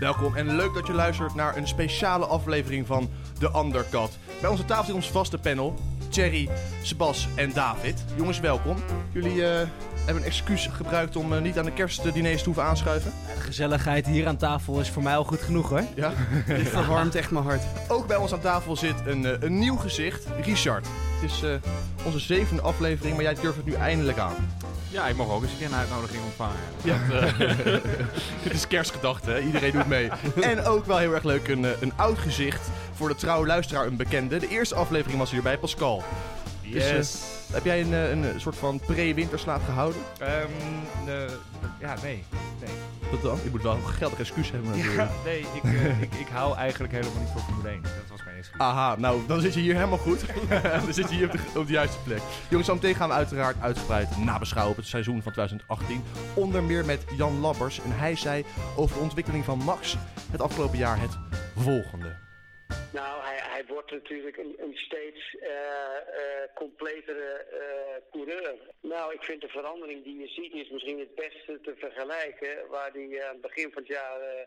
Welkom 0.00 0.36
en 0.36 0.56
leuk 0.56 0.74
dat 0.74 0.86
je 0.86 0.92
luistert 0.92 1.34
naar 1.34 1.56
een 1.56 1.68
speciale 1.68 2.26
aflevering 2.26 2.86
van 2.86 3.10
The 3.38 3.50
Undercut. 3.56 4.18
Bij 4.40 4.50
onze 4.50 4.64
tafel 4.64 4.84
zit 4.84 4.94
ons 4.94 5.10
vaste 5.10 5.38
panel, 5.38 5.78
Thierry, 6.08 6.48
Sebas 6.82 7.28
en 7.34 7.52
David. 7.52 8.04
Jongens, 8.16 8.40
welkom. 8.40 8.76
Jullie 9.12 9.46
eh, 9.46 9.68
hebben 10.04 10.22
een 10.22 10.28
excuus 10.28 10.66
gebruikt 10.66 11.16
om 11.16 11.32
eh, 11.32 11.40
niet 11.40 11.58
aan 11.58 11.64
de 11.64 11.72
kerstdiners 11.72 12.38
te 12.38 12.44
hoeven 12.44 12.64
aanschuiven. 12.64 13.12
De 13.34 13.40
gezelligheid 13.40 14.06
hier 14.06 14.26
aan 14.26 14.36
tafel 14.36 14.80
is 14.80 14.90
voor 14.90 15.02
mij 15.02 15.16
al 15.16 15.24
goed 15.24 15.40
genoeg 15.40 15.68
hoor. 15.68 15.84
Ja. 15.94 16.12
Dit 16.46 16.68
verwarmt 16.68 17.14
echt 17.14 17.30
mijn 17.30 17.44
hart. 17.44 17.62
Ook 17.88 18.06
bij 18.06 18.16
ons 18.16 18.32
aan 18.32 18.40
tafel 18.40 18.76
zit 18.76 18.94
een, 19.06 19.26
eh, 19.26 19.32
een 19.40 19.58
nieuw 19.58 19.76
gezicht, 19.76 20.26
Richard. 20.44 20.86
Het 21.20 21.30
is 21.30 21.42
eh, 21.42 21.50
onze 22.04 22.18
zevende 22.18 22.62
aflevering, 22.62 23.14
maar 23.14 23.24
jij 23.24 23.34
durft 23.34 23.56
het 23.56 23.66
nu 23.66 23.72
eindelijk 23.72 24.18
aan. 24.18 24.34
Ja, 24.90 25.06
ik 25.06 25.16
mag 25.16 25.28
ook 25.30 25.42
eens 25.42 25.52
een 25.52 25.58
keer 25.58 25.66
een 25.66 25.74
uitnodiging 25.74 26.22
ontvangen. 26.24 26.56
Ja. 26.82 26.98
Dit 28.42 28.52
is 28.60 28.66
kerstgedachte, 28.66 29.30
hè? 29.30 29.40
iedereen 29.40 29.72
doet 29.72 29.86
mee. 29.86 30.10
en 30.40 30.64
ook 30.64 30.86
wel 30.86 30.98
heel 30.98 31.12
erg 31.12 31.24
leuk, 31.24 31.48
een, 31.48 31.64
eh, 31.64 31.70
een 31.80 31.92
oud 31.96 32.18
gezicht. 32.18 32.68
Voor 32.94 33.08
de 33.08 33.14
trouwe 33.14 33.46
luisteraar 33.46 33.86
een 33.86 33.96
bekende. 33.96 34.38
De 34.38 34.48
eerste 34.48 34.74
aflevering 34.74 35.18
was 35.18 35.30
hier 35.30 35.42
bij 35.42 35.58
Dus, 36.72 37.14
eh, 37.48 37.54
heb 37.54 37.64
jij 37.64 37.80
een, 37.80 37.92
eh, 37.92 38.10
een, 38.10 38.40
soort 38.40 38.56
van 38.56 38.80
pre-winterslaap 38.86 39.64
gehouden? 39.64 40.00
Ehm, 40.18 40.48
eh, 41.06 41.32
ja, 41.80 41.94
nee. 42.02 42.24
Nee, 42.60 42.70
Dat 43.10 43.22
dan? 43.22 43.38
Je 43.44 43.50
moet 43.50 43.62
wel 43.62 43.74
een 43.74 43.88
geldig 43.88 44.18
excuus 44.18 44.50
hebben 44.50 44.70
natuurlijk. 44.70 44.96
ja, 44.96 45.10
nee 45.24 45.40
ik, 45.40 45.64
eh, 45.64 46.02
ik, 46.02 46.14
ik 46.14 46.28
hou 46.28 46.56
eigenlijk 46.56 46.92
helemaal 46.92 47.20
niet 47.20 47.30
van 47.32 47.40
Formule 47.40 47.68
1. 47.68 47.82
Dat 47.82 47.92
was 48.10 48.24
mijn 48.24 48.36
excuus. 48.36 48.60
Aha, 48.60 48.96
nou, 48.96 49.20
dan 49.26 49.40
zit 49.40 49.54
je 49.54 49.60
hier 49.60 49.74
helemaal 49.74 49.98
goed. 49.98 50.24
dan 50.84 50.92
zit 50.94 51.10
je 51.10 51.16
hier 51.16 51.26
op 51.26 51.32
de, 51.32 51.58
op 51.58 51.66
de 51.66 51.72
juiste 51.72 51.98
plek. 52.04 52.20
Jongens, 52.48 52.68
zo 52.68 52.74
meteen 52.74 52.94
gaan 52.94 53.08
we 53.08 53.14
uiteraard 53.14 53.56
uitgebreid 53.60 54.16
nabeschouwen 54.16 54.72
op 54.72 54.78
het 54.78 54.88
seizoen 54.88 55.22
van 55.22 55.32
2018. 55.32 56.02
Onder 56.34 56.62
meer 56.62 56.84
met 56.84 57.04
Jan 57.16 57.40
Labbers. 57.40 57.80
En 57.80 57.92
hij 57.92 58.16
zei 58.16 58.44
over 58.76 58.96
de 58.96 59.02
ontwikkeling 59.02 59.44
van 59.44 59.58
Max 59.58 59.96
het 60.30 60.40
afgelopen 60.40 60.78
jaar 60.78 61.00
het 61.00 61.18
volgende. 61.56 62.29
Nou, 62.92 63.22
hij, 63.22 63.38
hij 63.42 63.64
wordt 63.66 63.90
natuurlijk 63.90 64.36
een, 64.36 64.54
een 64.58 64.76
steeds 64.76 65.36
eh, 65.40 65.96
eh, 65.96 66.48
completere 66.54 67.32
eh, 67.32 68.10
coureur. 68.10 68.56
Nou, 68.80 69.14
ik 69.14 69.22
vind 69.22 69.40
de 69.40 69.48
verandering 69.48 70.04
die 70.04 70.18
je 70.18 70.28
ziet 70.28 70.52
is 70.52 70.70
misschien 70.70 70.98
het 70.98 71.14
beste 71.14 71.60
te 71.62 71.74
vergelijken. 71.76 72.68
Waar 72.68 72.92
die 72.92 73.24
aan 73.24 73.32
het 73.32 73.40
begin 73.40 73.72
van 73.72 73.82
het 73.82 73.92
jaar 73.92 74.46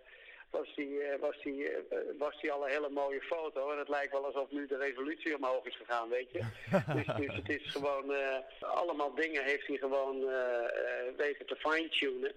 was, 0.54 0.76
die, 0.76 1.00
was, 1.20 1.42
die, 1.44 1.70
was 2.18 2.42
die 2.42 2.52
al 2.52 2.64
een 2.66 2.72
hele 2.72 2.90
mooie 2.90 3.22
foto. 3.22 3.72
En 3.72 3.78
het 3.78 3.90
lijkt 3.90 4.12
wel 4.12 4.26
alsof 4.26 4.52
nu 4.52 4.68
de 4.68 4.78
revolutie 4.78 5.36
omhoog 5.36 5.66
is 5.66 5.78
gegaan, 5.78 6.10
weet 6.10 6.32
je. 6.32 6.40
dus, 6.96 7.06
dus 7.18 7.36
het 7.36 7.50
is 7.50 7.72
gewoon, 7.72 8.14
eh, 8.14 8.38
allemaal 8.60 9.14
dingen 9.16 9.44
heeft 9.44 9.68
hij 9.68 9.78
gewoon 9.78 10.30
eh, 10.30 11.16
weten 11.18 11.46
te 11.46 11.56
fine-tunen. 11.56 12.34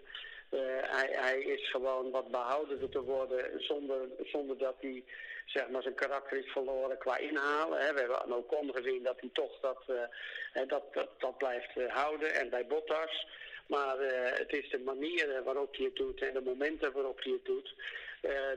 Hij, 0.81 1.09
hij 1.11 1.39
is 1.39 1.71
gewoon 1.71 2.11
wat 2.11 2.31
behoudender 2.31 2.89
te 2.89 3.03
worden 3.03 3.65
zonder, 3.65 4.09
zonder 4.25 4.59
dat 4.59 4.77
hij 4.81 5.05
zeg 5.47 5.69
maar, 5.69 5.83
zijn 5.83 5.95
karakter 5.95 6.39
is 6.39 6.53
verloren 6.53 6.99
qua 6.99 7.17
inhalen. 7.17 7.79
Hè. 7.81 7.93
We 7.93 7.99
hebben 7.99 8.23
aan 8.23 8.35
Ocon 8.35 8.75
gezien 8.75 9.03
dat 9.03 9.21
hij 9.21 9.31
toch 9.33 9.61
dat, 9.61 9.83
eh, 9.87 10.69
dat, 10.69 10.95
dat, 10.95 11.09
dat 11.19 11.39
blijft 11.39 11.77
eh, 11.77 11.95
houden 11.95 12.35
en 12.35 12.51
bij 12.51 12.67
Bottas. 12.67 13.27
Maar 13.67 13.99
eh, 13.99 14.39
het 14.39 14.53
is 14.53 14.71
de 14.71 14.79
manier 14.79 15.43
waarop 15.45 15.77
hij 15.77 15.85
het 15.85 15.97
doet 15.97 16.23
en 16.23 16.33
de 16.33 16.41
momenten 16.41 16.93
waarop 16.93 17.23
hij 17.23 17.33
het 17.33 17.45
doet. 17.45 17.75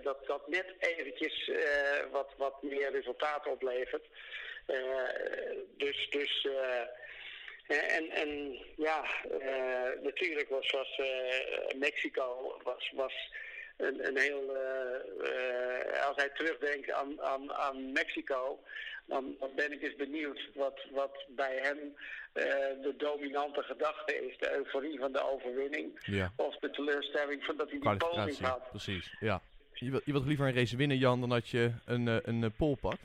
dat 0.01 0.25
dat 0.25 0.47
net 0.47 0.65
eventjes 0.79 1.51
wat, 2.11 2.29
wat 2.37 2.63
meer 2.63 2.91
resultaat 2.91 3.47
oplevert. 3.47 4.05
Dus 5.77 6.09
dus 6.09 6.47
En, 7.67 8.09
en 8.09 8.57
ja, 8.75 9.05
natuurlijk 10.01 10.49
was, 10.49 10.71
was 10.71 11.01
Mexico 11.75 12.57
was, 12.63 12.91
was 12.95 13.13
een, 13.79 14.07
een 14.07 14.17
heel. 14.17 14.55
eh, 14.55 14.95
eh, 15.95 16.07
als 16.07 16.15
hij 16.15 16.29
terugdenkt 16.29 16.91
aan, 16.91 17.21
aan, 17.21 17.53
aan 17.53 17.91
Mexico, 17.91 18.59
dan, 19.05 19.35
dan 19.39 19.49
ben 19.55 19.71
ik 19.71 19.81
eens 19.81 19.95
benieuwd 19.95 20.49
wat, 20.53 20.79
wat 20.91 21.25
bij 21.27 21.59
hem 21.61 21.77
eh, 22.33 22.43
de 22.81 22.93
dominante 22.97 23.63
gedachte 23.63 24.27
is. 24.27 24.37
De 24.37 24.55
euforie 24.55 24.99
van 24.99 25.11
de 25.11 25.31
overwinning. 25.31 25.99
Ja. 26.05 26.33
Of 26.35 26.55
de 26.55 26.69
teleurstelling 26.69 27.43
van 27.43 27.57
dat 27.57 27.69
hij 27.69 27.79
die 27.79 28.25
niet 28.25 28.39
had. 28.39 28.69
precies. 28.69 29.15
Ja. 29.19 29.41
Je 29.73 29.89
wilt, 29.91 30.05
je 30.05 30.11
wilt 30.11 30.25
liever 30.25 30.47
een 30.47 30.53
race 30.53 30.77
winnen, 30.77 30.97
Jan, 30.97 31.19
dan 31.19 31.29
dat 31.29 31.49
je 31.49 31.71
een, 31.85 32.07
een 32.07 32.51
pole 32.57 32.75
pakt. 32.75 33.01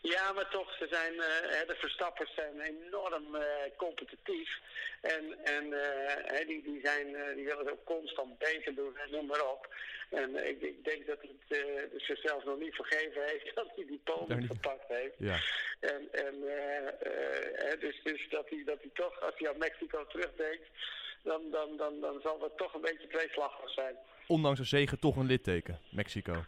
Ja, 0.00 0.32
maar 0.32 0.48
toch, 0.50 0.72
ze 0.72 0.86
zijn, 0.90 1.12
eh, 1.12 1.66
de 1.66 1.74
Verstappers 1.78 2.34
zijn 2.34 2.60
enorm 2.60 3.34
eh, 3.34 3.42
competitief. 3.76 4.60
En, 5.00 5.44
en 5.44 5.72
eh, 5.72 6.46
die, 6.46 6.62
die, 6.62 6.80
zijn, 6.82 7.06
die 7.34 7.44
willen 7.44 7.64
het 7.64 7.70
ook 7.70 7.84
constant 7.84 8.38
beter 8.38 8.74
doen, 8.74 8.96
en 8.96 9.10
noem 9.10 9.26
maar 9.26 9.50
op. 9.50 9.74
En 10.10 10.48
ik, 10.48 10.60
ik 10.60 10.84
denk 10.84 11.06
dat 11.06 11.18
hij 11.20 11.30
het 11.90 12.02
zichzelf 12.02 12.44
nog 12.44 12.58
niet 12.58 12.74
vergeven 12.74 13.22
heeft 13.24 13.54
dat 13.54 13.70
hij 13.74 13.86
die 13.86 14.00
pole 14.04 14.42
gepakt 14.42 14.88
heeft. 14.88 15.14
Ja. 15.18 15.38
En, 15.80 16.08
en 16.12 16.34
dus, 17.80 18.00
dus 18.02 18.28
dat, 18.30 18.48
hij, 18.48 18.62
dat 18.64 18.78
hij 18.80 18.90
toch, 18.94 19.20
als 19.20 19.34
hij 19.36 19.48
aan 19.48 19.58
Mexico 19.58 20.06
terugdenkt, 20.06 20.68
dan, 21.22 21.50
dan, 21.50 21.76
dan, 21.76 22.00
dan 22.00 22.20
zal 22.22 22.38
dat 22.38 22.56
toch 22.56 22.74
een 22.74 22.80
beetje 22.80 23.06
tweeslachtig 23.06 23.70
zijn. 23.70 23.96
Ondanks 24.26 24.58
een 24.58 24.66
zegen 24.66 24.98
toch 24.98 25.16
een 25.16 25.26
litteken, 25.26 25.80
Mexico. 25.90 26.44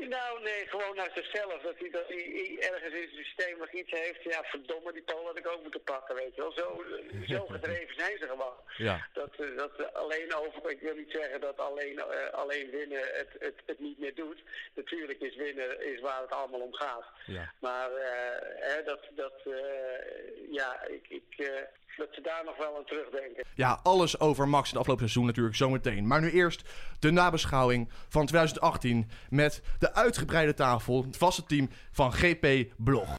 Nou, 0.00 0.42
nee, 0.42 0.66
gewoon 0.66 0.96
naar 0.96 1.10
zichzelf. 1.14 1.62
Dat 1.62 1.78
hij, 1.78 1.90
dat 1.90 2.08
hij 2.08 2.56
ergens 2.60 2.94
in 2.94 3.08
zijn 3.12 3.24
systeem 3.24 3.58
nog 3.58 3.72
iets 3.72 3.90
heeft. 3.90 4.22
Ja, 4.22 4.42
verdomme, 4.44 4.92
die 4.92 5.02
pol 5.02 5.26
had 5.26 5.38
ik 5.38 5.48
ook 5.48 5.62
moeten 5.62 5.82
pakken, 5.82 6.14
weet 6.14 6.34
je 6.34 6.40
wel. 6.40 6.52
Zo, 6.52 6.84
zo 7.34 7.46
gedreven 7.46 7.94
zijn 7.94 8.18
ze 8.18 8.26
gewoon. 8.26 8.56
Ja. 8.76 9.08
Dat, 9.12 9.34
eh, 9.38 9.56
dat 9.56 9.94
alleen 9.94 10.34
over, 10.34 10.70
ik 10.70 10.80
wil 10.80 10.94
niet 10.94 11.10
zeggen 11.10 11.40
dat 11.40 11.58
alleen, 11.58 11.98
eh, 11.98 12.32
alleen 12.32 12.70
winnen 12.70 13.00
het, 13.00 13.28
het, 13.38 13.60
het 13.66 13.78
niet 13.78 13.98
meer 13.98 14.14
doet. 14.14 14.42
Natuurlijk 14.74 15.20
is 15.20 15.36
winnen 15.36 15.86
is 15.92 16.00
waar 16.00 16.20
het 16.20 16.30
allemaal 16.30 16.60
om 16.60 16.74
gaat. 16.74 17.04
Ja. 17.26 17.52
Maar 17.58 17.90
eh, 17.92 18.70
hè, 18.70 18.82
dat, 18.82 19.00
dat 19.10 19.40
eh, 19.44 20.52
ja, 20.52 20.82
ik, 20.86 21.06
ik, 21.08 21.50
dat 21.96 22.08
ze 22.10 22.20
daar 22.20 22.44
nog 22.44 22.56
wel 22.56 22.76
aan 22.76 22.84
terugdenken. 22.84 23.44
Ja, 23.54 23.80
alles 23.82 24.20
over 24.20 24.48
Max 24.48 24.68
het 24.68 24.78
afgelopen 24.78 25.04
seizoen 25.04 25.26
natuurlijk 25.26 25.56
zometeen. 25.56 26.06
Maar 26.06 26.20
nu 26.20 26.30
eerst 26.30 26.62
de 26.98 27.10
nabeschouwing 27.10 27.88
van 28.08 28.26
2018 28.26 29.10
met 29.30 29.62
de 29.78 29.94
uitgebreide 29.94 30.54
tafel, 30.54 31.02
het 31.02 31.16
vaste 31.16 31.44
team 31.44 31.68
van 31.92 32.12
GP 32.12 32.72
Blog. 32.76 33.16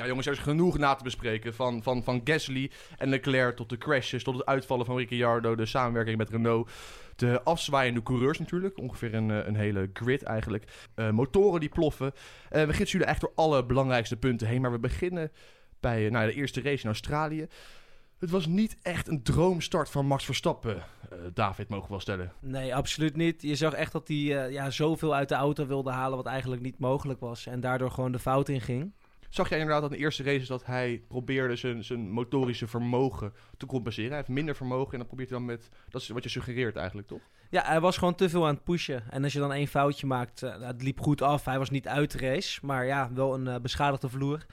Ja, 0.00 0.06
jongens, 0.06 0.26
er 0.26 0.32
is 0.32 0.38
genoeg 0.38 0.78
na 0.78 0.94
te 0.94 1.04
bespreken. 1.04 1.54
Van, 1.54 1.82
van, 1.82 2.02
van 2.02 2.20
Gasly 2.24 2.70
en 2.98 3.08
Leclerc 3.08 3.56
tot 3.56 3.68
de 3.68 3.78
crashes, 3.78 4.22
tot 4.22 4.34
het 4.34 4.46
uitvallen 4.46 4.86
van 4.86 4.96
Ricciardo, 4.96 5.54
de 5.54 5.66
samenwerking 5.66 6.16
met 6.16 6.30
Renault. 6.30 6.70
De 7.16 7.42
afzwaaiende 7.42 8.02
coureurs 8.02 8.38
natuurlijk. 8.38 8.78
Ongeveer 8.78 9.14
een, 9.14 9.30
eh, 9.30 9.46
een 9.46 9.56
hele 9.56 9.90
grid 9.92 10.22
eigenlijk. 10.22 10.64
Eh, 10.94 11.10
motoren 11.10 11.60
die 11.60 11.68
ploffen. 11.68 12.12
Eh, 12.48 12.64
we 12.64 12.72
gidsen 12.72 12.98
jullie 12.98 13.12
echt 13.12 13.20
door 13.20 13.32
alle 13.34 13.64
belangrijkste 13.64 14.16
punten 14.16 14.46
heen. 14.46 14.60
Maar 14.60 14.72
we 14.72 14.78
beginnen 14.78 15.32
bij 15.80 16.06
eh, 16.06 16.12
nou, 16.12 16.26
de 16.26 16.34
eerste 16.34 16.60
race 16.60 16.82
in 16.82 16.88
Australië. 16.88 17.46
Het 18.18 18.30
was 18.30 18.46
niet 18.46 18.76
echt 18.82 19.08
een 19.08 19.22
droomstart 19.22 19.90
van 19.90 20.06
Max 20.06 20.24
Verstappen. 20.24 20.76
eh, 20.76 21.18
David, 21.34 21.68
mogen 21.68 21.84
we 21.84 21.90
wel 21.90 22.00
stellen. 22.00 22.32
Nee, 22.40 22.74
absoluut 22.74 23.16
niet. 23.16 23.42
Je 23.42 23.54
zag 23.54 23.72
echt 23.72 23.92
dat 23.92 24.08
hij 24.08 24.16
eh, 24.16 24.52
ja, 24.52 24.70
zoveel 24.70 25.14
uit 25.14 25.28
de 25.28 25.34
auto 25.34 25.66
wilde 25.66 25.90
halen 25.90 26.16
wat 26.16 26.26
eigenlijk 26.26 26.62
niet 26.62 26.78
mogelijk 26.78 27.20
was. 27.20 27.46
En 27.46 27.60
daardoor 27.60 27.90
gewoon 27.90 28.12
de 28.12 28.18
fout 28.18 28.48
in 28.48 28.60
ging. 28.60 28.92
Zag 29.28 29.48
jij 29.48 29.58
inderdaad 29.58 29.82
aan 29.82 29.90
de 29.90 29.96
eerste 29.96 30.22
races 30.22 30.48
dat 30.48 30.66
hij 30.66 31.02
probeerde 31.08 31.56
zijn, 31.56 31.84
zijn 31.84 32.10
motorische 32.10 32.66
vermogen 32.66 33.32
te 33.56 33.66
compenseren? 33.66 34.08
Hij 34.08 34.18
heeft 34.18 34.28
minder 34.28 34.56
vermogen 34.56 34.92
en 34.92 34.98
dan 34.98 35.06
probeert 35.06 35.30
hij 35.30 35.38
dan 35.38 35.46
met... 35.46 35.68
Dat 35.88 36.00
is 36.02 36.08
wat 36.08 36.22
je 36.22 36.28
suggereert 36.28 36.76
eigenlijk, 36.76 37.08
toch? 37.08 37.20
Ja, 37.50 37.62
hij 37.64 37.80
was 37.80 37.96
gewoon 37.98 38.14
te 38.14 38.28
veel 38.28 38.46
aan 38.46 38.54
het 38.54 38.64
pushen. 38.64 39.02
En 39.10 39.24
als 39.24 39.32
je 39.32 39.38
dan 39.38 39.52
één 39.52 39.66
foutje 39.66 40.06
maakt, 40.06 40.40
het 40.40 40.82
liep 40.82 41.00
goed 41.00 41.22
af. 41.22 41.44
Hij 41.44 41.58
was 41.58 41.70
niet 41.70 41.88
uit 41.88 42.10
de 42.12 42.18
race, 42.18 42.66
maar 42.66 42.86
ja, 42.86 43.10
wel 43.12 43.34
een 43.34 43.62
beschadigde 43.62 44.08
vloer. 44.08 44.46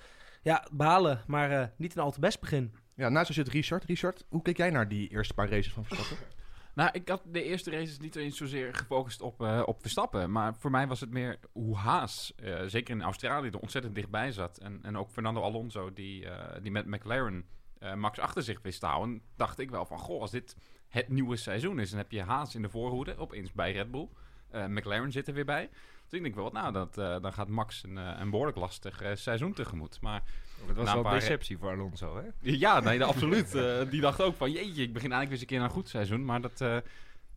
Ja, 0.48 0.68
balen, 0.72 1.22
maar 1.28 1.52
eh, 1.52 1.68
niet 1.78 1.96
een 1.96 2.02
al 2.02 2.12
te 2.12 2.20
best 2.20 2.40
begin. 2.40 2.76
Ja, 2.96 3.10
naast 3.10 3.28
ons 3.28 3.38
zit 3.38 3.48
Richard. 3.48 3.84
Richard, 3.84 4.26
hoe 4.30 4.42
keek 4.42 4.58
jij 4.58 4.70
naar 4.70 4.88
die 4.88 5.10
eerste 5.10 5.34
paar 5.34 5.50
races 5.50 5.74
van 5.74 5.86
Verstappen? 5.86 6.18
Nou, 6.74 6.90
ik 6.94 7.10
had 7.10 7.22
de 7.26 7.44
eerste 7.44 7.72
races 7.72 8.00
niet 8.00 8.16
eens 8.16 8.38
zozeer 8.38 8.76
gefocust 8.76 9.22
op, 9.22 9.42
eh, 9.42 9.64
op 9.66 9.82
Verstappen. 9.82 10.32
Maar 10.32 10.56
voor 10.56 10.72
mij 10.72 10.88
was 10.88 11.00
het 11.00 11.12
meer 11.12 11.40
hoe 11.52 11.76
Haas, 11.76 12.34
eh, 12.36 12.62
zeker 12.66 12.96
in 12.96 13.02
Australië, 13.02 13.48
er 13.48 13.60
ontzettend 13.60 13.96
dichtbij 13.96 14.32
zat. 14.32 14.58
En, 14.58 14.80
en 14.84 14.98
ook 14.98 15.10
Fernando 15.10 15.42
Alonso, 15.42 15.94
die, 15.94 16.30
eh, 16.30 16.62
die 16.62 16.72
met 16.72 16.86
McLaren 16.86 17.46
eh, 17.80 17.94
Max 17.94 18.20
achter 18.20 18.44
zich 18.44 18.62
wist 18.62 18.80
te 18.80 18.86
houden. 18.86 19.22
Dacht 19.36 19.60
ik 19.60 19.70
wel 19.70 19.86
van, 19.86 20.00
goh, 20.00 20.22
als 20.22 20.32
dit 20.32 20.56
het 20.88 21.10
nieuwe 21.10 21.36
seizoen 21.36 21.80
is... 21.80 21.90
dan 21.90 22.00
heb 22.00 22.12
je 22.12 22.22
Haas 22.22 22.56
in 22.56 22.62
de 22.62 22.70
voorhoede, 22.70 23.18
opeens 23.18 23.52
bij 23.52 23.72
Red 23.72 23.92
Bull. 23.92 24.10
Eh, 24.50 24.66
McLaren 24.66 25.12
zit 25.12 25.28
er 25.28 25.34
weer 25.34 25.46
bij. 25.46 25.70
Dus 26.10 26.18
ik 26.18 26.22
denk 26.24 26.36
wel, 26.36 26.44
wat, 26.44 26.54
nou, 26.54 26.74
dat, 26.74 26.98
eh, 26.98 27.16
dan 27.22 27.34
gaat 27.34 27.48
Max 27.48 27.84
een, 27.84 27.98
eh, 27.98 28.12
een 28.20 28.30
behoorlijk 28.30 28.58
lastig 28.58 29.02
eh, 29.02 29.16
seizoen 29.16 29.54
tegemoet. 29.54 30.02
Maar 30.02 30.24
Dat 30.68 30.76
was 30.76 30.86
Na 30.86 30.90
een 30.92 30.94
wel 30.96 31.04
paar- 31.12 31.20
deceptie 31.20 31.58
voor 31.58 31.70
Alonso, 31.72 32.16
hè? 32.18 32.24
ja, 32.40 32.80
nee, 32.80 33.04
absoluut. 33.14 33.56
Eh, 33.56 33.76
die 33.90 34.02
dacht 34.02 34.22
ook 34.22 34.36
van, 34.36 34.52
jeetje, 34.52 34.84
ik 34.84 34.94
begin 34.94 35.12
eigenlijk 35.12 35.24
weer 35.24 35.32
eens 35.32 35.42
een 35.42 35.48
keer 35.48 35.58
aan 35.60 35.64
een 35.66 35.70
goed 35.72 35.90
seizoen. 35.90 36.26
Maar 36.26 36.42
dat, 36.42 36.62
eh, 36.62 36.78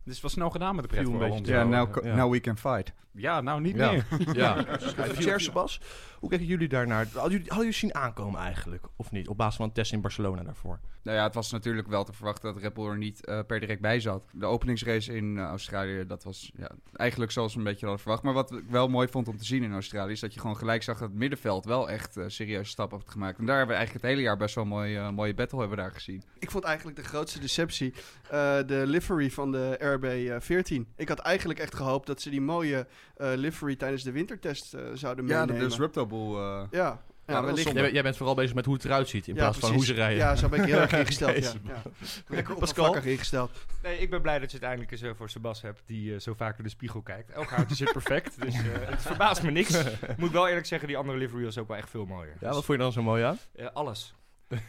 is 0.05 0.21
wel 0.21 0.31
snel 0.31 0.49
gedaan 0.49 0.75
met 0.75 0.83
de 0.83 0.89
pret 0.89 1.05
een 1.05 1.11
voor 1.11 1.23
Alonso. 1.23 1.51
Ja, 1.51 1.63
now, 1.63 2.03
ja. 2.05 2.15
now 2.15 2.31
we 2.31 2.39
can 2.39 2.57
fight. 2.57 2.93
Ja, 3.11 3.41
nou 3.41 3.61
niet 3.61 3.75
Ja. 3.75 3.91
meer. 3.91 4.05
Ja, 4.35 4.65
Cheers, 5.13 5.51
Bas. 5.51 5.81
Hoe 6.19 6.29
kijken 6.29 6.47
jullie 6.47 6.67
daarnaar? 6.67 7.05
Hadden 7.13 7.21
jullie, 7.31 7.37
hadden 7.47 7.57
jullie 7.57 7.71
zien 7.79 7.95
aankomen 7.95 8.39
eigenlijk? 8.39 8.85
Of 8.95 9.11
niet? 9.11 9.27
Op 9.27 9.37
basis 9.37 9.55
van 9.55 9.65
een 9.65 9.71
test 9.73 9.91
in 9.93 10.01
Barcelona 10.01 10.43
daarvoor. 10.43 10.79
Nou 11.03 11.17
ja, 11.17 11.23
het 11.23 11.33
was 11.33 11.51
natuurlijk 11.51 11.87
wel 11.87 12.03
te 12.03 12.13
verwachten 12.13 12.53
dat 12.53 12.61
Red 12.61 12.73
Bull 12.73 12.85
er 12.89 12.97
niet 12.97 13.25
eh, 13.25 13.39
per 13.47 13.59
direct 13.59 13.81
bij 13.81 13.99
zat. 13.99 14.23
De 14.31 14.45
openingsrace 14.45 15.15
in 15.15 15.37
eh, 15.37 15.43
Australië, 15.43 16.05
dat 16.07 16.23
was 16.23 16.51
ja, 16.55 16.69
eigenlijk 16.93 17.31
zoals 17.31 17.53
we 17.53 17.57
een 17.59 17.65
beetje 17.65 17.85
hadden 17.85 18.01
verwacht. 18.03 18.23
Maar 18.23 18.33
wat 18.33 18.51
ik 18.51 18.63
wel 18.69 18.87
mooi 18.87 19.07
vond 19.07 19.27
om 19.27 19.37
te 19.37 19.45
zien 19.45 19.63
in 19.63 19.73
Australië, 19.73 20.11
is 20.11 20.19
dat 20.19 20.33
je 20.33 20.39
gewoon 20.39 20.57
gelijk 20.57 20.83
zag 20.83 20.97
dat 20.99 21.09
het 21.09 21.17
middenveld 21.17 21.65
wel 21.65 21.89
echt 21.89 22.17
eh, 22.17 22.23
serieuze 22.27 22.69
stappen 22.69 22.97
had 22.97 23.09
gemaakt. 23.09 23.39
En 23.39 23.45
daar 23.45 23.57
hebben 23.57 23.75
we 23.75 23.81
eigenlijk 23.81 24.05
het 24.05 24.13
hele 24.15 24.27
jaar 24.27 24.37
best 24.37 24.55
wel 24.55 24.63
een 24.63 24.69
mooie, 24.69 25.11
mooie 25.11 25.33
battle 25.33 25.59
hebben 25.59 25.77
daar 25.77 25.91
gezien. 25.91 26.23
Ik 26.39 26.51
vond 26.51 26.63
eigenlijk 26.63 26.97
de 26.97 27.03
grootste 27.03 27.39
deceptie 27.39 27.93
eh, 28.23 28.29
de 28.65 28.83
livery 28.85 29.31
van 29.31 29.51
de 29.51 29.77
RB14. 29.99 30.95
Ik 30.95 31.07
had 31.09 31.19
eigenlijk 31.19 31.59
echt 31.59 31.75
gehoopt 31.75 32.07
dat 32.07 32.21
ze 32.21 32.29
die 32.29 32.41
mooie 32.41 32.87
eh, 33.15 33.31
livery 33.35 33.75
tijdens 33.75 34.03
de 34.03 34.11
wintertest 34.11 34.73
eh, 34.73 34.81
zouden 34.93 35.27
Ja, 35.27 35.37
meenemen. 35.39 35.61
de 35.61 35.67
Disruptable. 35.67 36.37
eh, 36.37 36.63
Ja, 36.71 37.01
ja, 37.27 37.41
dat. 37.41 37.61
Jij, 37.63 37.91
jij 37.91 38.03
bent 38.03 38.17
vooral 38.17 38.35
bezig 38.35 38.55
met 38.55 38.65
hoe 38.65 38.73
het 38.73 38.85
eruit 38.85 39.09
ziet 39.09 39.27
in 39.27 39.33
Ja, 39.35 39.39
plaats 39.41 39.57
van 39.57 39.73
hoe 39.73 39.85
ze 39.85 39.93
rijden. 39.93 40.17
Ja, 40.17 40.35
zo 40.35 40.49
ben 40.49 40.59
ik 40.61 40.65
heel 40.65 40.79
erg 40.79 40.91
ingesteld. 40.99 41.43
ja. 41.43 41.51
Ja. 41.67 41.81
Lekker 42.27 42.53
oppervlakkig 42.53 43.05
ingesteld. 43.05 43.51
Nee, 43.83 43.97
ik 43.99 44.09
ben 44.09 44.21
blij 44.21 44.39
dat 44.39 44.49
je 44.51 44.57
het 44.57 44.65
eindelijk 44.65 44.91
eens 44.91 45.01
eh, 45.01 45.11
voor 45.17 45.29
Sebas 45.29 45.61
hebt, 45.61 45.81
die 45.85 46.13
eh, 46.13 46.19
zo 46.19 46.33
vaak 46.33 46.57
in 46.57 46.63
de 46.63 46.69
spiegel 46.69 47.01
kijkt. 47.01 47.29
Elk 47.29 47.49
haartje 47.49 47.75
zit 47.75 47.91
perfect, 47.91 48.41
dus 48.41 48.53
eh, 48.55 48.61
het 48.93 49.01
verbaast 49.01 49.43
me 49.43 49.51
niks. 49.51 49.69
Ik 49.83 50.17
moet 50.17 50.31
wel 50.31 50.47
eerlijk 50.47 50.65
zeggen, 50.65 50.87
die 50.87 50.97
andere 50.97 51.17
livery 51.17 51.43
was 51.43 51.57
ook 51.57 51.67
wel 51.67 51.77
echt 51.77 51.89
veel 51.89 52.05
mooier. 52.05 52.33
Ja, 52.39 52.47
wat 52.47 52.65
vond 52.65 52.77
je 52.77 52.83
dan 52.83 52.91
zo 52.91 53.01
mooi 53.03 53.23
aan? 53.23 53.37
Eh, 53.55 53.65
alles. 53.73 54.13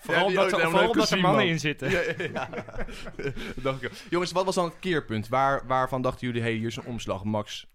Vooral 0.00 0.28
die 0.28 0.38
omdat, 0.38 0.60
er- 0.60 0.70
vooral 0.70 0.88
omdat 0.90 1.10
er 1.10 1.20
mannen 1.20 1.40
man. 1.40 1.50
in 1.50 1.60
zitten. 1.60 1.90
Ja, 2.32 2.48
Dacht 3.56 3.82
ik 3.82 3.88
ook. 3.90 3.96
Jongens, 4.10 4.32
wat 4.32 4.44
was 4.44 4.54
dan 4.54 4.64
het 4.64 4.74
keerpunt? 4.80 5.28
Waar, 5.28 5.66
waarvan 5.66 6.02
dachten 6.02 6.26
jullie, 6.26 6.42
hey, 6.42 6.52
hier 6.52 6.66
is 6.66 6.76
een 6.76 6.84
omslag. 6.84 7.24
Max 7.24 7.66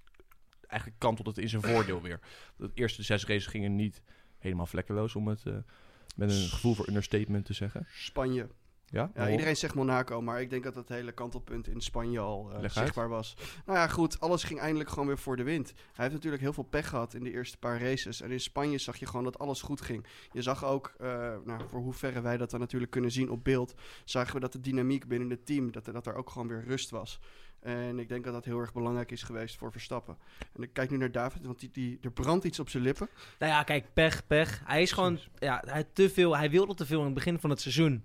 eigenlijk 0.67 0.99
kantelt 0.99 1.27
het 1.27 1.37
in 1.37 1.49
zijn 1.49 1.61
voordeel 1.61 2.01
weer. 2.01 2.19
De 2.57 2.71
eerste 2.73 3.03
zes 3.03 3.25
races 3.25 3.47
gingen 3.47 3.75
niet 3.75 4.01
helemaal 4.37 4.65
vlekkeloos, 4.65 5.15
om 5.15 5.27
het 5.27 5.45
eh, 5.45 5.53
met 6.15 6.29
een 6.29 6.47
gevoel 6.49 6.73
voor 6.73 6.87
understatement 6.87 7.45
te 7.45 7.53
zeggen. 7.53 7.85
Spanje. 7.89 8.47
Ja, 8.89 9.29
iedereen 9.29 9.55
zegt 9.55 9.75
Monaco, 9.75 10.21
maar 10.21 10.41
ik 10.41 10.49
denk 10.49 10.63
dat 10.63 10.75
het 10.75 10.89
hele 10.89 11.11
kantelpunt 11.11 11.67
in 11.67 11.81
Spanje 11.81 12.19
al 12.19 12.51
eh, 12.51 12.69
zichtbaar 12.69 13.09
was. 13.09 13.37
Nou 13.65 13.77
ja, 13.77 13.87
goed, 13.87 14.19
alles 14.19 14.43
ging 14.43 14.59
eindelijk 14.59 14.89
gewoon 14.89 15.07
weer 15.07 15.17
voor 15.17 15.35
de 15.35 15.43
wind. 15.43 15.67
Hij 15.67 16.03
heeft 16.03 16.13
natuurlijk 16.13 16.41
heel 16.41 16.53
veel 16.53 16.63
pech 16.63 16.89
gehad 16.89 17.13
in 17.13 17.23
de 17.23 17.31
eerste 17.31 17.57
paar 17.57 17.81
races. 17.81 18.21
En 18.21 18.31
in 18.31 18.39
Spanje 18.39 18.77
zag 18.77 18.97
je 18.97 19.05
gewoon 19.05 19.23
dat 19.23 19.39
alles 19.39 19.61
goed 19.61 19.81
ging. 19.81 20.05
Je 20.31 20.41
zag 20.41 20.65
ook, 20.65 20.93
eh, 20.97 21.07
nou, 21.45 21.61
voor 21.69 21.79
hoeverre 21.79 22.21
wij 22.21 22.37
dat 22.37 22.49
dan 22.49 22.59
natuurlijk 22.59 22.91
kunnen 22.91 23.11
zien 23.11 23.29
op 23.29 23.43
beeld, 23.43 23.73
zagen 24.05 24.33
we 24.33 24.39
dat 24.39 24.51
de 24.51 24.61
dynamiek 24.61 25.07
binnen 25.07 25.29
het 25.29 25.45
team, 25.45 25.71
dat, 25.71 25.85
dat 25.85 26.07
er 26.07 26.15
ook 26.15 26.29
gewoon 26.29 26.47
weer 26.47 26.63
rust 26.63 26.89
was. 26.89 27.19
En 27.67 27.99
ik 27.99 28.09
denk 28.09 28.23
dat 28.23 28.33
dat 28.33 28.45
heel 28.45 28.59
erg 28.59 28.73
belangrijk 28.73 29.11
is 29.11 29.23
geweest 29.23 29.55
voor 29.57 29.71
Verstappen. 29.71 30.17
En 30.55 30.63
ik 30.63 30.73
kijk 30.73 30.89
nu 30.89 30.97
naar 30.97 31.11
David, 31.11 31.45
want 31.45 31.59
die, 31.59 31.69
die, 31.71 31.97
er 32.01 32.11
brandt 32.11 32.45
iets 32.45 32.59
op 32.59 32.69
zijn 32.69 32.83
lippen. 32.83 33.09
Nou 33.39 33.51
ja, 33.51 33.63
kijk, 33.63 33.85
pech, 33.93 34.27
pech. 34.27 34.61
Hij 34.65 34.81
is 34.81 34.91
gewoon, 34.91 35.19
ja, 35.39 35.63
hij, 35.65 35.85
te 35.93 36.09
veel, 36.09 36.37
hij 36.37 36.49
wilde 36.49 36.73
te 36.73 36.85
veel 36.85 36.99
in 36.99 37.05
het 37.05 37.13
begin 37.13 37.39
van 37.39 37.49
het 37.49 37.61
seizoen. 37.61 38.03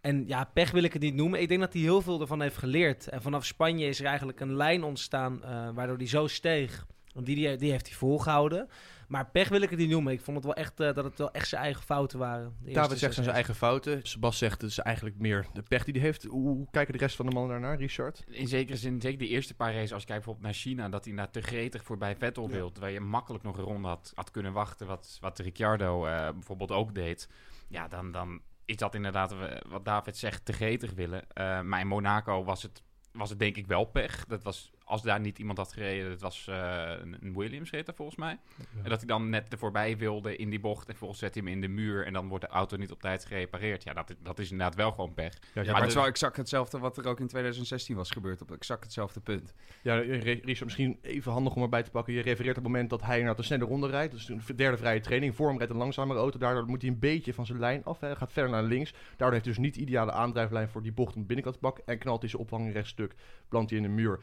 En 0.00 0.24
ja, 0.26 0.44
pech 0.44 0.70
wil 0.70 0.82
ik 0.82 0.92
het 0.92 1.02
niet 1.02 1.14
noemen. 1.14 1.40
Ik 1.40 1.48
denk 1.48 1.60
dat 1.60 1.72
hij 1.72 1.82
heel 1.82 2.00
veel 2.00 2.20
ervan 2.20 2.40
heeft 2.40 2.56
geleerd. 2.56 3.08
En 3.08 3.22
vanaf 3.22 3.44
Spanje 3.44 3.86
is 3.86 4.00
er 4.00 4.06
eigenlijk 4.06 4.40
een 4.40 4.56
lijn 4.56 4.82
ontstaan 4.82 5.44
eh, 5.44 5.68
waardoor 5.74 5.96
hij 5.96 6.08
zo 6.08 6.26
steeg. 6.26 6.86
Want 7.12 7.26
die, 7.26 7.34
die, 7.34 7.56
die 7.56 7.70
heeft 7.70 7.86
hij 7.86 7.96
volgehouden. 7.96 8.68
Maar 9.14 9.30
pech 9.30 9.48
wil 9.48 9.60
ik 9.60 9.70
het 9.70 9.78
niet 9.78 9.88
noemen. 9.88 10.12
Ik 10.12 10.20
vond 10.20 10.36
het 10.36 10.46
wel 10.46 10.54
echt 10.54 10.80
eh, 10.80 10.94
dat 10.94 11.04
het 11.04 11.18
wel 11.18 11.30
echt 11.32 11.48
zijn 11.48 11.62
eigen 11.62 11.82
fouten 11.82 12.18
waren. 12.18 12.56
De 12.60 12.72
David 12.72 12.98
zegt 12.98 13.14
zijn 13.14 13.28
eigen 13.28 13.54
fouten. 13.54 14.00
Sebas 14.02 14.38
zegt 14.38 14.60
het 14.60 14.70
is 14.70 14.78
eigenlijk 14.78 15.18
meer 15.18 15.46
de 15.52 15.62
pech 15.62 15.84
die 15.84 15.94
hij 15.94 16.02
heeft. 16.02 16.24
Hoe, 16.24 16.48
hoe 16.48 16.66
kijken 16.70 16.92
de 16.92 16.98
rest 16.98 17.16
van 17.16 17.26
de 17.26 17.32
mannen 17.32 17.50
daarnaar, 17.50 17.78
Richard? 17.78 18.24
In 18.28 18.48
zekere 18.48 18.76
zin, 18.76 19.00
zeker 19.00 19.18
die 19.18 19.28
eerste 19.28 19.54
paar 19.54 19.74
races, 19.74 19.92
als 19.92 20.02
je 20.02 20.06
kijkt 20.08 20.24
bijvoorbeeld 20.24 20.52
naar 20.52 20.62
China, 20.62 20.88
dat 20.88 21.04
hij 21.04 21.14
daar 21.14 21.30
te 21.30 21.40
gretig 21.40 21.84
voorbij 21.84 22.16
Vettel 22.16 22.46
Ja. 22.48 22.54
wilt. 22.54 22.78
Waar 22.78 22.90
je 22.90 23.00
makkelijk 23.00 23.44
nog 23.44 23.58
een 23.58 23.64
ronde 23.64 23.88
had, 23.88 24.12
had 24.14 24.30
kunnen 24.30 24.52
wachten, 24.52 24.86
wat, 24.86 25.18
wat 25.20 25.38
Ricciardo 25.38 26.06
eh, 26.06 26.30
bijvoorbeeld 26.30 26.70
ook 26.70 26.94
deed. 26.94 27.28
Ja, 27.68 27.88
dan, 27.88 28.12
dan 28.12 28.40
is 28.64 28.76
dat 28.76 28.94
inderdaad 28.94 29.34
wat 29.68 29.84
David 29.84 30.16
zegt, 30.16 30.44
te 30.44 30.52
gretig 30.52 30.92
willen. 30.92 31.30
Eh, 31.32 31.60
maar 31.60 31.80
in 31.80 31.86
Monaco 31.86 32.44
was 32.44 32.62
het, 32.62 32.82
was 33.12 33.30
het 33.30 33.38
denk 33.38 33.56
ik 33.56 33.66
wel 33.66 33.84
pech. 33.84 34.24
Dat 34.24 34.42
was, 34.42 34.70
als 34.84 35.02
daar 35.02 35.20
niet 35.20 35.38
iemand 35.38 35.58
had 35.58 35.72
gereden, 35.72 36.10
dat 36.10 36.20
was 36.20 36.46
eh, 36.48 36.92
een 37.20 37.34
Williams 37.36 37.70
reed 37.70 37.88
er 37.88 37.94
volgens 37.94 38.16
mij. 38.18 38.38
En 38.82 38.88
dat 38.88 38.98
hij 38.98 39.06
dan 39.06 39.28
net 39.28 39.52
er 39.52 39.58
voorbij 39.58 39.96
wilde 39.96 40.36
in 40.36 40.50
die 40.50 40.60
bocht 40.60 40.80
en 40.82 40.90
vervolgens 40.90 41.20
zet 41.20 41.34
hij 41.34 41.42
hem 41.44 41.52
in 41.52 41.60
de 41.60 41.68
muur 41.68 42.06
en 42.06 42.12
dan 42.12 42.28
wordt 42.28 42.44
de 42.44 42.50
auto 42.50 42.76
niet 42.76 42.90
op 42.90 43.00
tijd 43.00 43.24
gerepareerd. 43.24 43.82
Ja, 43.82 43.92
dat, 43.92 44.10
is- 44.10 44.16
dat 44.22 44.38
is 44.38 44.50
inderdaad 44.50 44.74
wel 44.76 44.90
gewoon 44.90 45.14
pech. 45.14 45.32
Ja, 45.54 45.62
Ja, 45.62 45.70
maar 45.70 45.80
het 45.80 45.88
is 45.88 45.94
wel 45.94 46.06
exact 46.06 46.36
hetzelfde 46.36 46.78
wat 46.78 46.96
er 46.98 47.06
ook 47.08 47.20
in 47.20 47.26
2016 47.28 47.96
was 47.96 48.10
gebeurd. 48.10 48.42
Op 48.42 48.50
exact 48.52 48.82
hetzelfde 48.84 49.20
punt. 49.20 49.54
Ja, 49.82 49.94
Re- 49.94 50.18
Richard, 50.42 50.64
misschien 50.64 50.98
even 51.02 51.32
handig 51.32 51.54
om 51.54 51.62
erbij 51.62 51.82
te 51.82 51.90
pakken. 51.90 52.12
Je 52.14 52.20
refereert 52.22 52.56
op 52.56 52.62
het 52.64 52.72
moment 52.72 52.90
dat 52.90 53.02
hij 53.02 53.22
naar 53.22 53.36
de 53.36 53.42
snelle 53.42 53.64
ronde 53.64 53.86
rijdt. 53.88 54.12
Dus 54.12 54.28
een 54.28 54.42
derde 54.56 54.76
vrije 54.76 55.00
training. 55.00 55.34
Voor 55.34 55.48
hem 55.48 55.56
rijdt 55.56 55.72
een 55.72 55.78
langzamere 55.78 56.18
auto. 56.18 56.38
Daardoor 56.38 56.66
moet 56.66 56.82
hij 56.82 56.90
een 56.90 56.98
beetje 56.98 57.34
van 57.34 57.46
zijn 57.46 57.58
lijn 57.58 57.84
af. 57.84 58.00
Hij 58.00 58.14
gaat 58.16 58.32
verder 58.32 58.50
naar 58.52 58.62
links. 58.62 58.90
Daardoor 59.08 59.32
heeft 59.32 59.44
hij 59.44 59.54
dus 59.54 59.64
niet 59.64 59.74
de 59.74 59.80
ideale 59.80 60.12
aandrijflijn 60.12 60.68
voor 60.68 60.82
die 60.82 60.92
bocht 60.92 61.16
om 61.16 61.26
binnenkant 61.26 61.54
te 61.54 61.60
pakken. 61.60 61.86
En 61.86 61.98
knalt 61.98 62.20
hij 62.20 62.30
zijn 62.30 62.42
ophanging 62.42 62.72
rechtstuk. 62.72 63.14
Plant 63.48 63.68
hij 63.70 63.78
in 63.78 63.84
de 63.84 63.90
muur. 63.90 64.20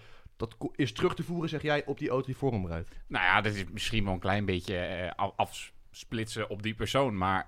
Dat 0.49 0.69
is 0.75 0.91
terug 0.93 1.15
te 1.15 1.23
voeren, 1.23 1.49
zeg 1.49 1.61
jij, 1.61 1.85
op 1.85 1.97
die 1.97 2.09
auto 2.09 2.25
die 2.25 2.35
voor 2.35 2.51
hem 2.51 2.67
rijdt. 2.67 2.89
Nou 3.07 3.25
ja, 3.25 3.41
dat 3.41 3.53
is 3.53 3.63
misschien 3.71 4.03
wel 4.03 4.13
een 4.13 4.19
klein 4.19 4.45
beetje 4.45 5.13
af- 5.15 5.33
afsplitsen 5.35 6.49
op 6.49 6.63
die 6.63 6.73
persoon. 6.75 7.17
Maar 7.17 7.47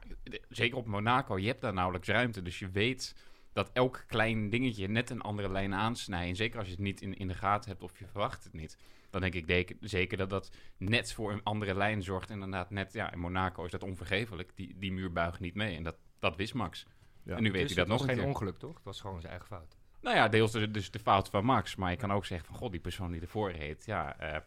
zeker 0.50 0.78
op 0.78 0.86
Monaco, 0.86 1.38
je 1.40 1.48
hebt 1.48 1.62
daar 1.62 1.74
nauwelijks 1.74 2.08
ruimte. 2.08 2.42
Dus 2.42 2.60
je 2.60 2.70
weet 2.70 3.16
dat 3.54 3.70
elk 3.74 4.04
klein 4.08 4.50
dingetje 4.50 4.88
net 4.88 5.10
een 5.10 5.22
andere 5.22 5.52
lijn 5.52 5.74
aansnijdt. 5.74 6.30
En 6.30 6.36
zeker 6.36 6.58
als 6.58 6.68
je 6.68 6.74
het 6.74 6.82
niet 6.84 7.02
in, 7.02 7.18
in 7.18 7.28
de 7.28 7.34
gaten 7.34 7.70
hebt 7.70 7.84
of 7.84 8.00
je 8.00 8.08
verwacht 8.08 8.44
het 8.44 8.54
niet. 8.54 8.78
Dan 9.10 9.22
denk 9.22 9.34
ik 9.34 9.48
dek- 9.48 9.76
zeker 9.80 10.18
dat 10.18 10.30
dat 10.30 10.52
net 10.78 11.14
voor 11.14 11.32
een 11.32 11.44
andere 11.44 11.76
lijn 11.76 12.04
zorgt. 12.04 12.30
En 12.30 12.36
inderdaad 12.36 12.70
net, 12.70 12.94
ja, 12.94 13.12
in 13.12 13.20
Monaco 13.20 13.66
is 13.66 13.72
dat 13.72 13.84
onvergeeflijk. 13.84 14.52
Die, 14.56 14.76
die 14.78 14.92
muur 14.92 15.12
buigt 15.12 15.40
niet 15.40 15.56
mee. 15.56 15.76
En 15.78 15.84
dat, 15.84 15.96
dat 16.20 16.36
wist 16.36 16.54
Max. 16.54 16.86
Ja. 17.24 17.36
en 17.36 17.44
nu 17.44 17.52
weet 17.52 17.62
Dus 17.68 17.76
hij 17.76 17.86
dat 17.86 17.88
het 17.88 17.88
was 17.88 18.00
nog 18.02 18.10
een 18.10 18.16
geen 18.16 18.18
keer. 18.26 18.34
ongeluk, 18.34 18.58
toch? 18.60 18.74
Het 18.76 18.84
was 18.84 19.02
gewoon 19.02 19.20
zijn 19.20 19.32
eigen 19.32 19.48
fout. 19.50 19.78
Nou 20.04 20.16
ja, 20.16 20.28
deels 20.28 20.52
de, 20.52 20.72
dus 20.72 20.92
de 20.92 21.00
fout 21.00 21.30
van 21.30 21.46
Max. 21.46 21.76
Maar 21.76 21.92
je 21.92 21.98
kan 21.98 22.12
ook 22.12 22.26
zeggen 22.26 22.48
van, 22.48 22.58
god, 22.58 22.72
die 22.72 22.80
persoon 22.80 23.12
die 23.12 23.22
ervoor 23.22 23.52
reed, 23.52 23.86
ja, 23.86 24.20
eh 24.20 24.28
Je 24.28 24.40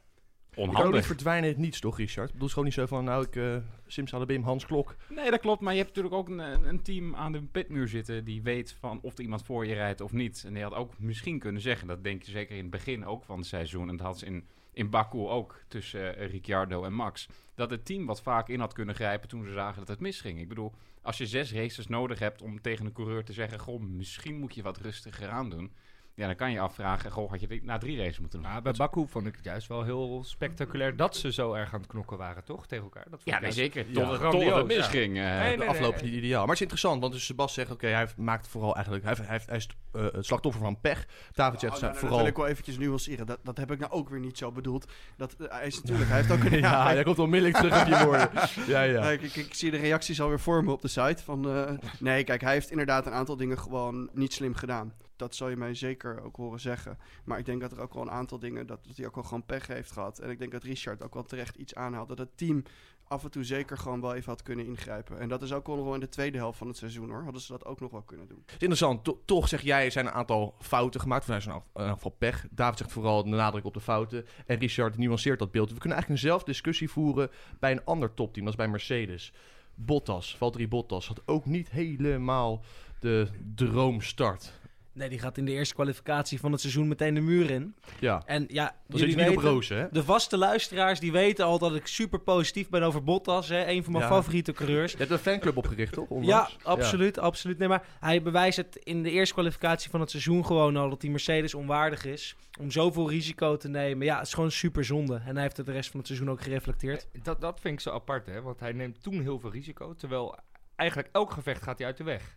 kan 0.55 0.65
niet 0.67 0.75
onhandig. 0.77 1.07
verdwijnen 1.07 1.49
het 1.49 1.59
niets, 1.59 1.81
toch, 1.81 1.97
Richard? 1.97 2.27
Ik 2.29 2.33
bedoel, 2.33 2.49
het 2.49 2.49
is 2.49 2.53
gewoon 2.53 2.65
niet 2.65 2.75
zo 2.75 2.87
van, 2.97 3.05
nou, 3.05 3.25
ik 3.25 3.37
uh, 3.37 3.57
simsalabim, 3.87 4.43
Hans 4.43 4.67
Klok. 4.67 4.97
Nee, 5.09 5.31
dat 5.31 5.41
klopt. 5.41 5.61
Maar 5.61 5.73
je 5.73 5.83
hebt 5.83 5.97
natuurlijk 5.97 6.15
ook 6.15 6.29
een, 6.29 6.69
een 6.69 6.83
team 6.83 7.15
aan 7.15 7.33
de 7.33 7.43
pitmuur 7.43 7.89
zitten 7.89 8.25
die 8.25 8.43
weet 8.43 8.77
van 8.81 8.99
of 9.03 9.15
er 9.15 9.23
iemand 9.23 9.43
voor 9.45 9.67
je 9.67 9.75
rijdt 9.75 10.01
of 10.01 10.13
niet. 10.13 10.45
En 10.47 10.55
die 10.55 10.63
had 10.63 10.75
ook 10.75 10.99
misschien 10.99 11.39
kunnen 11.39 11.63
zeggen, 11.63 11.89
dat 11.89 12.05
denk 12.05 12.23
je 12.23 12.31
zeker 12.31 12.57
in 12.57 12.63
het 12.63 12.71
begin 12.71 13.07
ook 13.07 13.25
van 13.25 13.39
het 13.39 13.47
seizoen. 13.47 13.89
En 13.89 13.97
dat 13.97 14.07
had 14.07 14.19
ze 14.19 14.27
in, 14.27 14.45
in 14.77 14.91
Baku 14.91 15.19
ook 15.19 15.61
tussen 15.69 16.17
eh, 16.17 16.31
Ricciardo 16.31 16.85
en 16.85 16.93
Max. 16.93 17.29
Dat 17.55 17.71
het 17.71 17.85
team 17.85 18.07
wat 18.07 18.23
vaak 18.23 18.49
in 18.49 18.61
had 18.61 18.73
kunnen 18.73 18.95
grijpen 18.95 19.29
toen 19.29 19.45
ze 19.45 19.53
zagen 19.53 19.79
dat 19.79 19.89
het 19.89 20.01
misging. 20.01 20.41
Ik 20.41 20.49
bedoel, 20.49 20.73
als 21.03 21.19
je 21.19 21.27
zes 21.27 21.53
races 21.53 21.87
nodig 21.87 22.19
hebt 22.19 22.43
om 22.43 22.61
tegen 22.61 22.87
een 22.87 22.93
coureur 22.93 23.25
te 23.25 23.33
zeggen, 23.33 23.59
goh, 23.59 23.81
misschien 23.81 24.39
moet 24.39 24.55
je 24.55 24.63
wat 24.63 24.77
rustiger 24.77 25.29
aan 25.29 25.51
doen. 25.51 25.73
Ja, 26.17 26.27
dan 26.27 26.37
kan 26.37 26.51
je 26.53 26.61
afvragen, 26.61 27.11
goh, 27.11 27.31
had 27.31 27.41
je 27.41 27.47
dit 27.47 27.65
na 27.65 27.79
drie 27.79 27.97
races 27.99 28.19
moeten 28.19 28.43
doen? 28.43 28.63
Bij 28.63 28.73
Baku 28.73 29.05
vond 29.09 29.27
ik 29.27 29.35
het 29.35 29.45
juist 29.45 29.69
wel 29.69 29.83
heel 29.85 30.23
spectaculair 30.27 30.97
dat 30.97 31.17
ze 31.17 31.33
zo 31.33 31.53
erg 31.53 31.75
aan 31.75 31.81
het 31.81 31.89
knokken 31.89 32.19
waren, 32.19 32.45
toch? 32.45 32.67
Tegen 32.67 32.85
elkaar. 32.85 33.03
Dat 33.11 33.23
vond 33.23 33.25
Ja, 33.25 33.35
ik 33.35 33.41
nee, 33.41 33.53
juist- 33.53 33.75
zeker. 33.75 33.91
Ja, 33.93 34.01
Tot, 34.01 34.11
het- 34.11 34.21
grandioos, 34.21 34.45
het 34.63 34.71
ja. 34.71 34.77
misging. 34.77 35.17
eh. 35.19 35.39
Nee, 35.39 35.51
de 35.53 35.59
nee, 35.59 35.69
afloop 35.69 35.95
is 35.95 36.03
niet 36.03 36.13
ideaal. 36.13 36.39
Maar 36.39 36.47
het 36.47 36.55
is 36.55 36.61
interessant, 36.61 37.01
want 37.01 37.13
dus 37.13 37.25
Sebas 37.27 37.55
zegt, 37.55 37.71
oké, 37.71 37.87
hij 37.87 38.09
maakt 38.17 38.49
vooral 38.49 38.75
eigenlijk, 38.75 39.05
hij, 39.05 39.15
heeft, 39.17 39.29
hij, 39.29 39.41
hij 39.47 39.57
is 39.57 39.69
eh, 39.93 40.03
het 40.13 40.27
slachtoffer 40.27 40.63
van 40.63 40.81
pech. 40.81 41.07
David 41.33 41.61
zegt, 41.61 41.75
Oh, 41.75 41.81
nou, 41.81 41.93
nou, 41.93 41.95
vooral... 42.07 42.11
Dat 42.19 42.19
wil 42.27 42.35
ik 42.37 42.37
wel 42.37 42.47
eventjes 42.47 42.79
nuanceren. 42.79 43.27
Dat, 43.27 43.39
dat 43.43 43.57
heb 43.57 43.71
ik 43.71 43.79
nou 43.79 43.93
ook 43.93 44.09
weer 44.09 44.21
niet 44.21 44.39
zo 44.39 44.53
bedoeld. 44.53 44.93
Dat, 45.17 45.33
eh, 45.39 45.47
hij 45.51 45.67
is 45.67 45.77
natuurlijk, 45.83 46.09
hij 46.09 46.17
heeft 46.19 46.31
ook 46.33 46.45
een... 46.53 46.59
ja, 46.59 46.95
jij 46.95 47.03
komt 47.05 47.19
onmiddellijk 47.19 47.59
terug 47.61 47.81
op 47.83 47.87
je 47.89 48.05
woorden. 48.05 48.31
Ja, 48.75 48.83
ja. 48.83 49.01
Kijk, 49.01 49.23
ik, 49.23 49.37
ik 49.37 49.55
zie 49.55 49.71
de 49.71 49.77
reacties 49.77 50.21
alweer 50.21 50.41
voor 50.41 50.65
me 50.65 50.73
op 50.73 50.83
de 50.83 50.89
site. 50.89 51.23
Van, 51.25 51.49
eh, 51.51 51.71
nee, 51.99 52.25
kijk, 52.25 52.41
hij 52.41 52.53
heeft 52.53 52.71
inderdaad 52.71 53.07
een 53.07 53.13
aantal 53.13 53.37
dingen 53.37 53.59
gewoon 53.59 54.09
niet 54.13 54.33
slim 54.33 54.55
gedaan. 54.55 54.93
Dat 55.17 55.35
zal 55.35 55.49
je 55.49 55.57
mij 55.57 55.75
zeker 55.75 56.23
ook 56.23 56.37
horen 56.37 56.61
zeggen. 56.61 56.99
Maar 57.25 57.39
ik 57.39 57.45
denk 57.45 57.61
dat 57.61 57.73
er 57.73 57.81
ook 57.81 57.95
wel 57.95 58.03
een 58.03 58.11
aantal 58.11 58.39
dingen, 58.39 58.67
dat, 58.67 58.85
dat 58.87 58.97
hij 58.97 59.07
ook 59.07 59.15
wel 59.15 59.25
gewoon 59.25 59.45
pech 59.47 59.67
heeft 59.67 59.93
gehad. 59.93 60.19
En 60.19 60.31
ik 60.31 60.39
denk 60.39 60.53
dat 60.53 60.63
Richard 60.63 61.03
ook 61.03 61.15
wel 61.15 61.25
terecht 61.25 61.57
iets 61.57 61.75
aanhaalt. 61.75 62.09
Dat 62.09 62.19
het 62.19 62.37
team 62.37 62.63
af 63.09 63.25
en 63.25 63.31
toe 63.31 63.45
zeker 63.45 63.79
gewoon 63.79 64.01
wel 64.01 64.15
even 64.15 64.31
had 64.31 64.43
kunnen 64.43 64.67
ingrijpen. 64.67 65.19
En 65.19 65.29
dat 65.29 65.43
is 65.43 65.53
ook 65.53 65.67
wel 65.67 65.95
in 65.95 66.01
de 66.01 66.09
tweede 66.09 66.39
helft 66.39 66.59
van 66.59 66.67
het 66.67 66.77
seizoen 66.77 67.11
hoor. 67.11 67.23
Hadden 67.23 67.43
ze 67.43 67.53
dat 67.53 67.65
ook 67.65 67.81
nog 67.81 67.91
wel 67.91 68.03
kunnen 68.03 68.29
doen. 68.29 68.39
Het 68.39 68.49
is 68.49 68.55
interessant. 68.55 69.05
To- 69.05 69.23
toch 69.25 69.49
zeg 69.49 69.63
jij, 69.63 69.85
er 69.85 69.93
zijn 69.93 70.07
een 70.07 70.13
aantal 70.13 70.55
fouten 70.59 71.01
gemaakt. 71.01 71.29
Er 71.29 71.43
zijn 71.43 71.63
een 71.73 71.87
aantal 71.89 72.11
pech. 72.11 72.47
David 72.51 72.79
zegt 72.79 72.93
vooral 72.93 73.23
de 73.25 73.29
nadruk 73.29 73.65
op 73.65 73.75
de 73.75 73.81
fouten. 73.81 74.27
En 74.47 74.59
Richard 74.59 74.99
nuanceert 74.99 75.39
dat 75.39 75.51
beeld. 75.51 75.73
We 75.73 75.79
kunnen 75.79 75.99
eigenlijk 75.99 76.23
eenzelfde 76.23 76.51
discussie 76.51 76.91
voeren 76.91 77.31
bij 77.59 77.73
een 77.73 77.85
ander 77.85 78.15
topteam. 78.15 78.47
Dat 78.47 78.57
bij 78.57 78.69
Mercedes. 78.69 79.33
Bottas, 79.75 80.37
Valtteri 80.37 80.69
Bottas, 80.69 81.07
had 81.07 81.23
ook 81.27 81.47
niet 81.47 81.71
helemaal 81.71 82.65
de 83.01 83.29
droomstart. 83.55 84.53
Nee, 84.97 85.09
die 85.09 85.19
gaat 85.19 85.39
in 85.39 85.45
de 85.45 85.53
eerste 85.53 85.75
kwalificatie 85.75 86.41
van 86.41 86.53
het 86.53 86.61
seizoen 86.61 86.89
meteen 86.89 87.15
de 87.15 87.21
muur 87.21 87.51
in. 87.51 87.75
Ja, 88.01 88.23
En 88.27 88.45
ja, 88.49 88.65
dat 88.65 88.95
is 88.95 89.01
jullie 89.01 89.17
niet 89.17 89.29
op 89.29 89.35
weten, 89.35 89.51
rozen, 89.51 89.77
hè? 89.77 89.87
de 89.91 90.05
vaste 90.05 90.37
luisteraars 90.39 91.01
die 91.01 91.13
weten 91.13 91.45
al 91.45 91.59
dat 91.59 91.75
ik 91.75 91.87
super 91.87 92.19
positief 92.21 92.69
ben 92.69 92.83
over 92.83 93.03
Bottas. 93.05 93.49
Hè, 93.49 93.67
een 93.67 93.83
van 93.85 93.93
mijn 93.93 94.05
Ja. 94.05 94.11
favoriete 94.11 94.53
coureurs. 94.53 94.93
Je 94.93 94.99
hebt 94.99 95.11
een 95.11 95.19
fanclub 95.19 95.57
opgericht, 95.57 95.93
toch? 95.93 96.09
Ja, 96.21 96.49
absoluut, 96.63 97.19
absoluut. 97.19 97.59
Nee, 97.59 97.69
maar 97.69 97.85
hij 98.01 98.23
bewijst 98.23 98.57
het 98.57 98.77
in 98.77 99.03
de 99.03 99.11
eerste 99.11 99.35
kwalificatie 99.35 99.91
van 99.91 100.01
het 100.01 100.11
seizoen 100.11 100.47
gewoon 100.47 100.77
al 100.77 100.89
dat 100.91 101.01
die 101.01 101.11
Mercedes 101.11 101.55
onwaardig 101.55 102.05
is 102.05 102.37
om 102.61 102.71
zoveel 102.71 103.11
risico 103.11 103.57
te 103.57 103.69
nemen. 103.69 104.07
Ja, 104.07 104.17
het 104.19 104.27
is 104.27 104.35
gewoon 104.35 104.51
super 104.51 104.85
zonde. 104.85 105.15
En 105.27 105.33
hij 105.35 105.43
heeft 105.43 105.57
het 105.57 105.67
de 105.67 105.73
rest 105.73 105.91
van 105.91 105.99
het 105.99 106.09
seizoen 106.09 106.31
ook 106.31 106.43
gereflecteerd. 106.43 107.07
Dat, 107.23 107.41
dat 107.41 107.61
vind 107.61 107.75
ik 107.75 107.81
zo 107.81 107.91
apart, 107.91 108.27
hè? 108.27 108.43
Want 108.43 108.61
hij 108.61 108.73
neemt 108.73 109.03
toen 109.03 109.21
heel 109.21 109.39
veel 109.39 109.51
risico. 109.53 109.95
Terwijl 109.95 110.39
eigenlijk 110.77 111.09
elk 111.13 111.31
gevecht 111.33 111.63
gaat 111.63 111.79
hij 111.79 111.87
uit 111.87 111.97
de 111.97 112.05
weg. 112.05 112.37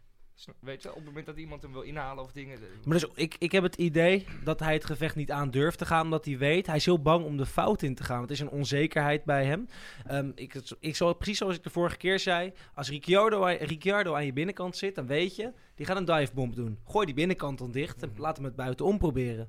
Weet 0.60 0.82
je, 0.82 0.90
op 0.90 0.96
het 0.96 1.06
moment 1.06 1.26
dat 1.26 1.38
iemand 1.38 1.62
hem 1.62 1.72
wil 1.72 1.82
inhalen 1.82 2.24
of 2.24 2.32
dingen. 2.32 2.60
Maar 2.86 3.00
dus, 3.00 3.10
ik, 3.16 3.36
ik 3.40 3.52
heb 3.52 3.64
het 3.64 3.76
idee 3.76 4.26
dat 4.44 4.60
hij 4.60 4.74
het 4.74 4.86
gevecht 4.86 5.16
niet 5.16 5.32
aan 5.32 5.52
durft 5.52 5.78
te 5.78 5.86
gaan, 5.86 6.04
omdat 6.04 6.26
hij 6.26 6.38
weet, 6.38 6.68
hij 6.68 6.76
is 6.76 6.86
heel 6.86 7.02
bang 7.02 7.26
om 7.26 7.38
de 7.38 7.46
fout 7.46 7.82
in 7.82 7.96
te 7.96 8.04
gaan. 8.04 8.22
Het 8.22 8.32
is 8.32 8.40
een 8.40 8.50
onzekerheid 8.50 9.24
bij 9.24 9.46
hem. 9.46 9.68
Ehm, 10.06 10.32
ik, 10.36 10.56
ik 10.80 10.96
zal, 10.96 11.14
precies 11.14 11.38
zoals 11.38 11.56
ik 11.56 11.64
de 11.64 11.70
vorige 11.70 11.98
keer 11.98 12.20
zei, 12.20 12.54
als 12.74 12.90
Ricciardo, 12.90 13.44
aan- 13.46 13.56
Ricciardo 13.56 14.14
aan 14.16 14.26
je 14.26 14.34
binnenkant 14.34 14.78
zit, 14.78 14.96
dan 14.96 15.08
weet 15.08 15.36
je, 15.36 15.54
die 15.76 15.86
gaat 15.86 15.98
een 15.98 16.06
divebomb 16.06 16.56
doen. 16.56 16.80
Gooi 16.88 17.06
die 17.06 17.16
binnenkant 17.16 17.58
dan 17.58 17.72
dicht 17.72 18.04
en 18.04 18.14
laat 18.18 18.36
hem 18.36 18.46
het 18.46 18.56
buitenom 18.56 18.98
proberen. 18.98 19.48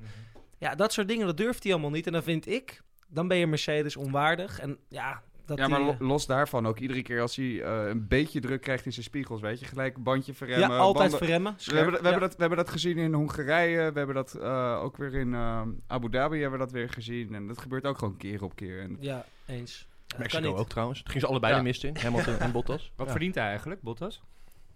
Ja, 0.59 0.75
dat 0.75 0.93
soort 0.93 1.09
dingen, 1.09 1.27
dat 1.27 1.37
durft 1.37 1.63
hij 1.63 1.73
allemaal 1.73 1.91
niet. 1.91 2.07
En 2.07 2.13
dan 2.13 2.23
vind 2.23 2.47
ik, 2.47 2.83
dan 3.09 3.29
ben 3.29 3.37
je 3.37 3.47
Mercedes 3.47 3.97
onwaardig. 3.97 4.59
En 4.59 4.79
ja, 4.89 5.23
dat 5.57 5.59
ja, 5.59 5.69
maar 5.69 5.80
eh, 5.88 6.00
los 6.00 6.26
daarvan 6.26 6.66
ook 6.66 6.78
iedere 6.78 7.02
keer 7.02 7.21
als 7.21 7.37
hij 7.37 7.62
eh, 7.62 7.88
een 7.88 8.07
beetje 8.09 8.40
druk 8.40 8.61
krijgt 8.61 8.85
in 8.87 8.92
zijn 8.92 9.04
spiegels, 9.04 9.40
weet 9.40 9.61
je, 9.61 9.66
gelijk 9.66 9.97
een 9.97 10.02
bandje 10.02 10.33
ja, 10.33 10.37
verremmen. 10.38 10.78
altijd 10.78 11.11
banden- 11.11 11.19
verremmen. 11.19 11.54
We 11.64 11.75
hebben, 11.75 11.92
dat, 11.92 12.00
we, 12.00 12.07
Ja. 12.07 12.11
hebben 12.11 12.28
dat, 12.28 12.37
we 12.37 12.40
hebben 12.40 12.59
dat 12.64 12.71
gezien 12.71 12.97
in 12.99 13.12
Hongarije, 13.12 13.92
we 13.92 13.99
hebben 13.99 14.14
dat 14.14 14.35
eh, 14.35 14.80
ook 14.83 14.97
weer 14.97 15.14
in 15.14 15.35
eh, 15.35 15.62
Abu 15.87 16.11
Dhabi 16.11 16.40
hebben 16.40 16.59
we 16.59 16.64
dat 16.64 16.75
weer 16.75 16.88
gezien. 16.88 17.35
En 17.35 17.47
dat 17.47 17.59
gebeurt 17.59 17.87
ook 17.87 17.99
gewoon 17.99 18.16
keer 18.16 18.42
op 18.45 18.54
keer. 18.57 18.80
En 18.80 18.97
Ja, 19.00 19.25
eens. 19.47 19.88
Ja, 20.07 20.16
Mexico 20.19 20.54
ook 20.54 20.69
trouwens. 20.69 20.99
Toen 20.99 21.07
gingen 21.07 21.21
ze 21.23 21.26
allebei 21.28 21.52
Ja. 21.52 21.59
de 21.59 21.64
mist 21.64 21.85
in, 21.85 21.97
Hamilton 21.97 22.38
en 22.38 22.52
Bottas. 22.57 22.92
Wat 22.97 23.07
Ja. 23.07 23.12
verdient 23.12 23.35
hij 23.35 23.47
eigenlijk, 23.47 23.83
Bottas? 23.83 24.23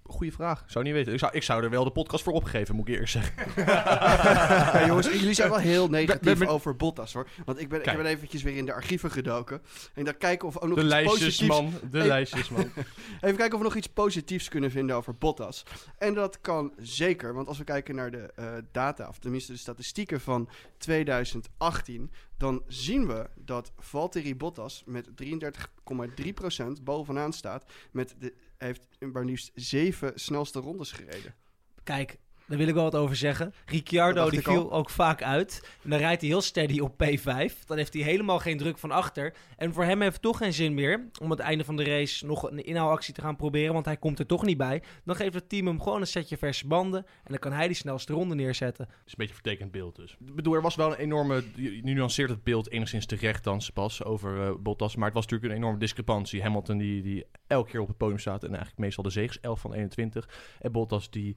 Goeie 0.09 0.33
vraag. 0.33 0.65
Zou 0.67 0.85
niet 0.85 0.93
weten. 0.95 1.13
Ik 1.13 1.19
zou, 1.19 1.33
ik 1.35 1.43
zou 1.43 1.63
er 1.63 1.71
wel 1.71 1.85
de 1.85 1.91
podcast 1.91 2.25
voor 2.25 2.33
opgeven, 2.33 2.75
moet 2.75 2.89
ik 2.89 2.93
eerlijk 2.93 3.11
zeggen. 3.11 3.35
Ja, 3.67 4.87
jongens, 4.87 5.07
jullie 5.07 5.35
zijn 5.35 5.49
wel 5.49 5.59
heel 5.59 5.89
negatief 5.89 6.21
Ben- 6.23 6.39
ben- 6.39 6.49
over 6.49 6.77
Bottas 6.77 7.13
hoor. 7.13 7.29
Want 7.45 7.61
ik 7.61 7.69
ben, 7.69 7.79
ik 7.79 7.97
ben 7.97 8.07
eventjes 8.07 8.43
weer 8.43 8.57
in 8.57 8.67
de 8.67 8.73
archieven 8.73 9.11
gedoken. 9.11 9.63
En 9.95 10.05
dacht 10.05 10.17
kijken 10.17 10.49
of 10.49 10.55
we 10.55 10.61
ook 10.61 10.69
nog 10.69 10.79
De 10.79 10.85
iets 10.85 10.93
lijstjes, 10.93 11.19
positiefs... 11.19 11.49
man. 11.49 11.73
De 11.91 11.99
Hey. 11.99 12.07
lijstjes, 12.07 12.49
man. 12.49 12.71
Even 13.21 13.37
kijken 13.37 13.53
of 13.53 13.59
we 13.59 13.65
nog 13.65 13.75
iets 13.75 13.87
positiefs 13.89 14.49
kunnen 14.49 14.71
vinden 14.71 14.97
over 14.97 15.15
Bottas. 15.19 15.63
En 15.99 16.15
dat 16.15 16.41
kan 16.41 16.73
zeker, 16.79 17.35
want 17.35 17.49
als 17.49 17.59
we 17.59 17.65
kijken 17.65 17.95
naar 17.95 18.11
de 18.11 18.33
eh, 18.37 18.47
data, 18.73 19.09
of 19.09 19.19
tenminste 19.19 19.53
de 19.53 19.59
statistieken 19.59 20.21
van 20.21 20.49
2018, 20.79 22.11
dan 22.39 22.63
zien 22.67 23.07
we 23.07 23.27
dat 23.37 23.73
Valtteri 23.79 24.37
Bottas 24.37 24.83
met 24.87 25.09
33,3% 25.23 26.83
bovenaan 26.83 27.33
staat. 27.33 27.65
Met 27.91 28.15
de, 28.19 28.35
heeft 28.59 28.83
maar 29.13 29.25
liefst 29.25 29.51
zeven 29.55 30.13
snelste 30.15 30.61
rondes 30.61 30.93
gereden. 30.93 31.35
Kijk, 31.83 32.19
daar 32.47 32.59
wil 32.59 32.69
ik 32.69 32.75
wel 32.75 32.83
wat 32.83 32.95
over 32.95 33.17
zeggen. 33.17 33.55
Ricciardo 33.67 34.31
die 34.31 34.47
al. 34.47 34.53
viel 34.53 34.73
ook 34.73 34.91
vaak 34.91 35.23
uit. 35.23 35.69
En 35.83 35.91
dan 35.91 35.99
rijdt 35.99 36.21
hij 36.21 36.31
heel 36.31 36.41
steady 36.41 36.81
op 36.81 37.05
P5. 37.05 37.65
Dan 37.67 37.77
heeft 37.77 37.95
hij 37.95 38.03
helemaal 38.03 38.39
geen 38.39 38.59
druk 38.59 38.79
van 38.79 38.91
achter. 38.91 39.35
En 39.57 39.73
voor 39.73 39.85
hem 39.85 40.01
heeft 40.01 40.13
het 40.13 40.23
toch 40.23 40.37
geen 40.37 40.53
zin 40.53 40.75
meer 40.75 41.09
om 41.21 41.25
aan 41.25 41.31
het 41.31 41.39
einde 41.39 41.65
van 41.65 41.77
de 41.77 41.85
race 41.85 42.27
nog 42.27 42.51
een 42.51 42.65
inhaalactie 42.65 43.15
te 43.15 43.21
gaan 43.21 43.37
proberen. 43.37 43.73
Want 43.73 43.85
hij 43.85 43.97
komt 43.97 44.19
er 44.19 44.27
toch 44.27 44.45
niet 44.45 44.57
bij. 44.57 44.83
Dan 45.05 45.17
geeft 45.17 45.35
het 45.35 45.49
team 45.49 45.67
hem 45.67 45.83
gewoon 45.83 46.01
een 46.01 46.07
setje 46.07 46.37
verse 46.37 46.67
banden. 46.67 47.07
En 47.07 47.31
dan 47.31 47.39
kan 47.39 47.53
hij 47.53 47.67
die 47.67 47.77
snelste 47.77 48.13
ronde 48.13 48.35
neerzetten. 48.35 48.85
Het 48.85 48.97
is 49.07 49.13
een 49.13 49.19
beetje 49.19 49.35
een 49.35 49.41
vertekend 49.43 49.71
beeld 49.71 49.97
dus. 49.97 50.17
Ik 50.27 50.35
bedoel, 50.35 50.55
er 50.55 50.63
was 50.63 50.75
wel 50.75 50.91
een 50.91 50.99
enorme... 50.99 51.43
Nu 51.57 51.95
nuanceert 51.95 52.31
het 52.31 52.45
beeld 52.45 52.71
enigszins 52.71 53.07
terecht 53.07 53.45
dan 53.45 53.63
pas 53.75 54.05
over 54.05 54.47
eh, 54.47 54.55
Bottas. 54.59 54.97
Maar 54.97 55.05
het 55.05 55.15
was 55.15 55.27
natuurlijk 55.27 55.53
een 55.53 55.59
enorme 55.59 55.79
discrepantie. 55.79 56.43
Hamilton 56.43 56.79
die, 56.79 57.03
die 57.03 57.25
elke 57.47 57.71
keer 57.71 57.81
op 57.81 57.89
het 57.89 57.97
podium 57.97 58.19
staat 58.19 58.43
en 58.43 58.49
eigenlijk 58.49 58.79
meestal 58.79 59.03
de 59.03 59.11
zegens 59.11 59.41
11 59.41 59.61
van 59.61 59.73
21. 59.73 60.29
En 60.61 60.73
Bottas 60.73 61.11
die... 61.11 61.37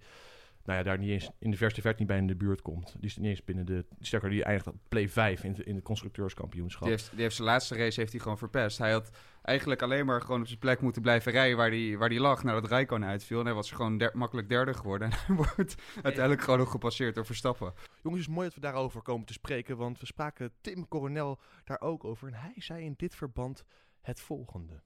Nou 0.67 0.79
ja, 0.79 0.85
daar 0.85 0.97
niet 0.97 1.09
eens 1.09 1.29
in 1.39 1.51
de 1.51 1.57
verste 1.57 1.81
verte 1.81 1.99
niet 1.99 2.07
bij 2.07 2.17
in 2.17 2.27
de 2.27 2.35
buurt 2.35 2.61
komt. 2.61 2.93
Die 2.99 3.05
is 3.09 3.17
niet 3.17 3.27
eens 3.27 3.43
binnen 3.43 3.65
de... 3.65 3.85
Sterker, 3.99 4.29
die 4.29 4.43
eindigt 4.43 4.67
op 4.67 4.75
play 4.87 5.07
5 5.09 5.43
in, 5.43 5.53
de- 5.53 5.63
in 5.63 5.75
het 5.75 5.83
constructeurskampioenschap. 5.83 6.81
die 6.83 6.91
heeft, 6.91 7.11
die 7.11 7.21
heeft 7.21 7.35
zijn 7.35 7.47
laatste 7.47 7.75
race 7.75 7.99
heeft 7.99 8.11
hij 8.11 8.21
gewoon 8.21 8.37
verpest. 8.37 8.77
Hij 8.77 8.91
had 8.91 9.09
eigenlijk 9.41 9.81
alleen 9.81 10.05
maar 10.05 10.21
gewoon 10.21 10.41
op 10.41 10.47
zijn 10.47 10.59
plek 10.59 10.81
moeten 10.81 11.01
blijven 11.01 11.31
rijden 11.31 11.57
waar 11.57 11.69
hij, 11.69 11.97
waar 11.97 12.09
hij 12.09 12.19
lag 12.19 12.43
nadat 12.43 12.67
Rijkoon 12.69 13.05
uitviel. 13.05 13.39
En 13.39 13.45
hij 13.45 13.53
was 13.53 13.71
gewoon 13.71 13.97
der- 13.97 14.11
makkelijk 14.17 14.49
derde 14.49 14.73
geworden. 14.73 15.09
En 15.11 15.17
hij 15.25 15.35
wordt 15.35 15.75
uiteindelijk 16.03 16.41
gewoon 16.43 16.59
nog 16.59 16.71
gepasseerd 16.71 17.15
door 17.15 17.25
Verstappen. 17.25 17.73
Jongens, 18.03 18.21
het 18.21 18.29
is 18.29 18.35
mooi 18.35 18.45
dat 18.47 18.55
we 18.55 18.61
daarover 18.61 19.01
komen 19.01 19.25
te 19.25 19.33
spreken, 19.33 19.77
want 19.77 19.99
we 19.99 20.05
spraken 20.05 20.51
Tim 20.61 20.87
Coronel 20.87 21.39
daar 21.63 21.81
ook 21.81 22.03
over. 22.03 22.27
En 22.27 22.33
hij 22.33 22.53
zei 22.55 22.83
in 22.83 22.93
dit 22.97 23.15
verband 23.15 23.63
het 24.01 24.19
volgende. 24.19 24.81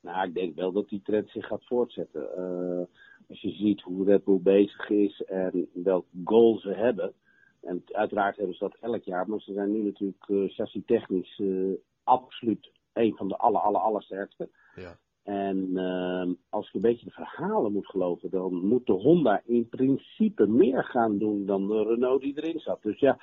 Nou, 0.00 0.28
ik 0.28 0.34
denk 0.34 0.54
wel 0.54 0.72
dat 0.72 0.88
die 0.88 1.02
trend 1.02 1.30
zich 1.30 1.46
gaat 1.46 1.66
voortzetten. 1.66 2.36
Eh, 2.36 2.82
als 3.30 3.40
je 3.40 3.50
ziet 3.50 3.80
hoe 3.80 4.04
Red 4.04 4.24
Bull 4.24 4.40
bezig 4.40 4.88
is 4.88 5.22
en 5.22 5.68
welk 5.72 6.06
goal 6.24 6.58
ze 6.58 6.72
hebben. 6.72 7.14
En 7.60 7.82
uiteraard 7.86 8.36
hebben 8.36 8.54
ze 8.54 8.64
dat 8.64 8.76
elk 8.80 9.02
jaar, 9.02 9.28
maar 9.28 9.40
ze 9.40 9.52
zijn 9.52 9.72
nu 9.72 9.82
natuurlijk 9.82 10.28
uh, 10.28 10.50
chassis 10.50 10.82
technisch 10.86 11.38
eh, 11.38 11.72
absoluut 12.04 12.70
een 12.92 13.16
van 13.16 13.28
de 13.28 13.36
aller, 13.36 13.60
aller, 13.60 13.80
allersterkste. 13.80 14.48
Ja. 14.74 14.98
En 15.22 15.56
uh, 15.72 16.32
als 16.48 16.68
ik 16.68 16.74
een 16.74 16.80
beetje 16.80 17.04
de 17.04 17.10
verhalen 17.10 17.72
moet 17.72 17.86
geloven, 17.86 18.30
dan 18.30 18.66
moet 18.66 18.86
de 18.86 18.92
Honda 18.92 19.42
in 19.44 19.68
principe 19.68 20.46
meer 20.46 20.84
gaan 20.84 21.18
doen 21.18 21.46
dan 21.46 21.66
de 21.66 21.82
Renault 21.82 22.20
die 22.20 22.42
erin 22.42 22.60
zat. 22.60 22.82
Dus 22.82 22.98
ja, 22.98 23.18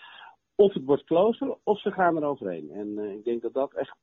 of 0.55 0.73
het 0.73 0.83
wordt 0.83 1.03
closer 1.03 1.57
of 1.63 1.79
ze 1.79 1.91
gaan 1.91 2.15
er 2.15 2.23
overheen. 2.23 2.71
En 2.71 2.87
uh, 2.87 3.11
ik 3.11 3.23
denk 3.23 3.41
dat 3.41 3.53
dat 3.53 3.73
echt, 3.73 3.97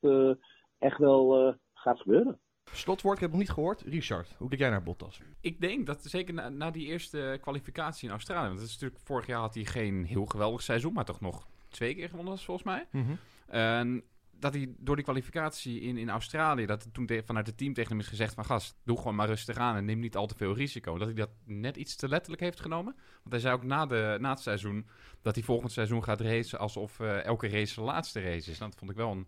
echt 0.78 0.98
wel 0.98 1.54
gaat 1.74 2.00
gebeuren. 2.00 2.38
Slotwoord, 2.72 3.14
ik 3.14 3.20
heb 3.20 3.30
het 3.30 3.38
nog 3.38 3.48
niet 3.48 3.56
gehoord. 3.56 3.80
Richard, 3.80 4.34
hoe 4.36 4.48
kijk 4.48 4.60
jij 4.60 4.70
naar 4.70 4.82
Bottas? 4.82 5.20
Ik 5.40 5.60
denk 5.60 5.86
dat 5.86 6.04
zeker 6.04 6.34
na, 6.34 6.48
na, 6.48 6.70
die 6.70 6.86
eerste 6.86 7.38
kwalificatie 7.40 8.06
in 8.06 8.10
Australië. 8.10 8.46
Want 8.46 8.58
dat 8.58 8.68
is 8.68 8.72
natuurlijk, 8.72 9.00
vorig 9.04 9.26
jaar 9.26 9.40
had 9.40 9.54
hij 9.54 9.64
geen 9.64 10.04
heel 10.04 10.24
geweldig 10.24 10.62
seizoen, 10.62 10.92
maar 10.92 11.04
toch 11.04 11.20
nog 11.20 11.46
twee 11.68 11.94
keer 11.94 12.08
gewonnen, 12.08 12.38
volgens 12.38 12.66
mij. 12.66 12.86
Mm 12.90 13.04
-hmm. 13.06 13.18
En 13.46 14.04
dat 14.38 14.54
hij 14.54 14.74
door 14.78 14.94
die 14.94 15.04
kwalificatie 15.04 15.80
in, 15.80 15.96
in 15.96 16.10
Australië, 16.10 16.66
dat 16.66 16.88
toen 16.92 17.10
vanuit 17.24 17.46
het 17.46 17.58
team 17.58 17.74
tegen 17.74 17.90
hem 17.90 18.00
is 18.00 18.06
gezegd 18.06 18.34
van 18.34 18.44
gast, 18.44 18.76
doe 18.84 18.96
gewoon 18.96 19.14
maar 19.14 19.26
rustig 19.26 19.56
aan 19.56 19.76
en 19.76 19.84
neem 19.84 19.98
niet 19.98 20.16
al 20.16 20.26
te 20.26 20.34
veel 20.36 20.54
risico. 20.54 20.98
Dat 20.98 21.06
hij 21.06 21.16
dat 21.16 21.30
net 21.44 21.76
iets 21.76 21.96
te 21.96 22.08
letterlijk 22.08 22.42
heeft 22.42 22.60
genomen. 22.60 22.94
Want 22.94 23.30
hij 23.30 23.38
zei 23.38 23.54
ook 23.54 23.64
na, 23.64 23.86
de, 23.86 24.16
na 24.20 24.30
het 24.30 24.40
seizoen 24.40 24.86
dat 25.22 25.34
hij 25.34 25.44
volgend 25.44 25.72
seizoen 25.72 26.04
gaat 26.04 26.20
racen 26.20 26.58
alsof 26.58 26.98
uh, 26.98 27.24
elke 27.24 27.48
race 27.48 27.74
de 27.74 27.80
laatste 27.80 28.20
race 28.20 28.50
is. 28.50 28.58
Dat 28.58 28.74
vond 28.76 28.90
ik 28.90 28.96
wel 28.96 29.10
een 29.10 29.26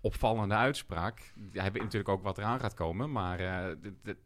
opvallende 0.00 0.54
uitspraak. 0.54 1.32
Hij 1.52 1.72
weet 1.72 1.82
natuurlijk 1.82 2.08
ook 2.08 2.22
wat 2.22 2.38
eraan 2.38 2.60
gaat 2.60 2.74
komen, 2.74 3.12
maar 3.12 3.40
uh, 3.40 3.76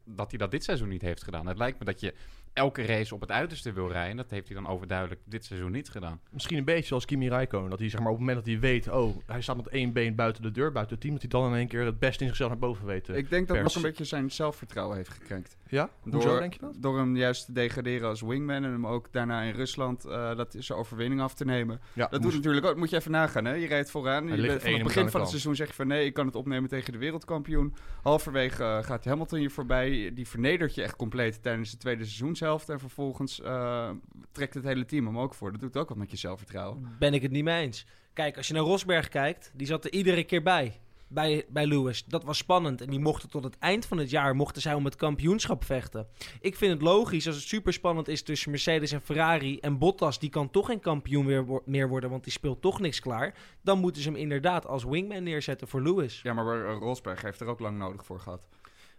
dat 0.04 0.30
hij 0.30 0.38
dat 0.38 0.50
dit 0.50 0.64
seizoen 0.64 0.88
niet 0.88 1.02
heeft 1.02 1.22
gedaan. 1.22 1.46
Het 1.46 1.58
lijkt 1.58 1.78
me 1.78 1.84
dat 1.84 2.00
je 2.00 2.14
elke 2.52 2.82
race 2.82 3.14
op 3.14 3.20
het 3.20 3.30
uiterste 3.30 3.72
wil 3.72 3.88
rijden. 3.88 4.16
Dat 4.16 4.30
heeft 4.30 4.48
hij 4.48 4.56
dan 4.56 4.66
overduidelijk 4.66 5.20
dit 5.24 5.44
seizoen 5.44 5.72
niet 5.72 5.88
gedaan. 5.88 6.20
Misschien 6.30 6.58
een 6.58 6.64
beetje 6.64 6.86
zoals 6.86 7.04
Kimi 7.04 7.28
Räikkönen. 7.28 7.70
Dat 7.70 7.78
hij 7.78 7.88
zeg 7.88 8.00
maar, 8.00 8.10
op 8.10 8.18
het 8.18 8.26
moment 8.26 8.44
dat 8.44 8.54
hij 8.54 8.70
weet... 8.70 8.88
oh, 8.88 9.16
hij 9.26 9.40
staat 9.40 9.56
met 9.56 9.68
één 9.68 9.92
been 9.92 10.14
buiten 10.14 10.42
de 10.42 10.50
deur, 10.50 10.72
buiten 10.72 10.94
het 10.94 11.04
team... 11.04 11.12
dat 11.12 11.22
hij 11.22 11.40
dan 11.40 11.50
in 11.50 11.58
één 11.58 11.68
keer 11.68 11.84
het 11.84 11.98
beste 11.98 12.22
in 12.22 12.28
zichzelf 12.28 12.50
naar 12.50 12.58
boven 12.58 12.86
weet 12.86 13.08
Ik 13.08 13.30
denk 13.30 13.48
dat 13.48 13.58
ook 13.58 13.74
een 13.74 13.82
beetje 13.82 14.04
zijn 14.04 14.30
zelfvertrouwen 14.30 14.96
heeft 14.96 15.10
gekrenkt. 15.10 15.56
Ja? 15.68 15.90
Door, 16.04 16.12
Hoezo 16.12 16.38
denk 16.38 16.52
je 16.52 16.60
dat? 16.60 16.74
Door 16.78 16.98
hem 16.98 17.16
juist 17.16 17.44
te 17.44 17.52
degraderen 17.52 18.08
als 18.08 18.20
wingman... 18.20 18.64
en 18.64 18.72
hem 18.72 18.86
ook 18.86 19.12
daarna 19.12 19.42
in 19.42 19.54
Rusland 19.54 20.06
uh, 20.06 20.36
dat 20.36 20.56
zijn 20.58 20.78
overwinning 20.78 21.20
af 21.20 21.34
te 21.34 21.44
nemen. 21.44 21.80
Ja, 21.92 22.06
dat 22.06 22.22
doet 22.22 22.34
natuurlijk 22.34 22.66
ook... 22.66 22.76
moet 22.76 22.90
je 22.90 22.96
even 22.96 23.10
nagaan, 23.10 23.44
hè. 23.44 23.52
Je 23.52 23.66
rijdt 23.66 23.90
vooraan. 23.90 24.28
Je 24.28 24.46
bent, 24.46 24.62
van 24.62 24.72
het 24.72 24.82
begin 24.82 25.10
van 25.10 25.20
het 25.20 25.30
seizoen 25.30 25.56
zeg 25.56 25.68
je 25.68 25.74
van... 25.74 25.86
nee, 25.86 26.06
ik 26.06 26.14
kan 26.14 26.26
het 26.26 26.34
opnemen 26.34 26.68
tegen 26.68 26.92
de 26.92 26.98
wereldkampioen. 26.98 27.74
Halverwege 28.02 28.62
uh, 28.62 28.82
gaat 28.82 29.04
Hamilton 29.04 29.40
je 29.40 29.50
voorbij. 29.50 30.10
Die 30.14 30.28
vernedert 30.28 30.74
je 30.74 30.82
echt 30.82 30.96
compleet 30.96 31.42
tijdens 31.42 31.70
de 31.70 31.76
tweede 31.76 32.04
en 32.42 32.78
vervolgens 32.80 33.40
uh, 33.40 33.90
trekt 34.32 34.54
het 34.54 34.64
hele 34.64 34.84
team 34.84 35.06
hem 35.06 35.18
ook 35.18 35.34
voor. 35.34 35.52
Dat 35.52 35.60
doet 35.60 35.76
ook 35.76 35.88
wat 35.88 35.98
met 35.98 36.10
je 36.10 36.16
zelfvertrouwen. 36.16 36.96
Ben 36.98 37.14
ik 37.14 37.22
het 37.22 37.30
niet 37.30 37.44
mee 37.44 37.62
eens. 37.62 37.86
Kijk, 38.12 38.36
als 38.36 38.48
je 38.48 38.54
naar 38.54 38.62
Rosberg 38.62 39.08
kijkt, 39.08 39.52
die 39.54 39.66
zat 39.66 39.84
er 39.84 39.92
iedere 39.92 40.24
keer 40.24 40.42
bij. 40.42 40.80
Bij, 41.08 41.44
bij 41.48 41.66
Lewis. 41.66 42.04
Dat 42.04 42.24
was 42.24 42.38
spannend. 42.38 42.80
En 42.80 42.90
die 42.90 42.98
mochten 42.98 43.28
tot 43.28 43.44
het 43.44 43.58
eind 43.58 43.86
van 43.86 43.98
het 43.98 44.10
jaar 44.10 44.36
mochten 44.36 44.62
zij 44.62 44.74
om 44.74 44.84
het 44.84 44.96
kampioenschap 44.96 45.64
vechten. 45.64 46.06
Ik 46.40 46.56
vind 46.56 46.72
het 46.72 46.82
logisch 46.82 47.26
als 47.26 47.36
het 47.36 47.44
super 47.44 47.72
spannend 47.72 48.08
is 48.08 48.22
tussen 48.22 48.50
Mercedes 48.50 48.92
en 48.92 49.00
Ferrari. 49.00 49.58
En 49.58 49.78
Bottas, 49.78 50.18
die 50.18 50.30
kan 50.30 50.50
toch 50.50 50.66
geen 50.66 50.80
kampioen 50.80 51.24
meer, 51.24 51.60
meer 51.64 51.88
worden, 51.88 52.10
want 52.10 52.24
die 52.24 52.32
speelt 52.32 52.62
toch 52.62 52.80
niks 52.80 53.00
klaar. 53.00 53.34
Dan 53.62 53.78
moeten 53.78 54.02
ze 54.02 54.08
hem 54.08 54.18
inderdaad 54.18 54.66
als 54.66 54.84
wingman 54.84 55.22
neerzetten 55.22 55.68
voor 55.68 55.82
Lewis. 55.82 56.20
Ja, 56.22 56.32
maar 56.32 56.72
Rosberg 56.72 57.22
heeft 57.22 57.40
er 57.40 57.46
ook 57.46 57.60
lang 57.60 57.78
nodig 57.78 58.04
voor 58.04 58.20
gehad. 58.20 58.48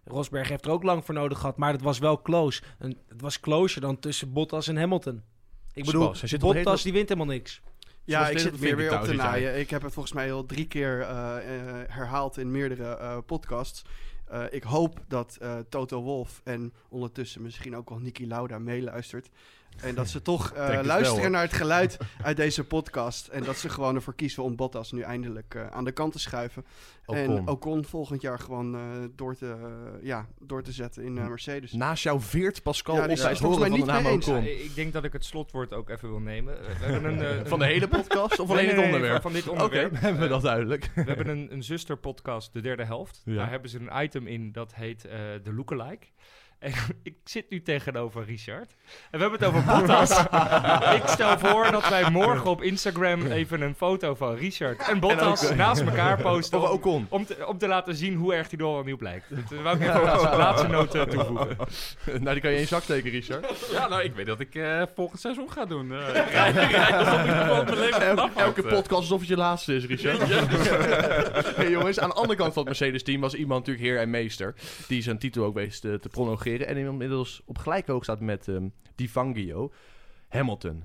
Rosberg 0.06 0.50
heeft 0.50 0.66
er 0.66 0.72
ook 0.72 0.84
lang 0.84 1.06
voor 1.06 1.14
nodig 1.14 1.40
gehad, 1.40 1.58
maar 1.58 1.72
het 1.72 1.82
was 1.82 2.00
wel 2.00 2.22
close. 2.22 2.62
En 2.80 2.98
het 3.08 3.22
was 3.22 3.40
closer 3.40 3.82
dan 3.82 4.00
tussen 4.00 4.34
Bottas 4.34 4.68
en 4.68 4.78
Hamilton. 4.78 5.22
Ik 5.74 5.86
bedoel, 5.86 6.16
Bottas 6.40 6.82
die 6.82 6.94
wint 6.94 7.10
helemaal 7.10 7.34
niks. 7.34 7.62
Ja, 8.04 8.30
ik 8.30 8.40
zit 8.40 8.60
weer, 8.60 8.76
weer 8.76 9.00
op 9.00 9.04
te 9.04 9.14
naaien. 9.14 9.60
Ik 9.60 9.70
heb 9.70 9.82
het 9.82 9.94
volgens 9.94 10.14
mij 10.14 10.34
al 10.34 10.46
drie 10.46 10.68
keer 10.68 11.00
uh, 11.00 11.08
uh, 11.08 11.38
herhaald 11.88 12.38
in 12.38 12.52
meerdere 12.52 12.98
uh, 13.00 13.18
podcasts. 13.26 13.86
Uh, 14.32 14.44
ik 14.50 14.64
hoop 14.64 15.04
dat 15.08 15.38
uh, 15.42 15.58
Toto 15.70 16.02
Wolf 16.02 16.42
en 16.44 16.74
ondertussen 16.90 17.42
misschien 17.42 17.76
ook 17.76 17.90
wel 17.90 18.00
Niki 18.00 18.28
Lauda 18.28 18.60
meeluistert. 18.60 19.30
En 19.82 19.96
dat 19.96 20.10
ze 20.10 20.22
toch 20.22 20.52
eh, 20.52 20.80
luisteren 20.84 21.22
wel, 21.22 21.32
naar 21.32 21.42
het 21.42 21.54
geluid 21.54 21.98
uit 22.24 22.38
deze 22.38 22.64
podcast. 22.64 23.28
En 23.28 23.44
dat 23.44 23.58
ze 23.58 23.70
gewoon 23.70 23.96
ervoor 23.96 24.16
kiezen 24.16 24.44
om 24.44 24.56
Bottas 24.56 24.92
nu 24.92 25.02
eindelijk 25.02 25.56
eh, 25.56 25.68
aan 25.68 25.84
de 25.84 25.92
kant 25.92 26.12
te 26.12 26.20
schuiven. 26.20 26.66
En 27.06 27.30
Ocon. 27.30 27.48
Ocon 27.48 27.86
volgend 27.86 28.22
jaar 28.22 28.40
gewoon 28.40 28.76
eh, 28.76 28.82
door, 29.16 29.36
te, 29.36 29.56
ja, 30.02 30.28
door 30.40 30.64
te 30.64 30.72
zetten 30.72 31.04
in 31.04 31.18
eh, 31.18 31.28
Mercedes. 31.28 31.72
Naast 31.72 32.04
jou 32.04 32.22
veert 32.22 32.64
Pascal 32.64 32.96
Ja, 32.96 33.02
op 33.02 33.08
bij 33.08 33.16
is 33.16 33.22
horen 33.22 33.38
volgens 33.38 33.62
van 33.62 33.70
mij 33.70 33.80
de 33.80 33.86
niet 33.86 33.94
naam 33.94 34.04
Ja, 34.04 34.34
Ocon. 34.34 34.46
ik 34.46 34.76
denk 34.76 34.94
dat 34.94 35.04
ik 35.04 35.14
het 35.14 35.26
slotwoord 35.26 35.74
ook 35.74 35.90
even 35.90 36.10
wil 36.10 36.20
nemen. 36.20 36.58
We 36.62 36.86
hebben 36.86 37.14
een, 37.14 37.40
eh, 37.40 37.46
Van 37.50 37.60
de 37.60 37.66
hele 37.66 37.88
podcast 37.88 38.40
of 38.40 38.50
alleen 38.50 38.66
nee, 38.66 38.76
het 38.76 38.86
onderwerp? 38.86 39.22
Van, 39.22 39.34
dit 39.34 39.48
Oké, 39.48 39.52
onderwerp. 39.62 40.00
hebben 40.00 40.22
we 40.22 40.28
dat 40.28 40.42
duidelijk. 40.42 40.92
We 40.96 41.02
hebben 41.02 41.28
een, 41.28 41.54
een 41.54 41.64
zusterpodcast, 41.64 42.54
de 42.54 42.62
derde 42.62 42.84
helft. 42.84 43.22
Ja. 43.26 43.36
Daar 43.36 43.50
hebben 43.50 43.70
ze 43.70 43.80
een 43.80 44.04
item 44.04 44.28
in 44.28 44.52
dat 44.52 44.76
heet 44.76 45.06
eh 45.06 45.20
de 45.44 45.54
lookalike. 45.54 46.06
Ik 47.04 47.16
zit 47.24 47.50
nu 47.50 47.62
tegenover 47.62 48.26
Richard. 48.26 48.76
En 49.12 49.20
we 49.20 49.26
hebben 49.26 49.40
het 49.40 49.48
over 49.48 49.64
Bottas. 49.64 50.20
ik 51.02 51.08
stel 51.08 51.40
voor 51.40 51.72
dat 51.72 51.90
wij 51.90 52.10
morgen 52.12 52.50
op 52.50 52.62
Instagram 52.62 53.26
even 53.26 53.62
een 53.62 53.76
foto 53.76 54.16
van 54.16 54.36
Richard 54.36 54.88
en 54.90 55.00
Bottas 55.00 55.54
naast 55.56 55.82
elkaar 55.82 56.22
posten. 56.22 56.62
Of 56.62 56.68
om- 56.70 56.74
Ocon. 56.74 57.06
Om 57.10 57.26
te, 57.26 57.48
om 57.48 57.58
te 57.58 57.68
laten 57.68 57.96
zien 57.96 58.16
hoe 58.16 58.34
erg 58.34 58.50
hij 58.50 58.58
door 58.58 58.76
al 58.78 58.84
nieuw 58.84 58.98
blijkt. 58.98 59.26
Dat 59.50 59.62
wou 59.62 59.76
ik 59.76 59.82
even 59.82 60.12
als 60.12 60.24
laatste 60.24 60.68
noot 60.68 60.96
eh, 60.96 61.02
toevoegen. 61.02 61.58
nou, 62.24 62.32
die 62.34 62.40
kan 62.42 62.50
je 62.50 62.56
in 62.56 62.62
je 62.62 62.68
zak 62.68 62.84
steken, 62.84 63.12
Richard. 63.12 63.68
Ja, 63.72 63.88
nou, 63.88 64.04
ik 64.04 64.14
weet 64.16 64.26
dat 64.26 64.40
ik 64.40 64.56
eh 64.56 64.82
volgend 64.96 65.20
seizoen 65.22 65.52
ga 65.52 65.66
doen. 65.66 65.92
Eh, 65.94 66.44
El- 68.02 68.16
vanaf 68.16 68.36
elke 68.36 68.62
eh. 68.64 68.68
podcast 68.70 69.02
alsof 69.02 69.20
het 69.20 69.30
je 69.30 69.38
laatste 69.38 69.76
is, 69.76 69.86
Richard. 69.86 70.22
hey, 71.56 71.70
jongens, 71.70 72.00
aan 72.00 72.10
de 72.10 72.16
andere 72.16 72.36
kant 72.38 72.54
van 72.54 72.66
het 72.68 72.80
Mercedes-team 72.80 73.22
was 73.22 73.34
iemand 73.34 73.60
natuurlijk 73.66 73.86
heer 73.94 74.00
en 74.02 74.10
meester. 74.10 74.54
Die 74.88 75.02
zijn 75.02 75.18
titel 75.18 75.44
ook 75.44 75.54
wees 75.54 75.80
te, 75.80 76.00
te 76.00 76.10
prolongeren. 76.10 76.52
En 76.62 76.78
inmiddels 76.78 77.42
op 77.46 77.58
gelijke 77.58 77.92
hoog 77.92 78.04
staat 78.04 78.20
met 78.20 78.48
ehm 78.48 78.68
Di. 78.96 79.10
Hamilton. 80.28 80.84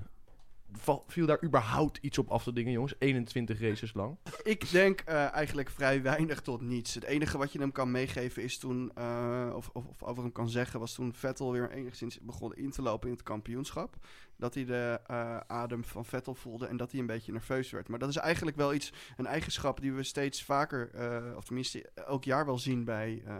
Viel 1.07 1.25
daar 1.25 1.43
überhaupt 1.43 1.97
iets 1.97 2.17
op 2.17 2.29
af 2.29 2.43
te 2.43 2.53
dingen, 2.53 2.71
jongens? 2.71 2.95
21 2.99 3.61
races 3.61 3.93
lang. 3.93 4.17
Ik 4.43 4.71
denk 4.71 4.99
eh, 4.99 5.33
eigenlijk 5.33 5.69
vrij 5.69 6.01
weinig 6.01 6.41
tot 6.41 6.61
niets. 6.61 6.93
Het 6.93 7.03
enige 7.03 7.37
wat 7.37 7.51
je 7.51 7.59
hem 7.59 7.71
kan 7.71 7.91
meegeven 7.91 8.43
is 8.43 8.57
toen, 8.57 8.91
eh, 8.95 9.51
of, 9.55 9.69
of, 9.73 9.85
of 9.87 10.03
over 10.03 10.23
hem 10.23 10.31
kan 10.31 10.49
zeggen, 10.49 10.79
was 10.79 10.93
toen 10.93 11.13
Vettel 11.13 11.51
weer 11.51 11.71
enigszins 11.71 12.19
begon 12.19 12.55
in 12.55 12.71
te 12.71 12.81
lopen 12.81 13.07
in 13.07 13.13
het 13.13 13.23
kampioenschap. 13.23 13.95
Dat 14.39 14.53
hij 14.53 14.65
de 14.65 14.99
eh, 15.05 15.37
adem 15.37 15.83
van 15.83 16.05
Vettel 16.05 16.35
voelde 16.35 16.65
en 16.65 16.77
dat 16.77 16.91
hij 16.91 16.99
een 16.99 17.05
beetje 17.05 17.31
nerveus 17.31 17.71
werd. 17.71 17.87
Maar 17.87 17.99
dat 17.99 18.09
is 18.09 18.15
eigenlijk 18.15 18.57
wel 18.57 18.73
iets, 18.73 18.93
een 19.17 19.25
eigenschap 19.25 19.81
die 19.81 19.93
we 19.93 20.03
steeds 20.03 20.43
vaker, 20.43 20.89
eh, 20.93 21.35
of 21.35 21.43
tenminste 21.43 21.89
elk 21.95 22.23
jaar 22.23 22.45
wel 22.45 22.57
zien 22.57 22.83
bij 22.83 23.21
eh, 23.25 23.35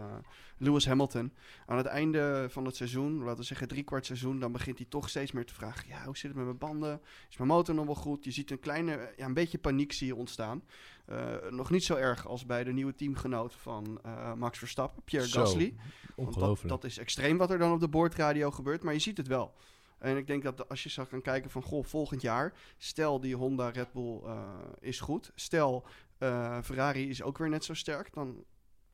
Lewis 0.58 0.86
Hamilton. 0.86 1.34
Aan 1.66 1.78
het 1.78 1.86
einde 1.86 2.48
van 2.50 2.66
het 2.66 2.76
seizoen, 2.76 3.24
laten 3.24 3.38
we 3.38 3.44
zeggen 3.44 3.68
drie 3.68 3.84
kwart 3.84 4.06
seizoen, 4.06 4.40
dan 4.40 4.52
begint 4.52 4.78
hij 4.78 4.88
toch 4.90 5.10
steeds 5.10 5.32
meer 5.32 5.46
te 5.46 5.54
vragen: 5.54 5.88
ja, 5.88 6.06
hoe 6.06 6.18
zit 6.18 6.28
het 6.28 6.36
met 6.36 6.46
mijn 6.46 6.58
banden? 6.58 7.02
Is 7.30 7.38
mijn 7.38 7.50
motor 7.50 7.76
nog 7.76 7.86
wel 7.86 7.96
goed? 7.96 8.24
Je 8.24 8.32
ziet 8.32 8.52
een 8.52 8.60
kleine, 8.60 9.14
ja, 9.18 9.26
een 9.26 9.34
beetje 9.34 9.58
paniek 9.58 9.94
zie 9.94 10.08
je 10.08 10.16
ontstaan. 10.16 10.64
Nog 11.50 11.70
niet 11.70 11.84
zo 11.84 11.96
erg 11.96 12.28
als 12.28 12.46
bij 12.46 12.64
de 12.64 12.72
nieuwe 12.72 12.96
teamgenoot 12.96 13.54
van 13.54 14.02
Max 14.36 14.58
Verstappen, 14.58 15.04
Pierre 15.04 15.28
Zo, 15.28 15.40
Gasly. 15.40 15.76
Want 16.16 16.40
dat, 16.40 16.62
dat 16.66 16.84
is 16.84 16.98
extreem 16.98 17.38
wat 17.38 17.52
er 17.52 17.58
dan 17.58 17.72
op 17.72 17.80
de 17.80 17.88
boordradio 17.88 18.52
gebeurt, 18.52 18.84
maar 18.84 18.94
je 18.94 19.00
ziet 19.00 19.18
het 19.18 19.28
wel. 19.28 19.54
En 20.00 20.18
ik 20.18 20.28
denk 20.28 20.44
dat 20.44 20.70
als 20.70 20.84
je 20.84 20.90
zou 20.90 21.08
gaan 21.08 21.22
kijken 21.22 21.50
van, 21.50 21.62
goh, 21.62 21.86
volgend 21.86 22.22
jaar, 22.22 22.54
stel 22.78 23.20
die 23.20 23.36
Honda 23.36 23.70
Red 23.70 23.92
Bull 23.92 24.22
eh, 24.24 24.60
is 24.80 25.00
goed, 25.00 25.32
stel 25.36 25.86
eh, 26.18 26.62
Ferrari 26.62 27.10
is 27.10 27.22
ook 27.22 27.38
weer 27.38 27.50
net 27.50 27.64
zo 27.64 27.74
sterk, 27.74 28.14
dan 28.14 28.46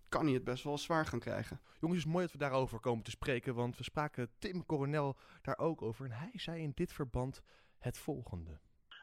kan 0.09 0.25
hij 0.25 0.33
het 0.33 0.43
best 0.43 0.63
wel 0.63 0.77
zwaar 0.77 1.05
gaan 1.05 1.19
krijgen. 1.19 1.59
Jongens, 1.79 1.99
het 1.99 2.07
is 2.07 2.13
mooi 2.13 2.23
dat 2.23 2.33
we 2.33 2.39
daarover 2.39 2.79
komen 2.79 3.03
te 3.03 3.11
spreken, 3.11 3.55
want 3.55 3.77
we 3.77 3.83
spraken 3.83 4.29
Tim 4.39 4.65
Coronel 4.65 5.17
daar 5.41 5.57
ook 5.57 5.81
over. 5.81 6.05
En 6.05 6.11
hij 6.11 6.31
zei 6.33 6.61
in 6.61 6.71
dit 6.75 6.93
verband 6.93 7.41
het 7.77 7.97
volgende. 7.97 8.59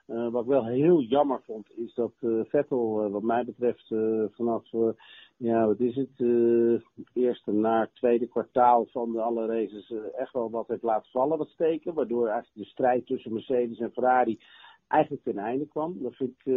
Eh, 0.06 0.28
wat 0.28 0.42
ik 0.42 0.48
wel 0.48 0.66
heel 0.66 1.00
jammer 1.00 1.40
vond, 1.44 1.70
is 1.76 1.94
dat 1.94 2.12
eh, 2.20 2.40
Vettel, 2.44 3.02
eh, 3.02 3.10
wat 3.10 3.22
mij 3.22 3.44
betreft, 3.44 3.86
vanaf, 4.34 4.64
ja, 5.36 5.66
wat 5.66 5.80
is 5.80 5.96
het, 5.96 6.20
eerste 7.12 7.52
naar 7.52 7.90
tweede 7.92 8.26
kwartaal 8.26 8.86
van 8.86 9.12
de 9.12 9.20
alle 9.20 9.46
races 9.46 9.94
echt 10.16 10.32
wel 10.32 10.50
wat 10.50 10.68
heeft 10.68 10.82
laten 10.82 11.10
vallen, 11.10 11.38
wat 11.38 11.48
steken. 11.48 11.94
Waardoor 11.94 12.26
eigenlijk 12.26 12.64
de 12.64 12.72
strijd 12.72 13.06
tussen 13.06 13.32
Mercedes 13.32 13.78
en 13.78 13.92
Ferrari 13.92 14.38
eigenlijk 14.88 15.22
ten 15.22 15.38
einde 15.38 15.66
kwam. 15.66 16.02
Dat 16.02 16.14
vind 16.14 16.30
ik, 16.30 16.54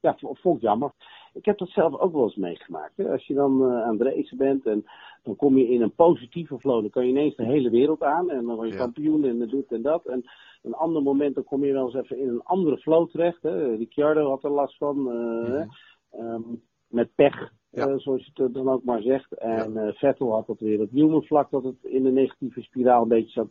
ja, 0.00 0.16
vond 0.18 0.56
ik 0.56 0.62
jammer. 0.62 0.92
Ik 1.34 1.44
heb 1.44 1.58
dat 1.58 1.68
zelf 1.68 1.98
ook 1.98 2.12
wel 2.12 2.22
eens 2.22 2.36
meegemaakt. 2.36 2.96
Hè. 2.96 3.10
Als 3.12 3.26
je 3.26 3.34
dan 3.34 3.62
eh, 3.64 3.82
aan 3.82 3.98
het 3.98 4.02
racen 4.14 4.36
bent 4.36 4.66
en 4.66 4.84
dan 5.22 5.36
kom 5.36 5.56
je 5.58 5.68
in 5.68 5.82
een 5.82 5.94
positieve 5.94 6.58
flow, 6.58 6.80
dan 6.80 6.90
kan 6.90 7.04
je 7.04 7.10
ineens 7.10 7.36
de 7.36 7.44
hele 7.44 7.70
wereld 7.70 8.02
aan 8.02 8.30
en 8.30 8.44
dan 8.46 8.54
word 8.56 8.68
je 8.68 8.74
Ja. 8.74 8.80
kampioen 8.80 9.24
en 9.24 9.38
dat 9.38 9.48
doet 9.50 9.72
en 9.72 9.82
dat. 9.82 10.06
En 10.06 10.24
een 10.62 10.74
ander 10.74 11.02
moment 11.02 11.34
dan 11.34 11.44
kom 11.44 11.64
je 11.64 11.72
wel 11.72 11.84
eens 11.84 11.94
even 11.94 12.18
in 12.18 12.28
een 12.28 12.42
andere 12.42 12.78
flow 12.78 13.08
terecht. 13.10 13.42
Hè. 13.42 13.74
Ricciardo 13.74 14.28
had 14.28 14.44
er 14.44 14.50
last 14.50 14.76
van. 14.76 15.10
eh, 15.10 15.50
hè. 15.50 15.64
Ehm, 16.10 16.42
met 16.88 17.14
pech, 17.14 17.52
Ja. 17.70 17.86
eh, 17.88 17.96
zoals 17.98 18.30
je 18.34 18.42
het 18.42 18.54
dan 18.54 18.68
ook 18.68 18.84
maar 18.84 19.02
zegt. 19.02 19.32
En 19.32 19.76
eh, 19.76 19.92
Vettel 19.94 20.32
had 20.32 20.46
dat 20.46 20.60
weer 20.60 20.80
het 20.80 20.92
nieuwe 20.92 21.22
vlak 21.22 21.50
dat 21.50 21.64
het 21.64 21.84
in 21.84 22.02
de 22.02 22.10
negatieve 22.12 22.62
spiraal 22.62 23.02
een 23.02 23.08
beetje 23.08 23.30
zat. 23.30 23.48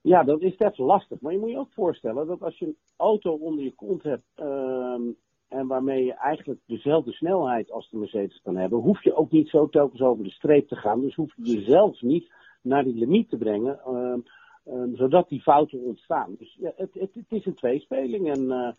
Ja, 0.00 0.22
dat 0.24 0.40
is 0.40 0.54
even 0.58 0.84
lastig. 0.84 1.20
Maar 1.20 1.32
je 1.32 1.38
moet 1.38 1.50
je 1.50 1.58
ook 1.58 1.72
voorstellen 1.72 2.26
dat 2.26 2.42
als 2.42 2.58
je 2.58 2.66
een 2.66 2.76
auto 2.96 3.32
onder 3.32 3.64
je 3.64 3.74
kont 3.74 4.02
hebt. 4.02 4.24
ehm, 4.34 5.02
en 5.48 5.66
waarmee 5.66 6.04
je 6.04 6.14
eigenlijk 6.14 6.60
dezelfde 6.66 7.12
snelheid 7.12 7.70
als 7.70 7.90
de 7.90 7.96
Mercedes 7.96 8.40
kan 8.42 8.56
hebben, 8.56 8.78
hoef 8.78 9.02
je 9.02 9.14
ook 9.14 9.30
niet 9.30 9.48
zo 9.48 9.68
telkens 9.68 10.00
over 10.00 10.24
de 10.24 10.30
streep 10.30 10.68
te 10.68 10.76
gaan. 10.76 11.00
Dus 11.00 11.14
hoef 11.14 11.32
je 11.36 11.42
jezelf 11.58 12.02
niet 12.02 12.32
naar 12.62 12.84
die 12.84 12.94
limiet 12.94 13.28
te 13.28 13.36
brengen. 13.36 13.80
ehm, 13.80 14.18
ehm, 14.64 14.94
zodat 14.94 15.28
die 15.28 15.40
fouten 15.42 15.80
ontstaan. 15.80 16.34
Dus 16.38 16.56
ja, 16.60 16.72
het, 16.76 16.94
het, 16.94 17.14
het 17.14 17.24
is 17.32 17.46
een 17.46 17.54
tweespeling. 17.54 18.30
En, 18.32 18.50
eh, 18.50 18.72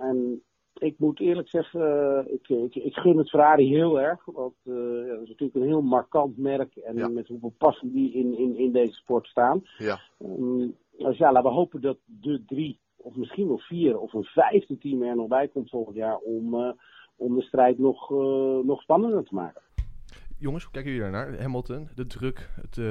en 0.00 0.42
ik 0.78 0.98
moet 0.98 1.20
eerlijk 1.20 1.48
zeggen, 1.48 1.80
eh, 1.80 2.32
ik, 2.32 2.48
ik, 2.48 2.74
ik 2.74 2.94
gun 2.94 3.18
het 3.18 3.28
Ferrari 3.30 3.66
heel 3.68 4.00
erg. 4.00 4.24
Want 4.24 4.54
eh, 4.64 4.74
ja, 5.06 5.12
dat 5.14 5.22
is 5.22 5.28
natuurlijk 5.28 5.54
een 5.54 5.66
heel 5.66 5.82
markant 5.82 6.36
merk. 6.36 6.76
En 6.76 6.96
Ja. 6.96 7.08
met 7.08 7.28
hoeveel 7.28 7.54
passie 7.58 7.90
die 7.90 8.12
in, 8.12 8.38
in, 8.38 8.56
in 8.56 8.72
deze 8.72 8.92
sport 8.92 9.26
staan. 9.26 9.62
Ja. 9.78 10.00
Ehm, 10.18 10.68
dus 10.98 11.18
ja, 11.18 11.32
laten 11.32 11.50
we 11.50 11.56
hopen 11.56 11.80
dat 11.80 11.98
de 12.04 12.44
drie, 12.46 12.78
of 12.98 13.14
misschien 13.16 13.48
wel 13.48 13.58
vier, 13.58 13.98
of 13.98 14.12
een 14.12 14.24
vijfde 14.24 14.78
team 14.78 15.02
er 15.02 15.16
nog 15.16 15.28
bij 15.28 15.48
komt 15.48 15.70
volgend 15.70 15.96
jaar. 15.96 16.16
Om, 16.16 16.54
eh, 16.54 16.70
om 17.16 17.34
de 17.34 17.42
strijd 17.42 17.78
nog, 17.78 18.10
eh, 18.10 18.58
nog 18.64 18.82
spannender 18.82 19.24
te 19.24 19.34
maken. 19.34 19.62
Jongens, 20.38 20.64
hoe 20.64 20.72
kijken 20.72 20.92
jullie 20.92 21.10
daarnaar? 21.10 21.40
Hamilton, 21.40 21.88
de 21.94 22.06
druk, 22.06 22.50
het, 22.54 22.78
eh, 22.78 22.84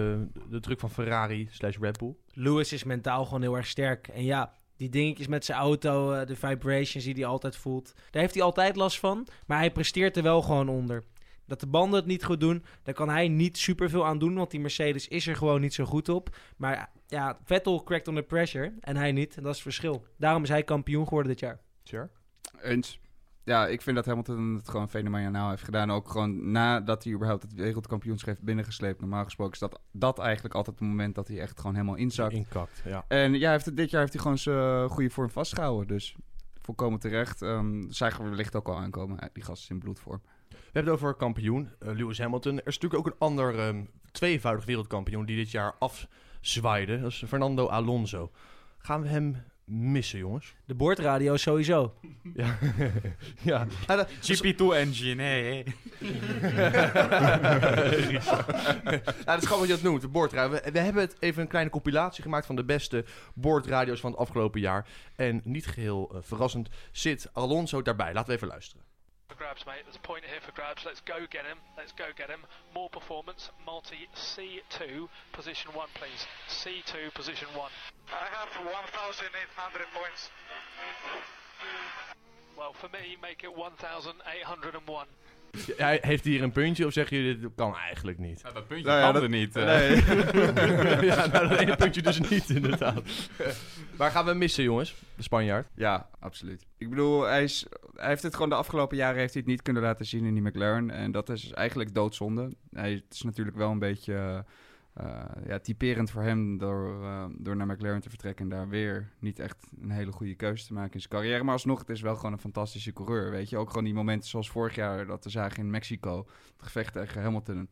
de 0.49 0.59
druk 0.59 0.79
van 0.79 0.89
Ferrari 0.89 1.47
slash 1.49 1.77
Red 1.77 1.97
Bull. 1.97 2.15
Lewis 2.33 2.73
is 2.73 2.83
mentaal 2.83 3.25
gewoon 3.25 3.41
heel 3.41 3.55
erg 3.55 3.67
sterk. 3.67 4.07
En 4.07 4.23
ja, 4.23 4.53
die 4.77 4.89
dingetjes 4.89 5.27
met 5.27 5.45
zijn 5.45 5.57
auto, 5.57 6.25
de 6.25 6.35
vibrations 6.35 7.05
die 7.05 7.13
hij 7.13 7.25
altijd 7.25 7.55
voelt. 7.55 7.93
Daar 8.11 8.21
heeft 8.21 8.33
hij 8.33 8.43
altijd 8.43 8.75
last 8.75 8.99
van. 8.99 9.27
Maar 9.47 9.57
hij 9.57 9.71
presteert 9.71 10.17
er 10.17 10.23
wel 10.23 10.41
gewoon 10.41 10.69
onder. 10.69 11.03
Dat 11.47 11.59
de 11.59 11.67
banden 11.67 11.99
het 11.99 12.07
niet 12.07 12.23
goed 12.25 12.39
doen, 12.39 12.63
daar 12.83 12.93
kan 12.93 13.09
hij 13.09 13.27
niet 13.27 13.57
superveel 13.57 14.05
aan 14.05 14.19
doen. 14.19 14.35
Want 14.35 14.51
die 14.51 14.59
Mercedes 14.59 15.07
is 15.07 15.27
er 15.27 15.35
gewoon 15.35 15.61
niet 15.61 15.73
zo 15.73 15.85
goed 15.85 16.09
op. 16.09 16.35
Maar 16.57 16.89
ja, 17.07 17.37
Vettel 17.43 17.83
cracked 17.83 18.07
under 18.07 18.23
pressure 18.23 18.73
en 18.79 18.95
hij 18.95 19.11
niet. 19.11 19.35
En 19.37 19.41
dat 19.43 19.51
is 19.51 19.57
het 19.63 19.73
verschil. 19.75 20.05
Daarom 20.17 20.43
is 20.43 20.49
hij 20.49 20.63
kampioen 20.63 21.03
geworden 21.07 21.31
dit 21.31 21.39
jaar. 21.39 21.59
Sure. 21.83 22.09
Eens. 22.61 22.99
Ja, 23.43 23.67
ik 23.67 23.81
vind 23.81 23.95
dat 23.95 24.05
Hamilton 24.05 24.55
het 24.55 24.69
gewoon 24.69 24.89
fenomenaal 24.89 25.49
heeft 25.49 25.63
gedaan. 25.63 25.91
Ook 25.91 26.09
gewoon 26.09 26.51
nadat 26.51 27.03
hij 27.03 27.13
überhaupt 27.13 27.41
het 27.43 27.53
wereldkampioenschap 27.53 28.29
heeft 28.29 28.41
binnengesleept. 28.43 28.99
Normaal 28.99 29.23
gesproken 29.23 29.53
is 29.53 29.59
dat, 29.59 29.79
dat 29.91 30.19
eigenlijk 30.19 30.55
altijd 30.55 30.79
het 30.79 30.87
moment 30.87 31.15
dat 31.15 31.27
hij 31.27 31.39
echt 31.39 31.59
gewoon 31.59 31.75
helemaal 31.75 31.95
inzakt. 31.95 32.33
Inkakt, 32.33 32.81
ja. 32.85 33.05
En 33.07 33.33
ja, 33.33 33.39
hij 33.43 33.51
heeft, 33.51 33.65
het- 33.65 33.77
dit 33.77 33.89
jaar 33.89 34.01
heeft 34.01 34.13
hij 34.13 34.21
gewoon 34.21 34.37
zijn 34.37 34.89
goede 34.89 35.09
vorm 35.09 35.29
vastgehouden. 35.29 35.87
Dus 35.87 36.15
volkomen 36.61 36.99
terecht. 36.99 37.41
Um, 37.41 37.85
zagen 37.91 38.23
we 38.23 38.29
wellicht 38.29 38.55
ook 38.55 38.67
al 38.67 38.77
aankomen. 38.77 39.29
Die 39.33 39.43
gast 39.43 39.63
is 39.63 39.69
in 39.69 39.79
bloedvorm. 39.79 40.21
We 40.67 40.73
hebben 40.73 40.93
het 40.93 41.01
over 41.01 41.13
kampioen, 41.15 41.69
eh, 41.79 41.87
Lewis 41.95 42.19
Hamilton. 42.19 42.51
Er 42.59 42.67
is 42.67 42.77
natuurlijk 42.79 43.07
ook 43.07 43.13
een 43.13 43.19
ander 43.27 43.59
ehm, 43.59 43.83
tweevoudig 44.11 44.65
wereldkampioen 44.65 45.25
die 45.25 45.35
dit 45.35 45.51
jaar 45.51 45.75
afzwaaide. 45.79 47.01
Dat 47.01 47.11
is 47.11 47.23
Fernando 47.27 47.67
Alonso. 47.67 48.31
Gaan 48.77 49.01
we 49.01 49.07
hem 49.07 49.43
missen, 49.65 50.19
jongens? 50.19 50.55
De 50.65 50.75
boordradio 50.75 51.37
sowieso. 51.37 51.93
Ja. 52.33 52.57
ja. 53.43 53.67
Ja, 53.87 53.95
dat- 53.95 54.09
GP2 54.11 54.57
engine, 54.73 55.21
hé. 55.23 55.63
nou, 58.83 58.99
dat 59.25 59.41
is 59.41 59.45
gewoon 59.45 59.59
wat 59.59 59.67
je 59.67 59.73
dat 59.73 59.81
noemt, 59.81 60.01
de 60.01 60.07
boordradio. 60.07 60.51
We, 60.63 60.71
we 60.71 60.79
hebben 60.79 61.01
het 61.01 61.15
even 61.19 61.41
een 61.41 61.47
kleine 61.47 61.69
compilatie 61.69 62.23
gemaakt 62.23 62.45
van 62.45 62.55
de 62.55 62.63
beste 62.65 63.05
boordradio's 63.33 63.99
van 63.99 64.11
het 64.11 64.19
afgelopen 64.19 64.59
jaar. 64.61 64.87
En 65.15 65.41
niet 65.43 65.67
geheel 65.67 66.11
eh, 66.13 66.17
verrassend 66.21 66.69
zit 66.91 67.29
Alonso 67.33 67.81
daarbij. 67.81 68.13
Laten 68.13 68.29
we 68.29 68.35
even 68.35 68.47
luisteren. 68.47 68.85
For 69.27 69.35
grabs, 69.35 69.65
mate. 69.65 69.83
There's 69.83 69.99
a 69.99 70.07
point 70.07 70.23
here 70.23 70.39
for 70.39 70.51
grabs. 70.53 70.85
Let's 70.85 71.01
go 71.01 71.27
get 71.29 71.43
him. 71.43 71.59
Let's 71.75 71.91
go 71.91 72.05
get 72.15 72.29
him. 72.29 72.39
More 72.73 72.89
performance. 72.89 73.51
Multi 73.65 74.07
C2, 74.15 75.09
position 75.33 75.71
one, 75.73 75.89
please. 75.95 76.23
C2, 76.47 77.13
position 77.13 77.47
one. 77.55 77.71
I 78.07 78.31
have 78.31 78.49
1,800 78.63 78.71
points. 79.91 80.29
Well, 82.57 82.73
for 82.73 82.87
me, 82.89 83.17
make 83.21 83.43
it 83.43 83.55
1,801. 83.55 85.07
Hij, 85.77 85.97
heeft 86.01 86.23
hij 86.23 86.33
hier 86.33 86.43
een 86.43 86.51
puntje 86.51 86.85
of 86.85 86.93
zeggen 86.93 87.17
jullie 87.17 87.39
dit 87.39 87.49
kan 87.55 87.75
eigenlijk 87.75 88.17
niet? 88.17 88.41
Ja, 88.43 88.51
dat 88.51 88.67
puntje 88.67 88.85
Nou 88.87 88.97
ja, 88.97 89.03
kan 89.03 89.13
dat- 89.13 89.23
er 89.23 89.29
niet. 89.29 89.55
eh. 89.55 89.65
Nee. 89.65 91.05
ja, 91.11 91.25
nou, 91.27 91.47
dat 91.47 91.59
ene 91.59 91.75
puntje 91.75 92.01
dus 92.01 92.19
niet, 92.29 92.49
inderdaad. 92.49 93.01
Waar 93.95 94.11
gaan 94.11 94.25
we 94.25 94.33
missen, 94.33 94.63
jongens? 94.63 94.95
De 95.15 95.23
Spanjaard. 95.23 95.67
Ja, 95.75 96.09
absoluut. 96.19 96.65
Ik 96.77 96.89
bedoel, 96.89 97.23
hij, 97.23 97.43
is, 97.43 97.65
hij 97.95 98.07
heeft 98.09 98.23
het 98.23 98.33
gewoon 98.33 98.49
de 98.49 98.55
afgelopen 98.55 98.97
jaren 98.97 99.19
heeft 99.19 99.33
hij 99.33 99.41
het 99.41 99.51
niet 99.51 99.61
kunnen 99.61 99.83
laten 99.83 100.05
zien 100.05 100.25
in 100.25 100.33
die 100.33 100.43
McLaren. 100.43 100.89
En 100.89 101.11
dat 101.11 101.29
is 101.29 101.51
eigenlijk 101.51 101.93
doodzonde. 101.93 102.55
Hij, 102.71 103.03
is 103.09 103.21
natuurlijk 103.21 103.57
wel 103.57 103.71
een 103.71 103.79
beetje 103.79 104.13
eh, 104.13 104.39
eh, 104.97 105.47
ja, 105.47 105.59
typerend 105.59 106.11
voor 106.11 106.21
hem 106.21 106.57
door, 106.57 107.03
eh, 107.03 107.25
door 107.37 107.55
naar 107.55 107.67
McLaren 107.67 108.01
te 108.01 108.09
vertrekken. 108.09 108.43
En 108.43 108.57
daar 108.57 108.67
weer 108.69 109.11
niet 109.19 109.39
echt 109.39 109.67
een 109.81 109.91
hele 109.91 110.11
goede 110.11 110.35
keuze 110.35 110.65
te 110.65 110.73
maken 110.73 110.93
in 110.93 110.99
zijn 110.99 111.11
carrière. 111.13 111.43
Maar 111.43 111.53
alsnog, 111.53 111.79
het 111.79 111.89
is 111.89 112.01
wel 112.01 112.15
gewoon 112.15 112.31
een 112.31 112.39
fantastische 112.39 112.93
coureur. 112.93 113.31
Weet 113.31 113.49
je, 113.49 113.57
ook 113.57 113.69
gewoon 113.69 113.83
die 113.83 113.93
momenten 113.93 114.29
zoals 114.29 114.49
vorig 114.49 114.75
jaar 114.75 115.05
dat 115.05 115.23
we 115.23 115.29
zagen 115.29 115.57
in 115.57 115.69
Mexico. 115.69 116.17
Het 116.17 116.65
gevecht 116.65 116.93
tegen 116.93 117.21
Hamilton. 117.21 117.69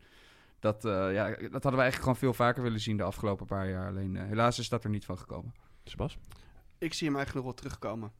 Dat, 0.60 0.86
eh, 0.86 1.14
ja, 1.14 1.30
dat 1.30 1.40
hadden 1.40 1.72
we 1.72 1.82
eigenlijk 1.82 1.96
gewoon 1.96 2.16
veel 2.16 2.34
vaker 2.34 2.64
willen 2.64 2.80
zien 2.80 2.98
de 2.98 3.04
afgelopen 3.04 3.46
paar 3.46 3.70
jaar. 3.70 3.88
Alleen 3.88 4.16
helaas 4.16 4.60
is 4.60 4.70
dat 4.70 4.84
er 4.84 4.90
niet 4.90 5.06
van 5.06 5.18
gekomen. 5.18 5.54
Sebas? 5.84 6.18
Ik 6.78 6.94
zie 6.94 7.08
hem 7.08 7.16
eigenlijk 7.16 7.46
nog 7.46 7.56
wel 7.56 7.64
terugkomen. 7.64 8.12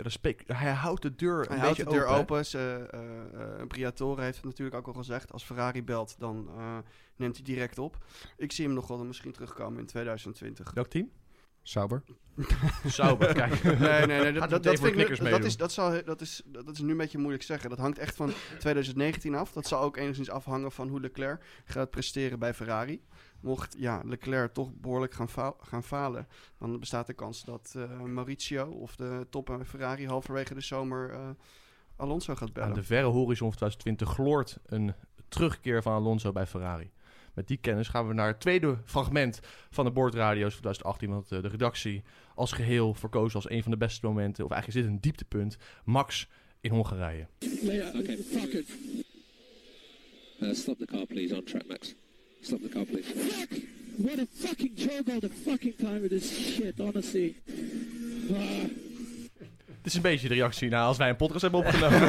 Ja, 0.00 0.06
dat 0.06 0.14
spek- 0.14 0.42
hij 0.46 0.72
houdt 0.72 1.02
de 1.02 1.14
deur 1.14 1.40
Hij 1.40 1.56
een 1.56 1.62
houdt 1.62 1.76
de 1.76 1.84
beetje 1.84 1.98
deur 1.98 2.08
open. 2.08 2.20
open. 2.20 2.46
Ze, 2.46 2.86
eh, 2.90 3.60
eh, 3.60 3.66
Briatore 3.66 4.22
heeft 4.22 4.36
het 4.36 4.44
natuurlijk 4.44 4.76
ook 4.76 4.86
al 4.86 4.92
gezegd. 4.92 5.32
Als 5.32 5.44
Ferrari 5.44 5.82
belt, 5.82 6.14
dan 6.18 6.48
eh, 6.56 6.78
neemt 7.16 7.34
hij 7.36 7.44
direct 7.44 7.78
op. 7.78 8.04
Ik 8.36 8.52
zie 8.52 8.64
hem 8.64 8.74
nog 8.74 8.88
wel 8.88 9.04
misschien 9.04 9.32
terugkomen 9.32 9.80
in 9.80 9.86
2020. 9.86 10.70
Welk 10.74 10.86
team? 10.86 11.10
Sauber. 11.62 12.02
Sauber, 12.86 13.34
kijk. 13.42 13.62
Nee, 13.62 14.06
nee, 14.06 14.20
nee. 14.20 14.32
Dat, 14.32 14.62
dat, 14.62 14.78
vind 14.78 14.98
ik, 14.98 15.08
dat, 15.08 15.20
meedoen. 15.20 15.44
is, 15.44 15.56
dat, 15.56 15.72
zal, 15.72 16.04
dat, 16.04 16.20
is, 16.20 16.42
dat 16.46 16.68
is 16.68 16.78
nu 16.80 16.90
een 16.90 16.96
beetje 16.96 17.18
moeilijk 17.18 17.42
zeggen. 17.42 17.70
Dat 17.70 17.78
hangt 17.78 17.98
echt 17.98 18.16
van 18.16 18.32
2019 18.58 19.34
af. 19.34 19.52
Dat 19.52 19.66
zal 19.66 19.82
ook 19.82 19.96
enigszins 19.96 20.30
afhangen 20.30 20.72
van 20.72 20.88
hoe 20.88 21.00
Leclerc 21.00 21.44
gaat 21.64 21.90
presteren 21.90 22.38
bij 22.38 22.54
Ferrari. 22.54 23.02
Mocht 23.40 23.76
ja, 23.78 24.02
Leclerc 24.04 24.52
toch 24.52 24.70
behoorlijk 24.74 25.14
gaan, 25.14 25.28
fa- 25.28 25.54
gaan 25.60 25.82
falen, 25.84 26.28
dan 26.58 26.80
bestaat 26.80 27.06
de 27.06 27.12
kans 27.14 27.44
dat 27.44 27.74
eh, 27.76 28.00
Mauricio 28.02 28.64
of 28.66 28.96
de 28.96 29.26
top 29.30 29.50
aan 29.50 29.66
Ferrari 29.66 30.06
halverwege 30.06 30.54
de 30.54 30.60
zomer 30.60 31.10
eh, 31.10 31.28
Alonso 31.96 32.34
gaat 32.34 32.52
bellen. 32.52 32.68
Aan 32.68 32.74
de 32.74 32.82
verre 32.82 33.06
horizon 33.06 33.48
van 33.52 33.56
2020 33.58 34.08
gloort 34.08 34.58
een 34.66 34.94
terugkeer 35.28 35.82
van 35.82 35.92
Alonso 35.92 36.32
bij 36.32 36.46
Ferrari. 36.46 36.90
Met 37.34 37.48
die 37.48 37.56
kennis 37.56 37.88
gaan 37.88 38.08
we 38.08 38.14
naar 38.14 38.26
het 38.26 38.40
tweede 38.40 38.78
fragment 38.84 39.40
van 39.70 39.84
de 39.84 39.90
boordradio's 39.90 40.52
van 40.54 40.62
2018. 40.62 41.10
Want 41.10 41.32
eh, 41.32 41.42
de 41.42 41.48
redactie 41.48 42.02
als 42.34 42.52
geheel 42.52 42.94
verkozen 42.94 43.34
als 43.34 43.50
een 43.50 43.62
van 43.62 43.70
de 43.70 43.76
beste 43.76 44.06
momenten. 44.06 44.44
Of 44.44 44.50
eigenlijk 44.50 44.80
is 44.80 44.86
dit 44.86 44.94
een 44.96 45.00
dieptepunt. 45.00 45.56
Max 45.84 46.28
in 46.60 46.70
Hongarije. 46.70 47.26
Yeah, 47.62 47.94
okay, 48.00 48.16
fuck 48.16 48.52
it. 48.52 48.68
Uh, 50.40 50.52
stop 50.54 50.78
the 50.78 50.84
car, 50.86 51.06
please, 51.06 51.34
on 51.36 51.44
track, 51.44 51.66
Max. 51.66 51.94
Stop 52.42 52.62
the 52.62 52.68
car, 52.68 52.84
please. 52.84 53.06
Fuck! 53.06 53.58
What 53.98 54.18
a 54.18 54.26
fucking 54.26 54.76
joke 54.76 55.08
all 55.10 55.20
the 55.20 55.28
fucking 55.28 55.74
time 55.74 56.02
with 56.02 56.10
this 56.10 56.56
shit, 56.56 56.80
honestly. 56.80 57.36
Ah. 58.34 58.89
Het 59.80 59.88
is 59.88 59.94
een 59.94 60.02
beetje 60.02 60.28
de 60.28 60.34
reactie 60.34 60.68
na 60.68 60.82
als 60.82 60.96
wij 60.96 61.08
een 61.08 61.16
podcast 61.16 61.42
hebben 61.42 61.60
opgenomen. 61.60 62.00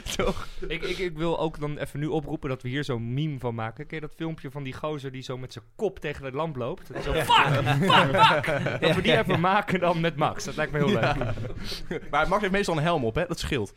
Toch? 0.16 0.46
Ik, 0.68 0.82
ik, 0.82 0.98
ik 0.98 1.16
wil 1.16 1.38
ook 1.38 1.60
dan 1.60 1.78
even 1.78 2.00
nu 2.00 2.06
oproepen 2.06 2.48
dat 2.48 2.62
we 2.62 2.68
hier 2.68 2.84
zo'n 2.84 3.14
meme 3.14 3.38
van 3.38 3.54
maken. 3.54 3.86
Ken 3.86 3.96
je 4.00 4.06
dat 4.06 4.14
filmpje 4.16 4.50
van 4.50 4.62
die 4.62 4.72
gozer 4.72 5.12
die 5.12 5.22
zo 5.22 5.38
met 5.38 5.52
zijn 5.52 5.64
kop 5.76 5.98
tegen 5.98 6.22
de 6.22 6.32
lamp 6.32 6.56
loopt? 6.56 6.88
Dat 6.88 6.96
is 6.96 7.04
zo, 7.04 7.12
fuck, 7.12 7.64
fuck, 7.78 8.14
fuck. 8.24 8.80
Dat 8.80 8.94
we 8.94 9.02
die 9.02 9.18
even 9.18 9.40
maken 9.40 9.80
dan 9.80 10.00
met 10.00 10.16
Max. 10.16 10.44
Dat 10.44 10.56
lijkt 10.56 10.72
me 10.72 10.78
heel 10.78 10.88
leuk. 10.88 11.16
Maar 12.10 12.28
Max 12.28 12.40
heeft 12.40 12.52
meestal 12.52 12.76
een 12.76 12.82
helm 12.82 13.04
op, 13.04 13.14
hè? 13.14 13.26
Dat 13.26 13.38
scheelt. 13.38 13.74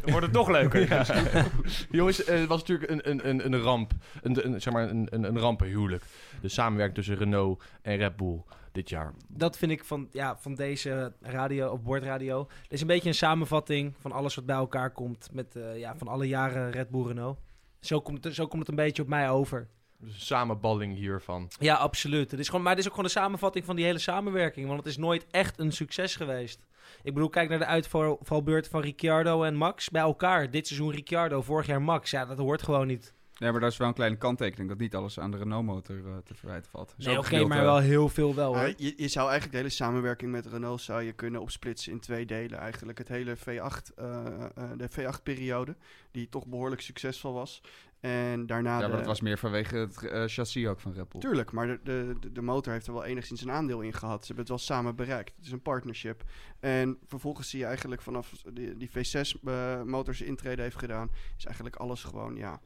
Dan 0.00 0.10
wordt 0.10 0.26
het 0.26 0.34
nog 0.34 0.48
leuker. 0.48 1.06
Jongens, 1.90 2.24
eh, 2.24 2.38
het 2.38 2.48
was 2.48 2.58
natuurlijk 2.58 2.90
een, 2.90 3.10
een, 3.10 3.28
een, 3.28 3.52
een 3.52 3.60
ramp. 3.60 3.92
Een, 4.22 4.46
een, 4.46 4.60
zeg 4.60 4.72
maar 4.72 4.90
een, 4.90 5.06
een, 5.10 5.24
een 5.24 5.38
rampenhuwelijk. 5.38 6.04
De 6.40 6.48
samenwerking 6.48 6.96
tussen 6.96 7.16
Renault 7.16 7.62
en 7.82 7.96
Red 7.96 8.16
Bull 8.16 8.42
dit 8.72 8.88
jaar. 8.88 9.14
Dat 9.28 9.56
vind 9.56 9.72
ik 9.72 9.84
van, 9.84 10.08
ja, 10.10 10.36
van 10.36 10.54
deze 10.54 11.12
radio, 11.20 11.70
of 11.70 11.82
bordradio. 11.82 12.48
Het 12.62 12.72
is 12.72 12.80
een 12.80 12.86
beetje 12.86 13.08
een 13.08 13.14
samenvatting 13.14 13.94
van 13.98 14.12
alles 14.12 14.34
wat 14.34 14.46
bij 14.46 14.56
elkaar 14.56 14.90
komt. 14.90 15.28
Met 15.32 15.56
eh, 15.56 15.78
ja, 15.78 15.96
van 15.96 16.08
alle 16.08 16.28
jaren 16.28 16.70
Red 16.70 16.90
Bull 16.90 17.06
Renault. 17.06 17.38
Zo 17.80 18.00
komt, 18.00 18.24
het, 18.24 18.34
zo 18.34 18.46
komt 18.46 18.60
het 18.60 18.68
een 18.68 18.84
beetje 18.84 19.02
op 19.02 19.08
mij 19.08 19.30
over. 19.30 19.68
Dus 19.98 20.14
een 20.14 20.20
samenballing 20.20 20.96
hiervan. 20.96 21.48
Ja, 21.58 21.74
absoluut. 21.74 22.30
Het 22.30 22.40
is 22.40 22.46
gewoon, 22.46 22.62
maar 22.62 22.70
het 22.70 22.80
is 22.80 22.86
ook 22.86 22.94
gewoon 22.94 23.06
een 23.08 23.14
samenvatting 23.14 23.64
van 23.64 23.76
die 23.76 23.84
hele 23.84 23.98
samenwerking. 23.98 24.66
Want 24.66 24.78
het 24.78 24.88
is 24.88 24.96
nooit 24.96 25.26
echt 25.30 25.58
een 25.58 25.72
succes 25.72 26.16
geweest. 26.16 26.66
Ik 27.02 27.14
bedoel, 27.14 27.28
kijk 27.28 27.48
naar 27.48 27.58
de 27.58 27.64
uitvalbeurt 27.64 28.68
van 28.68 28.80
Ricciardo 28.80 29.42
en 29.42 29.54
Max 29.54 29.88
bij 29.88 30.02
elkaar. 30.02 30.50
Dit 30.50 30.66
seizoen 30.66 30.90
Ricciardo, 30.90 31.42
vorig 31.42 31.66
jaar 31.66 31.82
Max. 31.82 32.10
Ja, 32.10 32.26
dat 32.26 32.38
hoort 32.38 32.62
gewoon 32.62 32.86
niet. 32.86 33.14
Ja, 33.40 33.50
maar 33.50 33.60
dat 33.60 33.70
is 33.70 33.76
wel 33.76 33.88
een 33.88 33.94
kleine 33.94 34.16
kanttekening. 34.16 34.68
Dat 34.68 34.78
niet 34.78 34.94
alles 34.94 35.20
aan 35.20 35.30
de 35.30 35.36
Renault-motor 35.36 35.96
eh, 35.96 36.16
te 36.24 36.34
verwijten 36.34 36.70
valt. 36.70 36.94
Nee, 36.96 37.18
oké, 37.18 37.44
maar 37.44 37.62
wel 37.62 37.78
heel 37.78 38.08
veel 38.08 38.34
wel 38.34 38.56
hoor. 38.56 38.72
je, 38.76 38.92
je 38.96 39.08
zou 39.08 39.24
eigenlijk 39.24 39.52
de 39.52 39.56
hele 39.56 39.68
samenwerking 39.70 40.30
met 40.30 40.46
Renault 40.46 40.80
zou 40.80 41.02
je 41.02 41.12
kunnen 41.12 41.40
opsplitsen 41.40 41.92
in 41.92 42.00
twee 42.00 42.26
delen. 42.26 42.58
Eigenlijk 42.58 42.98
het 42.98 43.08
hele 43.08 43.36
V8, 43.36 43.94
eh, 43.94 44.26
eh, 44.26 44.70
de 44.76 44.88
V8-periode, 44.90 45.76
die 46.10 46.28
toch 46.28 46.46
behoorlijk 46.46 46.80
succesvol 46.80 47.32
was. 47.32 47.62
En 48.00 48.46
daarna 48.46 48.74
Ja, 48.78 48.80
de... 48.80 48.88
maar 48.88 48.96
dat 48.96 49.06
was 49.06 49.20
meer 49.20 49.38
vanwege 49.38 49.76
het 49.76 50.04
eh, 50.06 50.22
chassis 50.26 50.66
ook 50.66 50.80
van 50.80 50.92
Red 50.92 51.08
Bull. 51.08 51.20
Tuurlijk, 51.20 51.52
maar 51.52 51.66
de, 51.66 51.80
de, 52.20 52.32
de- 52.32 52.42
motor 52.42 52.72
heeft 52.72 52.86
er 52.86 52.92
wel 52.92 53.04
enigszins 53.04 53.42
een 53.42 53.50
aandeel 53.50 53.80
in 53.80 53.92
gehad. 53.92 54.20
Ze 54.20 54.26
hebben 54.26 54.44
het 54.44 54.48
wel 54.48 54.76
samen 54.76 54.96
bereikt. 54.96 55.36
Het 55.36 55.46
is 55.46 55.52
een 55.52 55.62
partnership. 55.62 56.22
En 56.60 56.98
vervolgens 57.06 57.50
zie 57.50 57.58
je 57.58 57.64
eigenlijk 57.64 58.02
vanaf 58.02 58.32
die, 58.52 58.76
die 58.76 58.90
V6-motors 58.90 60.20
intrede 60.20 60.62
heeft 60.62 60.78
gedaan, 60.78 61.10
is 61.36 61.44
eigenlijk 61.44 61.76
alles 61.76 62.04
gewoon, 62.04 62.36
ja, 62.36 62.60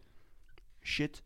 shit. 0.85 1.23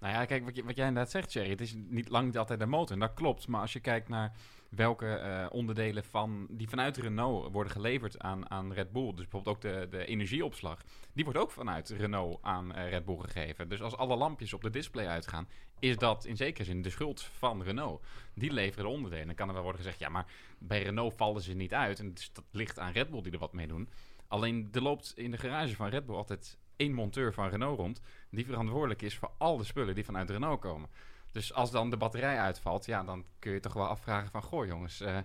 Nou 0.00 0.14
ja, 0.14 0.24
kijk, 0.24 0.44
wat, 0.44 0.64
wat 0.64 0.76
jij 0.76 0.86
inderdaad 0.86 1.10
zegt, 1.10 1.32
Jerry. 1.32 1.50
Het 1.50 1.60
is 1.60 1.74
niet 1.76 2.08
lang 2.08 2.36
altijd 2.36 2.58
de 2.58 2.66
motor. 2.66 2.92
En 2.92 3.00
dat 3.00 3.14
klopt. 3.14 3.48
Maar 3.48 3.60
als 3.60 3.72
je 3.72 3.80
kijkt 3.80 4.08
naar 4.08 4.32
welke 4.68 5.06
eh, 5.06 5.46
onderdelen 5.50 6.04
van, 6.04 6.46
die 6.50 6.68
vanuit 6.68 6.96
Renault 6.96 7.52
worden 7.52 7.72
geleverd 7.72 8.18
aan, 8.18 8.50
aan 8.50 8.72
Red 8.72 8.92
Bull. 8.92 9.08
Dus 9.08 9.28
bijvoorbeeld 9.28 9.56
ook 9.56 9.62
de, 9.62 9.86
de 9.90 10.06
energieopslag. 10.06 10.82
Die 11.12 11.24
wordt 11.24 11.38
ook 11.38 11.50
vanuit 11.50 11.88
Renault 11.88 12.38
aan 12.42 12.74
eh, 12.74 12.88
Red 12.88 13.04
Bull 13.04 13.18
gegeven. 13.18 13.68
Dus 13.68 13.82
als 13.82 13.96
alle 13.96 14.16
lampjes 14.16 14.52
op 14.52 14.62
de 14.62 14.70
display 14.70 15.06
uitgaan, 15.06 15.48
is 15.78 15.96
dat 15.96 16.24
in 16.24 16.36
zekere 16.36 16.64
zin 16.64 16.82
de 16.82 16.90
schuld 16.90 17.22
van 17.22 17.62
Renault. 17.62 18.04
Die 18.34 18.52
leveren 18.52 18.84
de 18.84 18.90
onderdelen. 18.90 19.26
Dan 19.26 19.34
kan 19.34 19.48
er 19.48 19.54
wel 19.54 19.62
worden 19.62 19.80
gezegd, 19.80 19.98
ja, 19.98 20.08
maar 20.08 20.26
bij 20.58 20.82
Renault 20.82 21.14
vallen 21.16 21.42
ze 21.42 21.54
niet 21.54 21.74
uit. 21.74 21.98
En 21.98 22.14
dus 22.14 22.32
dat 22.32 22.44
ligt 22.50 22.78
aan 22.78 22.92
Red 22.92 23.10
Bull 23.10 23.22
die 23.22 23.32
er 23.32 23.38
wat 23.38 23.52
mee 23.52 23.66
doen. 23.66 23.88
Alleen 24.28 24.68
er 24.72 24.82
loopt 24.82 25.12
in 25.16 25.30
de 25.30 25.38
garage 25.38 25.76
van 25.76 25.88
Red 25.88 26.06
Bull 26.06 26.16
altijd 26.16 26.58
één 26.78 26.92
monteur 26.92 27.34
van 27.34 27.48
Renault 27.48 27.78
rond. 27.78 28.00
Die 28.30 28.44
verantwoordelijk 28.44 29.02
is 29.02 29.16
voor 29.16 29.30
al 29.38 29.56
de 29.56 29.64
spullen 29.64 29.94
die 29.94 30.04
vanuit 30.04 30.30
Renault 30.30 30.60
komen. 30.60 30.88
Dus 31.32 31.52
als 31.54 31.70
dan 31.70 31.90
de 31.90 31.96
batterij 31.96 32.38
uitvalt, 32.38 32.86
ja, 32.86 33.04
dan 33.04 33.24
kun 33.38 33.52
je 33.52 33.60
toch 33.60 33.72
wel 33.72 33.86
afvragen 33.86 34.30
van... 34.30 34.42
Goh 34.42 34.66
jongens, 34.66 35.00
eh, 35.00 35.18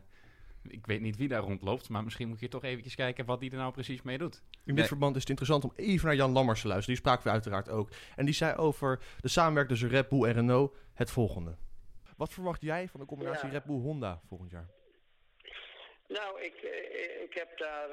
ik 0.68 0.86
weet 0.86 1.02
niet 1.02 1.18
wie 1.18 1.28
daar 1.28 1.42
rondloopt... 1.42 1.90
maar 1.90 2.04
misschien 2.04 2.28
moet 2.28 2.40
je 2.40 2.48
toch 2.48 2.64
eventjes 2.64 2.96
kijken 2.96 3.26
wat 3.26 3.40
die 3.40 3.52
er 3.52 3.58
nou 3.58 3.72
precies 3.72 4.02
mee 4.02 4.18
doet. 4.18 4.36
In 4.52 4.60
dit 4.66 4.76
Nee. 4.76 4.86
verband 4.86 5.14
is 5.16 5.22
het 5.22 5.30
interessant 5.30 5.64
om 5.64 5.72
even 5.76 6.06
naar 6.08 6.16
Jan 6.16 6.32
Lammers 6.32 6.62
te 6.62 6.68
luisteren. 6.68 6.96
Die 6.96 7.04
spraken 7.06 7.24
we 7.24 7.30
uiteraard 7.34 7.70
ook. 7.70 7.90
En 8.16 8.26
die 8.26 8.34
zei 8.34 8.56
over 8.56 9.00
de 9.20 9.28
samenwerking 9.28 9.80
tussen 9.80 9.98
Red 9.98 10.10
Bull 10.10 10.24
en 10.24 10.34
Renault 10.34 10.76
het 10.94 11.12
volgende. 11.12 11.56
Wat 12.18 12.34
verwacht 12.34 12.62
jij 12.62 12.88
van 12.88 13.00
de 13.00 13.06
combinatie 13.06 13.46
Ja. 13.46 13.52
Red 13.52 13.64
Bull-Honda 13.66 14.22
volgend 14.28 14.52
jaar? 14.52 14.70
Nou, 16.20 16.42
ik, 16.42 16.56
eh, 16.56 17.22
ik 17.22 17.34
heb 17.34 17.58
daar, 17.58 17.92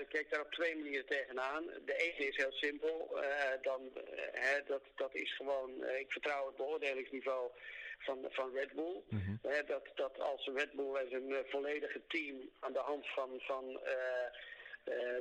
ik 0.00 0.08
kijk 0.08 0.30
daar 0.30 0.40
op 0.40 0.52
twee 0.52 0.76
manieren 0.76 1.06
tegenaan. 1.06 1.64
De 1.84 1.96
ene 1.96 2.28
is 2.28 2.36
heel 2.36 2.52
simpel. 2.52 3.22
eh, 3.22 3.62
dan, 3.62 3.92
hè, 4.32 4.62
dat, 4.66 4.82
dat 4.96 5.14
is 5.14 5.36
gewoon, 5.36 5.84
ik 5.84 6.12
vertrouw 6.12 6.46
het 6.46 6.56
beoordelingsniveau 6.56 7.50
van, 7.98 8.26
van 8.30 8.52
Red 8.54 8.72
Bull. 8.72 9.02
Hè, 9.42 9.64
dat, 9.64 9.86
dat 9.94 10.20
als 10.20 10.50
Red 10.54 10.72
Bull 10.72 10.94
en 10.94 11.08
zijn 11.10 11.32
eh, 11.34 11.38
volledige 11.50 12.00
team 12.06 12.50
aan 12.60 12.72
de 12.72 12.78
hand 12.90 13.08
van, 13.08 13.30
van 13.38 13.80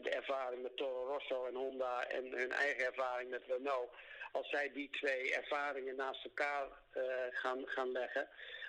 de 0.04 0.10
ervaring 0.10 0.62
met 0.62 0.78
Toro 0.78 1.06
Rosso 1.06 1.46
en 1.46 1.56
Honda 1.56 2.08
en 2.08 2.26
hun 2.32 2.52
eigen 2.52 2.86
ervaring 2.86 3.30
met 3.30 3.44
Renault, 3.48 3.92
als 4.32 4.50
zij 4.50 4.72
die 4.74 4.90
twee 4.90 5.36
ervaringen 5.36 5.96
naast 5.96 6.24
elkaar 6.24 6.68
gaan, 7.32 7.68
gaan 7.68 7.92
leggen 7.92 8.28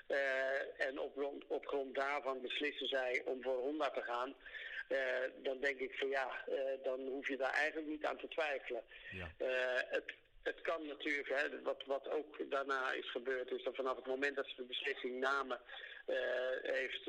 eh, 0.08 0.86
en 0.86 0.98
op 1.00 1.12
grond, 1.16 1.44
op 1.46 1.66
grond 1.66 1.94
daarvan 1.94 2.40
beslissen 2.40 2.88
zij 2.88 3.22
om 3.24 3.42
voor 3.42 3.56
Honda 3.56 3.90
te 3.90 4.02
gaan. 4.02 4.34
Eh, 4.88 4.98
dan 5.42 5.60
denk 5.60 5.78
ik 5.78 5.94
van 5.94 6.08
ja, 6.08 6.44
eh, 6.46 6.82
dan 6.82 7.00
hoef 7.00 7.28
je 7.28 7.36
daar 7.36 7.52
eigenlijk 7.52 7.88
niet 7.88 8.04
aan 8.04 8.16
te 8.16 8.28
twijfelen. 8.28 8.82
Ja. 9.10 9.28
het, 9.88 10.12
het 10.42 10.60
kan 10.60 10.86
natuurlijk, 10.86 11.28
hè, 11.28 11.62
wat, 11.62 11.82
wat 11.86 12.10
ook 12.10 12.50
daarna 12.50 12.92
is 12.92 13.10
gebeurd, 13.10 13.50
is 13.50 13.62
dat 13.62 13.76
vanaf 13.76 13.96
het 13.96 14.06
moment 14.06 14.36
dat 14.36 14.46
ze 14.46 14.54
de 14.56 14.62
beslissing 14.62 15.20
namen, 15.20 15.60
heeft, 16.62 17.04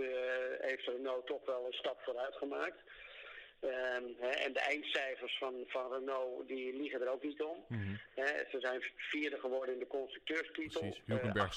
heeft 0.61 0.87
Renault 0.87 1.27
toch 1.27 1.45
wel 1.45 1.65
een 1.65 1.73
stap 1.73 2.01
vooruit 2.01 2.35
gemaakt. 2.35 2.79
Um, 3.61 4.15
en 4.19 4.53
de 4.53 4.59
eindcijfers 4.59 5.37
van, 5.37 5.53
van 5.67 5.93
Renault 5.93 6.47
die 6.47 6.73
liegen 6.77 7.01
er 7.01 7.11
ook 7.11 7.23
niet 7.23 7.41
om. 7.41 7.65
Mhm. 7.67 7.95
Ze 8.51 8.57
zijn 8.59 8.83
vierde 8.95 9.39
geworden 9.39 9.73
in 9.73 9.79
de 9.79 9.87
constructeurstitel. 9.87 10.81
Precies, 10.81 11.01
Hulkenberg 11.05 11.53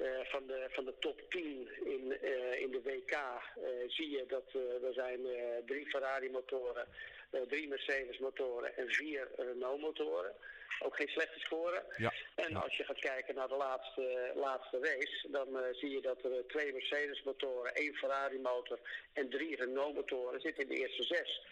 eh, 0.00 0.06
van, 0.22 0.46
de, 0.46 0.66
van 0.70 0.84
de 0.84 0.94
top 0.98 1.20
10 1.28 1.68
in, 1.84 2.18
eh, 2.20 2.60
in 2.60 2.70
de 2.70 2.82
WK 2.82 3.10
eh, 3.10 3.88
zie 3.88 4.10
je 4.10 4.24
dat 4.26 4.54
er 4.82 4.92
zijn 4.92 5.20
drie 5.66 5.86
Ferrari-motoren, 5.86 6.86
drie 7.48 7.68
Mercedes-motoren 7.68 8.76
en 8.76 8.88
vier 8.88 9.28
Renault-motoren. 9.36 10.32
Ook 10.82 10.96
geen 10.96 11.08
slechte 11.08 11.40
scoren. 11.40 11.82
Ja. 11.96 12.12
En 12.34 12.56
als 12.56 12.76
je 12.76 12.84
gaat 12.84 12.98
kijken 12.98 13.34
naar 13.34 13.48
de 13.48 13.56
laatste, 13.56 14.32
laatste 14.34 14.78
race, 14.78 15.30
dan 15.30 15.48
zie 15.72 15.90
je 15.90 16.00
dat 16.00 16.24
er 16.24 16.46
twee 16.46 16.72
Mercedes-motoren, 16.72 17.74
één 17.74 17.94
Ferrari-motor 17.94 18.78
en 19.12 19.28
drie 19.28 19.56
Renault-motoren 19.56 20.40
zitten 20.40 20.62
in 20.62 20.68
de 20.68 20.80
eerste 20.80 21.02
zes. 21.02 21.42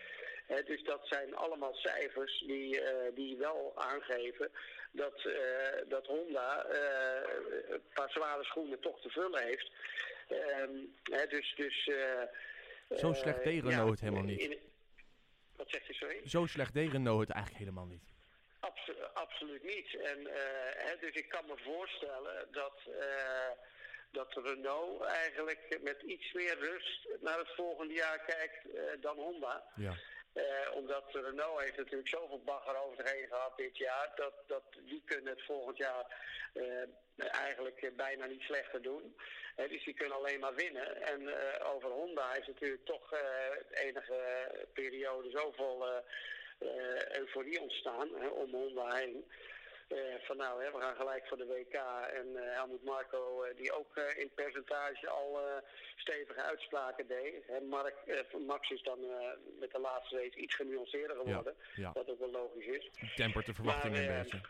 Dus 0.49 0.83
dat 0.83 1.01
zijn 1.09 1.35
allemaal 1.37 1.75
cijfers 1.75 2.39
die, 2.47 2.81
eh, 2.81 3.15
die 3.15 3.37
wel 3.37 3.73
aangeven 3.77 4.51
dat, 4.93 5.25
eh, 5.25 5.89
dat 5.89 6.07
Honda 6.07 6.65
eh, 6.65 7.31
een 7.69 7.83
paar 7.95 8.11
zware 8.11 8.45
schoenen 8.45 8.81
toch 8.81 9.01
te 9.01 9.09
vullen 9.11 9.43
heeft. 9.43 9.71
Ehm, 10.29 10.77
dus, 11.29 11.55
dus, 11.57 11.91
Zo 12.99 13.13
slecht 13.13 13.45
deed 13.45 13.63
Renault 13.65 13.91
het 13.91 14.01
helemaal 14.01 14.23
niet. 14.23 14.41
in- 14.41 14.59
wat 15.57 15.71
zegt 15.71 15.89
u, 15.89 15.93
sorry? 15.93 16.21
Zo 16.29 16.47
slecht 16.47 16.75
deed 16.75 16.93
Renault 16.93 17.21
het 17.21 17.31
eigenlijk 17.31 17.65
helemaal 17.65 17.87
niet. 17.87 18.03
Abso- 18.61 19.11
absoluut 19.15 19.63
niet. 19.63 19.95
En, 20.01 20.19
hè, 20.77 20.97
dus 21.01 21.15
ik 21.15 21.29
kan 21.29 21.47
me 21.47 21.57
voorstellen 21.57 22.49
dat, 22.53 22.81
dat 24.11 24.35
Renault 24.45 25.03
eigenlijk 25.03 25.79
met 25.83 26.03
iets 26.03 26.33
meer 26.33 26.59
rust 26.59 27.09
naar 27.21 27.39
het 27.39 27.55
volgende 27.55 27.95
jaar 27.95 28.25
kijkt 28.25 28.67
dan 29.03 29.17
Honda. 29.17 29.65
Ja. 29.77 29.93
Eh, 30.33 30.75
omdat 30.75 31.05
Renault 31.13 31.61
heeft 31.61 31.77
natuurlijk 31.77 32.09
zoveel 32.09 32.43
bagger 32.45 32.77
over 32.77 32.97
zich 32.97 33.13
heen 33.13 33.27
gehad 33.29 33.57
dit 33.57 33.77
jaar. 33.77 34.13
Dat, 34.15 34.33
dat 34.47 34.63
die 34.85 35.03
kunnen 35.05 35.33
het 35.33 35.45
volgend 35.45 35.77
jaar 35.77 36.17
eh, 36.53 37.35
eigenlijk 37.35 37.83
eh, 37.83 37.91
bijna 37.97 38.27
niet 38.27 38.43
slechter 38.43 38.83
doen. 38.83 39.17
Dus 39.57 39.85
die 39.85 39.95
kunnen 39.95 40.17
alleen 40.17 40.41
maar 40.41 40.55
winnen. 40.55 41.03
En 41.03 41.35
over 41.63 41.91
Honda 41.91 42.35
is 42.35 42.47
natuurlijk 42.47 42.85
toch 42.85 43.09
de 43.09 43.67
enige 43.71 44.51
periode 44.73 45.31
zoveel 45.31 46.03
euforie 47.13 47.61
ontstaan 47.61 48.31
om 48.31 48.51
Honda 48.51 48.95
heen. 48.95 49.25
Eh, 49.89 49.99
van 50.27 50.37
nou, 50.37 50.65
hè, 50.65 50.71
we 50.71 50.81
gaan 50.81 50.97
gelijk 50.97 51.27
voor 51.27 51.37
de 51.37 51.47
WK. 51.47 51.75
En 52.21 52.27
eh 52.37 52.55
Helmut 52.57 52.85
Marco, 52.85 53.43
eh, 53.43 53.57
die 53.57 53.73
ook 53.73 53.97
in 53.97 54.31
percentage 54.35 55.09
al 55.09 55.39
stevige 55.97 56.43
uitspraken 56.43 57.07
deed. 57.07 57.47
Hè, 57.47 57.61
Mark, 57.61 57.95
Max 58.47 58.71
is 58.71 58.83
dan 58.83 58.99
met 59.61 59.71
de 59.71 59.81
laatste 59.81 60.17
race 60.17 60.39
iets 60.39 60.55
genuanceerder 60.55 61.17
geworden. 61.17 61.55
ja. 61.75 61.91
Wat 61.93 62.11
ook 62.11 62.19
wel 62.19 62.31
logisch 62.31 62.67
is. 62.67 62.91
Tempert 63.15 63.47
de 63.47 63.55
verwachtingen 63.55 64.03
een 64.03 64.23
beetje. 64.23 64.41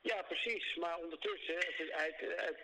Ja, 0.00 0.22
precies. 0.22 0.76
Maar 0.76 0.98
ondertussen, 0.98 1.54
het, 1.54 1.74
hij 1.76 2.14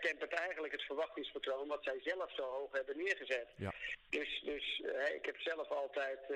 tempert 0.01 0.33
eigenlijk 0.33 0.73
het 0.73 0.83
verwachtingspatroon 0.83 1.68
wat 1.68 1.85
zij 1.85 2.01
zelf 2.05 2.33
zo 2.35 2.42
hoog 2.42 2.73
hebben 2.73 2.97
neergezet. 2.97 3.49
Ja. 3.57 3.73
Dus, 4.09 4.42
dus 4.44 4.83
ik 5.14 5.25
heb 5.27 5.40
zelf 5.40 5.68
altijd 5.68 6.20
eh, 6.20 6.29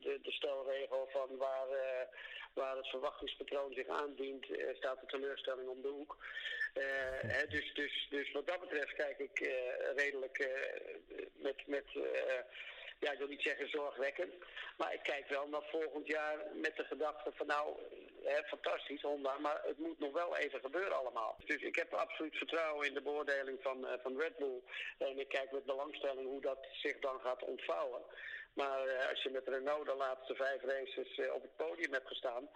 de, 0.00 0.18
de 0.22 0.32
stelregel 0.32 1.08
van 1.12 1.36
waar, 1.36 1.68
eh, 1.68 2.06
waar 2.54 2.76
het 2.76 2.86
verwachtingspatroon 2.86 3.72
zich 3.72 3.88
aandient, 3.88 4.50
eh, 4.50 4.74
staat 4.76 5.00
de 5.00 5.06
teleurstelling 5.06 5.68
om 5.68 5.82
de 5.82 5.88
hoek. 5.88 6.16
Hè, 7.26 7.46
dus, 7.46 7.74
dus, 7.74 8.06
dus 8.10 8.32
wat 8.32 8.46
dat 8.46 8.60
betreft 8.60 8.94
kijk 8.94 9.18
ik 9.18 9.38
redelijk 9.96 10.48
met, 11.34 11.66
met 11.66 11.86
ja, 12.98 13.12
ik 13.12 13.18
wil 13.18 13.28
niet 13.28 13.42
zeggen 13.42 13.70
zorgwekkend, 13.70 14.34
maar 14.76 14.94
ik 14.94 15.02
kijk 15.02 15.28
wel 15.28 15.48
naar 15.48 15.66
volgend 15.70 16.06
jaar 16.06 16.36
met 16.54 16.76
de 16.76 16.84
gedachte 16.84 17.32
van 17.34 17.46
nou, 17.46 17.76
hè, 18.24 18.42
fantastisch 18.44 19.02
Honda, 19.02 19.38
maar 19.38 19.60
het 19.64 19.78
moet 19.78 19.98
nog 19.98 20.12
wel 20.12 20.36
even 20.36 20.60
gebeuren 20.60 20.98
allemaal. 20.98 21.36
Dus 21.44 21.62
ik 21.62 21.76
heb 21.76 21.92
absoluut 21.92 22.36
vertrouwen 22.36 22.86
in 22.86 22.94
de 22.94 23.02
beoordeling 23.02 23.58
van, 23.62 23.86
eh, 23.86 23.98
van 24.02 24.20
Red 24.20 24.36
Bull 24.36 24.60
en 24.98 25.18
ik 25.18 25.28
kijk 25.28 25.52
met 25.52 25.64
belangstelling 25.64 26.26
hoe 26.28 26.40
dat 26.40 26.66
zich 26.72 26.98
dan 26.98 27.20
gaat 27.20 27.42
ontvouwen. 27.42 28.02
Maar 28.52 28.86
eh, 28.86 29.08
als 29.10 29.22
je 29.22 29.30
met 29.30 29.48
Renault 29.48 29.86
de 29.86 29.94
laatste 29.94 30.34
vijf 30.34 30.62
races 30.62 31.18
eh, 31.18 31.34
op 31.34 31.42
het 31.42 31.56
podium 31.56 31.92
hebt 31.92 32.08
gestaan, 32.08 32.48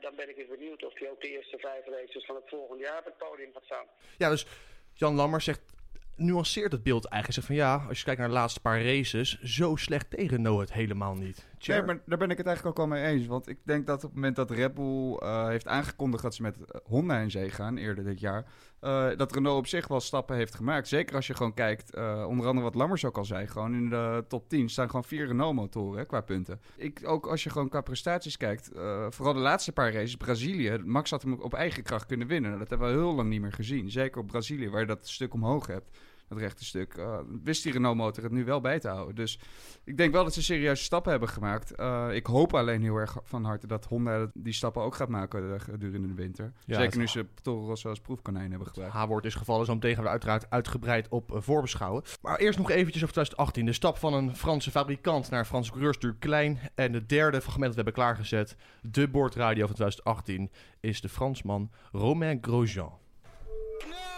dan 0.00 0.16
ben 0.16 0.28
ik 0.28 0.36
eens 0.36 0.48
benieuwd 0.48 0.84
of 0.84 0.98
hij 0.98 1.10
ook 1.10 1.20
de 1.20 1.28
eerste 1.28 1.58
vijf 1.58 1.86
races 1.86 2.24
van 2.24 2.36
het 2.36 2.48
volgende 2.48 2.82
jaar 2.82 2.98
op 2.98 3.04
het 3.04 3.16
podium 3.16 3.52
gaat 3.52 3.64
staan. 3.64 3.86
Ja, 4.18 4.28
dus 4.28 4.46
Jan 4.94 5.14
Lammers 5.14 5.44
zegt, 5.44 5.77
nuanceert 6.18 6.72
het 6.72 6.82
beeld 6.82 7.04
eigenlijk. 7.04 7.34
Zegt 7.34 7.46
van 7.46 7.68
ja, 7.68 7.84
als 7.88 7.98
je 7.98 8.04
kijkt 8.04 8.20
naar 8.20 8.28
de 8.28 8.34
laatste 8.34 8.60
paar 8.60 8.84
races, 8.84 9.40
zo 9.42 9.76
slecht 9.76 10.10
tegen 10.10 10.28
Renault 10.28 10.60
het 10.60 10.72
helemaal 10.72 11.14
niet. 11.14 11.46
Nee, 11.66 11.82
maar 11.82 12.00
daar 12.06 12.18
ben 12.18 12.30
ik 12.30 12.36
het 12.36 12.46
eigenlijk 12.46 12.78
ook 12.78 12.84
al 12.84 12.90
mee 12.90 13.04
eens. 13.04 13.26
Want 13.26 13.48
ik 13.48 13.58
denk 13.62 13.86
dat 13.86 13.96
op 13.96 14.02
het 14.02 14.14
moment 14.14 14.36
dat 14.36 14.50
Red 14.50 14.74
Bull 14.74 15.14
eh, 15.14 15.46
heeft 15.46 15.66
aangekondigd 15.66 16.22
dat 16.22 16.34
ze 16.34 16.42
met 16.42 16.56
eh, 16.56 16.80
Honda 16.84 17.18
in 17.18 17.30
zee 17.30 17.50
gaan, 17.50 17.76
eerder 17.76 18.04
dit 18.04 18.20
jaar, 18.20 18.44
eh, 18.80 19.08
dat 19.16 19.32
Renault 19.32 19.58
op 19.58 19.66
zich 19.66 19.88
wel 19.88 20.00
stappen 20.00 20.36
heeft 20.36 20.54
gemaakt. 20.54 20.88
Zeker 20.88 21.16
als 21.16 21.26
je 21.26 21.34
gewoon 21.34 21.54
kijkt, 21.54 21.96
onder 22.26 22.46
andere 22.46 22.60
wat 22.60 22.74
Lammers 22.74 23.04
ook 23.04 23.16
al 23.16 23.24
zei, 23.24 23.46
gewoon 23.46 23.74
in 23.74 23.88
de 23.88 24.24
top 24.28 24.48
10 24.48 24.68
staan 24.68 24.86
gewoon 24.86 25.04
vier 25.04 25.26
Renault-motoren 25.26 26.06
qua 26.06 26.20
punten. 26.20 26.60
Ik, 26.76 27.00
ook 27.04 27.26
als 27.26 27.44
je 27.44 27.50
gewoon 27.50 27.68
qua 27.68 27.80
prestaties 27.80 28.36
kijkt, 28.36 28.70
vooral 29.08 29.34
de 29.34 29.40
laatste 29.40 29.72
paar 29.72 29.92
races, 29.92 30.16
Brazilië, 30.16 30.78
Max 30.84 31.10
had 31.10 31.22
hem 31.22 31.40
op 31.40 31.54
eigen 31.54 31.82
kracht 31.82 32.06
kunnen 32.06 32.26
winnen. 32.26 32.50
Nou, 32.50 32.62
Dat 32.62 32.70
hebben 32.70 32.88
we 32.88 33.02
heel 33.02 33.14
lang 33.14 33.28
niet 33.28 33.40
meer 33.40 33.52
gezien. 33.52 33.90
Zeker 33.90 34.20
op 34.20 34.26
Brazilië, 34.26 34.70
waar 34.70 34.80
je 34.80 34.86
dat 34.86 35.08
stuk 35.08 35.34
omhoog 35.34 35.66
hebt. 35.66 35.98
Dat 36.28 36.38
rechte 36.38 36.64
stuk. 36.64 36.94
eh, 36.94 37.18
wist 37.44 37.62
die 37.62 37.72
Renault-motor 37.72 38.22
het 38.22 38.32
nu 38.32 38.44
wel 38.44 38.60
bij 38.60 38.78
te 38.80 38.88
houden. 38.88 39.14
Dus 39.14 39.38
ik 39.84 39.96
denk 39.96 40.12
wel 40.12 40.24
dat 40.24 40.34
ze 40.34 40.42
serieuze 40.42 40.82
stappen 40.82 41.10
hebben 41.10 41.28
gemaakt. 41.28 41.70
Eh, 41.74 42.08
ik 42.12 42.26
hoop 42.26 42.54
alleen 42.54 42.82
heel 42.82 42.96
erg 42.96 43.16
van 43.24 43.44
harte 43.44 43.66
dat 43.66 43.84
Honda 43.84 44.30
die 44.34 44.52
stappen 44.52 44.82
ook 44.82 44.94
gaat 44.94 45.08
maken 45.08 45.60
gedurende 45.60 46.08
de 46.08 46.14
winter. 46.14 46.52
Ja, 46.64 46.74
Zeker 46.74 46.84
het- 46.90 46.94
nu 46.96 47.06
ze 47.06 47.26
Toro 47.42 47.66
Rosso 47.66 47.88
als 47.88 48.00
proefkonijn 48.00 48.50
hebben 48.50 48.68
gebruikt. 48.68 48.94
H-woord 48.94 49.24
is 49.24 49.34
gevallen, 49.34 49.66
zo 49.66 49.74
meteen 49.74 49.94
gaan 49.94 50.04
we 50.04 50.10
uiteraard 50.10 50.50
uitgebreid 50.50 51.08
op 51.08 51.32
eh, 51.34 51.40
voorbeschouwen. 51.40 52.02
Maar 52.22 52.38
eerst 52.38 52.58
nog 52.58 52.70
eventjes 52.70 53.02
over 53.02 53.14
2018. 53.14 53.66
De 53.66 53.72
stap 53.72 53.96
van 53.98 54.14
een 54.14 54.36
Franse 54.36 54.70
fabrikant 54.70 55.30
naar 55.30 55.44
Franse 55.44 55.70
coureur 55.70 55.90
is 55.90 55.96
natuurlijk 55.96 56.22
klein. 56.22 56.58
En 56.74 56.92
het 56.92 57.08
derde 57.08 57.40
fragment 57.40 57.66
dat 57.66 57.74
we 57.74 57.82
hebben 57.82 58.02
klaargezet, 58.02 58.56
de 58.82 59.08
boordradio 59.08 59.66
van 59.66 59.74
2018, 59.74 60.50
is 60.80 61.00
de 61.00 61.08
Fransman 61.08 61.70
Romain 61.92 62.38
Grosjean. 62.40 62.92
I 63.82 64.17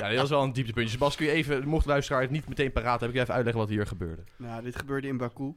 Ja, 0.00 0.08
dit 0.08 0.18
was 0.18 0.30
wel 0.30 0.42
een 0.42 0.52
dieptepuntje. 0.52 0.98
Bas, 0.98 1.16
kun 1.16 1.26
je 1.26 1.32
even, 1.32 1.68
mocht 1.68 1.84
de 1.84 1.90
luisteraar 1.90 2.20
het 2.22 2.30
niet 2.30 2.48
meteen 2.48 2.72
paraat 2.72 3.00
hebben, 3.00 3.08
kun 3.08 3.16
je 3.16 3.22
even 3.22 3.34
uitleggen 3.34 3.62
wat 3.62 3.70
hier 3.70 3.86
gebeurde? 3.86 4.22
Nou, 4.36 4.62
dit 4.62 4.76
gebeurde 4.76 5.08
in 5.08 5.16
Baku. 5.16 5.54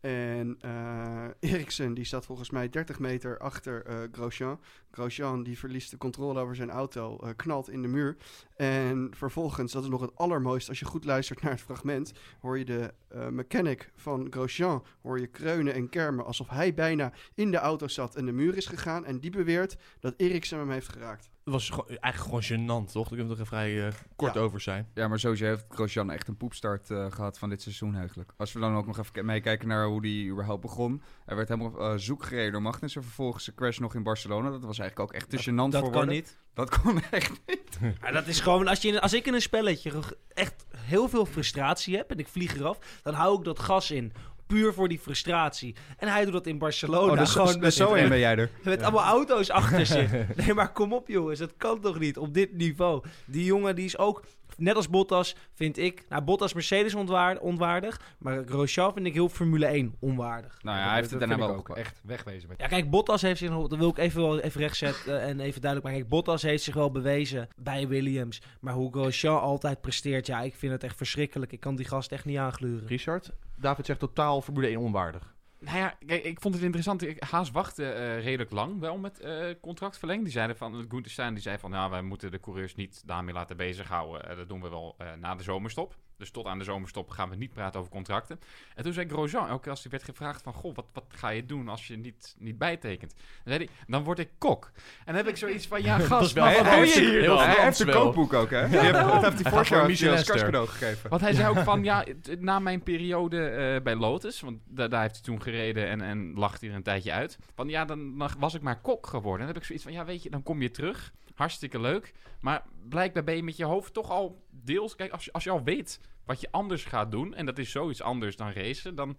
En 0.00 0.56
eh 0.60 1.24
Eriksen 1.52 1.94
die 1.94 2.04
staat 2.04 2.26
volgens 2.26 2.50
mij 2.50 2.68
30 2.68 2.98
meter 2.98 3.38
achter 3.38 3.84
eh 3.84 3.96
Grosjean. 4.12 4.60
Grosjean 4.90 5.42
die 5.42 5.58
verliest 5.58 5.90
de 5.90 5.96
controle 5.96 6.40
over 6.40 6.56
zijn 6.56 6.70
auto, 6.70 7.18
eh, 7.18 7.28
knalt 7.36 7.70
in 7.70 7.82
de 7.82 7.88
muur. 7.88 8.16
En 8.56 9.10
vervolgens, 9.16 9.72
dat 9.72 9.82
is 9.82 9.88
nog 9.88 10.00
het 10.00 10.16
allermooiste, 10.16 10.70
als 10.70 10.78
je 10.78 10.84
goed 10.84 11.04
luistert 11.04 11.42
naar 11.42 11.52
het 11.52 11.60
fragment, 11.60 12.12
hoor 12.40 12.58
je 12.58 12.64
de 12.64 12.94
mechanic 13.30 13.90
van 13.96 14.26
Grosjean 14.30 14.84
hoor 15.02 15.20
je 15.20 15.26
kreunen 15.26 15.74
en 15.74 15.88
kermen 15.88 16.24
alsof 16.24 16.48
hij 16.48 16.74
bijna 16.74 17.12
in 17.34 17.50
de 17.50 17.56
auto 17.56 17.88
zat 17.88 18.14
en 18.16 18.26
de 18.26 18.32
muur 18.32 18.56
is 18.56 18.66
gegaan. 18.66 19.04
En 19.04 19.20
die 19.20 19.30
beweert 19.30 19.76
dat 20.00 20.14
Eriksen 20.16 20.58
hem 20.58 20.70
heeft 20.70 20.88
geraakt. 20.88 21.30
Het 21.44 21.52
was 21.52 21.70
gewoon- 21.70 21.88
eigenlijk 21.98 22.44
gewoon 22.46 22.84
gênant, 22.86 22.92
toch? 22.92 23.08
Kunnen 23.08 23.26
we 23.28 23.32
toch 23.32 23.40
even 23.44 23.56
vrij 23.56 23.81
eh, 23.86 23.92
kort 24.16 24.34
Ja. 24.34 24.40
over 24.40 24.60
zijn. 24.60 24.88
Ja, 24.94 25.08
maar 25.08 25.18
sowieso 25.18 25.44
heeft 25.44 25.64
Grosjean 25.68 26.10
echt 26.10 26.28
een 26.28 26.36
poepstart 26.36 26.90
eh, 26.90 27.06
gehad 27.12 27.38
van 27.38 27.48
dit 27.48 27.62
seizoen 27.62 27.96
eigenlijk. 27.96 28.30
Als 28.36 28.52
we 28.52 28.60
dan 28.60 28.76
ook 28.76 28.86
nog 28.86 28.98
even 28.98 29.12
ke- 29.12 29.22
meekijken 29.22 29.68
naar 29.68 29.86
hoe 29.86 30.02
die 30.02 30.30
überhaupt 30.30 30.60
begon. 30.62 31.02
Hij 31.26 31.36
werd 31.36 31.48
helemaal 31.48 31.78
eh, 31.92 31.98
zoek 31.98 32.22
gereden 32.24 32.52
door 32.52 32.62
Magnussen. 32.62 33.02
Vervolgens 33.02 33.46
een 33.46 33.54
crash 33.54 33.78
nog 33.78 33.94
in 33.94 34.02
Barcelona. 34.02 34.50
Dat 34.50 34.64
was 34.64 34.78
eigenlijk 34.78 35.10
ook 35.10 35.16
echt 35.16 35.30
te 35.30 35.50
gênant 35.50 35.54
dat 35.70 35.72
voor 35.72 35.80
kan 35.82 35.90
woorden. 35.92 36.14
niet. 36.14 36.40
Dat 36.54 36.78
kon 36.80 37.00
echt 37.10 37.40
niet. 37.46 37.78
Dat 38.12 38.26
is 38.26 38.40
gewoon, 38.40 38.68
als, 38.68 38.82
je 38.82 38.88
in- 38.88 39.00
als 39.00 39.12
ik 39.12 39.26
in 39.26 39.34
een 39.34 39.40
spelletje 39.42 39.92
echt 40.34 40.66
heel 40.76 41.08
veel 41.08 41.26
frustratie 41.26 41.96
heb 41.96 42.10
en 42.10 42.18
ik 42.18 42.28
vlieg 42.28 42.56
eraf, 42.56 43.00
dan 43.02 43.14
hou 43.14 43.38
ik 43.38 43.44
dat 43.44 43.58
gas 43.58 43.90
in. 43.90 44.12
Puur 44.52 44.72
voor 44.72 44.88
die 44.88 44.98
frustratie. 44.98 45.74
En 45.96 46.08
hij 46.08 46.24
doet 46.24 46.32
dat 46.32 46.46
in 46.46 46.58
Barcelona. 46.58 47.12
Oh, 47.12 47.18
dus, 47.18 47.30
gewoon 47.30 47.46
dus 47.46 47.56
met, 47.56 47.74
zo 47.74 47.92
ben 47.92 48.18
jij 48.18 48.36
er. 48.36 48.50
met 48.62 48.82
allemaal 48.82 49.04
auto's 49.04 49.50
achter 49.50 49.86
zich. 49.86 50.10
Nee, 50.36 50.54
maar 50.54 50.72
kom 50.72 50.92
op 50.92 51.08
jongens, 51.08 51.38
dat 51.38 51.52
kan 51.56 51.80
toch 51.80 51.98
niet 51.98 52.18
op 52.18 52.34
dit 52.34 52.52
niveau. 52.52 53.02
Die 53.24 53.44
jongen 53.44 53.74
die 53.74 53.84
is 53.84 53.98
ook, 53.98 54.22
net 54.58 54.76
als 54.76 54.88
Bottas, 54.88 55.36
vind 55.52 55.78
ik... 55.78 56.04
Nou, 56.08 56.22
Bottas 56.22 56.52
Mercedes 56.54 56.94
ontwaar- 56.94 57.38
onwaardig, 57.40 58.00
maar 58.18 58.42
Grosjean 58.46 58.92
vind 58.92 59.06
ik 59.06 59.12
heel 59.12 59.28
Formule 59.28 59.66
1 59.66 59.94
onwaardig. 60.00 60.58
Nou 60.62 60.78
ja, 60.78 60.84
hij 60.86 60.94
heeft 60.96 61.10
het 61.10 61.18
daarna 61.18 61.38
wel 61.38 61.54
ook. 61.56 61.68
Echt 61.68 62.00
wegwezen 62.04 62.48
met 62.48 62.60
Ja, 62.60 62.66
kijk, 62.66 62.90
Bottas 62.90 63.22
heeft 63.22 63.38
zich 63.38 63.50
nog, 63.50 63.68
dat 63.68 63.78
wil 63.78 63.88
ik 63.88 63.98
even, 63.98 64.20
wel 64.20 64.40
even 64.40 64.60
rechtzetten 64.60 65.20
en 65.20 65.40
even 65.40 65.60
duidelijk 65.60 65.82
maken. 65.82 65.98
Kijk, 65.98 66.08
Bottas 66.08 66.42
heeft 66.42 66.62
zich 66.62 66.74
wel 66.74 66.90
bewezen 66.90 67.48
bij 67.56 67.88
Williams. 67.88 68.42
Maar 68.60 68.74
hoe 68.74 68.92
Grosjean 68.92 69.40
altijd 69.40 69.80
presteert, 69.80 70.26
ja, 70.26 70.40
ik 70.40 70.54
vind 70.54 70.72
het 70.72 70.84
echt 70.84 70.96
verschrikkelijk. 70.96 71.52
Ik 71.52 71.60
kan 71.60 71.76
die 71.76 71.86
gast 71.86 72.12
echt 72.12 72.24
niet 72.24 72.38
aangluren. 72.38 72.86
Richard, 72.88 73.30
David 73.56 73.86
zegt 73.86 73.98
totaal 73.98 74.42
Formule 74.42 74.66
1 74.66 74.76
onwaardig. 74.78 75.34
Nou 75.64 75.78
ja, 75.78 75.96
kijk, 76.06 76.24
ik 76.24 76.40
vond 76.40 76.54
het 76.54 76.62
interessant. 76.62 77.20
Haas 77.20 77.50
wachtte 77.50 77.92
eh, 77.92 78.22
redelijk 78.22 78.50
lang 78.50 78.80
wel 78.80 78.98
met 78.98 79.20
eh 79.20 79.46
contractverlenging. 79.60 80.24
Die 80.24 80.34
zeiden 80.34 80.56
van, 80.56 80.86
Gunther 80.88 81.10
Stein 81.10 81.34
die 81.34 81.42
zei 81.42 81.58
van, 81.58 81.70
nou, 81.70 81.90
wij 81.90 82.02
moeten 82.02 82.30
de 82.30 82.40
coureurs 82.40 82.74
niet 82.74 83.02
daarmee 83.06 83.34
laten 83.34 83.56
bezighouden. 83.56 84.28
Eh, 84.28 84.36
dat 84.36 84.48
doen 84.48 84.62
we 84.62 84.68
wel 84.68 84.96
na 85.18 85.34
de 85.34 85.42
zomerstop. 85.42 85.96
Dus 86.22 86.30
tot 86.30 86.46
aan 86.46 86.58
de 86.58 86.64
zomerstop 86.64 87.10
gaan 87.10 87.28
we 87.28 87.36
niet 87.36 87.52
praten 87.52 87.80
over 87.80 87.92
contracten. 87.92 88.40
En 88.74 88.82
toen 88.84 88.92
zei 88.92 89.08
Grosjean, 89.08 89.48
elke 89.48 89.62
keer 89.62 89.70
als 89.70 89.82
hij 89.82 89.90
werd 89.90 90.02
gevraagd 90.02 90.42
van... 90.42 90.52
Goh, 90.52 90.74
wat, 90.74 90.86
wat 90.92 91.04
ga 91.08 91.28
je 91.28 91.46
doen 91.46 91.68
als 91.68 91.86
je 91.86 91.96
niet, 91.96 92.36
niet 92.38 92.58
bijtekent? 92.58 93.14
Dan 93.14 93.54
zei 93.54 93.56
hij, 93.56 93.68
dan 93.86 94.04
word 94.04 94.18
ik 94.18 94.30
kok. 94.38 94.70
En 94.74 94.82
dan 95.04 95.14
heb 95.14 95.26
ik 95.26 95.36
zoiets 95.36 95.66
van, 95.66 95.82
ja 95.82 95.98
gast, 96.12 96.32
wel 96.32 96.44
maar 96.44 96.54
wat 96.54 96.64
hij 96.64 96.76
doe 96.76 96.86
je 96.86 97.00
hier 97.00 97.10
hier 97.10 97.20
heel 97.20 97.36
dan? 97.36 97.44
Hij 97.44 97.64
heeft 97.64 97.80
een 97.80 97.90
kookboek 97.90 98.32
ook, 98.32 98.50
hè? 98.50 98.60
Ja, 98.60 98.92
dat 98.92 99.22
heeft 99.22 99.42
hij 99.42 99.52
vorig 99.52 99.68
jaar 99.68 100.12
als 100.12 100.24
kerstcadeau 100.24 100.66
gegeven. 100.66 101.10
Want 101.10 101.22
hij 101.22 101.32
zei 101.32 101.48
ook 101.48 101.64
van, 101.70 101.84
ja, 101.84 102.04
na 102.38 102.58
mijn 102.58 102.82
periode 102.82 103.48
eh, 103.48 103.82
bij 103.82 103.96
Lotus, 103.96 104.40
want 104.40 104.58
da- 104.64 104.88
daar 104.88 105.02
heeft 105.02 105.14
hij 105.14 105.24
toen 105.24 105.42
gereden 105.42 105.88
en, 105.88 106.00
en 106.00 106.32
lag 106.34 106.60
hij 106.60 106.68
er 106.68 106.74
een 106.74 106.82
tijdje 106.82 107.12
uit. 107.12 107.38
Van 107.54 107.68
ja, 107.68 107.84
dan, 107.84 108.18
dan 108.18 108.30
was 108.38 108.54
ik 108.54 108.62
maar 108.62 108.80
kok 108.80 109.06
geworden. 109.06 109.40
En 109.40 109.46
dan 109.46 109.54
heb 109.54 109.56
ik 109.56 109.64
zoiets 109.64 109.84
van, 109.84 109.92
ja, 109.92 110.04
weet 110.04 110.22
je, 110.22 110.30
dan 110.30 110.42
kom 110.42 110.62
je 110.62 110.70
terug. 110.70 111.12
Hartstikke 111.34 111.80
leuk. 111.80 112.12
Maar 112.40 112.62
blijkbaar 112.88 113.24
ben 113.24 113.36
je 113.36 113.42
met 113.42 113.56
je 113.56 113.64
hoofd 113.64 113.94
toch 113.94 114.10
al 114.10 114.44
deels... 114.50 114.96
Kijk, 114.96 115.12
als 115.12 115.24
je, 115.24 115.32
als 115.32 115.44
je 115.44 115.50
al 115.50 115.62
weet 115.62 116.00
wat 116.24 116.40
je 116.40 116.48
anders 116.50 116.84
gaat 116.84 117.10
doen, 117.10 117.34
en 117.34 117.46
dat 117.46 117.58
is 117.58 117.70
zoiets 117.70 118.02
anders 118.02 118.36
dan 118.36 118.50
racen, 118.50 118.94
dan... 118.94 119.16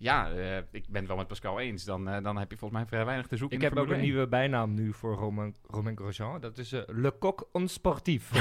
Ja, 0.00 0.30
eh, 0.30 0.56
ik 0.56 0.84
ben 0.88 0.98
het 0.98 1.06
wel 1.06 1.16
met 1.16 1.26
Pascal 1.26 1.60
eens. 1.60 1.84
Dan, 1.84 2.08
eh, 2.08 2.22
dan 2.22 2.36
heb 2.38 2.50
je 2.50 2.56
volgens 2.56 2.80
mij 2.80 2.88
vrij 2.88 3.04
weinig 3.04 3.26
te 3.26 3.36
zoeken 3.36 3.56
Ik 3.56 3.62
heb 3.62 3.76
ook 3.76 3.88
een 3.88 4.00
nieuwe 4.00 4.26
bijnaam 4.26 4.74
nu 4.74 4.92
voor 4.92 5.14
Romain, 5.14 5.54
Romain 5.66 5.96
Grosjean. 5.96 6.40
Dat 6.40 6.58
is 6.58 6.72
eh, 6.72 6.80
Le 6.86 7.14
Coq 7.14 7.50
on 7.52 7.68
Sportif. 7.68 8.30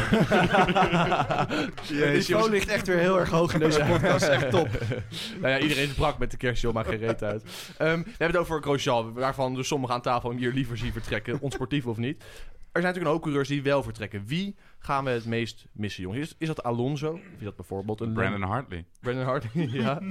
Het 1.90 2.18
niveau 2.18 2.50
ligt 2.50 2.68
echt 2.68 2.88
weer 2.88 2.98
heel 2.98 3.20
erg 3.20 3.30
hoog 3.30 3.54
in 3.54 3.60
deze 3.60 3.86
podcast. 3.90 4.28
Echt 4.28 4.50
top. 4.50 4.68
nou 5.42 5.48
ja, 5.48 5.60
iedereen 5.60 5.84
is 5.84 5.94
brak 5.94 6.18
met 6.18 6.32
de 6.32 6.38
kerstjoh, 6.38 6.74
maar 6.74 6.86
geen 6.86 6.98
reet 6.98 7.24
uit. 7.24 7.44
Ehm, 7.78 8.04
we 8.04 8.10
hebben 8.10 8.28
het 8.28 8.38
over 8.38 8.62
Grosjean, 8.62 9.14
waarvan 9.14 9.56
dus 9.56 9.68
sommigen 9.68 9.96
aan 9.96 10.02
tafel 10.02 10.30
hem 10.30 10.38
hier 10.38 10.54
liever 10.54 10.78
zien 10.78 10.92
vertrekken, 10.92 11.42
onsportief 11.42 11.86
of 11.86 11.98
niet. 11.98 12.24
Er 12.72 12.84
zijn 12.84 12.94
natuurlijk 12.94 13.06
een 13.06 13.12
hoop 13.12 13.22
coureurs 13.22 13.48
die 13.48 13.64
wel 13.64 13.84
vertrekken. 13.84 14.26
Wie 14.26 14.56
gaan 14.80 15.04
we 15.04 15.10
het 15.10 15.26
meest 15.26 15.66
missen, 15.72 16.04
jongens? 16.04 16.22
Is, 16.22 16.36
is 16.38 16.48
dat 16.48 16.64
Alonso? 16.64 17.12
Of 17.12 17.20
is 17.38 17.44
dat 17.44 17.56
bijvoorbeeld 17.56 18.02
een... 18.02 18.14
Brandon 18.14 18.42
Hartley. 18.42 18.86
Brandon 19.02 19.26
Hartley, 19.26 19.68
ja. 19.82 20.02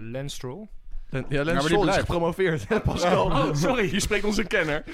Lance 0.00 0.34
Stroll. 0.34 0.68
En- 1.14 1.24
Ja, 1.28 1.44
die 1.44 1.60
Stroll 1.60 1.88
is 1.88 1.96
gepromoveerd. 1.96 2.68
hè, 2.68 2.80
Pascal. 2.80 3.24
Oh, 3.26 3.54
sorry. 3.54 3.86
Hier 3.86 4.00
spreekt 4.00 4.24
onze 4.24 4.44
kenner. 4.44 4.84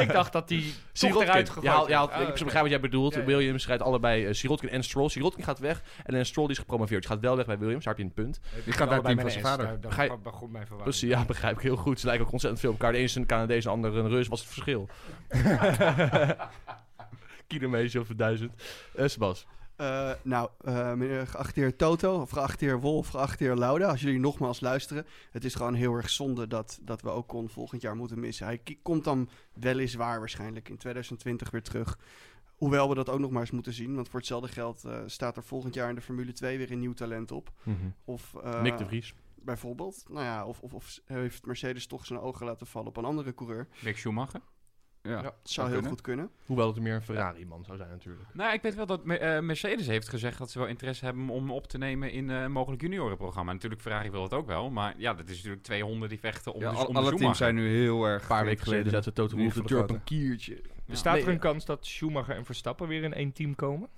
ik 0.00 0.12
dacht 0.12 0.32
dat 0.32 0.48
die 0.48 0.62
toch 0.64 0.74
Sirotkin. 0.92 1.28
eruit 1.28 1.48
gegooid 1.48 1.66
Ja, 1.66 1.84
ja, 1.88 2.02
ik 2.02 2.10
Oh, 2.10 2.20
oké. 2.28 2.44
begrijp 2.44 2.62
wat 2.62 2.70
jij 2.70 2.80
bedoelt. 2.80 3.14
Ja, 3.14 3.20
ja. 3.20 3.26
Williams 3.26 3.66
rijdt 3.66 3.82
allebei 3.82 4.26
uh, 4.26 4.32
Sirotkin 4.32 4.68
en 4.70 4.82
Stroll. 4.82 5.08
Sirotkin 5.08 5.44
gaat 5.44 5.58
weg 5.58 5.82
en 6.04 6.14
dan 6.14 6.24
Stroll 6.24 6.48
is 6.50 6.58
gepromoveerd. 6.58 7.00
Die 7.02 7.10
gaat 7.10 7.20
wel 7.20 7.36
weg 7.36 7.46
bij 7.46 7.58
Williams, 7.58 7.84
daar 7.84 7.94
heb 7.94 8.02
je 8.02 8.08
een 8.08 8.24
punt. 8.24 8.40
Die 8.64 8.72
gaat 8.72 8.86
naar 8.88 8.96
het 8.96 9.04
team 9.04 9.14
van 9.16 9.24
met 9.24 9.32
zijn 9.32 9.44
vader. 9.44 9.80
Daar- 9.80 10.04
je- 10.04 10.18
mijn 10.50 10.66
verwarring. 10.66 10.82
Precies, 10.82 11.08
ja, 11.08 11.24
begrijp 11.24 11.56
ik 11.56 11.62
heel 11.62 11.76
goed. 11.76 12.00
Ze 12.00 12.06
lijken 12.06 12.26
ook 12.26 12.32
ontzettend 12.32 12.62
veel 12.62 12.72
op 12.72 12.76
elkaar. 12.78 12.92
De 12.92 12.98
ene 12.98 13.06
is 13.08 13.14
een 13.14 13.26
Canadees, 13.26 13.64
de 13.64 13.70
andere 13.70 14.00
een 14.00 14.08
Rus. 14.08 14.28
Wat 14.28 14.38
is 14.38 14.44
het 14.44 14.52
verschil? 14.52 14.88
Kilometer 17.46 18.00
of 18.00 18.06
duizend. 18.16 18.52
Eh 18.96 19.06
Sebas. 19.08 19.46
Eh, 19.82 20.10
nou, 20.22 20.48
eh, 20.64 20.92
meneer 20.92 21.26
geachte 21.26 21.60
heer 21.60 21.76
Toto, 21.76 22.20
of 22.20 22.30
geachte 22.30 22.64
heer 22.64 22.80
Wolf, 22.80 23.08
geachte 23.08 23.44
heer 23.44 23.56
Lauda, 23.56 23.88
als 23.88 24.00
jullie 24.00 24.20
nogmaals 24.20 24.60
luisteren. 24.60 25.06
Het 25.30 25.44
is 25.44 25.54
gewoon 25.54 25.74
heel 25.74 25.94
erg 25.94 26.10
zonde 26.10 26.46
dat, 26.46 26.78
dat 26.82 27.02
we 27.02 27.10
Ocon 27.10 27.48
volgend 27.48 27.82
jaar 27.82 27.96
moeten 27.96 28.20
missen. 28.20 28.46
Hij 28.46 28.62
komt 28.82 29.04
dan 29.04 29.28
weliswaar 29.52 30.18
waarschijnlijk 30.18 30.68
in 30.68 30.76
2020 30.76 31.50
weer 31.50 31.62
terug. 31.62 31.98
Hoewel 32.56 32.88
we 32.88 32.94
dat 32.94 33.08
ook 33.08 33.18
nog 33.18 33.30
maar 33.30 33.40
eens 33.40 33.50
moeten 33.50 33.72
zien. 33.72 33.94
Want 33.94 34.08
voor 34.08 34.18
hetzelfde 34.18 34.48
geld 34.48 34.84
eh, 34.84 34.98
staat 35.06 35.36
er 35.36 35.42
volgend 35.42 35.74
jaar 35.74 35.88
in 35.88 35.94
de 35.94 36.00
Formule 36.00 36.32
2 36.32 36.58
weer 36.58 36.70
een 36.70 36.80
nieuw 36.80 36.94
talent 36.94 37.32
op. 37.32 37.52
Of, 38.04 38.34
eh, 38.34 38.62
Nick 38.62 38.78
de 38.78 38.86
Vries. 38.86 39.14
Bijvoorbeeld. 39.34 40.04
Nou 40.08 40.24
ja, 40.24 40.46
of, 40.46 40.60
of, 40.60 40.74
of 40.74 41.00
heeft 41.04 41.46
Mercedes 41.46 41.86
toch 41.86 42.06
zijn 42.06 42.20
ogen 42.20 42.46
laten 42.46 42.66
vallen 42.66 42.88
op 42.88 42.96
een 42.96 43.04
andere 43.04 43.34
coureur. 43.34 43.68
Mick 43.80 43.96
Schumacher. 43.96 44.40
Ja, 45.02 45.22
Dat 45.22 45.34
zou 45.42 45.70
heel 45.70 45.82
goed 45.82 46.00
kunnen. 46.00 46.30
Hoewel 46.46 46.66
het 46.66 46.80
meer 46.80 46.94
een 46.94 47.02
Ferrari-man 47.02 47.64
zou 47.64 47.76
zijn 47.76 47.90
natuurlijk. 47.90 48.24
Nou, 48.32 48.52
ik 48.54 48.62
weet 48.62 48.74
wel 48.74 48.86
dat 48.86 49.00
eh, 49.06 49.38
Mercedes 49.40 49.86
heeft 49.86 50.08
gezegd 50.08 50.38
dat 50.38 50.50
ze 50.50 50.58
wel 50.58 50.68
interesse 50.68 51.04
hebben 51.04 51.28
om 51.28 51.50
op 51.50 51.66
te 51.66 51.78
nemen 51.78 52.10
in 52.12 52.30
eh, 52.30 52.42
een 52.42 52.52
mogelijk 52.52 52.82
juniorenprogramma. 52.82 53.52
Natuurlijk, 53.52 53.80
Ferrari 53.82 54.10
wil 54.10 54.22
het 54.22 54.32
ook 54.32 54.46
wel, 54.46 54.70
maar 54.70 54.94
ja, 54.96 55.14
dat 55.14 55.28
is 55.28 55.36
natuurlijk 55.36 55.62
twee 55.62 55.82
honden 55.82 56.08
die 56.08 56.18
vechten 56.18 56.52
om, 56.52 56.60
Ja, 56.60 56.70
dus 56.70 56.78
al- 56.78 56.86
om 56.86 56.92
de 56.94 57.00
alle 57.00 57.14
teams 57.14 57.38
zijn 57.38 57.54
nu 57.54 57.68
heel 57.68 58.04
erg 58.04 58.22
Een 58.22 58.28
paar 58.28 58.44
weken 58.44 58.62
geleden 58.64 58.90
zette 58.90 59.12
Toto 59.12 59.36
Wolff 59.36 59.54
de 59.54 59.62
deur 59.62 59.82
op 59.82 59.90
een 59.90 60.04
kiertje. 60.04 60.60
Bestaat 60.86 61.12
Nee, 61.14 61.22
er 61.22 61.28
een 61.28 61.34
ja. 61.34 61.40
kans 61.40 61.64
dat 61.64 61.86
Schumacher 61.86 62.36
en 62.36 62.44
Verstappen 62.44 62.88
weer 62.88 63.02
in 63.02 63.14
één 63.14 63.32
team 63.32 63.54
komen? 63.54 63.88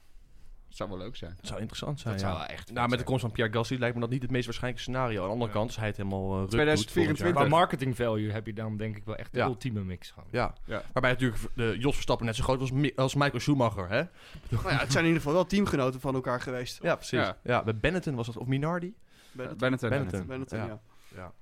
Dat 0.77 0.87
zou 0.87 0.99
wel 0.99 1.07
leuk 1.09 1.17
zijn. 1.17 1.35
Het 1.37 1.47
zou 1.47 1.61
interessant 1.61 2.01
zijn, 2.01 2.13
Dat 2.15 2.23
ja. 2.23 2.29
zou 2.29 2.39
wel 2.41 2.49
echt 2.57 2.73
Nou, 2.73 2.89
met 2.89 2.99
de 2.99 3.05
komst 3.05 3.21
van 3.21 3.31
Pierre 3.33 3.53
Gasly 3.53 3.79
lijkt 3.79 3.95
me 3.95 4.01
dat 4.01 4.11
niet 4.11 4.23
het 4.23 4.31
meest 4.31 4.45
waarschijnlijke 4.45 4.91
scenario. 4.91 5.21
Aan 5.21 5.27
de 5.27 5.33
andere 5.33 5.53
kant 5.53 5.71
is 5.71 5.77
hij 5.77 5.87
het 5.87 5.97
helemaal 5.97 6.41
uh, 6.43 6.47
2024. 6.49 7.31
Qua 7.43 7.49
marketing 7.57 7.97
value 7.97 8.31
heb 8.31 8.47
je 8.47 8.53
dan 8.53 8.77
denk 8.77 8.97
ik 8.97 9.05
wel 9.05 9.17
echt 9.17 9.33
de 9.33 9.39
Ja. 9.39 9.47
ultieme 9.47 9.81
mix 9.85 10.11
gewoon. 10.11 10.29
Ja. 10.33 10.55
Ja. 10.67 10.83
waarbij 10.93 11.11
natuurlijk 11.11 11.43
de 11.55 11.77
Jos 11.79 11.93
Verstappen 11.95 12.27
net 12.27 12.37
zo 12.37 12.43
groot 12.43 12.59
was 12.61 12.71
als, 12.71 12.79
Mi- 12.81 12.93
als 12.97 13.15
Michael 13.15 13.41
Schumacher, 13.41 13.89
hè? 13.89 14.03
Nou 14.49 14.69
ja, 14.71 14.79
het 14.79 14.93
zijn 14.93 15.05
in 15.05 15.11
ieder 15.11 15.23
geval 15.23 15.33
wel 15.33 15.47
teamgenoten 15.47 16.01
van 16.01 16.15
elkaar 16.15 16.41
geweest. 16.41 16.83
Ja, 16.83 16.95
precies. 16.95 17.19
Ja. 17.19 17.39
Ja. 17.43 17.63
bij 17.65 17.77
Benetton 17.77 18.15
was 18.15 18.27
dat, 18.27 18.37
of 18.37 18.47
Minardi? 18.47 18.95
Benetton. 19.33 19.59
Benetton. 19.59 19.89
Benetton. 19.89 20.27
Benetton, 20.27 20.59
Ja. 20.59 20.81
ja. 21.15 21.33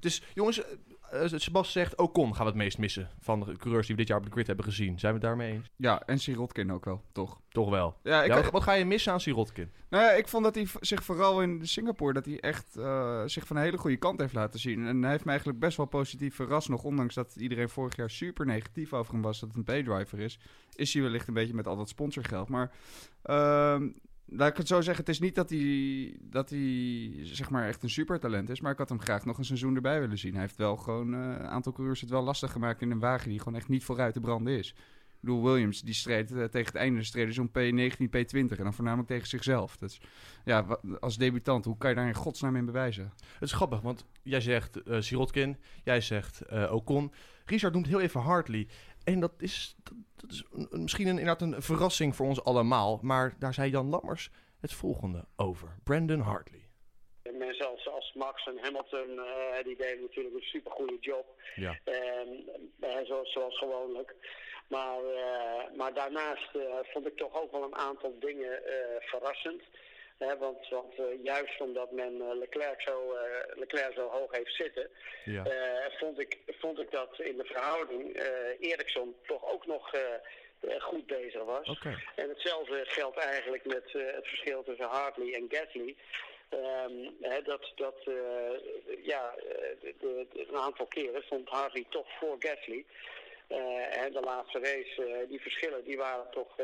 Dus 0.00 0.22
jongens, 0.34 0.60
Sebas 1.34 1.72
zegt 1.72 1.96
Ocon 1.96 2.34
gaan 2.34 2.44
we 2.44 2.50
het 2.50 2.60
meest 2.60 2.78
missen 2.78 3.08
van 3.20 3.40
de 3.40 3.56
coureurs 3.56 3.86
die 3.86 3.94
we 3.96 4.00
dit 4.00 4.10
jaar 4.10 4.18
op 4.18 4.24
de 4.24 4.30
grid 4.30 4.46
hebben 4.46 4.64
gezien. 4.64 4.98
Zijn 4.98 5.12
we 5.12 5.18
het 5.18 5.28
daarmee 5.28 5.52
eens? 5.52 5.70
Ja, 5.76 6.02
en 6.06 6.18
Sirotkin 6.18 6.72
ook 6.72 6.84
wel, 6.84 7.02
toch? 7.12 7.40
Toch 7.48 7.70
wel. 7.70 7.96
Ja, 8.02 8.22
ik, 8.22 8.28
Ja, 8.28 8.42
wat, 8.42 8.50
wat 8.50 8.62
ga 8.62 8.72
je 8.72 8.84
missen 8.84 9.12
aan 9.12 9.20
Sirotkin? 9.20 9.70
nou 9.88 10.04
ja, 10.04 10.10
ik 10.10 10.28
vond 10.28 10.44
dat 10.44 10.54
hij 10.54 10.66
zich 10.80 11.04
vooral 11.04 11.42
in 11.42 11.66
Singapore 11.66 12.12
dat 12.12 12.24
hij 12.24 12.40
echt 12.40 12.76
eh, 12.76 13.22
zich 13.26 13.46
van 13.46 13.56
een 13.56 13.62
hele 13.62 13.78
goede 13.78 13.96
kant 13.96 14.20
heeft 14.20 14.34
laten 14.34 14.60
zien. 14.60 14.86
En 14.86 15.02
hij 15.02 15.10
heeft 15.10 15.24
me 15.24 15.30
eigenlijk 15.30 15.60
best 15.60 15.76
wel 15.76 15.86
positief 15.86 16.34
verrast, 16.34 16.68
nog 16.68 16.82
ondanks 16.82 17.14
dat 17.14 17.36
iedereen 17.36 17.68
vorig 17.68 17.96
jaar 17.96 18.10
super 18.10 18.46
negatief 18.46 18.92
over 18.92 19.12
hem 19.12 19.22
was 19.22 19.40
dat 19.40 19.48
het 19.48 19.58
een 19.58 19.64
paydriver 19.64 20.20
is. 20.20 20.38
Is 20.74 20.92
hij 20.92 21.02
wellicht 21.02 21.28
een 21.28 21.34
beetje 21.34 21.54
met 21.54 21.66
al 21.66 21.76
dat 21.76 21.88
sponsorgeld. 21.88 22.48
Maar 22.48 22.70
ehm, 23.22 23.88
laat 24.26 24.50
ik 24.50 24.56
het 24.56 24.68
zo 24.68 24.80
zeggen, 24.80 25.04
het 25.04 25.14
is 25.14 25.20
niet 25.20 25.34
dat 25.34 25.50
hij, 25.50 26.16
dat 26.20 26.50
hij 26.50 27.10
zeg 27.22 27.50
maar 27.50 27.66
echt 27.66 27.82
een 27.82 27.90
supertalent 27.90 28.50
is, 28.50 28.60
maar 28.60 28.72
ik 28.72 28.78
had 28.78 28.88
hem 28.88 29.00
graag 29.00 29.24
nog 29.24 29.38
een 29.38 29.44
seizoen 29.44 29.74
erbij 29.74 30.00
willen 30.00 30.18
zien. 30.18 30.32
Hij 30.32 30.40
heeft 30.40 30.56
wel 30.56 30.76
gewoon 30.76 31.14
eh, 31.14 31.20
een 31.20 31.46
aantal 31.46 31.72
coureurs 31.72 32.00
het 32.00 32.10
wel 32.10 32.22
lastig 32.22 32.52
gemaakt 32.52 32.82
in 32.82 32.90
een 32.90 32.98
wagen 32.98 33.28
die 33.28 33.38
gewoon 33.38 33.58
echt 33.58 33.68
niet 33.68 33.84
vooruit 33.84 34.12
te 34.12 34.20
branden 34.20 34.58
is. 34.58 34.70
Ik 34.70 35.32
bedoel, 35.32 35.42
Williams, 35.42 35.82
die 35.82 35.94
streed 35.94 36.32
eh, 36.32 36.44
tegen 36.44 36.66
het 36.66 36.74
einde 36.74 37.02
streden 37.02 37.34
zo'n 37.34 37.48
P19, 37.48 38.08
P20 38.08 38.32
en 38.32 38.56
dan 38.56 38.74
voornamelijk 38.74 39.08
tegen 39.08 39.28
zichzelf. 39.28 39.76
Dus 39.76 40.00
ja, 40.44 40.78
als 41.00 41.16
debutant, 41.16 41.64
hoe 41.64 41.78
kan 41.78 41.90
je 41.90 41.96
daar 41.96 42.06
in 42.06 42.14
godsnaam 42.14 42.56
in 42.56 42.64
bewijzen? 42.64 43.12
Het 43.32 43.42
is 43.42 43.52
grappig, 43.52 43.80
want 43.80 44.04
jij 44.22 44.40
zegt 44.40 44.82
eh 44.82 45.00
Sirotkin, 45.00 45.56
jij 45.84 46.00
zegt 46.00 46.42
Ocon. 46.70 47.12
Richard 47.44 47.72
noemt 47.72 47.86
heel 47.86 48.00
even 48.00 48.20
Hartley. 48.20 48.68
En 49.06 49.20
dat 49.20 49.32
is, 49.38 49.74
dat, 49.84 49.94
dat 50.16 50.30
is 50.30 50.44
een- 50.52 50.82
misschien 50.82 51.06
een, 51.06 51.18
inderdaad 51.18 51.42
een 51.42 51.62
verrassing 51.62 52.16
voor 52.16 52.26
ons 52.26 52.44
allemaal. 52.44 52.98
Maar 53.02 53.34
daar 53.38 53.54
zei 53.54 53.70
Jan 53.70 53.88
Lammers 53.88 54.30
het 54.60 54.72
volgende 54.72 55.24
over. 55.36 55.68
Brandon 55.84 56.20
Hartley. 56.20 56.64
Mensen 57.38 57.68
als, 57.70 57.88
als 57.88 58.12
Max 58.14 58.46
en 58.46 58.58
Hamilton, 58.62 59.18
eh, 59.18 59.64
die 59.64 59.76
deden 59.76 60.00
natuurlijk 60.02 60.34
een 60.34 60.40
supergoeie 60.42 60.98
job. 61.00 61.26
Ja. 61.54 61.78
Eh, 61.84 62.98
zoals, 63.04 63.32
zoals 63.32 63.58
gewoonlijk. 63.58 64.14
Maar, 64.68 64.98
eh, 65.04 65.76
maar 65.76 65.94
daarnaast 65.94 66.48
vond 66.92 67.06
ik 67.06 67.16
toch 67.16 67.42
ook 67.42 67.50
wel 67.52 67.62
een 67.64 67.76
aantal 67.76 68.14
dingen 68.20 68.62
verrassend. 69.00 69.62
Want 70.18 70.68
want 70.68 70.94
eh, 70.98 71.04
juist 71.22 71.60
omdat 71.60 71.90
men 71.90 72.20
eh, 72.20 72.34
Leclerc, 72.38 72.80
zo, 72.80 73.12
eh, 73.12 73.56
Leclerc 73.58 73.92
zo 73.94 74.08
hoog 74.08 74.32
heeft 74.36 74.54
zitten, 74.54 74.90
Ja. 75.24 75.44
vond, 75.98 76.18
ik, 76.18 76.38
vond 76.46 76.78
ik 76.78 76.90
dat 76.90 77.20
in 77.20 77.36
de 77.36 77.44
verhouding 77.44 78.20
Eriksson 78.60 79.16
toch 79.26 79.52
ook 79.52 79.66
nog 79.66 79.90
goed 80.78 81.06
bezig 81.06 81.42
was. 81.44 81.78
En 82.14 82.28
hetzelfde 82.28 82.84
geldt 82.84 83.16
eigenlijk 83.18 83.64
met 83.64 83.92
het 83.92 84.26
verschil 84.26 84.62
tussen 84.62 84.86
Hartley 84.86 85.34
en 85.34 85.46
Gasly. 85.48 85.96
Ehm, 86.48 87.10
dat 87.44 87.72
dat 87.74 87.94
ja, 89.02 89.34
de, 89.80 89.94
de- 90.00 90.46
een 90.48 90.56
aantal 90.56 90.86
keren 90.86 91.22
stond 91.22 91.48
Hartley 91.48 91.84
toch 91.90 92.06
voor 92.18 92.36
Gasly. 92.38 92.84
En 93.90 94.12
de 94.12 94.20
laatste 94.20 94.58
race, 94.58 95.24
die 95.28 95.40
verschillen 95.40 95.84
die 95.84 95.96
waren 95.96 96.30
toch, 96.30 96.56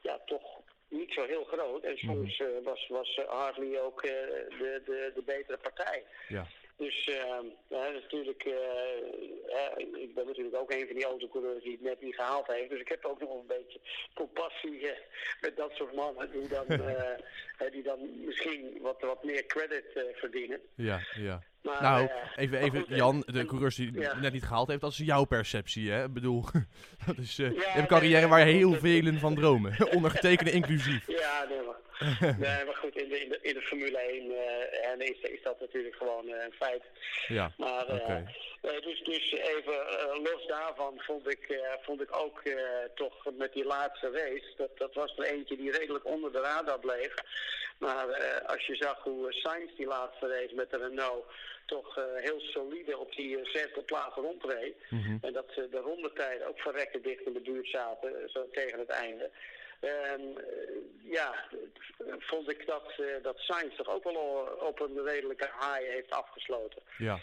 ja, 0.00 0.18
toch 0.26 0.60
niet 0.92 1.12
zo 1.12 1.24
heel 1.24 1.44
groot. 1.44 1.82
En 1.84 1.96
soms 1.96 2.40
eh, 2.40 2.46
was, 2.64 2.86
was 2.88 3.14
eh, 3.14 3.28
Hartley 3.28 3.80
ook 3.80 4.02
eh, 4.02 4.10
de, 4.58 4.82
de, 4.84 5.12
de 5.14 5.22
betere 5.24 5.58
partij. 5.58 6.04
Ja. 6.28 6.46
Dus 6.76 7.04
ehm, 7.04 7.46
ja, 7.68 7.90
natuurlijk, 7.90 8.44
eh, 8.44 8.52
hè, 9.46 9.78
ik 9.78 10.14
ben 10.14 10.26
natuurlijk 10.26 10.56
ook 10.56 10.70
een 10.70 10.86
van 10.86 10.96
die 10.96 11.04
autocoureurs 11.04 11.62
die 11.62 11.72
het 11.72 11.80
net 11.80 12.00
niet 12.00 12.14
gehaald 12.14 12.46
heeft. 12.46 12.70
Dus 12.70 12.80
ik 12.80 12.88
heb 12.88 13.04
ook 13.04 13.20
nog 13.20 13.30
een 13.30 13.46
beetje 13.46 13.80
compassie 14.14 14.88
eh, 14.88 14.98
met 15.40 15.56
dat 15.56 15.72
soort 15.72 15.94
mannen 15.94 16.30
die 16.30 16.48
dan, 16.48 16.66
eh, 16.88 17.18
hè, 17.56 17.70
die 17.70 17.82
dan 17.82 18.24
misschien 18.24 18.78
wat, 18.80 19.00
wat 19.00 19.24
meer 19.24 19.46
credit 19.46 19.84
verdienen. 20.14 20.60
Ja, 20.74 21.00
ja. 21.14 21.42
Maar, 21.62 21.82
nou, 21.82 22.10
even, 22.36 22.58
even 22.58 22.80
goed, 22.80 22.96
Jan, 22.96 23.22
de 23.26 23.44
coureurs 23.44 23.76
die 23.76 23.92
ja. 23.92 24.10
het 24.10 24.20
net 24.20 24.32
niet 24.32 24.44
gehaald 24.44 24.68
heeft, 24.68 24.80
dat 24.80 24.90
is 24.90 24.98
jouw 24.98 25.24
perceptie, 25.24 25.90
hè? 25.90 26.04
Ik 26.04 26.12
bedoel, 26.12 26.44
dat 27.06 27.18
is 27.18 27.36
je 27.36 27.42
hebt 27.42 27.76
een 27.76 27.86
carrière 27.86 28.20
nee, 28.20 28.28
waar 28.28 28.44
heel 28.46 28.74
velen 28.74 29.18
van 29.18 29.34
dromen. 29.34 29.76
Ondergetekende 29.96 30.50
inclusief. 30.50 31.06
Ja, 31.06 31.46
nee, 31.48 31.60
maar, 31.60 31.76
nee, 32.44 32.64
maar 32.64 32.74
goed, 32.74 32.96
in 32.96 33.08
de, 33.08 33.20
in 33.20 33.28
de, 33.28 33.38
in 33.42 33.54
de 33.54 33.60
Formule 33.60 33.98
1 33.98 34.30
eh, 34.30 34.90
en 34.90 35.00
is, 35.00 35.20
is 35.20 35.42
dat 35.42 35.60
natuurlijk 35.60 35.94
gewoon 35.94 36.28
eh, 36.28 36.44
een 36.44 36.52
feit. 36.52 36.82
Ja, 37.28 37.52
Maar, 37.56 37.86
eh, 37.88 38.80
dus, 38.80 39.02
dus, 39.02 39.32
even 39.32 39.74
los 40.22 40.46
daarvan 40.46 40.94
vond 40.96 41.28
ik, 41.30 41.60
vond 41.82 42.00
ik 42.00 42.16
ook 42.16 42.42
toch 42.94 43.30
met 43.36 43.52
die 43.52 43.64
laatste 43.64 44.10
race, 44.10 44.52
dat, 44.56 44.78
dat 44.78 44.94
was 44.94 45.18
er 45.18 45.24
eentje 45.24 45.56
die 45.56 45.70
redelijk 45.70 46.06
onder 46.06 46.32
de 46.32 46.40
radar 46.40 46.78
bleef. 46.78 47.14
Maar 47.78 48.06
als 48.46 48.66
je 48.66 48.76
zag 48.76 49.02
hoe 49.02 49.32
Sainz 49.32 49.76
die 49.76 49.86
laatste 49.86 50.28
race 50.28 50.54
met 50.54 50.70
de 50.70 50.76
Renault 50.76 51.24
toch 51.66 51.94
heel 52.16 52.40
solide 52.40 52.98
op 52.98 53.14
die 53.14 53.38
zesde 53.42 53.82
plaats 53.82 54.14
rondreed. 54.14 54.76
Mhm. 54.88 55.16
En 55.20 55.32
dat 55.32 55.46
ze 55.54 55.68
de 55.70 55.78
rondetijden 55.78 56.48
ook 56.48 56.58
verrekken 56.58 57.02
dicht 57.02 57.26
in 57.26 57.32
de 57.32 57.40
buurt 57.40 57.68
zaten, 57.68 58.30
zo 58.30 58.48
tegen 58.52 58.78
het 58.78 58.88
einde. 58.88 59.30
Eh, 59.82 59.90
ja, 61.02 61.34
vond 62.18 62.50
ik 62.50 62.66
dat, 62.66 62.92
eh, 62.98 63.22
dat 63.22 63.38
Sainz 63.38 63.76
toch 63.76 63.88
ook 63.88 64.04
wel 64.04 64.48
op 64.60 64.80
een 64.80 65.04
redelijke 65.04 65.50
high 65.60 65.92
heeft 65.92 66.10
afgesloten. 66.10 66.82
Ja. 66.98 67.20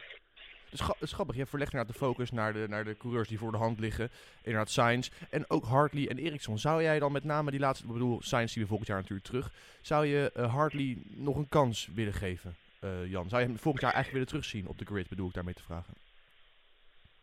Het 0.70 1.00
is, 1.00 1.12
grappig, 1.12 1.36
je 1.36 1.46
verlegt 1.46 1.72
inderdaad 1.72 1.96
de 1.96 2.06
focus 2.06 2.32
naar 2.32 2.54
de, 2.54 2.66
naar 2.68 2.84
de 2.84 2.98
coureurs 2.98 3.28
die 3.28 3.38
voor 3.38 3.52
de 3.52 3.58
hand 3.58 3.80
liggen. 3.80 4.10
Inderdaad 4.44 4.70
Sainz 4.70 5.10
en 5.30 5.50
ook 5.50 5.64
Hartley 5.64 6.08
en 6.08 6.18
Ericsson. 6.18 6.58
Zou 6.58 6.84
jij 6.84 7.00
dan 7.00 7.12
met 7.12 7.24
name 7.24 7.52
die 7.52 7.60
laatste, 7.60 7.86
ik 7.86 7.94
bedoel 7.94 8.22
Sainz 8.22 8.54
zien 8.54 8.62
we 8.64 8.70
volgend 8.70 8.90
jaar 8.90 9.00
natuurlijk 9.00 9.28
terug. 9.28 9.52
Zou 9.82 10.06
je 10.06 10.32
eh, 10.34 10.54
Hartley 10.54 10.98
nog 11.06 11.36
een 11.36 11.50
kans 11.50 11.90
willen 11.94 12.14
geven, 12.14 12.56
eh, 12.80 13.06
Jan? 13.06 13.30
Zou 13.30 13.42
je 13.42 13.48
hem 13.48 13.58
volgend 13.58 13.84
jaar 13.84 13.94
eigenlijk 13.94 14.12
willen 14.12 14.28
terugzien 14.28 14.68
op 14.68 14.78
de 14.78 14.86
grid, 14.86 15.10
bedoel 15.10 15.28
ik 15.28 15.34
daarmee 15.34 15.54
te 15.54 15.64
vragen? 15.64 15.94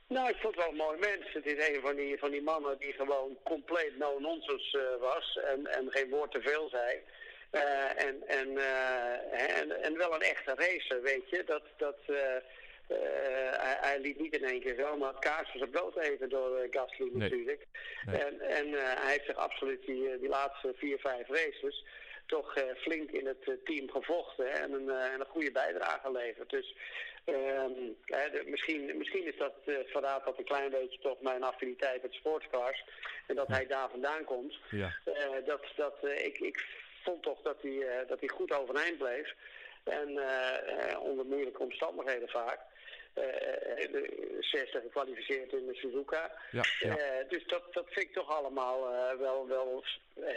Nou, 0.09 0.29
ik 0.29 0.37
vond 0.37 0.55
het 0.55 0.65
wel 0.65 0.73
een 0.73 0.87
mooi 0.87 0.99
mens. 0.99 1.33
Het 1.33 1.47
is 1.47 1.69
een 1.69 1.81
van 1.81 1.97
die, 1.97 2.19
van 2.19 2.31
die 2.31 2.43
mannen 2.43 2.79
die 2.79 2.93
gewoon 2.93 3.39
compleet 3.43 3.99
no-nonsense 3.99 4.79
eh, 4.79 5.01
was 5.01 5.39
en, 5.45 5.67
en 5.67 5.91
geen 5.91 6.11
woord 6.11 6.31
te 6.33 6.41
veel 6.41 6.69
zei. 6.69 7.01
Eh, 7.51 8.05
en, 8.07 8.23
en, 8.27 8.59
eh, 8.59 9.59
en, 9.59 9.83
en 9.83 9.97
wel 9.97 10.15
een 10.15 10.21
echte 10.21 10.55
racer, 10.55 11.03
weet 11.03 11.31
je. 11.31 11.45
Dat, 11.45 11.63
dat, 11.77 11.99
hij, 12.87 13.77
hij 13.81 13.99
liet 14.01 14.21
niet 14.21 14.37
in 14.37 14.45
één 14.45 14.61
keer 14.61 14.75
zomaar 14.79 15.09
het 15.09 15.19
kaars 15.19 15.53
zijn 15.53 15.71
brood 15.71 15.97
eten 15.97 16.29
door 16.29 16.67
Gasly 16.71 17.09
Nee. 17.13 17.17
natuurlijk. 17.17 17.67
Nee. 18.07 18.17
En, 18.17 18.41
en 18.41 18.73
hij 18.73 19.13
heeft 19.13 19.27
zich 19.27 19.37
absoluut 19.37 19.87
die, 19.87 20.19
die 20.19 20.29
laatste 20.29 20.75
vier, 20.77 20.99
vijf 20.99 21.29
races 21.29 21.85
toch 22.27 22.55
flink 22.77 23.11
in 23.11 23.27
het 23.27 23.65
team 23.65 23.91
gevochten 23.91 24.47
hè, 24.47 24.53
en, 24.53 24.73
een, 24.73 24.91
en 24.91 25.21
een 25.21 25.27
goede 25.27 25.53
bijdrage 25.53 26.01
geleverd. 26.01 26.51
Dus 26.51 26.75
ehm, 27.27 27.73
hè, 28.05 28.31
de- 28.31 28.43
misschien, 28.47 28.97
misschien 28.97 29.27
is 29.27 29.37
dat 29.39 29.55
eh 29.65 29.75
verraadt 29.87 30.25
dat 30.25 30.39
een 30.39 30.45
klein 30.45 30.71
beetje 30.71 30.99
toch 30.99 31.21
mijn 31.21 31.43
affiniteit 31.43 32.03
met 32.03 32.13
sportscars. 32.13 32.85
En 33.27 33.35
dat 33.35 33.49
hij 33.49 33.67
daar 33.67 33.91
vandaan 33.91 34.25
komt. 34.25 34.59
Ja. 34.71 34.97
Eh, 35.05 35.47
dat, 35.47 35.63
dat, 35.77 35.97
eh, 36.03 36.25
ik, 36.25 36.39
ik 36.39 36.65
vond 37.03 37.23
toch 37.23 37.43
dat 37.43 37.57
hij, 37.63 38.05
dat 38.09 38.21
hij 38.21 38.29
goed 38.29 38.53
overeind 38.53 38.99
bleef. 38.99 39.35
En 39.85 40.21
onder 41.01 41.25
moeilijke 41.25 41.63
omstandigheden 41.63 42.29
vaak. 42.29 42.59
De 43.15 44.37
zesde 44.41 44.81
gekwalificeerd 44.81 45.53
in 45.53 45.67
de 45.67 45.75
Suzuka. 45.75 46.33
Ja, 46.51 46.63
dus 47.29 47.47
dat, 47.47 47.73
dat 47.75 47.85
vind 47.89 48.07
ik 48.07 48.13
toch 48.13 48.31
allemaal 48.31 48.81
wel, 49.19 49.49
wel 49.49 49.85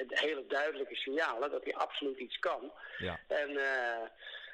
hele 0.07 0.45
duidelijke 0.47 0.95
signalen 0.95 1.51
dat 1.51 1.63
hij 1.63 1.73
absoluut 1.75 2.17
iets 2.17 2.39
kan. 2.39 2.71
Ja. 2.97 3.19
En 3.27 3.59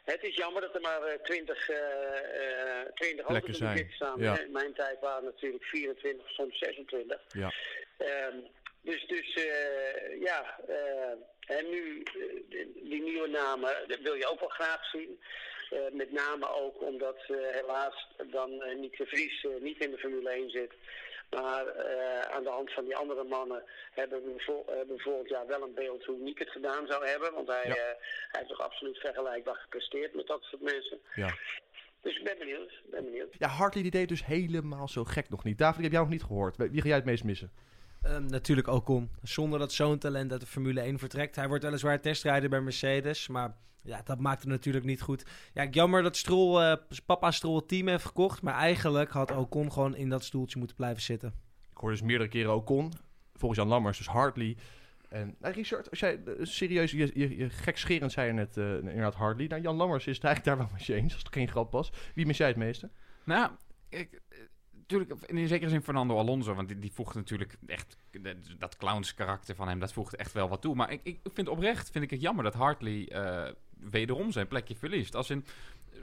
het 0.05 0.23
is 0.23 0.35
jammer 0.35 0.61
dat 0.61 0.75
er 0.75 0.81
maar 0.81 1.01
eh, 1.01 1.19
20, 1.23 1.69
eh, 1.69 2.81
eh, 2.81 2.87
20 2.93 3.25
auto's 3.25 3.59
in 3.59 3.75
de 3.75 3.85
staan. 3.89 4.19
Ja. 4.19 4.39
In 4.39 4.51
mijn 4.51 4.73
tijd 4.73 4.99
waren 4.99 5.25
het 5.25 5.33
natuurlijk 5.33 5.63
24, 5.63 6.29
soms 6.29 6.57
26. 6.57 7.21
Ja. 7.27 7.53
Ehm, 7.97 8.37
dus 8.81 9.05
dus 9.07 9.33
eh, 9.33 10.21
ja, 10.21 10.59
eh, 10.67 11.57
en 11.57 11.69
nu 11.69 12.01
eh, 12.03 12.13
die- 12.83 13.01
nieuwe 13.03 13.27
namen, 13.27 13.75
dat 13.87 13.99
wil 13.99 14.13
je 14.13 14.27
ook 14.27 14.39
wel 14.39 14.49
graag 14.49 14.85
zien. 14.89 15.19
Met 15.91 16.11
name 16.11 16.49
ook 16.49 16.81
omdat 16.81 17.17
helaas 17.51 18.07
dan 18.31 18.57
Nick 18.79 18.97
de 18.97 19.05
Vries 19.05 19.45
niet 19.59 19.83
in 19.83 19.91
de 19.91 19.97
Formule 19.97 20.29
1 20.29 20.49
zit. 20.49 20.71
Maar 21.29 21.67
eh, 21.67 22.35
aan 22.35 22.43
de 22.43 22.49
hand 22.49 22.73
van 22.73 22.83
die 22.85 22.95
andere 22.95 23.23
mannen 23.23 23.63
hebben 23.91 24.23
we, 24.23 24.33
vol, 24.37 24.65
hebben 24.67 24.95
we 24.95 25.23
jaar 25.27 25.47
wel 25.47 25.61
een 25.61 25.73
beeld 25.73 26.03
hoe 26.05 26.17
Nick 26.17 26.39
het 26.39 26.49
gedaan 26.49 26.87
zou 26.87 27.05
hebben. 27.07 27.33
Want 27.33 27.47
hij, 27.47 27.63
Ja. 27.67 27.75
eh, 27.75 27.75
hij 28.31 28.39
heeft 28.39 28.49
toch 28.49 28.61
absoluut 28.61 28.97
vergelijkbaar 28.97 29.55
gepresteerd 29.55 30.13
met 30.15 30.27
dat 30.27 30.41
soort 30.43 30.61
mensen. 30.61 30.99
Ja. 31.15 31.33
Dus 32.01 32.17
ik 32.17 32.23
ben 32.23 32.37
benieuwd. 32.37 32.81
Ben 32.85 33.03
benieuwd. 33.03 33.35
Ja, 33.37 33.47
Hartley 33.47 33.81
die 33.81 33.91
deed 33.91 34.09
dus 34.09 34.25
helemaal 34.25 34.87
zo 34.87 35.03
gek 35.03 35.29
nog 35.29 35.43
niet. 35.43 35.57
David, 35.57 35.77
ik 35.77 35.83
heb 35.83 35.91
jou 35.91 36.03
nog 36.03 36.13
niet 36.13 36.23
gehoord. 36.23 36.57
Wie 36.57 36.81
ga 36.81 36.87
jij 36.87 36.95
het 36.97 37.05
meest 37.05 37.23
missen? 37.23 37.51
Ehm, 38.05 38.25
natuurlijk 38.25 38.67
Ocon. 38.67 39.09
Zonder 39.21 39.59
dat 39.59 39.73
zo'n 39.73 39.97
talent 39.97 40.31
uit 40.31 40.41
de 40.41 40.47
Formule 40.47 40.81
1 40.81 40.99
vertrekt. 40.99 41.35
Hij 41.35 41.47
wordt 41.47 41.63
weliswaar 41.63 42.01
testrijder 42.01 42.49
bij 42.49 42.61
Mercedes, 42.61 43.27
maar 43.27 43.55
ja, 43.83 44.01
dat 44.03 44.19
maakt 44.19 44.41
hem 44.41 44.51
natuurlijk 44.51 44.85
niet 44.85 45.01
goed. 45.01 45.25
Ja, 45.53 45.65
jammer 45.65 46.03
dat 46.03 46.15
Stroll, 46.15 46.61
eh, 46.61 46.77
papa 47.05 47.31
Stroll 47.31 47.55
het 47.55 47.67
team 47.67 47.87
heeft 47.87 48.05
gekocht, 48.05 48.41
maar 48.41 48.53
eigenlijk 48.53 49.11
had 49.11 49.31
Ocon 49.31 49.71
gewoon 49.71 49.95
in 49.95 50.09
dat 50.09 50.23
stoeltje 50.23 50.57
moeten 50.57 50.75
blijven 50.75 51.01
zitten. 51.01 51.33
Ik 51.71 51.77
hoorde 51.77 51.95
dus 51.95 52.05
meerdere 52.05 52.29
keren 52.29 52.55
Ocon. 52.55 52.91
Volgens 53.33 53.59
Jan 53.59 53.69
Lammers 53.69 53.97
dus 53.97 54.07
Hartley. 54.07 54.57
En 55.09 55.35
nou, 55.39 55.53
Richard, 55.53 55.89
als 55.89 55.99
jij 55.99 56.23
eh, 56.25 56.33
serieus, 56.41 56.91
je, 56.91 57.11
je, 57.13 57.37
je 57.37 57.49
gekscherend 57.49 58.11
zei 58.11 58.27
je 58.27 58.33
net 58.33 58.57
eh, 58.57 58.75
inderdaad 58.75 59.15
Hartley. 59.15 59.47
Nou, 59.47 59.61
Jan 59.61 59.75
Lammers 59.75 60.07
is 60.07 60.15
het 60.15 60.25
eigenlijk 60.25 60.57
daar 60.57 60.67
wel 60.67 60.75
met 60.77 60.85
je 60.85 60.93
eens, 60.93 61.13
als 61.13 61.23
het 61.23 61.33
geen 61.33 61.47
grap 61.47 61.71
was. 61.71 61.91
Wie 62.15 62.25
mis 62.25 62.37
jij 62.37 62.47
het 62.47 62.57
meeste? 62.57 62.89
Nou, 63.23 63.51
ik, 63.89 64.21
natuurlijk, 64.87 65.29
in 65.29 65.47
zekere 65.47 65.69
zin 65.69 65.83
Fernando 65.83 66.17
Alonso, 66.17 66.53
want 66.53 66.81
die, 66.81 66.91
voegt 66.93 67.15
natuurlijk 67.15 67.57
echt 67.65 67.97
dat 68.57 68.77
clowns 68.77 69.13
karakter 69.13 69.55
van 69.55 69.67
hem, 69.67 69.79
dat 69.79 69.93
voegt 69.93 70.15
echt 70.15 70.31
wel 70.31 70.49
wat 70.49 70.61
toe. 70.61 70.75
Maar 70.75 70.91
ik, 70.91 70.99
ik 71.03 71.19
vind 71.33 71.47
oprecht, 71.47 71.91
vind 71.91 72.03
ik 72.03 72.09
het 72.09 72.21
jammer 72.21 72.43
dat 72.43 72.53
Hartley 72.53 73.09
eh, 73.09 73.51
wederom 73.79 74.31
zijn 74.31 74.47
plekje 74.47 74.75
verliest. 74.75 75.15
Als 75.15 75.29
in 75.29 75.45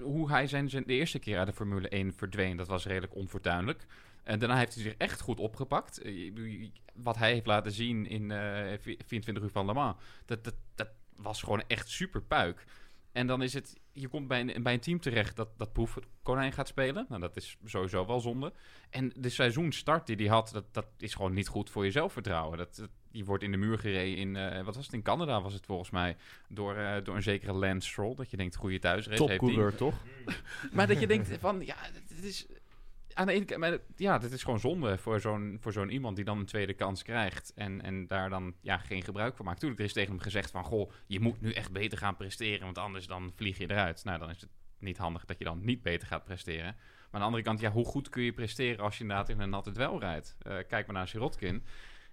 hoe 0.00 0.30
hij 0.30 0.46
zijn, 0.46 0.66
de 0.66 0.84
eerste 0.84 1.18
keer 1.18 1.38
uit 1.38 1.46
de 1.46 1.52
Formule 1.52 1.88
1 1.88 2.12
verdween, 2.12 2.56
dat 2.56 2.68
was 2.68 2.86
redelijk 2.86 3.14
onfortuinlijk. 3.14 3.86
En 4.22 4.38
daarna 4.38 4.56
heeft 4.56 4.74
hij 4.74 4.82
zich 4.82 4.94
echt 4.96 5.20
goed 5.20 5.40
opgepakt. 5.40 5.98
Eh, 5.98 6.32
Wat 6.94 7.16
hij 7.16 7.32
heeft 7.32 7.46
laten 7.46 7.72
zien 7.72 8.06
in 8.06 8.30
eh, 8.30 8.78
24 9.06 9.42
uur 9.42 9.50
van 9.50 9.66
Le 9.66 9.72
Mans, 9.72 9.96
dat, 10.24 10.44
dat, 10.44 10.54
dat 10.74 10.88
was 11.16 11.42
gewoon 11.42 11.62
echt 11.66 11.88
super 11.88 12.22
puik. 12.22 12.64
En 13.12 13.26
dan 13.26 13.42
is 13.42 13.54
het, 13.54 13.74
je 13.92 14.08
komt 14.08 14.28
bij 14.28 14.40
een, 14.40 14.62
bij 14.62 14.72
een 14.72 14.80
team 14.80 15.00
terecht 15.00 15.36
dat, 15.36 15.48
dat 15.56 15.72
proefkonijn 15.72 16.52
gaat 16.52 16.68
spelen. 16.68 17.06
Nou, 17.08 17.20
dat 17.20 17.36
is 17.36 17.56
sowieso 17.64 18.06
wel 18.06 18.20
zonde. 18.20 18.52
En 18.90 19.12
de 19.16 19.28
seizoenstart 19.28 20.06
die 20.06 20.16
hij 20.16 20.26
had, 20.26 20.50
dat, 20.52 20.64
dat 20.74 20.86
is 20.98 21.14
gewoon 21.14 21.32
niet 21.34 21.48
goed 21.48 21.70
voor 21.70 21.84
je 21.84 21.90
zelfvertrouwen. 21.90 22.58
Dat, 22.58 22.76
dat- 22.76 22.90
je 23.10 23.24
wordt 23.24 23.42
in 23.42 23.50
de 23.50 23.56
muur 23.56 23.78
gereden 23.78 24.16
in, 24.16 24.36
eh, 24.36 24.64
wat 24.64 24.74
was 24.74 24.84
het, 24.84 24.94
in 24.94 25.02
Canada 25.02 25.42
was 25.42 25.52
het 25.52 25.66
volgens 25.66 25.90
mij, 25.90 26.16
door, 26.48 26.76
eh, 26.76 27.04
door 27.04 27.16
een 27.16 27.22
zekere 27.22 27.52
Lance 27.52 27.88
Stroll. 27.88 28.14
Dat 28.14 28.30
je 28.30 28.36
denkt, 28.36 28.56
goede 28.56 28.78
thuisrace 28.78 29.18
heeft 29.22 29.28
hij. 29.30 29.38
Topcoureur, 29.38 29.74
toch? 29.74 29.94
Maar 30.72 30.86
dat 30.86 31.00
je 31.00 31.06
denkt 31.06 31.28
van, 31.40 31.64
ja, 31.64 31.76
het 31.80 32.24
is... 32.24 32.46
Aan 33.14 33.26
de 33.26 33.32
ene 33.32 33.44
kant, 33.44 33.80
ja, 33.96 34.18
dit 34.18 34.32
is 34.32 34.42
gewoon 34.42 34.60
zonde 34.60 34.98
voor 34.98 35.20
zo'n, 35.20 35.56
voor 35.60 35.72
zo'n 35.72 35.90
iemand 35.90 36.16
die 36.16 36.24
dan 36.24 36.38
een 36.38 36.46
tweede 36.46 36.74
kans 36.74 37.02
krijgt 37.02 37.52
en, 37.54 37.82
en 37.82 38.06
daar 38.06 38.30
dan 38.30 38.54
ja, 38.60 38.78
geen 38.78 39.02
gebruik 39.02 39.36
van 39.36 39.44
maakt. 39.44 39.58
Tuurlijk, 39.58 39.80
er 39.80 39.86
is 39.86 39.92
tegen 39.92 40.10
hem 40.10 40.20
gezegd 40.20 40.50
van, 40.50 40.64
goh, 40.64 40.90
je 41.06 41.20
moet 41.20 41.40
nu 41.40 41.52
echt 41.52 41.72
beter 41.72 41.98
gaan 41.98 42.16
presteren, 42.16 42.64
want 42.64 42.78
anders 42.78 43.06
dan 43.06 43.32
vlieg 43.36 43.58
je 43.58 43.70
eruit. 43.70 44.04
Nou, 44.04 44.18
dan 44.18 44.30
is 44.30 44.40
het 44.40 44.50
niet 44.78 44.98
handig 44.98 45.24
dat 45.24 45.38
je 45.38 45.44
dan 45.44 45.64
niet 45.64 45.82
beter 45.82 46.08
gaat 46.08 46.24
presteren. 46.24 46.74
Maar 46.74 47.20
aan 47.20 47.20
de 47.20 47.26
andere 47.26 47.42
kant, 47.42 47.60
ja, 47.60 47.70
hoe 47.70 47.84
goed 47.84 48.08
kun 48.08 48.22
je 48.22 48.32
presteren 48.32 48.84
als 48.84 48.96
je 48.96 49.02
inderdaad 49.02 49.28
in 49.28 49.40
een 49.40 49.50
natte 49.50 49.70
dwel 49.70 50.00
rijdt? 50.00 50.36
Eh, 50.38 50.56
kijk 50.68 50.86
maar 50.86 50.94
naar 50.96 51.08
Sirotkin. 51.08 51.64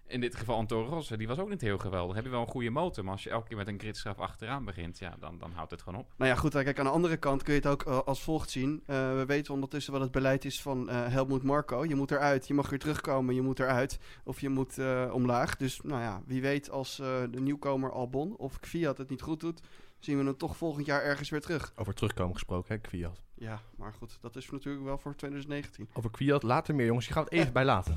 In 0.10 0.22
dit 0.22 0.36
geval 0.36 0.66
Toro 0.66 0.90
Rosso, 0.90 1.16
die 1.16 1.28
was 1.28 1.40
ook 1.40 1.50
niet 1.50 1.62
heel 1.62 1.78
geweldig. 1.78 2.16
Heb 2.16 2.24
je 2.24 2.30
wel 2.30 2.42
een 2.42 2.48
goede 2.48 2.70
motor, 2.70 3.04
maar 3.04 3.14
als 3.14 3.24
je 3.24 3.30
elke 3.30 3.48
keer 3.48 3.58
met 3.58 3.68
een 3.68 3.80
gridstraf 3.80 4.18
achteraan 4.18 4.66
begint, 4.66 5.00
ja, 5.00 5.16
dan, 5.20 5.38
dan 5.38 5.52
houdt 5.52 5.72
het 5.72 5.82
gewoon 5.82 6.00
op. 6.00 6.14
Nou 6.18 6.30
ja, 6.32 6.38
goed. 6.38 6.52
Kijk, 6.52 6.80
aan 6.80 6.86
de 6.86 6.92
andere 6.92 7.18
kant 7.18 7.44
kun 7.44 7.54
je 7.54 7.60
het 7.60 7.70
ook 7.70 7.84
eh, 7.84 8.00
als 8.00 8.24
volgt 8.24 8.50
zien. 8.50 8.84
Eh, 8.86 8.96
we 8.96 9.24
weten 9.28 9.54
ondertussen 9.54 9.94
wat 9.94 10.02
het 10.02 10.12
beleid 10.12 10.46
is 10.46 10.62
van 10.62 10.90
eh 10.90 11.08
Helmoet 11.08 11.44
Marco. 11.44 11.86
Je 11.86 11.96
moet 11.96 12.12
eruit, 12.12 12.48
je 12.48 12.54
mag 12.54 12.70
weer 12.70 12.80
terugkomen, 12.80 13.36
je 13.36 13.42
moet 13.42 13.60
eruit. 13.60 14.00
Of 14.24 14.42
je 14.42 14.50
moet 14.50 14.78
eh, 14.78 15.10
omlaag. 15.14 15.56
Dus 15.56 15.82
nou 15.82 16.02
ja, 16.02 16.22
wie 16.26 16.42
weet 16.42 16.70
als 16.70 17.00
eh, 17.00 17.22
de 17.32 17.40
nieuwkomer 17.40 17.92
Albon 17.92 18.36
of 18.38 18.58
Fiat 18.62 18.98
het 18.98 19.10
niet 19.10 19.22
goed 19.22 19.40
doet... 19.40 19.62
zien 20.00 20.18
we 20.18 20.24
hem 20.24 20.38
toch 20.38 20.58
volgend 20.58 20.86
jaar 20.86 21.02
ergens 21.04 21.30
weer 21.30 21.42
terug. 21.42 21.74
Over 21.76 21.94
terugkomen 21.94 22.34
gesproken, 22.34 22.74
hè, 22.74 22.82
Kwiat. 22.82 23.22
Ja, 23.36 23.62
maar 23.78 23.94
goed, 23.94 24.18
dat 24.22 24.36
is 24.36 24.50
natuurlijk 24.50 24.86
wel 24.86 24.98
voor 24.98 25.16
2019. 25.16 25.90
Over 25.94 26.12
Kwiat 26.12 26.44
later 26.44 26.76
meer, 26.76 26.86
jongens. 26.86 27.08
Je 27.08 27.14
gaat 27.14 27.24
het 27.24 27.34
even 27.34 27.54
bij 27.54 27.66
laten. 27.66 27.96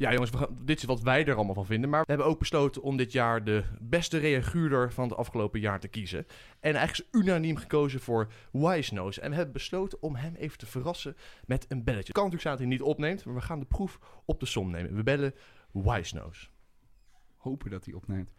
Ja, 0.00 0.12
jongens, 0.12 0.30
we 0.30 0.36
gaan, 0.36 0.58
dit 0.62 0.78
is 0.78 0.84
wat 0.84 1.00
wij 1.00 1.26
er 1.26 1.34
allemaal 1.34 1.54
van 1.54 1.66
vinden. 1.66 1.90
Maar 1.90 2.00
we 2.00 2.06
hebben 2.12 2.26
ook 2.26 2.38
besloten 2.38 2.82
om 2.82 2.96
dit 2.96 3.12
jaar 3.12 3.44
de 3.44 3.64
beste 3.80 4.18
reaguurder 4.18 4.92
van 4.92 5.08
het 5.08 5.16
afgelopen 5.18 5.60
jaar 5.60 5.80
te 5.80 5.88
kiezen. 5.88 6.26
En 6.60 6.74
eigenlijk 6.74 7.08
is 7.12 7.20
unaniem 7.20 7.56
gekozen 7.56 8.00
voor 8.00 8.32
Wise 8.52 8.94
Nose. 8.94 9.20
En 9.20 9.30
we 9.30 9.36
hebben 9.36 9.52
besloten 9.52 10.02
om 10.02 10.14
hem 10.14 10.34
even 10.34 10.58
te 10.58 10.66
verrassen 10.66 11.16
met 11.46 11.66
een 11.68 11.84
belletje. 11.84 12.12
Kan 12.12 12.24
natuurlijk 12.24 12.42
zijn 12.42 12.56
dat 12.56 12.66
hij 12.66 12.72
niet 12.72 12.82
opneemt, 12.82 13.24
maar 13.24 13.34
we 13.34 13.40
gaan 13.40 13.58
de 13.58 13.64
proef 13.64 13.98
op 14.24 14.40
de 14.40 14.46
som 14.46 14.70
nemen. 14.70 14.94
We 14.94 15.02
bellen 15.02 15.34
Wise 15.72 16.14
Nose. 16.14 16.48
Hopen 17.36 17.70
dat 17.70 17.84
hij 17.84 17.94
opneemt. 17.94 18.30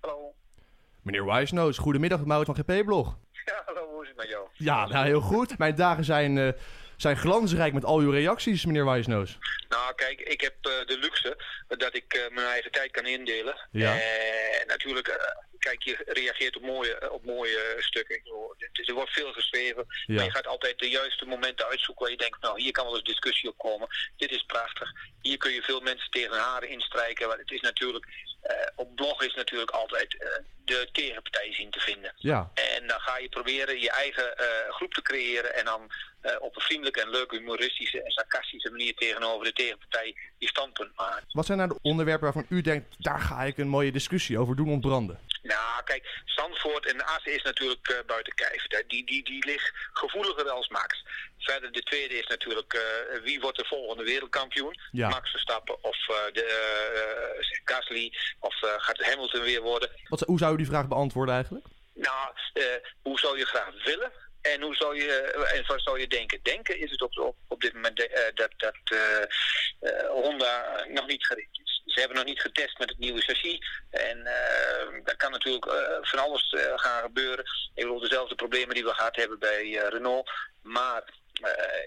Hallo. 0.00 0.34
Meneer 1.02 1.24
Wise 1.24 1.54
Nose, 1.54 1.80
goedemiddag, 1.80 2.24
Maurits 2.24 2.50
van 2.54 2.64
GP-blog. 2.64 3.16
Ja, 3.44 3.62
hallo, 3.66 3.88
hoe 3.88 4.02
is 4.02 4.08
het 4.08 4.16
met 4.16 4.28
jou? 4.28 4.48
Ja, 4.52 4.86
nou 4.86 5.06
heel 5.06 5.20
goed. 5.20 5.58
Mijn 5.58 5.74
dagen 5.74 6.04
zijn, 6.04 6.38
eh, 6.38 6.48
zijn 6.96 7.16
glansrijk 7.16 7.72
met 7.72 7.84
al 7.84 7.98
uw 7.98 8.10
reacties, 8.10 8.64
meneer 8.64 8.90
Wise 8.90 9.08
Nose. 9.08 9.36
Nou, 9.68 9.94
kijk, 9.94 10.20
ik 10.20 10.40
heb 10.40 10.54
eh, 10.60 10.86
de 10.86 10.98
luxe 10.98 11.36
dat 11.68 11.94
ik 11.94 12.12
eh, 12.14 12.34
mijn 12.34 12.46
eigen 12.46 12.70
tijd 12.70 12.90
kan 12.90 13.06
indelen. 13.06 13.68
Ja. 13.70 13.92
En 13.92 14.66
natuurlijk, 14.66 15.08
kijk, 15.60 15.82
je 15.82 15.96
reageert 16.06 16.56
op 16.56 16.62
mooie, 16.62 16.94
eh, 16.98 17.12
op 17.12 17.24
mooie 17.24 17.58
eh, 17.58 17.82
stukken. 17.82 18.20
Er 18.86 18.94
wordt 18.94 19.10
veel 19.12 19.32
geschreven, 19.32 19.84
Ja. 20.06 20.14
maar 20.14 20.24
je 20.24 20.30
gaat 20.30 20.46
altijd 20.46 20.78
de 20.78 20.88
juiste 20.88 21.24
momenten 21.24 21.66
uitzoeken 21.66 22.02
waar 22.04 22.12
je 22.12 22.18
denkt, 22.18 22.40
nou, 22.42 22.60
hier 22.62 22.72
kan 22.72 22.84
wel 22.84 22.94
eens 22.94 23.04
discussie 23.04 23.48
op 23.48 23.58
komen. 23.58 23.88
Dit 24.16 24.30
is 24.30 24.42
prachtig. 24.42 24.92
Hier 25.22 25.36
kun 25.38 25.52
je 25.52 25.62
veel 25.62 25.80
mensen 25.80 26.10
tegen 26.10 26.30
hun 26.30 26.40
haren 26.40 26.68
instrijken. 26.68 27.28
Want 27.28 27.40
het 27.40 27.50
is 27.50 27.60
natuurlijk, 27.60 28.06
eh, 28.40 28.54
op 28.76 28.96
blog 28.96 29.22
is 29.22 29.34
natuurlijk 29.34 29.70
altijd 29.70 30.16
de 30.64 30.88
tegenpartij 30.92 31.52
zien 31.52 31.70
te 31.70 31.80
vinden. 31.80 32.12
Ja. 32.16 32.50
En 32.54 32.86
dan 32.86 33.00
ga 33.00 33.18
je 33.18 33.28
proberen 33.28 33.80
je 33.80 33.90
eigen 33.90 34.34
groep 34.68 34.92
te 34.94 35.02
creëren 35.02 35.54
en 35.54 35.64
dan 35.64 35.90
op 36.40 36.56
een 36.56 36.62
vriendelijke 36.62 37.00
en 37.00 37.10
leuke 37.10 37.36
humoristische 37.36 38.02
en 38.02 38.10
sarcastische 38.10 38.70
manier 38.70 38.94
tegenover 38.94 39.44
de 39.44 39.52
tegenpartij 39.52 40.16
je 40.38 40.48
standpunt 40.48 40.96
maken. 40.96 41.24
Wat 41.32 41.46
zijn 41.46 41.58
nou 41.58 41.70
de 41.70 41.78
onderwerpen 41.82 42.24
waarvan 42.24 42.46
u 42.48 42.60
denkt, 42.60 42.94
daar 42.98 43.20
ga 43.20 43.42
ik 43.42 43.58
een 43.58 43.68
mooie 43.68 43.92
discussie 43.92 44.38
over 44.38 44.56
doen 44.56 44.68
ontbranden? 44.70 45.18
Nou, 45.42 45.82
kijk, 45.84 46.22
Zandvoort 46.24 46.86
en 46.86 47.04
Assen 47.04 47.34
is 47.34 47.42
natuurlijk 47.42 47.88
eh, 47.88 47.96
buiten 48.06 48.34
kijf. 48.34 48.66
Die, 48.66 49.06
die, 49.06 49.24
die 49.24 49.46
ligt 49.46 49.72
gevoeliger 49.92 50.50
als 50.50 50.68
Max. 50.68 51.04
Verder, 51.38 51.72
de 51.72 51.82
tweede 51.82 52.18
is 52.18 52.26
natuurlijk 52.26 52.72
eh, 52.72 53.22
wie 53.22 53.40
wordt 53.40 53.58
de 53.58 53.64
volgende 53.64 54.04
wereldkampioen? 54.04 54.80
Ja. 54.92 55.08
Max 55.08 55.30
Verstappen 55.30 55.84
of 55.84 56.08
eh, 56.08 56.32
de, 56.32 57.60
Gasly 57.64 58.14
of 58.38 58.54
gaat 58.58 58.98
het 58.98 59.06
Hamilton 59.06 59.42
weer 59.42 59.60
worden? 59.60 59.90
Wat, 60.08 60.20
hoe 60.20 60.38
zou 60.38 60.54
u 60.54 60.56
die 60.56 60.66
vraag 60.66 60.88
beantwoorden 60.88 61.34
eigenlijk? 61.34 61.66
Nou, 61.94 62.34
hoe 63.02 63.18
zou 63.18 63.38
je 63.38 63.46
graag 63.46 63.84
willen? 63.84 64.12
En 64.40 64.62
hoe 64.62 64.74
zou 64.74 64.96
je, 64.96 65.12
en 65.54 65.66
wat 65.66 65.82
zou 65.82 66.00
je 66.00 66.06
denken? 66.06 66.40
Denken 66.42 66.78
is 66.78 66.90
het 66.90 67.02
op, 67.02 67.18
op, 67.18 67.36
op 67.48 67.60
dit 67.60 67.74
moment 67.74 68.08
dat, 68.34 68.50
dat 68.56 68.76
Honda 70.08 70.84
nog 70.88 71.06
niet 71.06 71.26
gericht 71.26 71.60
is. 71.62 71.69
Ze 71.92 71.98
hebben 72.00 72.16
nog 72.16 72.26
niet 72.26 72.40
getest 72.40 72.78
met 72.78 72.88
het 72.88 72.98
nieuwe 72.98 73.20
chassis. 73.20 73.58
En 73.90 74.26
eh 74.26 75.04
daar 75.04 75.16
kan 75.16 75.30
natuurlijk 75.30 75.66
eh, 75.66 75.72
van 76.00 76.18
alles 76.18 76.50
eh, 76.50 76.72
gaan 76.76 77.02
gebeuren. 77.02 77.44
Ik 77.74 77.82
bedoel, 77.84 78.00
dezelfde 78.00 78.34
problemen 78.34 78.74
die 78.74 78.84
we 78.84 78.94
gehad 78.94 79.16
hebben 79.16 79.38
bij 79.38 79.70
Renault. 79.88 80.30
Maar 80.62 81.02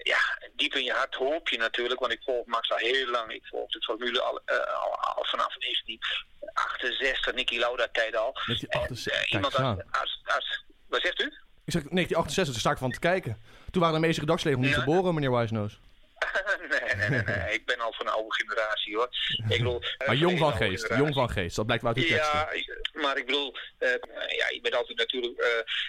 ja, 0.02 0.18
diep 0.56 0.74
in 0.74 0.84
je 0.84 0.92
hart 0.92 1.14
hoop 1.14 1.48
je 1.48 1.58
natuurlijk, 1.58 2.00
want 2.00 2.12
ik 2.12 2.22
volg 2.24 2.46
Max 2.46 2.70
al 2.70 2.76
heel 2.76 3.06
lang. 3.10 3.32
Ik 3.32 3.46
volg 3.46 3.70
de 3.70 3.82
formule 3.82 4.20
al, 4.22 4.40
al, 4.82 4.98
al 4.98 5.24
vanaf 5.24 5.56
1968, 5.58 7.34
Niki 7.34 7.58
Lauda 7.58 7.88
tijd 7.92 8.16
al. 8.16 8.32
1968, 8.46 9.12
Eh, 9.12 9.18
kijk 9.18 9.32
iemand 9.32 9.54
als, 9.54 10.00
als, 10.00 10.20
als, 10.36 10.64
wat 10.88 11.00
zegt 11.00 11.20
u? 11.20 11.24
Ik 11.64 11.72
zeg 11.72 11.82
1968, 11.82 12.52
daar 12.52 12.60
sta 12.60 12.70
ik 12.70 12.78
van 12.78 12.90
te 12.92 12.98
kijken. 12.98 13.42
Toen 13.70 13.80
waren 13.82 14.00
de 14.00 14.06
meeste 14.06 14.20
redactieleden 14.20 14.60
nog 14.60 14.70
niet 14.70 14.78
Ja. 14.78 14.84
geboren, 14.84 15.14
meneer 15.14 15.38
Wisenose. 15.38 15.76
nee, 16.70 16.94
nee, 16.96 17.08
nee, 17.08 17.22
nee. 17.22 17.54
Ik 17.54 17.64
ben 17.66 17.78
al 17.80 17.92
van 17.92 18.06
de 18.06 18.12
oude 18.12 18.34
generatie 18.34 18.96
hoor. 18.96 19.08
Ik 19.48 19.58
bedoel, 19.58 19.82
eh, 19.98 20.06
Maar 20.06 20.16
jong 20.16 20.38
van 20.38 20.50
de 20.50 20.56
geest, 20.56 20.70
generatie. 20.82 20.96
jong 21.02 21.14
van 21.14 21.30
geest. 21.30 21.56
Dat 21.56 21.66
blijkt 21.66 21.84
uit 21.84 21.96
uw 21.96 22.02
teksten. 22.02 22.38
Ja, 22.38 22.50
ik- 22.50 22.88
maar 22.92 23.16
ik 23.16 23.26
bedoel, 23.26 23.56
eh, 23.78 23.88
ja, 24.36 24.48
je 24.50 24.58
bent 24.62 24.74
altijd 24.74 24.98
natuurlijk 24.98 25.38
eh, 25.38 25.48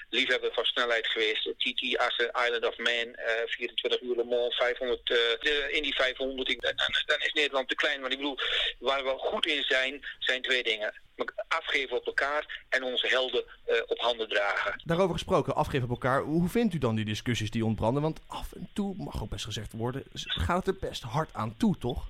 liefhebber 0.09 0.53
van 0.53 0.63
snelheid 0.65 1.07
geweest. 1.07 1.43
TT 1.57 1.81
Island 1.81 2.65
of 2.67 2.77
Man, 2.77 3.13
eh 3.15 3.41
24 3.45 4.01
uur 4.01 4.15
Le 4.15 4.23
Mans, 4.23 4.55
500, 4.55 5.09
eh, 5.09 5.15
de 5.39 5.67
Indy 5.71 5.91
500. 5.91 6.49
Ik, 6.49 6.61
dan, 6.61 6.73
dan 7.05 7.19
is 7.19 7.33
Nederland 7.33 7.69
te 7.69 7.75
klein. 7.75 8.01
Maar 8.01 8.11
ik 8.11 8.17
bedoel, 8.17 8.37
waar 8.79 9.03
we 9.03 9.09
goed 9.17 9.45
in 9.45 9.63
zijn, 9.63 10.05
zijn 10.19 10.41
twee 10.41 10.63
dingen. 10.63 10.93
Afgeven 11.47 11.97
op 11.97 12.05
elkaar 12.05 12.65
en 12.69 12.83
onze 12.83 13.07
helden 13.07 13.43
eh, 13.65 13.81
op 13.87 13.99
handen 13.99 14.29
dragen. 14.29 14.81
Daarover 14.85 15.13
gesproken, 15.13 15.55
afgeven 15.55 15.83
op 15.83 15.89
elkaar. 15.89 16.21
Hoe 16.21 16.49
vindt 16.49 16.73
u 16.73 16.77
dan 16.77 16.95
die 16.95 17.05
discussies 17.05 17.51
die 17.51 17.65
ontbranden? 17.65 18.01
Want 18.01 18.19
af 18.27 18.51
en 18.51 18.69
toe, 18.73 18.95
mag 18.97 19.21
ook 19.21 19.29
best 19.29 19.45
gezegd 19.45 19.73
worden, 19.73 20.03
gaat 20.13 20.65
het 20.65 20.75
er 20.75 20.87
best 20.89 21.03
hard 21.03 21.33
aan 21.33 21.57
toe, 21.57 21.77
toch? 21.77 22.07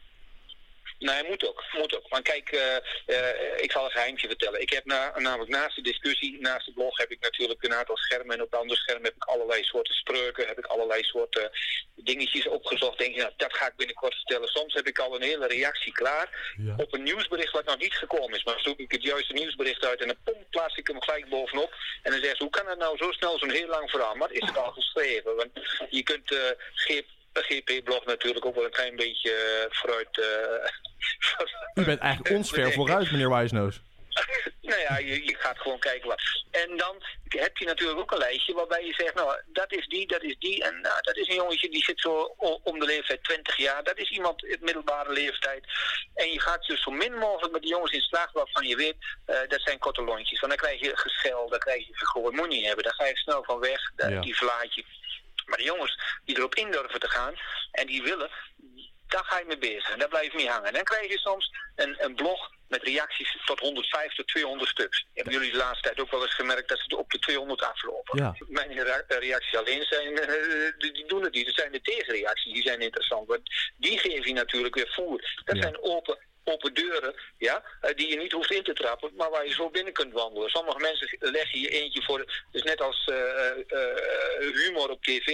Nee, 1.00 1.24
moet 1.24 1.48
ook. 1.48 1.64
Moet 1.72 1.96
ook. 1.96 2.10
Want 2.10 2.24
kijk, 2.24 2.50
eh, 2.50 2.76
eh, 3.06 3.64
ik 3.64 3.72
zal 3.72 3.86
een 3.86 3.92
geheimtje 3.92 4.28
vertellen. 4.28 4.62
Ik 4.62 4.70
heb 4.70 4.86
na, 4.86 5.20
namelijk 5.20 5.52
naast 5.52 5.76
de 5.76 5.82
discussie, 5.82 6.38
naast 6.40 6.66
de 6.66 6.74
blog, 6.74 6.98
heb 6.98 7.12
ik 7.12 7.22
natuurlijk 7.22 7.64
een 7.64 7.74
aantal 7.74 7.98
schermen. 7.98 8.36
En 8.36 8.42
op 8.42 8.52
de 8.52 8.58
andere 8.58 8.80
schermen 8.80 9.04
heb 9.04 9.16
ik 9.16 9.24
allerlei 9.24 9.64
soorten 9.64 9.94
spreuken, 9.94 10.48
heb 10.48 10.58
ik 10.58 10.66
allerlei 10.66 11.04
soorten 11.04 11.52
dingetjes 11.96 12.48
opgezocht. 12.48 12.98
Denk 12.98 13.16
je, 13.16 13.22
nou, 13.22 13.34
dat 13.38 13.58
ga 13.58 13.68
ik 13.68 13.76
binnenkort 13.76 14.16
vertellen. 14.16 14.48
Soms 14.48 14.74
heb 14.74 14.88
ik 14.88 15.00
al 15.00 15.16
een 15.16 15.22
hele 15.22 15.48
reactie 15.48 15.92
klaar 15.92 16.54
op 16.78 16.94
een 16.94 17.04
nieuwsbericht 17.04 17.52
wat 17.52 17.66
nog 17.66 17.78
niet 17.78 17.94
gekomen 17.94 18.38
is. 18.38 18.44
Maar 18.44 18.60
zoek 18.60 18.80
ik 18.80 18.92
het 18.92 19.04
juiste 19.04 19.34
nieuwsbericht 19.34 19.86
uit 19.86 20.02
en 20.02 20.08
dan 20.08 20.18
pom, 20.24 20.46
plaats 20.50 20.78
ik 20.78 20.88
hem 20.88 21.02
gelijk 21.02 21.30
bovenop. 21.30 21.74
En 22.04 22.12
dan 22.12 22.22
zegt 22.22 22.38
ze, 22.38 22.44
hoe 22.44 22.52
kan 22.52 22.68
het 22.68 22.78
nou 22.78 22.98
zo 22.98 23.12
snel 23.12 23.40
zo'n 23.40 23.52
heel 23.52 23.68
lang 23.68 23.90
verhaal? 23.90 24.16
Maar 24.16 24.32
is 24.32 24.48
het 24.48 24.58
al 24.58 24.72
geschreven? 24.72 25.36
Want 25.36 25.50
je 25.90 26.04
kunt 26.04 26.36
GP 26.74 27.15
GP-blog 27.42 28.06
natuurlijk 28.06 28.46
ook 28.46 28.56
wel 28.56 28.66
een 28.66 28.72
klein 28.72 28.96
beetje 28.96 29.32
eh, 29.32 29.78
vooruit. 29.78 30.20
eh, 30.20 30.70
U 31.84 31.86
bent 31.86 32.00
eigenlijk 32.00 32.36
ons 32.36 32.50
ver 32.50 32.72
vooruit, 32.72 33.12
meneer 33.12 33.36
Wisenose. 33.36 33.80
nou 34.62 34.82
ja, 34.82 34.98
je, 34.98 35.26
je 35.26 35.36
gaat 35.38 35.60
gewoon 35.60 35.80
kijken 35.80 36.08
wat. 36.08 36.22
En 36.52 36.78
dan 36.78 37.04
heb 37.28 37.58
je 37.58 37.66
natuurlijk 37.66 38.00
ook 38.00 38.12
een 38.12 38.18
lijstje 38.18 38.54
waarbij 38.54 38.86
je 38.86 38.94
zegt, 38.94 39.14
nou, 39.14 39.40
dat 39.46 39.74
is 39.74 39.88
die, 39.88 40.08
dat 40.08 40.24
is 40.24 40.36
die. 40.40 40.64
En 40.64 40.82
nou, 40.82 41.02
dat 41.02 41.18
is 41.18 41.28
een 41.28 41.36
jongetje 41.36 41.70
die 41.70 41.84
zit 41.84 42.00
zo 42.00 42.36
om 42.64 42.80
de 42.80 42.86
leeftijd 42.86 43.24
20 43.24 43.58
jaar. 43.58 43.84
Dat 43.84 43.98
is 43.98 44.10
iemand 44.10 44.44
in 44.44 44.58
middelbare 44.62 45.12
leeftijd. 45.14 45.64
En 46.14 46.32
je 46.32 46.42
gaat 46.42 46.66
dus 46.66 46.82
zo 46.82 46.92
min 46.92 47.14
mogelijk 47.14 47.54
met 47.54 47.62
die 47.62 47.72
jongens 47.72 47.92
in 47.92 48.02
slag 48.02 48.32
waarvan 48.32 48.68
je 48.68 48.76
weet, 48.76 48.96
eh, 49.26 49.36
dat 49.48 49.62
zijn 49.62 49.80
korte 49.80 50.04
lontjes. 50.04 50.40
Want 50.40 50.52
dan 50.52 50.62
krijg 50.62 50.82
je 50.82 50.98
geschel, 50.98 51.50
dan 51.50 51.60
krijg 51.60 51.88
je 51.88 51.96
gegooid. 51.96 52.36
Moet 52.36 52.48
niet 52.48 52.66
hebben, 52.66 52.84
daar 52.84 52.94
ga 52.94 53.06
je 53.06 53.18
snel 53.18 53.44
van 53.44 53.60
weg. 53.60 53.92
Ja. 53.96 54.22
Die 54.22 54.36
verlaat 54.36 54.74
je. 54.76 54.84
Maar 55.46 55.58
de 55.58 55.64
jongens 55.64 56.00
die 56.26 56.38
erop 56.38 56.56
in 56.56 56.72
durven 56.72 57.00
te 57.00 57.10
gaan 57.10 57.34
en 57.72 57.88
die 57.88 58.04
willen, 58.04 58.30
daar 59.08 59.24
ga 59.26 59.40
je 59.40 59.46
mee 59.46 59.58
bezig. 59.58 59.90
En 59.92 60.00
daar 60.00 60.08
blijf 60.10 60.32
je 60.32 60.38
mee 60.38 60.50
hangen. 60.50 60.68
En 60.68 60.74
dan 60.74 60.84
krijg 60.84 61.12
je 61.12 61.18
soms 61.20 61.52
een, 61.76 61.96
een 62.04 62.16
blog 62.16 62.52
met 62.68 62.84
reacties 62.84 63.38
tot 63.46 63.60
150, 63.60 64.26
200 64.26 64.70
stuks. 64.70 65.06
Hebben 65.14 65.34
jullie 65.34 65.52
de 65.52 65.58
laatste 65.58 65.82
tijd 65.82 66.00
ook 66.00 66.12
wel 66.12 66.22
eens 66.22 66.34
gemerkt 66.36 66.70
dat 66.70 66.80
ze 66.88 66.98
op 66.98 67.12
de 67.12 67.20
200 67.20 67.62
aflopen? 67.62 68.20
Ja. 68.20 68.36
Mijn 68.48 68.72
rea- 68.84 69.04
reacties 69.08 69.56
alleen 69.56 69.84
zijn, 69.84 70.18
eh, 70.20 70.72
die, 70.78 71.06
doen 71.08 71.24
het 71.24 71.34
niet. 71.34 71.46
Het 71.48 71.56
zijn 71.56 71.72
de 71.72 71.82
tegenreacties, 71.82 72.54
die 72.54 72.62
zijn 72.64 72.82
interessant. 72.82 73.28
Want 73.28 73.42
die 73.78 73.98
geven 74.00 74.28
je 74.28 74.34
natuurlijk 74.34 74.76
weer 74.76 74.92
voer. 74.94 75.42
Dat 75.46 75.56
Ja. 75.56 75.62
zijn 75.62 75.82
open, 75.84 76.18
open 76.46 76.74
deuren, 76.74 77.14
ja, 77.38 77.64
eh, 77.82 77.96
die 77.96 78.10
je 78.10 78.18
niet 78.18 78.32
hoeft 78.32 78.52
in 78.52 78.64
te 78.64 78.74
trappen, 78.74 79.12
maar 79.18 79.30
waar 79.30 79.46
je 79.46 79.54
zo 79.54 79.70
binnen 79.70 79.94
kunt 79.94 80.14
wandelen. 80.14 80.50
Sommige 80.50 80.80
mensen 80.80 81.18
leggen 81.20 81.60
je 81.60 81.70
eentje 81.70 82.02
voor, 82.02 82.46
dus 82.52 82.64
net 82.64 82.82
als 82.82 83.06
eh, 83.06 83.50
eh, 83.50 84.54
humor 84.54 84.90
op 84.90 85.04
tv. 85.04 85.26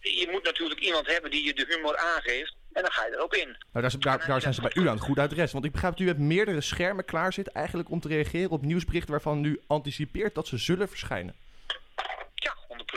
Je 0.00 0.28
moet 0.30 0.42
natuurlijk 0.42 0.80
iemand 0.80 1.06
hebben 1.06 1.30
die 1.30 1.44
je 1.44 1.54
de 1.54 1.66
humor 1.68 1.96
aangeeft. 1.96 2.54
En 2.72 2.82
dan 2.82 2.92
ga 2.92 3.06
je 3.06 3.12
erop 3.12 3.34
in. 3.34 3.56
Nou, 3.72 3.88
daar 4.26 4.40
zijn 4.40 4.54
ze 4.54 4.60
bij 4.60 4.72
u 4.74 4.88
aan 4.88 4.94
het 4.94 5.04
goed 5.04 5.18
adres. 5.18 5.52
Want 5.52 5.64
ik 5.64 5.72
begrijp 5.72 5.96
dat 5.96 6.06
u 6.06 6.08
met 6.08 6.18
meerdere 6.18 6.60
schermen 6.60 7.04
klaar 7.04 7.32
zit 7.32 7.48
eigenlijk 7.48 7.90
om 7.90 8.00
te 8.00 8.08
reageren 8.08 8.50
op 8.50 8.62
nieuwsberichten 8.62 9.10
waarvan 9.10 9.44
u 9.44 9.60
anticipeert 9.66 10.34
dat 10.34 10.46
ze 10.46 10.58
zullen 10.58 10.88
verschijnen. 10.88 11.34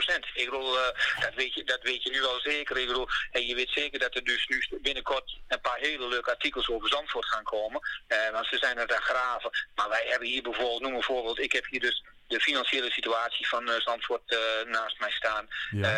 Ja, 0.06 0.18
100%. 0.18 0.18
Ik 0.34 0.44
bedoel, 0.44 0.78
eh, 0.78 1.20
dat, 1.20 1.34
weet 1.34 1.54
je, 1.54 1.64
dat 1.64 1.82
weet 1.82 2.02
je 2.02 2.10
nu 2.10 2.24
al 2.24 2.40
zeker. 2.40 2.76
Ik 2.76 2.86
bedoel, 2.86 3.08
en 3.30 3.46
je 3.46 3.54
weet 3.54 3.70
zeker 3.70 3.98
dat 3.98 4.14
er 4.14 4.24
dus 4.24 4.46
nu 4.46 4.78
binnenkort 4.80 5.36
een 5.48 5.60
paar 5.60 5.78
hele 5.78 6.08
leuke 6.08 6.30
artikels 6.30 6.68
over 6.68 6.88
Zandvoort 6.88 7.26
gaan 7.26 7.44
komen. 7.44 7.80
Eh, 8.06 8.30
want 8.32 8.46
ze 8.46 8.56
zijn 8.58 8.78
er 8.78 8.94
aan 8.94 9.02
graven. 9.02 9.50
Maar 9.74 9.88
wij 9.88 10.04
hebben 10.08 10.28
hier 10.28 10.42
bijvoorbeeld, 10.42 10.80
noem 10.80 10.94
een 10.94 11.02
voorbeeld, 11.02 11.38
ik 11.38 11.52
heb 11.52 11.66
hier 11.66 11.80
dus 11.80 12.04
de 12.26 12.40
financiële 12.40 12.90
situatie 12.90 13.48
van 13.48 13.70
eh, 13.70 13.80
Zandvoort 13.80 14.36
naast 14.66 15.00
mij 15.00 15.10
staan. 15.10 15.48
Ja. 15.70 15.96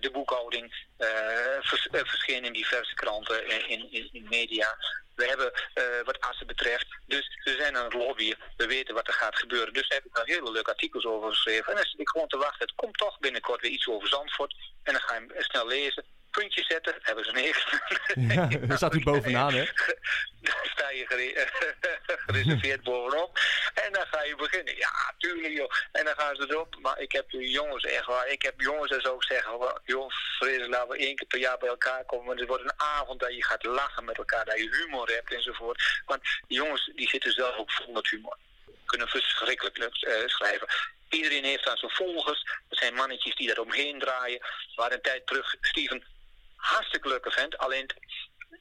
De 0.00 0.10
boekhouding 0.12 0.86
vers, 1.60 1.88
verscheen 1.90 2.44
in 2.44 2.52
diverse 2.52 2.94
kranten, 2.94 3.68
in, 3.68 3.92
in, 3.92 4.08
in 4.12 4.26
media. 4.28 4.76
We 5.14 5.26
hebben 5.26 5.52
eh, 5.74 5.84
wat 6.04 6.20
Assen 6.20 6.46
betreft. 6.46 6.86
Dus 7.06 7.40
we 7.44 7.54
zijn 7.58 7.76
aan 7.76 7.84
het 7.84 7.94
lobbyen. 7.94 8.38
We 8.56 8.66
weten 8.66 8.94
wat 8.94 9.06
er 9.06 9.12
gaat 9.14 9.38
gebeuren. 9.38 9.72
Dus 9.72 9.88
heb 9.88 10.04
ik 10.04 10.14
daar 10.14 10.26
hele 10.26 10.50
leuke 10.50 10.70
artikels 10.70 11.04
over 11.04 11.28
geschreven. 11.28 11.66
En 11.66 11.74
dan 11.74 11.92
ik 11.96 12.08
gewoon 12.08 12.28
te 12.28 12.36
wachten. 12.36 12.66
Het 12.66 12.74
komt 12.74 12.98
toch 12.98 13.18
binnenkort 13.18 13.60
weer 13.60 13.70
iets 13.70 13.88
over 13.88 14.08
Zandvoort. 14.08 14.54
En 14.82 14.92
dan 14.92 15.02
ga 15.02 15.14
je 15.14 15.20
hem 15.20 15.42
snel 15.42 15.66
lezen. 15.66 16.04
Puntje 16.32 16.64
zetten. 16.68 16.94
Hebben 17.02 17.24
ze 17.24 17.30
hekel. 17.32 17.78
Ja, 18.34 18.46
daar 18.68 18.76
staat 18.76 18.94
u 18.94 19.02
bovenaan, 19.02 19.54
hè? 19.54 19.64
Daar 20.40 20.68
sta 20.74 20.90
je 20.90 21.04
gere- 21.06 21.46
gereserveerd 22.26 22.82
bovenop. 22.82 23.38
En 23.74 23.92
dan 23.92 24.06
ga 24.06 24.22
je 24.22 24.36
beginnen. 24.36 24.76
Ja, 24.76 25.14
tuurlijk 25.18 25.54
joh. 25.56 25.70
En 25.92 26.04
dan 26.04 26.14
gaan 26.16 26.36
ze 26.36 26.46
erop. 26.48 26.76
Maar 26.80 26.98
ik 27.00 27.12
heb 27.12 27.30
de 27.30 27.50
jongens 27.50 27.84
echt 27.84 28.06
waar. 28.06 28.28
Ik 28.28 28.42
heb 28.42 28.60
jongens 28.60 28.90
dat 28.90 29.02
zou 29.02 29.14
ik 29.16 29.22
zeggen. 29.22 29.80
Joh, 29.84 30.10
Fris, 30.38 30.66
laten 30.66 30.88
we 30.88 30.96
één 30.98 31.16
keer 31.16 31.26
per 31.26 31.38
jaar 31.38 31.58
bij 31.58 31.68
elkaar 31.68 32.04
komen. 32.04 32.26
Want 32.26 32.38
het 32.38 32.48
wordt 32.48 32.64
een 32.64 32.80
avond 32.80 33.20
dat 33.20 33.34
je 33.34 33.44
gaat 33.44 33.64
lachen 33.64 34.04
met 34.04 34.18
elkaar. 34.18 34.44
Dat 34.44 34.58
je 34.58 34.76
humor 34.76 35.08
hebt 35.08 35.32
enzovoort. 35.34 36.02
Want 36.06 36.22
die 36.48 36.56
jongens 36.56 36.90
die 36.94 37.08
zitten 37.08 37.32
zelf 37.32 37.56
ook 37.56 37.72
vol 37.72 37.92
met 37.92 38.08
humor. 38.08 38.36
Kunnen 38.86 39.08
verschrikkelijk 39.08 39.96
eh, 39.96 40.12
schrijven. 40.26 40.68
Iedereen 41.08 41.44
heeft 41.44 41.68
aan 41.68 41.76
zijn 41.76 41.90
volgers. 41.90 42.42
Dat 42.68 42.78
zijn 42.78 42.94
mannetjes 42.94 43.34
die 43.36 43.46
daar 43.46 43.58
omheen 43.58 43.98
draaien. 43.98 44.40
Waar 44.74 44.92
een 44.92 45.00
tijd 45.02 45.26
terug 45.26 45.54
Steven 45.60 46.04
hartstikke 46.62 47.08
leuke 47.08 47.30
vent. 47.30 47.58
Alleen 47.58 47.86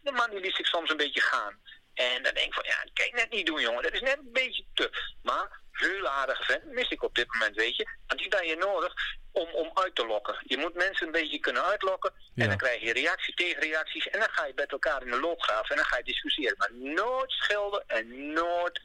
de 0.04 0.12
man 0.12 0.30
die 0.30 0.40
liet 0.40 0.56
zich 0.56 0.68
soms 0.68 0.90
een 0.90 0.98
beetje 0.98 1.22
gaan. 1.22 1.60
En 1.94 2.24
dan 2.24 2.34
denk 2.34 2.48
ik 2.48 2.54
van, 2.54 2.64
ja, 2.64 2.84
dat 2.84 2.94
kan 2.94 3.06
je 3.06 3.14
net 3.14 3.32
niet 3.32 3.46
doen, 3.46 3.62
jongen. 3.62 3.84
Dat 3.84 3.94
is 3.94 4.02
net 4.02 4.18
een 4.18 4.32
beetje 4.32 4.66
te. 4.74 5.16
Maar 5.22 5.62
Heel 5.72 6.08
aardige 6.08 6.44
vent, 6.44 6.66
mis 6.66 6.90
ik 6.90 7.04
op 7.04 7.16
dit 7.16 7.34
moment, 7.34 7.56
weet 7.56 7.76
je. 7.76 7.88
Want 8.08 8.20
die 8.20 8.30
ben 8.30 8.48
je 8.48 8.56
nodig 8.56 8.94
om, 9.32 9.50
om 9.50 9.72
uit 9.74 9.96
te 9.96 10.06
lokken. 10.06 10.36
Je 10.44 10.58
moet 10.58 10.74
mensen 10.74 11.06
een 11.06 11.12
beetje 11.12 11.40
kunnen 11.40 11.64
uitlokken. 11.64 12.14
Ja. 12.34 12.44
En 12.44 12.50
dan 12.50 12.58
krijg 12.58 12.82
je 12.82 12.94
reactie 12.94 13.34
tegen 13.34 13.62
reacties. 13.62 14.10
En 14.10 14.20
dan 14.20 14.30
ga 14.32 14.46
je 14.46 14.54
met 14.56 14.72
elkaar 14.72 15.02
in 15.02 15.12
de 15.12 15.20
loopgraaf 15.20 15.70
en 15.70 15.76
dan 15.76 15.86
ga 15.86 15.98
je 15.98 16.04
discussiëren. 16.04 16.58
Maar 16.58 16.74
nooit 16.74 17.32
schelden 17.32 17.84
en 17.88 18.34
nooit 18.34 18.82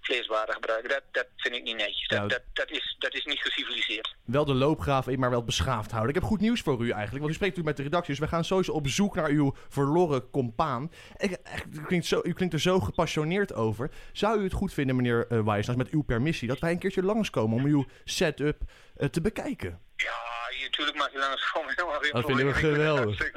vleeswaren 0.00 0.54
gebruiken. 0.54 0.88
Dat, 0.88 1.02
dat 1.10 1.26
vind 1.36 1.54
ik 1.54 1.62
niet 1.62 1.76
netjes. 1.76 2.08
Dat, 2.08 2.18
Ja. 2.18 2.26
dat, 2.26 2.42
dat, 2.52 2.70
is, 2.70 2.96
dat 2.98 3.14
is 3.14 3.24
niet 3.24 3.40
geciviliseerd. 3.40 4.14
Wel 4.24 4.44
de 4.44 4.54
loopgraaf, 4.54 5.08
in, 5.08 5.18
maar 5.18 5.30
wel 5.30 5.44
beschaafd 5.44 5.90
houden. 5.90 6.14
Ik 6.14 6.20
heb 6.20 6.28
goed 6.30 6.40
nieuws 6.40 6.60
voor 6.60 6.80
u 6.80 6.90
eigenlijk, 6.90 7.18
want 7.18 7.30
u 7.30 7.34
spreekt 7.34 7.56
natuurlijk 7.56 7.66
met 7.66 7.76
de 7.76 7.82
redactie. 7.82 8.14
Dus 8.14 8.24
we 8.24 8.30
gaan 8.30 8.44
sowieso 8.44 8.72
op 8.72 8.88
zoek 8.88 9.14
naar 9.14 9.28
uw 9.28 9.54
verloren 9.68 10.30
compaan. 10.30 10.90
Ik, 11.16 11.30
echt, 11.32 11.64
u, 11.72 11.82
klinkt 11.82 12.06
zo, 12.06 12.20
u 12.22 12.32
klinkt 12.32 12.54
er 12.54 12.60
zo 12.60 12.80
gepassioneerd 12.80 13.54
over. 13.54 13.90
Zou 14.12 14.40
u 14.40 14.44
het 14.44 14.52
goed 14.52 14.72
vinden, 14.72 14.96
meneer 14.96 15.26
uh, 15.30 15.74
met 15.76 15.90
uw 15.90 16.02
permissie, 16.02 16.48
dat 16.48 16.58
wij 16.58 16.70
een 16.70 16.78
keertje 16.78 17.02
langskomen 17.02 17.56
om 17.58 17.64
uw 17.64 17.84
setup 18.04 18.62
eh, 18.96 19.08
te 19.08 19.20
bekijken? 19.20 19.80
Ja, 19.96 20.49
natuurlijk 20.62 20.96
mag 20.96 21.12
je 21.12 21.18
langs 21.18 21.50
komen. 21.50 21.72
helemaal 21.76 22.00
geen 22.00 22.12
Dat 22.12 22.24
probleem. 22.24 22.48
Ik 22.48 22.54
vind 22.54 22.66
het 22.66 22.76
geweldig. 22.76 23.32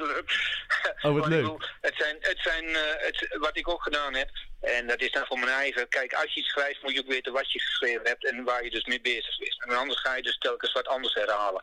Oh, 1.02 1.12
wat 1.12 1.26
leuk. 1.26 1.42
bedoel, 1.42 1.60
Het 1.80 1.94
zijn, 1.96 2.16
het 2.20 2.38
zijn 2.38 2.64
eh, 2.64 2.80
het, 2.96 3.36
wat 3.38 3.56
ik 3.56 3.68
ook 3.68 3.82
gedaan 3.82 4.14
heb. 4.14 4.30
En 4.60 4.86
dat 4.86 5.00
is 5.00 5.10
dan 5.12 5.26
voor 5.26 5.38
mijn 5.38 5.50
eigen. 5.50 5.88
Kijk, 5.88 6.12
als 6.12 6.34
je 6.34 6.40
iets 6.40 6.48
schrijft, 6.48 6.82
moet 6.82 6.92
je 6.92 7.00
ook 7.00 7.06
weten 7.06 7.32
wat 7.32 7.52
je 7.52 7.60
geschreven 7.60 8.06
hebt 8.06 8.30
en 8.30 8.44
waar 8.44 8.64
je 8.64 8.70
dus 8.70 8.84
mee 8.84 9.00
bezig 9.00 9.38
bent. 9.38 9.64
En 9.64 9.76
anders 9.76 10.00
ga 10.00 10.16
je 10.16 10.22
dus 10.22 10.38
telkens 10.38 10.72
wat 10.72 10.88
anders 10.88 11.14
herhalen. 11.14 11.62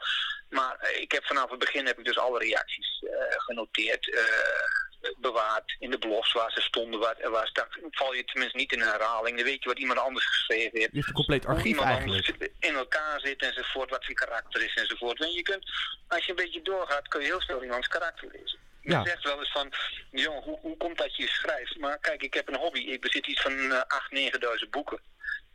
Maar 0.49 0.75
eh, 0.79 1.01
ik 1.01 1.11
heb 1.11 1.25
vanaf 1.25 1.49
het 1.49 1.59
begin 1.59 1.85
heb 1.85 1.99
ik 1.99 2.05
dus 2.05 2.17
alle 2.17 2.39
reacties 2.39 3.03
eh, 3.03 3.11
genoteerd. 3.37 4.09
Bewaard 5.17 5.75
in 5.79 5.91
de 5.91 5.97
blogs 5.97 6.33
waar 6.33 6.51
ze 6.51 6.61
stonden. 6.61 6.99
Waar, 6.99 7.29
waar 7.31 7.47
stak, 7.47 7.79
val 7.91 8.13
je 8.13 8.23
tenminste 8.23 8.57
niet 8.57 8.71
in 8.71 8.81
een 8.81 8.87
herhaling. 8.87 9.35
Dan 9.35 9.45
weet 9.45 9.63
je 9.63 9.69
wat 9.69 9.79
iemand 9.79 9.99
anders 9.99 10.25
geschreven 10.25 10.79
heeft 10.79 10.91
Je 10.91 10.95
heeft 10.95 11.07
een 11.07 11.13
compleet 11.13 11.45
archief 11.45 11.65
iemand 11.65 11.87
eigenlijk. 11.87 12.27
anders 12.27 12.49
in 12.59 12.75
elkaar 12.75 13.19
zit 13.19 13.41
enzovoort, 13.41 13.89
wat 13.89 14.03
zijn 14.03 14.15
karakter 14.15 14.63
is 14.63 14.75
enzovoort. 14.75 15.21
En 15.21 15.31
je 15.31 15.41
kunt, 15.41 15.71
als 16.07 16.25
je 16.25 16.29
een 16.29 16.43
beetje 16.43 16.61
doorgaat, 16.61 17.07
kun 17.07 17.21
je 17.21 17.25
heel 17.25 17.41
snel 17.41 17.63
iemands 17.63 17.87
karakter 17.87 18.27
lezen. 18.31 18.59
Ja. 18.81 19.05
zegt 19.05 19.23
wel 19.23 19.39
eens 19.39 19.51
van, 19.51 19.71
jong, 20.11 20.43
hoe, 20.43 20.59
hoe 20.61 20.77
komt 20.77 20.97
dat 20.97 21.15
je 21.15 21.27
schrijft? 21.27 21.77
Maar 21.77 21.99
kijk, 21.99 22.23
ik 22.23 22.33
heb 22.33 22.47
een 22.47 22.59
hobby. 22.59 22.79
Ik 22.79 23.01
bezit 23.01 23.27
iets 23.27 23.41
van 23.41 23.51
uh, 23.51 23.81
8.000, 24.11 24.33
9.000 24.63 24.69
boeken. 24.69 24.99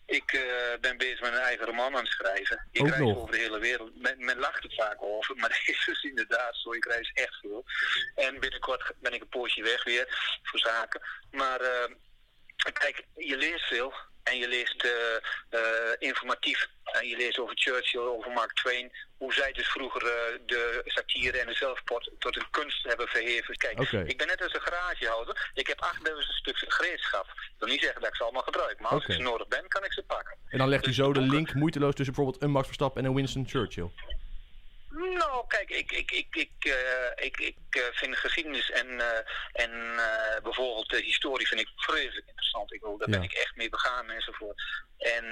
Ik 0.07 0.33
uh, 0.33 0.43
ben 0.81 0.97
bezig 0.97 1.21
met 1.21 1.33
een 1.33 1.39
eigen 1.39 1.67
roman 1.67 1.97
aan 1.97 2.05
het 2.05 2.13
schrijven. 2.13 2.69
Ik 2.73 2.81
Ook 2.81 2.89
reis 2.89 3.01
nog. 3.01 3.17
over 3.17 3.31
de 3.31 3.39
hele 3.39 3.59
wereld. 3.59 4.01
Men, 4.01 4.25
men 4.25 4.39
lacht 4.39 4.65
er 4.65 4.75
vaak 4.77 4.97
over, 5.03 5.37
maar 5.41 5.49
dat 5.49 5.63
is 5.67 5.85
dus 5.87 6.03
inderdaad 6.03 6.57
zo. 6.57 6.73
Ik 6.73 6.85
reis 6.85 7.11
echt 7.15 7.37
veel. 7.41 7.65
En 8.15 8.41
binnenkort 8.41 8.93
ben 9.01 9.13
ik 9.13 9.21
een 9.21 9.29
poosje 9.29 9.63
weg 9.63 9.85
weer 9.85 10.39
voor 10.43 10.59
zaken. 10.59 11.01
Maar 11.31 11.61
uh, 11.63 11.95
kijk, 12.73 13.05
je 13.15 13.37
leest 13.37 13.65
veel. 13.65 13.95
En 14.31 14.39
je 14.39 14.49
leest 14.49 14.85
uh, 14.85 14.91
uh, 15.61 15.61
informatief. 15.99 16.69
En 16.85 17.07
je 17.09 17.17
leest 17.17 17.39
over 17.39 17.55
Churchill, 17.59 18.01
over 18.01 18.31
Mark 18.33 18.53
Twain. 18.53 18.93
Hoe 19.19 19.33
zij 19.35 19.53
dus 19.53 19.69
vroeger 19.69 20.03
uh, 20.03 20.11
de 20.47 20.81
satire 20.85 21.39
en 21.39 21.47
de 21.47 21.55
zelfport 21.55 22.11
tot 22.19 22.37
een 22.37 22.51
kunst 22.51 22.83
hebben 22.85 23.09
verheven. 23.09 23.57
Kijk, 23.57 23.79
ik 24.09 24.19
ben 24.19 24.27
net 24.27 24.43
als 24.43 24.55
een 24.55 24.61
garagehouder. 24.61 25.51
Ik 25.55 25.67
heb 25.67 25.81
8000 25.81 26.35
stuks 26.35 26.65
gereedschap. 26.69 27.27
Dat 27.27 27.37
wil 27.59 27.69
niet 27.69 27.81
zeggen 27.83 28.01
dat 28.01 28.11
ik 28.11 28.17
ze 28.17 28.23
allemaal 28.23 28.43
gebruik. 28.43 28.81
Maar 28.81 28.91
als 28.91 29.07
ik 29.07 29.13
ze 29.15 29.21
nodig 29.23 29.49
ben, 29.49 29.69
kan 29.69 29.85
ik 29.85 29.93
ze 29.93 30.03
pakken. 30.03 30.37
En 30.49 30.59
dan 30.59 30.69
legt 30.69 30.85
u 30.85 30.87
Dus 30.87 30.97
zo 30.97 31.13
de 31.13 31.19
boeken- 31.19 31.37
link 31.37 31.55
moeiteloos 31.55 31.95
tussen 31.95 32.15
bijvoorbeeld 32.15 32.43
een 32.45 32.51
Max 32.51 32.67
Verstappen 32.67 33.03
en 33.03 33.09
een 33.09 33.15
Winston 33.15 33.47
Churchill. 33.49 33.91
Nou, 34.97 35.47
kijk, 35.47 35.71
ik, 35.71 35.93
ik, 35.93 36.11
ik, 36.11 36.37
ik, 36.37 36.65
eh, 36.65 37.25
ik, 37.27 37.37
ik 37.39 37.57
eh, 37.71 37.83
vind 37.93 38.17
geschiedenis 38.17 38.71
en, 38.71 39.01
eh, 39.01 39.19
en 39.53 39.71
bijvoorbeeld 40.43 40.89
de 40.89 41.03
historie 41.03 41.47
vind 41.47 41.61
ik 41.61 41.69
vreselijk 41.77 42.27
interessant. 42.27 42.73
Ik 42.73 42.81
wil, 42.81 42.99
daar 42.99 43.09
Ja. 43.11 43.15
ben 43.19 43.23
ik 43.29 43.33
echt 43.33 43.57
mee 43.57 43.69
begaan 43.69 44.11
enzovoort. 44.11 44.63
En 44.99 45.25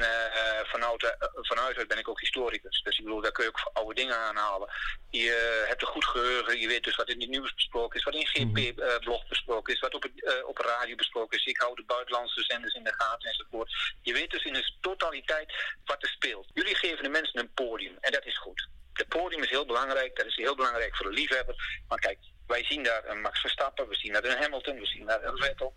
vanuit, 0.67 1.17
vanuit 1.41 1.77
uit 1.77 1.89
ben 1.89 1.99
ik 1.99 2.09
ook 2.09 2.21
historicus. 2.21 2.83
Dus 2.83 2.99
ik 2.99 3.05
bedoel, 3.05 3.21
daar 3.21 3.33
kun 3.33 3.45
je 3.45 3.51
ook 3.51 3.71
oude 3.73 3.95
dingen 3.95 4.17
aanhalen. 4.17 4.71
Je 5.11 5.65
hebt 5.69 5.83
een 5.83 5.89
goed 5.89 6.05
geheugen, 6.05 6.59
je 6.61 6.69
weet 6.69 6.85
dus 6.85 6.97
wat 6.97 7.09
in 7.09 7.21
het 7.21 7.29
nieuws 7.31 7.55
besproken 7.55 7.99
is, 7.99 8.05
wat 8.05 8.15
in 8.15 8.27
GP-blog 8.27 9.29
besproken 9.29 9.75
is, 9.75 9.81
wat 9.81 9.95
op, 9.95 10.03
het, 10.03 10.45
op 10.45 10.59
radio 10.59 10.95
besproken 10.95 11.39
is. 11.39 11.45
Ik 11.45 11.61
hou 11.61 11.75
de 11.75 11.85
buitenlandse 11.85 12.43
zenders 12.43 12.75
in 12.75 12.85
de 12.85 12.95
gaten 12.95 13.29
enzovoort. 13.29 13.95
Je 14.03 14.13
weet 14.13 14.31
dus 14.31 14.45
in 14.45 14.53
de 14.53 14.73
totaliteit 14.81 15.53
wat 15.85 16.03
er 16.03 16.09
speelt. 16.09 16.51
Jullie 16.55 16.75
geven 16.75 17.03
de 17.03 17.09
mensen 17.09 17.41
een 17.41 17.53
podium 17.55 17.97
en 18.01 18.13
dat 18.13 18.25
is 18.25 18.39
goed. 18.39 18.69
Het 18.95 19.09
podium 19.09 19.43
is 19.43 19.51
heel 19.51 19.67
belangrijk, 19.67 20.17
dat 20.17 20.27
is 20.27 20.37
heel 20.37 20.55
belangrijk 20.55 20.97
voor 20.97 21.07
de 21.07 21.13
liefhebber. 21.13 21.83
Maar 21.89 21.99
kijk, 21.99 22.19
wij 22.47 22.65
zien 22.65 22.83
daar 22.83 23.03
een 23.07 23.21
Max 23.21 23.41
Verstappen, 23.41 23.89
we 23.89 23.95
zien 23.95 24.13
daar 24.13 24.25
een 24.25 24.43
Hamilton, 24.43 24.79
we 24.79 24.87
zien 24.87 25.07
daar 25.07 25.25
een 25.25 25.37
Vettel. 25.37 25.75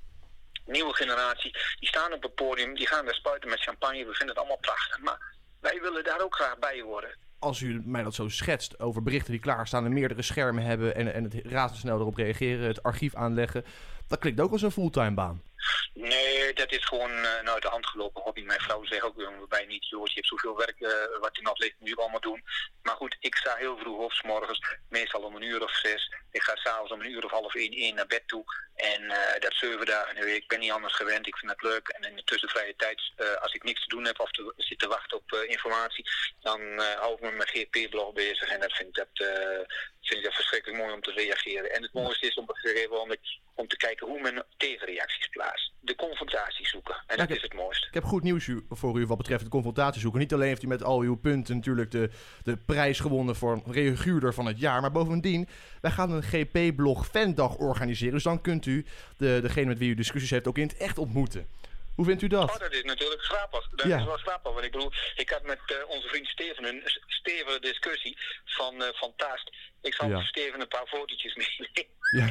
Nieuwe 0.65 0.93
generatie, 0.93 1.51
die 1.79 1.87
staan 1.87 2.13
op 2.13 2.23
het 2.23 2.35
podium, 2.35 2.75
die 2.75 2.87
gaan 2.87 3.05
daar 3.05 3.13
spuiten 3.13 3.49
met 3.49 3.59
champagne, 3.59 4.05
we 4.05 4.13
vinden 4.13 4.27
het 4.27 4.37
allemaal 4.37 4.57
prachtig. 4.57 4.99
Maar 4.99 5.35
wij 5.59 5.79
willen 5.81 6.03
daar 6.03 6.21
ook 6.21 6.35
graag 6.35 6.59
bij 6.59 6.81
horen. 6.81 7.17
Als 7.39 7.61
u 7.61 7.81
mij 7.85 8.03
dat 8.03 8.13
zo 8.13 8.27
schetst 8.27 8.79
over 8.79 9.03
berichten 9.03 9.31
die 9.31 9.41
klaarstaan 9.41 9.85
en 9.85 9.93
meerdere 9.93 10.21
schermen 10.21 10.63
hebben 10.63 10.95
en, 10.95 11.13
en 11.13 11.23
het 11.23 11.33
razendsnel 11.43 11.99
erop 11.99 12.15
reageren, 12.15 12.67
het 12.67 12.83
archief 12.83 13.15
aanleggen, 13.15 13.65
dat 14.07 14.19
klinkt 14.19 14.39
ook 14.39 14.51
als 14.51 14.61
een 14.61 14.71
fulltime 14.71 15.13
baan. 15.13 15.41
Nee, 15.93 16.53
dat 16.53 16.71
is 16.71 16.85
gewoon 16.85 17.11
een 17.11 17.49
uit 17.49 17.61
de 17.61 17.67
hand 17.67 17.85
gelopen 17.87 18.21
hobby. 18.21 18.41
Mijn 18.41 18.59
vrouw 18.59 18.85
zegt 18.85 19.03
ook 19.03 19.47
bij 19.49 19.65
niet, 19.65 19.89
joh, 19.89 20.05
je 20.05 20.13
hebt 20.13 20.27
zoveel 20.27 20.57
werk 20.57 20.79
uh, 20.79 20.89
wat 21.19 21.37
er 21.37 21.43
nog 21.43 21.57
je 21.57 21.95
allemaal 21.95 22.19
doen. 22.19 22.43
Maar 22.81 22.95
goed, 22.95 23.17
ik 23.19 23.35
sta 23.35 23.55
heel 23.55 23.77
vroeg 23.77 23.97
op, 23.97 24.11
s 24.11 24.21
morgens, 24.21 24.61
meestal 24.89 25.21
om 25.21 25.35
een 25.35 25.41
uur 25.41 25.63
of 25.63 25.75
zes. 25.75 26.13
Ik 26.31 26.41
ga 26.41 26.55
s'avonds 26.55 26.91
om 26.91 27.01
een 27.01 27.11
uur 27.11 27.25
of 27.25 27.31
half 27.31 27.55
één, 27.55 27.71
één 27.71 27.95
naar 27.95 28.07
bed 28.07 28.27
toe. 28.27 28.43
En 28.75 29.01
uh, 29.01 29.39
dat 29.39 29.53
zeven 29.53 29.85
dagen 29.85 30.15
in 30.15 30.21
de 30.21 30.25
week. 30.25 30.41
Ik 30.41 30.47
ben 30.47 30.59
niet 30.59 30.71
anders 30.71 30.95
gewend, 30.95 31.27
ik 31.27 31.37
vind 31.37 31.51
het 31.51 31.61
leuk. 31.61 31.87
En 31.87 32.09
in 32.09 32.15
de 32.15 32.23
tussenvrije 32.23 32.75
tijd, 32.75 33.01
als 33.39 33.53
ik 33.53 33.63
niks 33.63 33.81
te 33.81 33.95
doen 33.95 34.05
heb 34.05 34.19
of 34.19 34.31
te, 34.31 34.53
zit 34.57 34.79
te 34.79 34.87
wachten 34.87 35.17
op 35.17 35.31
informatie, 35.31 36.05
dan 36.39 36.79
hou 36.79 37.13
ik 37.13 37.19
me 37.19 37.31
met 37.31 37.37
mijn 37.37 37.67
GP-blog 37.69 38.13
bezig. 38.13 38.49
En 38.49 38.59
dat 38.59 38.73
vind 38.73 38.87
ik 38.87 38.95
dat, 38.95 39.27
vind 40.01 40.19
ik 40.19 40.23
dat 40.23 40.33
verschrikkelijk 40.33 40.81
mooi 40.81 40.93
om 40.93 41.01
te 41.01 41.11
reageren. 41.11 41.71
En 41.71 41.81
het 41.81 41.93
mooiste 41.93 42.27
is 42.27 42.35
om 42.35 42.45
moment 42.89 43.19
om 43.57 43.67
te 43.67 43.77
kijken 43.77 44.07
hoe 44.07 44.21
men 44.21 44.45
tegenreacties 44.57 45.27
plaatst. 45.27 45.56
De 45.79 45.95
confrontatie 45.95 46.67
zoeken. 46.67 46.93
En 46.95 47.01
Ja, 47.07 47.15
dat 47.15 47.27
heb- 47.27 47.37
is 47.37 47.43
het 47.43 47.53
mooiste. 47.53 47.87
Ik 47.87 47.93
heb 47.93 48.03
goed 48.03 48.23
nieuws 48.23 48.49
voor 48.69 48.99
u 48.99 49.05
wat 49.05 49.17
betreft 49.17 49.43
de 49.43 49.49
confrontatie 49.49 50.01
zoeken. 50.01 50.19
Niet 50.19 50.33
alleen 50.33 50.47
heeft 50.47 50.63
u 50.63 50.67
met 50.67 50.83
al 50.83 50.99
uw 51.01 51.15
punten 51.15 51.55
natuurlijk 51.55 51.91
de, 51.91 52.09
de 52.43 52.57
prijs 52.57 52.99
gewonnen 52.99 53.35
voor 53.35 53.61
reaguurder 53.65 54.33
van 54.33 54.45
het 54.45 54.59
jaar. 54.59 54.81
Maar 54.81 54.91
bovendien, 54.91 55.47
wij 55.81 55.91
gaan 55.91 56.11
een 56.11 56.23
GP-blog 56.23 57.07
fandag 57.07 57.55
organiseren. 57.57 58.13
Dus 58.13 58.23
dan 58.23 58.41
kunt 58.41 58.65
u 58.65 58.85
de, 59.17 59.39
degene 59.41 59.65
met 59.65 59.77
wie 59.77 59.89
u 59.89 59.93
discussies 59.95 60.29
heeft 60.29 60.47
ook 60.47 60.57
in 60.57 60.67
het 60.67 60.77
echt 60.77 60.97
ontmoeten. 60.97 61.47
Hoe 61.97 62.05
vindt 62.05 62.21
u 62.21 62.27
dat? 62.27 62.49
Oh, 62.53 62.59
dat 62.59 62.73
is 62.73 62.83
natuurlijk 62.83 63.21
grappig. 63.21 63.69
Dat 63.75 63.87
Ja. 63.87 63.97
is 63.99 64.05
wel 64.05 64.17
grappig. 64.17 64.51
Want 64.53 64.65
ik 64.65 64.71
bedoel, 64.71 64.91
ik 65.15 65.29
had 65.29 65.43
met 65.43 65.59
eh, 65.65 65.75
onze 65.89 66.07
vriend 66.07 66.27
Steven 66.27 66.63
een 66.65 66.81
stevige 67.07 67.59
discussie 67.59 68.17
van, 68.45 68.83
eh 68.83 68.87
van 68.93 69.13
Taast. 69.15 69.51
Ik 69.81 69.93
zal 69.93 70.09
Ja. 70.09 70.21
Steven 70.23 70.61
een 70.61 70.67
paar 70.67 70.87
fotootjes 70.87 71.35
meenemen. 71.35 71.95
Ja. 72.11 72.25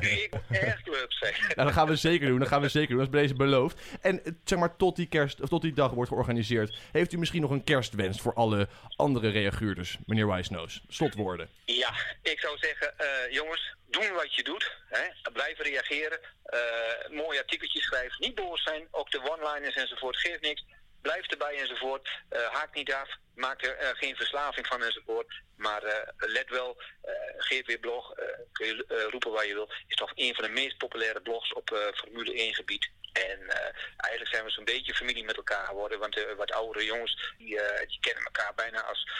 ik 0.24 0.34
echt 0.50 0.86
leuk 0.88 1.12
zijn. 1.12 1.34
Ja, 1.54 1.64
dat 1.64 1.72
gaan 1.72 1.86
we 1.88 1.96
zeker 1.96 2.28
doen. 2.28 2.38
Dat 2.38 2.48
gaan 2.48 2.60
we 2.60 2.68
zeker 2.68 2.88
doen. 2.88 2.96
Dat 2.98 3.06
is 3.06 3.12
bij 3.12 3.22
deze 3.22 3.34
beloofd. 3.34 3.80
En 4.00 4.24
eh, 4.24 4.32
zeg 4.44 4.58
maar, 4.58 4.76
tot 4.76 4.96
die, 4.96 5.06
kerst, 5.08 5.40
of 5.40 5.48
tot 5.48 5.62
die 5.62 5.72
dag 5.72 5.90
wordt 5.90 6.10
georganiseerd. 6.10 6.78
Heeft 6.92 7.12
u 7.12 7.18
misschien 7.18 7.40
nog 7.42 7.50
een 7.50 7.64
kerstwens 7.64 8.20
voor 8.20 8.34
alle 8.34 8.68
andere 8.96 9.28
reaguurders, 9.28 9.98
meneer 10.06 10.26
Wijsnoos? 10.26 10.80
Slotwoorden. 10.88 11.48
Ja, 11.64 11.94
ik 12.22 12.40
zou 12.40 12.58
zeggen, 12.58 12.94
jongens, 13.30 13.74
doen 13.90 14.12
wat 14.12 14.34
je 14.34 14.42
doet. 14.42 14.76
Hè? 14.88 15.30
Blijf 15.32 15.58
reageren. 15.58 16.20
eh, 16.44 17.08
mooie 17.10 17.38
artikeltjes 17.38 17.84
schrijven. 17.84 18.16
Niet 18.18 18.34
boos 18.34 18.62
zijn. 18.62 18.88
Ook 18.90 19.10
de 19.10 19.30
one-liners 19.30 19.74
enzovoort. 19.74 20.16
Geeft 20.16 20.40
niks. 20.40 20.64
Blijf 21.02 21.26
erbij 21.26 21.58
enzovoort. 21.58 22.08
Eh, 22.28 22.48
haak 22.48 22.74
niet 22.74 22.92
af. 22.92 23.08
Maak 23.34 23.62
er 23.64 23.76
eh, 23.76 23.88
geen 23.92 24.16
verslaving 24.16 24.66
van 24.66 24.82
enzovoort. 24.82 25.40
Maar 25.56 26.12
let 26.16 26.48
wel, 26.48 26.82
eh 27.02 27.12
GP-blog, 27.38 28.14
eh, 28.14 28.24
kun 28.52 28.66
je 28.66 29.06
roepen 29.10 29.30
waar 29.30 29.46
je 29.46 29.54
wil, 29.54 29.70
is 29.86 29.96
toch 29.96 30.12
een 30.14 30.34
van 30.34 30.44
de 30.44 30.50
meest 30.50 30.78
populaire 30.78 31.20
blogs 31.20 31.52
op 31.52 31.90
Formule 31.94 32.34
1 32.34 32.54
gebied. 32.54 32.90
En 33.26 33.48
eh, 33.48 33.74
eigenlijk 33.96 34.30
zijn 34.30 34.44
we 34.44 34.50
zo'n 34.50 34.64
beetje 34.64 34.94
familie 34.94 35.24
met 35.24 35.36
elkaar 35.36 35.66
geworden. 35.66 35.98
Want 35.98 36.14
de 36.14 36.34
wat 36.36 36.52
oudere 36.52 36.84
jongens, 36.84 37.34
die, 37.38 37.60
eh, 37.60 37.88
die 37.88 38.00
kennen 38.00 38.24
elkaar 38.24 38.54
bijna 38.54 38.82
als, 38.82 39.10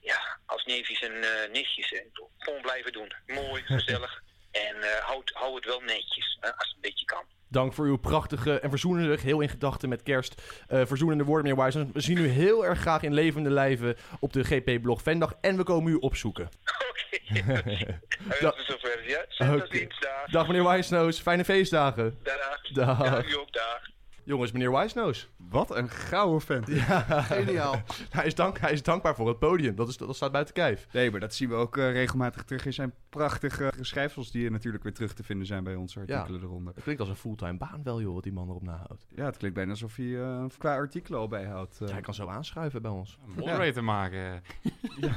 ja, 0.00 0.38
als 0.46 0.64
neefjes 0.64 1.00
en 1.00 1.22
eh, 1.22 1.50
nichtjes. 1.50 1.92
En 1.92 2.10
gewoon 2.38 2.62
blijven 2.62 2.92
doen. 2.92 3.12
Mooi, 3.26 3.62
gezellig. 3.62 4.20
En 4.50 4.82
eh, 4.82 5.04
hou 5.32 5.54
het 5.54 5.64
wel 5.64 5.80
netjes, 5.80 6.38
als 6.40 6.52
het 6.68 6.74
een 6.74 6.80
beetje 6.80 7.04
kan. 7.04 7.26
Dank 7.50 7.72
voor 7.72 7.86
uw 7.86 7.96
prachtige 7.96 8.60
en 8.60 8.70
verzoenende, 8.70 9.18
heel 9.20 9.40
in 9.40 9.48
gedachten 9.48 9.88
met 9.88 10.02
kerst, 10.02 10.42
eh, 10.68 10.80
verzoenende 10.86 11.24
woorden, 11.24 11.42
meneer 11.44 11.62
Wijsnoos. 11.62 11.86
We 11.92 12.00
zien 12.00 12.18
u 12.18 12.28
heel 12.28 12.66
erg 12.66 12.80
graag 12.80 13.02
in 13.02 13.14
levende 13.14 13.50
lijven 13.50 13.96
op 14.20 14.32
de 14.32 14.44
GP-blog 14.44 15.02
Vendag. 15.02 15.34
En 15.40 15.56
we 15.56 15.62
komen 15.62 15.92
u 15.92 15.94
opzoeken. 15.94 16.48
Oké, 16.88 18.00
dat 18.40 18.58
is 18.58 18.66
zover. 18.66 19.08
Ja, 19.08 19.24
dag. 19.38 20.30
Dag 20.30 20.46
meneer 20.46 20.64
Wijsnoos, 20.64 21.20
fijne 21.20 21.44
feestdagen. 21.44 22.18
Dag. 22.22 22.70
Dag. 22.72 23.04
Ja, 23.04 23.24
u 23.24 23.36
ook, 23.36 23.52
dag. 23.52 23.80
Jongens, 24.28 24.52
meneer 24.52 24.72
Wisenose. 24.72 25.26
Wat 25.36 25.76
een 25.76 25.88
gouden 25.88 26.40
vent. 26.40 26.66
Ja. 26.66 27.00
Geniaal. 27.22 27.82
hij, 28.10 28.26
is 28.26 28.34
dank, 28.34 28.58
hij 28.58 28.72
is 28.72 28.82
dankbaar 28.82 29.14
voor 29.14 29.28
het 29.28 29.38
podium. 29.38 29.74
Dat, 29.74 29.88
is, 29.88 29.96
dat 29.96 30.16
staat 30.16 30.32
buiten 30.32 30.54
kijf. 30.54 30.86
Nee, 30.92 31.10
maar 31.10 31.20
dat 31.20 31.34
zien 31.34 31.48
we 31.48 31.54
ook 31.54 31.76
eh, 31.76 31.92
regelmatig 31.92 32.44
terug 32.44 32.66
in 32.66 32.72
zijn 32.72 32.92
prachtige 33.08 33.72
schrijfsels... 33.80 34.30
die 34.30 34.50
natuurlijk 34.50 34.84
weer 34.84 34.92
terug 34.92 35.14
te 35.14 35.22
vinden 35.22 35.46
zijn 35.46 35.64
bij 35.64 35.74
onze 35.74 35.98
artikelen 35.98 36.42
eronder. 36.42 36.74
Het 36.74 36.82
klinkt 36.82 37.00
als 37.00 37.10
een 37.10 37.16
fulltime 37.16 37.56
baan 37.56 37.82
wel, 37.82 38.00
joh, 38.00 38.14
wat 38.14 38.22
die 38.22 38.32
man 38.32 38.48
erop 38.48 38.62
nahoudt. 38.62 39.06
Ja, 39.08 39.24
het 39.24 39.36
klinkt 39.36 39.56
bijna 39.56 39.70
alsof 39.70 39.96
hij 39.96 40.20
eh, 40.20 40.44
qua 40.58 40.74
artikelen 40.74 41.20
al 41.20 41.28
bijhoudt. 41.28 41.80
eh. 41.80 41.88
Hij 41.88 42.00
kan 42.00 42.14
zo 42.14 42.26
aanschuiven 42.26 42.82
bij 42.82 42.90
ons. 42.90 43.18
Een 43.26 43.32
moderator 43.36 43.84
maken. 43.84 44.42
Ja, 45.00 45.12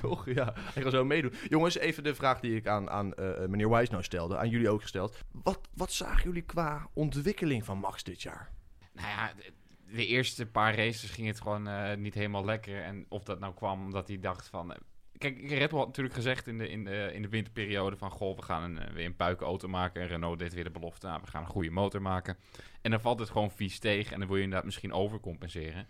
toch? 0.00 0.26
Ja, 0.30 0.52
hij 0.56 0.82
kan 0.82 0.90
zo 0.90 1.04
meedoen. 1.04 1.32
Jongens, 1.48 1.78
even 1.78 2.02
de 2.02 2.14
vraag 2.14 2.40
die 2.40 2.56
ik 2.56 2.66
aan, 2.66 2.90
aan 2.90 3.14
eh, 3.14 3.46
meneer 3.46 3.70
Wijsnow 3.70 4.02
stelde, 4.02 4.36
aan 4.38 4.48
jullie 4.48 4.68
ook 4.68 4.82
gesteld. 4.82 5.18
Wat, 5.42 5.60
wat 5.74 5.92
zagen 5.92 6.22
jullie 6.22 6.42
qua 6.42 6.88
ontwikkeling 6.92 7.64
van 7.64 7.78
Max 7.78 8.02
dit 8.04 8.22
jaar? 8.22 8.33
Nou 8.94 9.08
ja, 9.08 9.32
de, 9.90 10.06
eerste 10.06 10.46
paar 10.46 10.76
races 10.76 11.10
ging 11.10 11.26
het 11.26 11.40
gewoon 11.40 11.68
eh, 11.68 11.96
niet 11.96 12.14
helemaal 12.14 12.44
lekker. 12.44 12.82
En 12.82 13.06
of 13.08 13.24
dat 13.24 13.40
nou 13.40 13.54
kwam 13.54 13.84
omdat 13.84 14.08
hij 14.08 14.20
dacht 14.20 14.48
van... 14.48 14.72
eh, 14.72 14.78
kijk, 15.18 15.48
Red 15.50 15.70
Bull 15.70 15.78
had 15.78 15.86
natuurlijk 15.86 16.14
gezegd 16.14 16.46
in 16.46 16.58
de, 16.58 16.68
in 16.68 16.84
de, 16.84 17.10
in 17.12 17.22
de 17.22 17.28
winterperiode 17.28 17.96
van... 17.96 18.10
Goh, 18.10 18.36
we 18.36 18.42
gaan 18.42 18.62
een, 18.62 18.78
eh, 18.78 18.92
weer 18.94 19.06
een 19.06 19.16
puikenauto 19.16 19.68
maken. 19.68 20.02
En 20.02 20.08
Renault 20.08 20.38
deed 20.38 20.54
weer 20.54 20.64
de 20.64 20.70
belofte 20.70 21.06
aan, 21.06 21.20
we 21.20 21.26
gaan 21.26 21.42
een 21.42 21.48
goede 21.48 21.70
motor 21.70 22.02
maken. 22.02 22.36
En 22.82 22.90
dan 22.90 23.00
valt 23.00 23.18
het 23.18 23.30
gewoon 23.30 23.50
vies 23.50 23.78
tegen. 23.78 24.12
En 24.12 24.18
dan 24.18 24.28
wil 24.28 24.36
je 24.36 24.42
inderdaad 24.42 24.66
misschien 24.66 24.92
overcompenseren. 24.92 25.86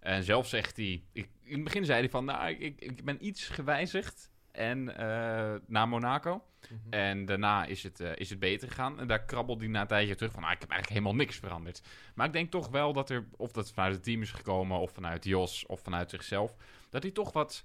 En 0.00 0.22
zelf 0.22 0.46
zegt 0.46 0.76
hij... 0.76 1.02
Ik, 1.12 1.28
in 1.44 1.54
het 1.54 1.64
begin 1.64 1.84
zei 1.84 2.00
hij 2.00 2.10
van, 2.10 2.24
nou, 2.24 2.50
ik, 2.50 2.80
ik 2.80 3.04
ben 3.04 3.26
iets 3.26 3.48
gewijzigd. 3.48 4.30
En 4.58 4.96
eh 4.96 5.54
naar 5.66 5.88
Monaco. 5.88 6.42
En 6.90 7.24
daarna 7.24 7.64
is 7.64 7.82
het, 7.82 8.00
eh, 8.00 8.10
is 8.16 8.30
het 8.30 8.38
beter 8.38 8.68
gegaan. 8.68 9.00
En 9.00 9.06
daar 9.06 9.24
krabbelde 9.24 9.64
hij 9.64 9.72
na 9.72 9.80
een 9.80 9.86
tijdje 9.86 10.14
terug 10.14 10.32
van... 10.32 10.44
Ah, 10.44 10.52
ik 10.52 10.60
heb 10.60 10.70
eigenlijk 10.70 11.00
helemaal 11.00 11.24
niks 11.24 11.36
veranderd. 11.36 11.82
Maar 12.14 12.26
ik 12.26 12.32
denk 12.32 12.50
toch 12.50 12.68
wel 12.68 12.92
dat 12.92 13.10
er... 13.10 13.26
Of 13.36 13.52
dat 13.52 13.72
vanuit 13.72 13.94
het 13.94 14.02
team 14.02 14.22
is 14.22 14.30
gekomen... 14.30 14.78
Of 14.78 14.92
vanuit 14.92 15.24
Jos... 15.24 15.66
Of 15.66 15.80
vanuit 15.80 16.10
zichzelf... 16.10 16.54
Dat 16.90 17.02
hij 17.02 17.12
toch 17.12 17.32
wat 17.32 17.64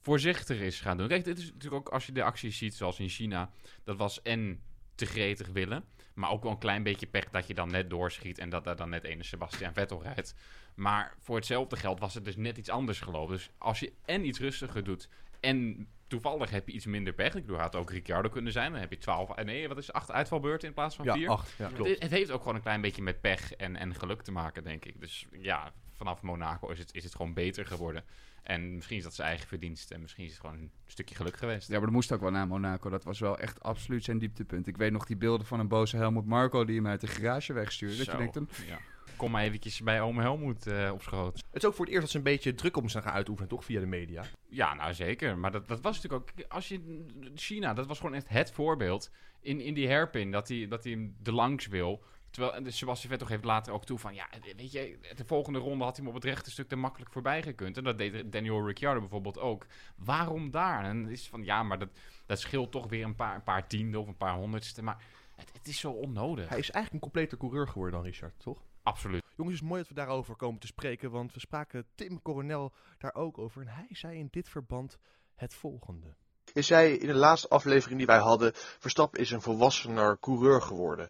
voorzichtiger 0.00 0.66
is 0.66 0.80
gaan 0.80 0.96
doen. 0.96 1.08
Kijk, 1.08 1.24
dit 1.24 1.38
is 1.38 1.44
natuurlijk 1.44 1.74
ook... 1.74 1.94
Als 1.94 2.06
je 2.06 2.12
de 2.12 2.22
acties 2.22 2.58
ziet 2.58 2.74
zoals 2.74 3.00
in 3.00 3.08
China... 3.08 3.50
Dat 3.84 3.96
was 3.96 4.22
en 4.22 4.60
te 4.94 5.06
gretig 5.06 5.48
willen... 5.48 5.84
Maar 6.14 6.30
ook 6.30 6.42
wel 6.42 6.52
een 6.52 6.58
klein 6.58 6.82
beetje 6.82 7.06
pech 7.06 7.30
dat 7.30 7.46
je 7.46 7.54
dan 7.54 7.70
net 7.70 7.90
doorschiet... 7.90 8.38
En 8.38 8.50
dat 8.50 8.64
daar 8.64 8.76
dan 8.76 8.88
net 8.88 9.04
ene 9.04 9.22
Sebastian 9.22 9.72
Vettel 9.72 10.02
rijdt. 10.02 10.34
Maar 10.74 11.14
voor 11.18 11.36
hetzelfde 11.36 11.76
geld 11.76 12.00
was 12.00 12.14
het 12.14 12.24
dus 12.24 12.36
net 12.36 12.58
iets 12.58 12.68
anders 12.68 13.00
gelopen. 13.00 13.34
Dus 13.34 13.50
als 13.58 13.80
je 13.80 13.92
en 14.04 14.26
iets 14.26 14.38
rustiger 14.38 14.84
doet... 14.84 15.08
En 15.42 15.88
toevallig 16.06 16.50
heb 16.50 16.68
je 16.68 16.74
iets 16.74 16.86
minder 16.86 17.12
pech. 17.12 17.34
Ik 17.34 17.46
bedoel, 17.46 17.60
had 17.60 17.76
ook 17.76 17.90
Ricciardo 17.90 18.28
kunnen 18.28 18.52
zijn. 18.52 18.72
Dan 18.72 18.80
heb 18.80 18.90
je 18.90 18.98
12, 18.98 19.30
eh, 19.30 19.44
nee, 19.44 19.68
wat 19.68 19.78
is 19.78 19.86
het, 19.86 19.96
acht 19.96 20.10
uitvalbeurten 20.10 20.68
in 20.68 20.74
plaats 20.74 20.96
van 20.96 21.04
Ja, 21.04 21.12
vier. 21.12 21.28
acht, 21.28 21.54
ja, 21.58 21.64
Het- 21.64 21.74
klopt. 21.74 22.02
Het, 22.02 22.10
heeft 22.10 22.30
ook 22.30 22.40
gewoon 22.40 22.54
een 22.54 22.62
klein 22.62 22.80
beetje 22.80 23.02
met 23.02 23.20
pech 23.20 23.52
en, 23.54 23.76
en 23.76 23.94
geluk 23.94 24.22
te 24.22 24.32
maken, 24.32 24.64
denk 24.64 24.84
ik. 24.84 25.00
Dus 25.00 25.26
ja, 25.32 25.72
vanaf 25.92 26.22
Monaco 26.22 26.68
is 26.68 26.78
het, 26.78 26.94
is 26.94 27.04
het 27.04 27.14
gewoon 27.14 27.34
beter 27.34 27.66
geworden. 27.66 28.04
En 28.42 28.74
misschien 28.74 28.96
is 28.96 29.02
dat 29.02 29.14
zijn 29.14 29.28
eigen 29.28 29.48
verdienst. 29.48 29.90
En 29.90 30.00
misschien 30.00 30.24
is 30.24 30.30
het 30.30 30.40
gewoon 30.40 30.56
een 30.56 30.70
stukje 30.86 31.14
geluk 31.14 31.36
geweest. 31.36 31.66
Ja, 31.68 31.72
maar 31.74 31.82
dat 31.82 31.90
moest 31.90 32.12
ook 32.12 32.20
wel 32.20 32.30
naar 32.30 32.46
Monaco. 32.46 32.90
Dat 32.90 33.04
was 33.04 33.18
wel 33.20 33.38
echt 33.38 33.62
absoluut 33.62 34.04
zijn 34.04 34.18
dieptepunt. 34.18 34.66
Ik 34.66 34.76
weet 34.76 34.92
nog 34.92 35.06
die 35.06 35.16
beelden 35.16 35.46
van 35.46 35.60
een 35.60 35.68
boze 35.68 35.96
Helmut 35.96 36.24
Marco... 36.26 36.64
die 36.64 36.76
hem 36.76 36.86
uit 36.86 37.00
de 37.00 37.06
garage 37.06 37.52
wegstuurde. 37.52 37.96
Dat 37.96 38.06
je 38.06 38.16
denkt, 38.16 38.34
dan, 38.34 38.48
ja. 38.66 38.78
Kom 39.16 39.30
maar 39.30 39.42
eventjes 39.42 39.82
bij 39.82 40.00
ome 40.00 40.22
Helmoet 40.22 40.66
eh 40.66 40.90
op 40.92 41.02
schoot. 41.02 41.36
Het 41.50 41.62
is 41.62 41.64
ook 41.64 41.74
voor 41.74 41.84
het 41.84 41.94
eerst 41.94 42.02
dat 42.02 42.10
ze 42.10 42.16
een 42.16 42.22
beetje 42.32 42.54
druk 42.54 42.76
op 42.76 42.90
zijn 42.90 43.02
gaan 43.02 43.12
uitoefenen, 43.12 43.50
toch? 43.50 43.64
Via 43.64 43.80
de 43.80 43.86
media. 43.86 44.24
Ja, 44.48 44.74
nou 44.74 44.94
zeker. 44.94 45.38
Maar 45.38 45.52
dat, 45.52 45.68
dat 45.68 45.80
was 45.80 46.02
natuurlijk 46.02 46.30
ook... 46.38 46.46
Als 46.48 46.68
je, 46.68 47.04
China, 47.34 47.74
dat 47.74 47.86
was 47.86 47.98
gewoon 47.98 48.14
echt 48.14 48.28
het 48.28 48.50
voorbeeld. 48.50 49.10
In, 49.40 49.60
in 49.60 49.74
die 49.74 49.88
hairpin, 49.88 50.30
dat 50.30 50.48
hij, 50.48 50.68
dat 50.68 50.84
hij 50.84 50.92
hem 50.92 51.16
er 51.22 51.32
langs 51.32 51.66
wil. 51.66 52.04
Terwijl 52.30 52.62
de 52.62 52.70
Sebastian 52.70 53.10
Vettel 53.10 53.26
geeft 53.26 53.44
later 53.44 53.72
ook 53.72 53.84
toe 53.84 53.98
van... 53.98 54.14
Ja, 54.14 54.28
weet 54.56 54.72
je, 54.72 54.98
de 55.16 55.24
volgende 55.24 55.58
ronde 55.58 55.84
had 55.84 55.96
hij 55.96 56.04
hem 56.04 56.14
op 56.14 56.22
het 56.22 56.30
rechte 56.30 56.50
stuk 56.50 56.70
er 56.70 56.78
makkelijk 56.78 57.12
voorbij 57.12 57.42
gekund. 57.42 57.76
En 57.76 57.84
dat 57.84 57.98
deed 57.98 58.32
Daniel 58.32 58.66
Ricciardo 58.66 59.00
bijvoorbeeld 59.00 59.38
ook. 59.38 59.66
Waarom 59.96 60.50
daar? 60.50 60.84
En 60.84 61.02
het 61.02 61.10
is 61.10 61.28
van, 61.28 61.44
ja, 61.44 61.62
maar 61.62 61.78
dat, 61.78 61.88
dat 62.26 62.40
scheelt 62.40 62.70
toch 62.70 62.88
weer 62.88 63.04
een 63.04 63.14
paar, 63.14 63.34
een 63.34 63.42
paar 63.42 63.66
tienden 63.66 64.00
of 64.00 64.06
een 64.06 64.16
paar 64.16 64.34
honderdste. 64.34 64.82
Maar 64.82 65.02
het, 65.36 65.52
het 65.52 65.68
is 65.68 65.78
zo 65.78 65.90
onnodig. 65.90 66.48
Hij 66.48 66.58
is 66.58 66.70
eigenlijk 66.70 66.92
een 66.92 67.10
completer 67.10 67.38
coureur 67.38 67.68
geworden 67.68 67.94
dan 67.94 68.04
Richard, 68.04 68.34
toch? 68.38 68.62
Absoluut. 68.82 69.22
Jongens, 69.36 69.54
het 69.54 69.64
is 69.64 69.68
mooi 69.68 69.80
dat 69.80 69.88
we 69.88 69.94
daarover 69.94 70.36
komen 70.36 70.60
te 70.60 70.66
spreken, 70.66 71.10
want 71.10 71.34
we 71.34 71.40
spraken 71.40 71.86
Tim 71.94 72.22
Coronel 72.22 72.72
daar 72.98 73.14
ook 73.14 73.38
over. 73.38 73.62
En 73.62 73.68
hij 73.68 73.88
zei 73.90 74.18
in 74.18 74.28
dit 74.30 74.48
verband 74.48 74.98
het 75.34 75.54
volgende. 75.54 76.14
Je 76.54 76.62
zei 76.62 76.94
in 76.94 77.06
de 77.06 77.14
laatste 77.14 77.48
aflevering 77.48 77.98
die 77.98 78.06
wij 78.06 78.18
hadden, 78.18 78.50
Verstappen 78.54 79.20
is 79.20 79.30
een 79.30 79.40
volwassener 79.40 80.18
coureur 80.20 80.62
geworden. 80.62 81.08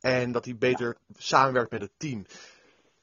En 0.00 0.32
dat 0.32 0.44
hij 0.44 0.56
beter 0.56 0.96
samenwerkt 1.16 1.70
met 1.70 1.80
het 1.80 1.92
team. 1.96 2.24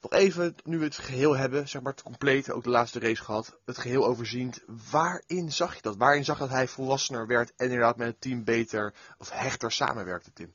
Nog 0.00 0.12
even, 0.12 0.54
nu 0.64 0.78
we 0.78 0.84
het 0.84 0.98
geheel 0.98 1.36
hebben, 1.36 1.68
zeg 1.68 1.82
maar 1.82 1.92
het 1.92 2.02
compleet, 2.02 2.52
ook 2.52 2.62
de 2.62 2.70
laatste 2.70 2.98
race 2.98 3.22
gehad, 3.22 3.60
het 3.64 3.78
geheel 3.78 4.06
overziend. 4.06 4.64
Waarin 4.90 5.50
zag 5.50 5.74
je 5.74 5.82
dat? 5.82 5.96
Waarin 5.96 6.24
zag 6.24 6.36
je 6.36 6.42
dat 6.42 6.52
hij 6.52 6.68
volwassener 6.68 7.26
werd 7.26 7.54
en 7.56 7.64
inderdaad 7.64 7.96
met 7.96 8.06
het 8.06 8.20
team 8.20 8.44
beter 8.44 8.94
of 9.18 9.30
hechter 9.30 9.70
samenwerkte, 9.70 10.32
Tim? 10.32 10.52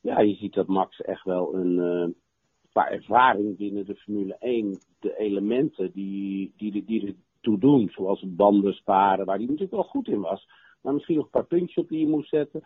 Ja, 0.00 0.20
je 0.20 0.34
ziet 0.34 0.54
dat 0.54 0.66
Max 0.66 1.00
echt 1.00 1.24
wel 1.24 1.54
een 1.54 1.78
eh, 1.78 2.14
qua 2.78 2.90
ervaring 2.90 3.56
binnen 3.56 3.86
de 3.86 3.94
Formule 3.94 4.36
1, 4.38 4.78
de 5.00 5.16
elementen 5.16 5.90
die, 5.92 6.52
die, 6.56 6.84
die 6.84 7.16
ertoe 7.34 7.58
doen, 7.58 7.88
zoals 7.88 8.24
banden 8.26 8.72
sparen, 8.72 9.26
waar 9.26 9.36
hij 9.36 9.44
natuurlijk 9.44 9.72
wel 9.72 9.82
goed 9.82 10.08
in 10.08 10.20
was, 10.20 10.48
maar 10.82 10.92
misschien 10.92 11.16
nog 11.16 11.24
een 11.24 11.30
paar 11.30 11.46
puntjes 11.46 11.84
op 11.84 11.88
die 11.88 12.00
je 12.00 12.06
moest 12.06 12.28
zetten. 12.28 12.62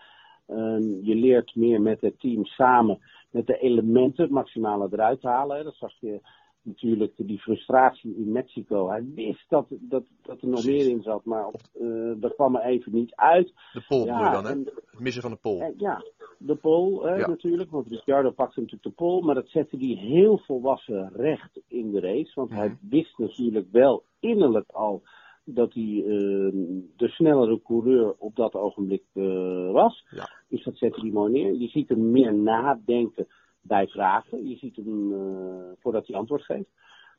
Ehm, 0.47 0.83
je 1.03 1.15
leert 1.15 1.55
meer 1.55 1.81
met 1.81 2.01
het 2.01 2.21
team 2.21 2.45
samen, 2.45 2.99
met 3.31 3.47
de 3.47 3.59
elementen 3.59 4.23
het 4.23 4.33
maximale 4.33 4.89
eruit 4.91 5.23
halen. 5.23 5.65
Dat 5.65 5.75
zag 5.75 5.93
je 6.01 6.21
natuurlijk 6.63 7.13
die 7.17 7.39
frustratie 7.39 8.17
in 8.17 8.33
Mexico. 8.33 8.89
Hij 8.89 9.05
wist 9.15 9.45
dat, 9.49 9.67
dat, 9.69 10.03
dat 10.23 10.43
er 10.43 10.49
nog 10.49 10.65
meer 10.65 10.89
in 10.89 11.03
zat, 11.03 11.25
maar 11.25 11.47
op, 11.47 11.61
eh, 11.81 12.13
dat 12.17 12.35
kwam 12.35 12.57
er 12.57 12.63
even 12.63 12.93
niet 12.93 13.15
uit. 13.15 13.53
De 13.73 13.85
pol 13.89 14.05
Ja, 14.07 14.31
dan, 14.31 14.45
hè? 14.45 14.51
Het 14.51 15.01
missen 15.01 15.23
van 15.23 15.31
de 15.31 15.37
pol. 15.37 15.61
en 15.61 15.75
ja, 15.77 16.05
de 16.39 16.55
pol 16.55 17.09
Ja. 17.09 17.27
natuurlijk, 17.29 17.71
want 17.71 17.87
Ricciardo 17.87 18.31
pakte 18.31 18.61
natuurlijk 18.61 18.97
de 18.97 19.03
pol, 19.05 19.21
maar 19.21 19.35
dat 19.35 19.49
zette 19.49 19.77
hij 19.77 19.97
heel 19.97 20.39
volwassen 20.39 21.13
recht 21.15 21.61
in 21.69 21.91
de 21.91 22.01
race. 22.01 22.33
Want 22.35 22.51
hij 22.51 22.77
wist 22.81 23.19
natuurlijk 23.19 23.67
wel 23.73 24.05
innerlijk 24.21 24.71
al 24.71 25.03
dat 25.45 25.75
hij 25.75 26.05
eh, 26.07 26.53
de 26.97 27.09
snellere 27.09 27.63
coureur 27.63 28.15
op 28.19 28.37
dat 28.37 28.55
ogenblik 28.55 29.03
eh, 29.13 29.71
was. 29.73 30.05
Ja. 30.11 30.29
Dus 30.49 30.65
dat 30.65 30.77
zette 30.77 31.01
hij 31.01 31.11
mooi 31.11 31.33
neer. 31.33 31.55
Je 31.55 31.69
ziet 31.69 31.89
hem 31.89 32.11
meer 32.11 32.35
nadenken 32.35 33.27
bij 33.63 33.87
vragen. 33.87 34.49
Je 34.49 34.57
ziet 34.57 34.77
hem 34.77 35.13
eh, 35.13 35.73
voordat 35.79 36.07
hij 36.07 36.17
antwoord 36.17 36.43
geeft. 36.43 36.71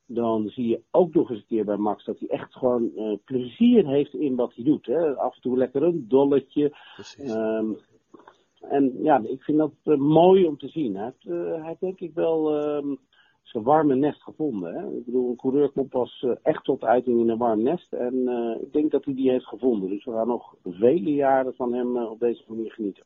Dan 0.06 0.50
zie 0.50 0.68
je 0.68 0.82
ook 0.92 1.14
nog 1.14 1.30
eens 1.30 1.40
een 1.40 1.46
keer 1.48 1.66
bij 1.66 1.78
Max 1.78 2.06
dat 2.06 2.20
hij 2.20 2.28
echt 2.28 2.54
gewoon 2.56 2.96
eh, 2.96 3.14
plezier 3.26 3.88
heeft 3.88 4.14
in 4.14 4.36
wat 4.36 4.54
hij 4.56 4.64
doet. 4.64 4.86
Hè. 4.86 5.16
Af 5.16 5.36
en 5.36 5.42
toe 5.42 5.58
lekker 5.58 5.84
een 5.84 6.06
dolletje. 6.08 6.76
Ehm, 7.18 7.72
en 8.60 9.04
ja, 9.04 9.22
ik 9.24 9.44
vind 9.44 9.58
dat 9.58 9.74
eh, 9.84 9.98
mooi 9.98 10.46
om 10.46 10.58
te 10.58 10.68
zien. 10.68 10.96
Hij 10.96 11.06
heeft, 11.06 11.24
hij 11.24 11.68
heeft 11.68 11.80
denk 11.80 12.00
ik 12.00 12.14
wel 12.14 12.60
ehm, 12.60 12.96
zijn 13.42 13.64
warme 13.64 13.96
nest 13.96 14.24
gevonden. 14.24 14.74
Hè? 14.74 14.98
Ik 14.98 15.06
bedoel, 15.06 15.30
een 15.30 15.36
coureur 15.36 15.70
komt 15.70 15.90
pas 15.90 16.26
echt 16.42 16.64
tot 16.64 16.84
uiting 16.84 17.20
in 17.20 17.30
een 17.30 17.38
warm 17.38 17.64
nest. 17.64 17.94
En 17.94 18.28
ik 18.62 18.74
denk 18.74 18.92
dat 18.92 19.06
hij 19.06 19.14
die 19.14 19.30
heeft 19.30 19.48
gevonden. 19.48 19.90
Dus 19.90 20.06
we 20.06 20.12
gaan 20.12 20.28
nog 20.28 20.56
vele 20.64 21.14
jaren 21.14 21.56
van 21.56 21.74
hem 21.74 21.98
op 21.98 22.20
deze 22.20 22.44
manier 22.48 22.72
genieten. 22.72 23.04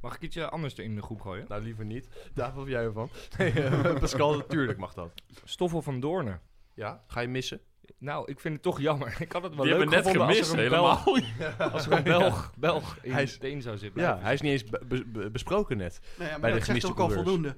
Mag 0.00 0.14
ik 0.14 0.22
iets 0.22 0.38
anders 0.38 0.74
in 0.74 0.94
de 0.94 1.02
groep 1.02 1.20
gooien? 1.20 1.44
Nou, 1.48 1.62
liever 1.62 1.84
niet. 1.84 2.08
Daar 2.34 2.54
wat 2.54 2.68
jij 2.68 2.82
ervan? 2.82 3.10
Nee, 3.38 3.50
eh, 3.52 3.94
Pascal, 4.00 4.36
natuurlijk 4.36 4.78
mag 4.78 4.94
dat. 4.94 5.10
Stoffel 5.44 5.82
van 5.82 6.00
Doornen. 6.00 6.40
Ja, 6.74 7.02
ga 7.06 7.20
je 7.20 7.28
missen? 7.28 7.60
Nou, 7.98 8.30
ik 8.30 8.40
vind 8.40 8.54
het 8.54 8.62
toch 8.62 8.80
jammer. 8.80 9.16
Ik 9.20 9.32
had 9.32 9.42
het 9.42 9.54
wel 9.54 9.64
Die 9.64 9.74
leuk 9.74 9.82
hebben 9.82 9.88
net 10.04 10.06
gevonden 10.06 10.20
gemist, 10.20 10.40
als 10.40 10.48
er 10.50 10.58
een 10.58 10.70
helemaal. 10.70 11.04
Belg, 11.04 11.72
als 11.72 11.86
er 11.86 11.92
een 11.92 12.02
Belg, 12.02 12.52
Belg 12.56 12.98
in 13.02 13.12
Hij 13.12 13.22
is- 13.22 13.38
de 13.38 13.60
zou 13.60 13.76
zitten. 13.78 14.00
Ja, 14.02 14.18
hij 14.20 14.32
is 14.34 14.40
niet 14.40 14.52
eens 14.52 14.64
be- 14.64 14.80
be- 14.88 15.04
be- 15.06 15.30
besproken 15.30 15.76
net. 15.76 16.00
Nee, 16.18 16.28
maar 16.30 16.40
Bij 16.40 16.50
de 16.50 16.56
dat 16.56 16.66
zegt 16.66 16.84
gemiste 16.84 16.90
ook 16.90 16.98
al 16.98 17.10
voldoende. 17.10 17.54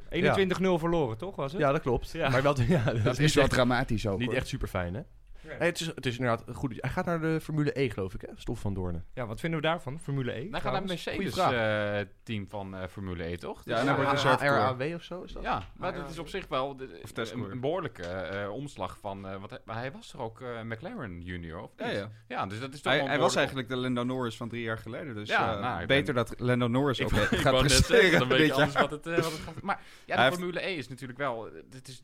21-0 0.77 0.79
verloren, 0.79 1.19
toch 1.19 1.37
was 1.37 1.53
het? 1.53 1.61
Ja, 1.61 1.73
dat 1.73 1.81
klopt. 1.81 2.11
Ja. 2.11 2.29
Maar 2.29 2.43
wel, 2.43 2.61
ja, 2.69 2.85
dat, 2.85 3.05
dat 3.05 3.19
is 3.19 3.35
wel 3.35 3.45
echt, 3.45 3.53
dramatisch 3.53 4.07
ook. 4.07 4.19
niet 4.19 4.29
hoor. 4.29 4.37
echt 4.37 4.47
super 4.49 4.69
fijn, 4.69 4.95
hè? 4.95 5.01
Nee, 5.45 5.57
het, 5.59 5.81
is, 5.81 5.87
het 5.87 6.07
is 6.07 6.19
inderdaad 6.19 6.45
goed. 6.57 6.75
Hij 6.77 6.91
gaat 6.91 7.05
naar 7.07 7.21
de 7.21 7.41
Formule 7.43 7.81
E, 7.81 7.91
geloof 7.91 8.15
ik, 8.15 8.21
hè? 8.21 8.29
Stof 8.35 8.61
van 8.61 8.75
Doornen. 8.75 9.05
Ja, 9.15 9.27
wat 9.27 9.41
vinden 9.41 9.61
we 9.61 9.67
daarvan? 9.67 10.01
Formule 10.01 10.33
E? 10.33 10.49
Hij 10.51 10.61
gaat 10.61 10.73
naar 10.73 10.81
het. 10.83 10.91
Mercedes-team 10.91 12.49
van 12.49 12.75
eh, 12.77 12.87
Formule 12.89 13.25
E, 13.25 13.37
toch? 13.37 13.57
Ja, 13.65 13.71
Dus, 13.71 13.81
en 13.81 13.87
dan 13.87 13.95
eh, 13.97 14.01
wordt 14.01 14.23
reserve 14.23 14.45
coureur. 14.45 14.61
RAW 14.79 14.95
of 14.95 15.03
zo 15.03 15.23
is 15.23 15.33
dat? 15.33 15.43
Ja, 15.43 15.63
maar 15.77 15.93
dat 15.95 16.11
is 16.11 16.19
op 16.19 16.29
zich 16.29 16.49
wel 16.49 16.77
de- 16.77 17.01
Of 17.03 17.33
een, 17.33 17.51
een 17.51 17.61
behoorlijke 17.61 18.03
eh, 18.03 18.51
omslag 18.53 18.99
van... 19.01 19.29
eh 19.29 19.41
wat 19.41 19.51
hij, 19.51 19.59
maar 19.65 19.77
hij 19.77 19.93
was 19.93 20.09
toch 20.11 20.21
ook 20.21 20.41
eh, 20.41 20.63
McLaren 20.63 21.21
junior, 21.23 21.61
of 21.63 21.71
Ja, 21.77 21.87
niet? 21.87 21.95
ja. 21.97 22.11
Ja, 22.29 22.47
dus 22.47 22.61
dat 22.61 22.75
is 22.75 22.81
toch 22.81 22.93
Hij, 22.93 22.97
wel 23.01 23.07
hij 23.07 23.17
een 23.17 23.21
was 23.23 23.35
behoorlijk- 23.35 23.37
eigenlijk 23.37 23.69
de 23.69 23.77
Lando 23.77 24.15
Norris 24.15 24.37
van 24.37 24.49
drie 24.49 24.63
jaar 24.63 24.79
geleden. 24.79 25.15
Dus 25.15 25.29
Ja, 25.29 25.55
eh, 25.55 25.61
nou, 25.61 25.81
ik 25.81 25.87
beter 25.87 26.15
ben- 26.15 26.25
dat 26.27 26.41
Lando 26.41 26.69
Norris 26.69 27.03
ook 27.03 27.11
Ik, 27.11 27.17
gaat 27.19 27.33
ik 27.33 27.41
wou 27.43 27.55
net 27.55 27.65
presteren 27.65 28.01
zeggen, 28.01 28.19
dan 28.19 28.29
weet 28.29 28.39
dit 28.39 28.47
je 28.47 28.53
anders 28.53 28.73
jaar. 28.73 28.83
wat 28.83 28.91
het, 28.91 29.07
eh, 29.07 29.15
wat 29.23 29.33
het 29.33 29.41
gaat... 29.41 29.63
Maar 29.63 29.77
ja, 29.77 29.85
Hij 30.07 30.17
de 30.17 30.23
heeft- 30.23 30.35
Formule 30.35 30.67
E 30.67 30.75
is 30.77 30.89
natuurlijk 30.89 31.19
wel... 31.19 31.47
eh, 31.49 31.53
Het, 31.71 31.89
is, 31.89 32.03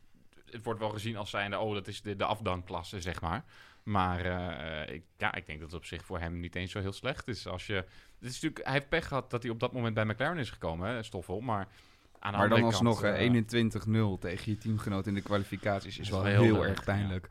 het 0.57 0.65
wordt 0.65 0.79
wel 0.79 0.89
gezien 0.89 1.17
als 1.17 1.29
zijnde... 1.29 1.59
Oh, 1.59 1.73
dat 1.73 1.87
is 1.87 2.01
de, 2.01 2.15
de 2.15 2.25
afdankklasse, 2.25 3.01
zeg 3.01 3.21
maar. 3.21 3.43
Maar 3.83 4.25
eh, 4.25 4.95
ik, 4.95 5.03
ja, 5.17 5.35
ik 5.35 5.45
denk 5.45 5.59
dat 5.59 5.71
het 5.71 5.79
op 5.79 5.85
zich 5.85 6.05
voor 6.05 6.19
hem 6.19 6.39
niet 6.39 6.55
eens 6.55 6.71
zo 6.71 6.79
heel 6.79 6.93
slecht 6.93 7.27
is. 7.27 7.47
Als 7.47 7.67
je, 7.67 7.73
het 7.73 7.85
is 8.19 8.33
natuurlijk, 8.33 8.63
hij 8.63 8.73
heeft 8.73 8.89
pech 8.89 9.07
gehad 9.07 9.31
dat 9.31 9.43
hij 9.43 9.51
op 9.51 9.59
dat 9.59 9.73
moment 9.73 9.93
bij 9.93 10.05
McLaren 10.05 10.37
is 10.37 10.49
gekomen, 10.49 10.89
hè, 10.89 11.03
Stoffel. 11.03 11.39
Maar 11.41 11.67
Aan 12.19 12.31
de 12.31 12.37
Maar 12.37 12.49
dan 12.49 12.63
alsnog, 12.63 13.01
hè, 13.01 13.11
eh, 13.11 13.23
21-0 13.23 14.17
tegen 14.19 14.51
je 14.51 14.57
teamgenoot 14.57 15.07
in 15.07 15.13
de 15.13 15.21
kwalificaties 15.21 15.99
is 15.99 16.09
wel 16.09 16.23
wel 16.23 16.31
heel 16.31 16.41
heel, 16.41 16.65
erg, 16.65 16.83
pijnlijk. 16.83 17.29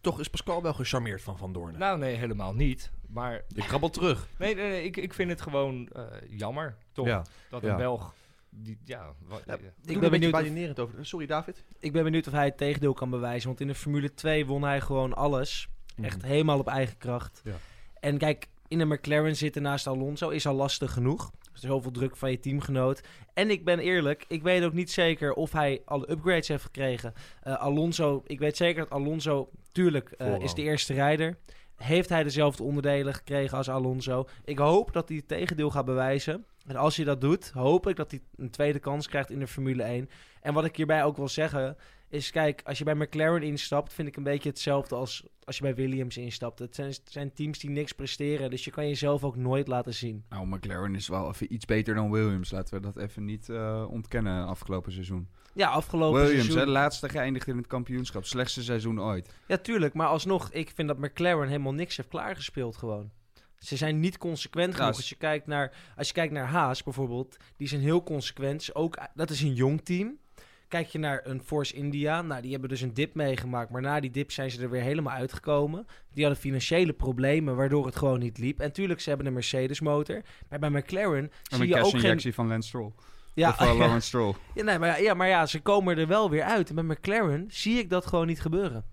Toch 0.00 0.20
is 0.20 0.28
Pascal 0.28 0.62
wel 0.62 0.74
gecharmeerd 0.74 1.22
van 1.22 1.38
Van 1.38 1.52
Doorn. 1.52 1.78
Nou, 1.78 1.98
nee, 1.98 2.14
helemaal 2.16 2.54
niet. 2.54 2.90
Maar 3.08 3.42
Je 3.48 3.62
krabbelt 3.62 3.92
terug. 3.92 4.26
nee, 4.38 4.54
nee, 4.54 4.68
nee, 4.68 4.84
ik, 4.84 4.96
ik 4.96 5.14
vind 5.14 5.30
het 5.30 5.40
gewoon 5.40 5.88
eh, 5.88 6.04
jammer, 6.28 6.76
toch? 6.92 7.06
Ja. 7.06 7.24
Dat 7.50 7.62
Ja. 7.62 7.70
een 7.70 7.76
Belg... 7.76 8.14
Die, 8.54 8.78
ja, 8.84 9.14
eh, 9.46 9.54
Ik 9.84 10.00
ben 10.00 10.10
benieuwd 10.10 10.32
of- 10.78 10.78
over. 10.78 11.06
Sorry, 11.06 11.26
David. 11.26 11.64
Ik 11.78 11.92
ben 11.92 12.04
benieuwd 12.04 12.26
of 12.26 12.32
hij 12.32 12.44
het 12.44 12.56
tegendeel 12.56 12.92
kan 12.92 13.10
bewijzen. 13.10 13.48
Want 13.48 13.60
in 13.60 13.66
de 13.66 13.74
Formule 13.74 14.14
2 14.14 14.46
won 14.46 14.62
hij 14.62 14.80
gewoon 14.80 15.14
alles. 15.14 15.68
Echt 16.02 16.22
helemaal 16.22 16.58
op 16.58 16.68
eigen 16.68 16.98
kracht. 16.98 17.40
Ja. 17.44 17.52
En 18.00 18.18
kijk, 18.18 18.48
in 18.68 18.78
de 18.78 18.84
McLaren 18.84 19.36
zitten 19.36 19.62
naast 19.62 19.86
Alonso 19.86 20.28
is 20.28 20.46
al 20.46 20.54
lastig 20.54 20.92
genoeg. 20.92 21.30
Dus 21.52 21.60
zoveel 21.60 21.90
druk 21.90 22.16
van 22.16 22.30
je 22.30 22.38
teamgenoot. 22.40 23.00
En 23.34 23.50
ik 23.50 23.64
ben 23.64 23.78
eerlijk, 23.78 24.24
ik 24.28 24.42
weet 24.42 24.64
ook 24.64 24.72
niet 24.72 24.90
zeker 24.90 25.32
of 25.32 25.52
hij 25.52 25.82
alle 25.84 26.10
upgrades 26.10 26.48
heeft 26.48 26.62
gekregen. 26.64 27.12
Eh, 27.42 27.54
Alonso, 27.60 28.22
ik 28.26 28.38
weet 28.38 28.56
zeker 28.56 28.82
dat 28.82 28.90
Alonso, 28.90 29.50
tuurlijk, 29.72 30.10
eh, 30.10 30.40
is 30.40 30.54
de 30.54 30.62
eerste 30.62 30.94
rijder. 30.94 31.38
Heeft 31.76 32.08
hij 32.08 32.22
dezelfde 32.22 32.62
onderdelen 32.62 33.14
gekregen 33.14 33.56
als 33.56 33.70
Alonso? 33.70 34.28
Ik 34.44 34.58
hoop 34.58 34.92
dat 34.92 35.08
hij 35.08 35.16
het 35.16 35.28
tegendeel 35.28 35.70
gaat 35.70 35.84
bewijzen. 35.84 36.44
En 36.66 36.76
als 36.76 36.96
hij 36.96 37.04
dat 37.04 37.20
doet, 37.20 37.50
hoop 37.50 37.86
ik 37.86 37.96
dat 37.96 38.10
hij 38.10 38.20
een 38.36 38.50
tweede 38.50 38.78
kans 38.78 39.08
krijgt 39.08 39.30
in 39.30 39.38
de 39.38 39.46
Formule 39.46 39.82
1. 39.82 40.08
En 40.40 40.54
wat 40.54 40.64
ik 40.64 40.76
hierbij 40.76 41.04
ook 41.04 41.16
wil 41.16 41.28
zeggen, 41.28 41.76
is 42.08 42.30
kijk, 42.30 42.60
als 42.64 42.78
je 42.78 42.84
bij 42.84 42.94
McLaren 42.94 43.42
instapt, 43.42 43.92
vind 43.92 44.08
ik 44.08 44.16
een 44.16 44.22
beetje 44.22 44.48
hetzelfde 44.48 44.94
als 44.94 45.24
als 45.44 45.56
je 45.56 45.62
bij 45.62 45.74
Williams 45.74 46.16
instapt. 46.16 46.58
Het 46.58 46.74
zijn, 46.74 46.94
zijn 47.04 47.32
teams 47.32 47.58
die 47.58 47.70
niks 47.70 47.92
presteren, 47.92 48.50
dus 48.50 48.64
je 48.64 48.70
kan 48.70 48.88
jezelf 48.88 49.24
ook 49.24 49.36
nooit 49.36 49.68
laten 49.68 49.94
zien. 49.94 50.24
Nou, 50.28 50.46
McLaren 50.46 50.94
is 50.94 51.08
wel 51.08 51.28
even 51.28 51.52
iets 51.52 51.64
beter 51.64 51.94
dan 51.94 52.10
Williams. 52.10 52.50
Laten 52.50 52.74
we 52.74 52.80
dat 52.80 52.96
even 52.96 53.24
niet 53.24 53.48
eh, 53.48 53.86
ontkennen 53.90 54.46
afgelopen 54.46 54.92
seizoen. 54.92 55.28
Ja, 55.54 55.68
afgelopen 55.68 56.20
Williams, 56.20 56.44
seizoen... 56.44 56.66
hè, 56.66 56.72
laatste 56.72 57.08
geëindigd 57.08 57.48
in 57.48 57.56
het 57.56 57.66
kampioenschap. 57.66 58.24
Slechtste 58.24 58.62
seizoen 58.62 59.00
ooit. 59.00 59.34
Ja, 59.46 59.56
tuurlijk, 59.56 59.94
maar 59.94 60.06
alsnog, 60.06 60.50
ik 60.50 60.70
vind 60.74 60.88
dat 60.88 60.98
McLaren 60.98 61.46
helemaal 61.46 61.74
niks 61.74 61.96
heeft 61.96 62.08
klaargespeeld 62.08 62.76
gewoon. 62.76 63.10
Ze 63.62 63.76
zijn 63.76 64.00
niet 64.00 64.18
consequent 64.18 64.72
Ja, 64.72 64.78
genoeg. 64.78 64.96
Als 64.96 65.08
je, 65.08 65.14
kijkt 65.14 65.46
naar, 65.46 65.72
als 65.96 66.06
je 66.06 66.12
kijkt 66.14 66.32
naar 66.32 66.46
Haas 66.46 66.82
bijvoorbeeld, 66.82 67.36
die 67.56 67.68
zijn 67.68 67.80
heel 67.80 68.02
consequent. 68.02 68.60
Is 68.60 68.74
Ook, 68.74 68.98
dat 69.14 69.30
is 69.30 69.40
een 69.40 69.54
jong 69.54 69.84
team. 69.84 70.18
Kijk 70.68 70.86
je 70.86 70.98
naar 70.98 71.20
een 71.24 71.42
Force 71.42 71.74
India, 71.74 72.22
nou, 72.22 72.42
die 72.42 72.50
hebben 72.50 72.68
dus 72.68 72.80
een 72.80 72.94
dip 72.94 73.14
meegemaakt. 73.14 73.70
Maar 73.70 73.82
na 73.82 74.00
die 74.00 74.10
dip 74.10 74.30
zijn 74.32 74.50
ze 74.50 74.62
er 74.62 74.70
weer 74.70 74.82
helemaal 74.82 75.14
uitgekomen. 75.14 75.86
Die 76.12 76.24
hadden 76.24 76.42
financiële 76.42 76.92
problemen, 76.92 77.56
waardoor 77.56 77.86
het 77.86 77.96
gewoon 77.96 78.18
niet 78.18 78.38
liep. 78.38 78.60
En 78.60 78.72
tuurlijk, 78.72 79.00
ze 79.00 79.08
hebben 79.08 79.26
een 79.26 79.32
Mercedes 79.32 79.80
motor. 79.80 80.22
Maar 80.48 80.58
bij 80.58 80.70
McLaren 80.70 81.22
En 81.22 81.30
zie 81.42 81.60
een 81.60 81.66
je 81.68 81.74
ook 81.74 81.80
geen... 81.82 81.90
cash-injectie 81.92 82.34
van 82.34 82.48
Lance 82.48 82.68
Stroll. 82.68 82.92
Ja, 83.34 83.48
Of 83.48 83.60
uh, 83.60 83.78
Lawrence 83.78 84.06
Stroll. 84.06 84.34
ja, 84.54 84.62
nee, 84.62 84.78
maar, 84.78 84.88
ja, 84.88 84.96
ja, 84.96 85.14
maar 85.14 85.28
ja, 85.28 85.46
ze 85.46 85.60
komen 85.60 85.98
er 85.98 86.06
wel 86.06 86.30
weer 86.30 86.42
uit. 86.42 86.68
En 86.68 86.74
bij 86.74 86.84
McLaren 86.84 87.44
zie 87.48 87.78
ik 87.78 87.90
dat 87.90 88.06
gewoon 88.06 88.26
niet 88.26 88.40
gebeuren. 88.40 88.84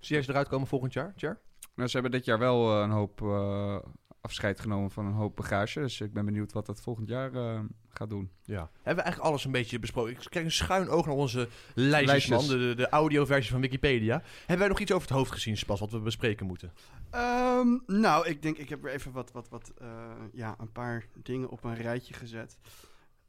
Zie 0.00 0.14
jij 0.14 0.22
ze 0.22 0.30
eruit 0.30 0.48
komen 0.48 0.66
volgend 0.68 0.92
jaar, 0.92 1.12
Jer? 1.16 1.40
Nou, 1.74 1.88
ze 1.88 1.98
hebben 1.98 2.10
dit 2.10 2.24
jaar 2.24 2.38
wel 2.38 2.74
eh, 2.74 2.82
een 2.82 2.90
hoop 2.90 3.22
eh, 3.22 3.76
afscheid 4.22 4.60
genomen 4.60 4.90
van 4.90 5.06
een 5.06 5.12
hoop 5.12 5.36
bagage. 5.36 5.80
Dus 5.80 6.00
ik 6.00 6.12
ben 6.12 6.24
benieuwd 6.24 6.52
wat 6.52 6.66
dat 6.66 6.80
volgend 6.80 7.08
jaar 7.08 7.34
eh, 7.34 7.60
gaat 7.88 8.10
doen. 8.10 8.30
Ja. 8.42 8.70
Hebben 8.74 8.96
we 8.96 9.02
eigenlijk 9.02 9.30
alles 9.30 9.44
een 9.44 9.52
beetje 9.52 9.78
besproken? 9.78 10.12
Ik 10.12 10.18
krijg 10.18 10.44
een 10.44 10.52
schuin 10.52 10.88
oog 10.88 11.06
naar 11.06 11.14
onze 11.14 11.48
lijstjes, 11.74 12.06
Lijstjes. 12.06 12.48
man. 12.48 12.58
De, 12.58 12.58
de, 12.58 12.74
de 12.74 12.88
audioversie 12.88 13.52
van 13.52 13.60
Wikipedia. 13.60 14.22
Hebben 14.38 14.58
wij 14.58 14.68
nog 14.68 14.80
iets 14.80 14.92
over 14.92 15.08
het 15.08 15.16
hoofd 15.16 15.30
gezien, 15.30 15.56
Spas, 15.56 15.80
wat 15.80 15.90
we 15.90 15.98
bespreken 15.98 16.46
moeten? 16.46 16.72
Ehm, 17.10 17.78
nou, 17.86 18.28
ik 18.28 18.42
denk, 18.42 18.56
ik 18.56 18.68
heb 18.68 18.84
er 18.84 18.90
even 18.90 19.12
wat, 19.12 19.32
wat, 19.32 19.48
wat 19.48 19.72
eh, 19.78 19.88
ja, 20.32 20.54
een 20.58 20.72
paar 20.72 21.06
dingen 21.22 21.48
op 21.48 21.64
een 21.64 21.76
rijtje 21.76 22.14
gezet. 22.14 22.58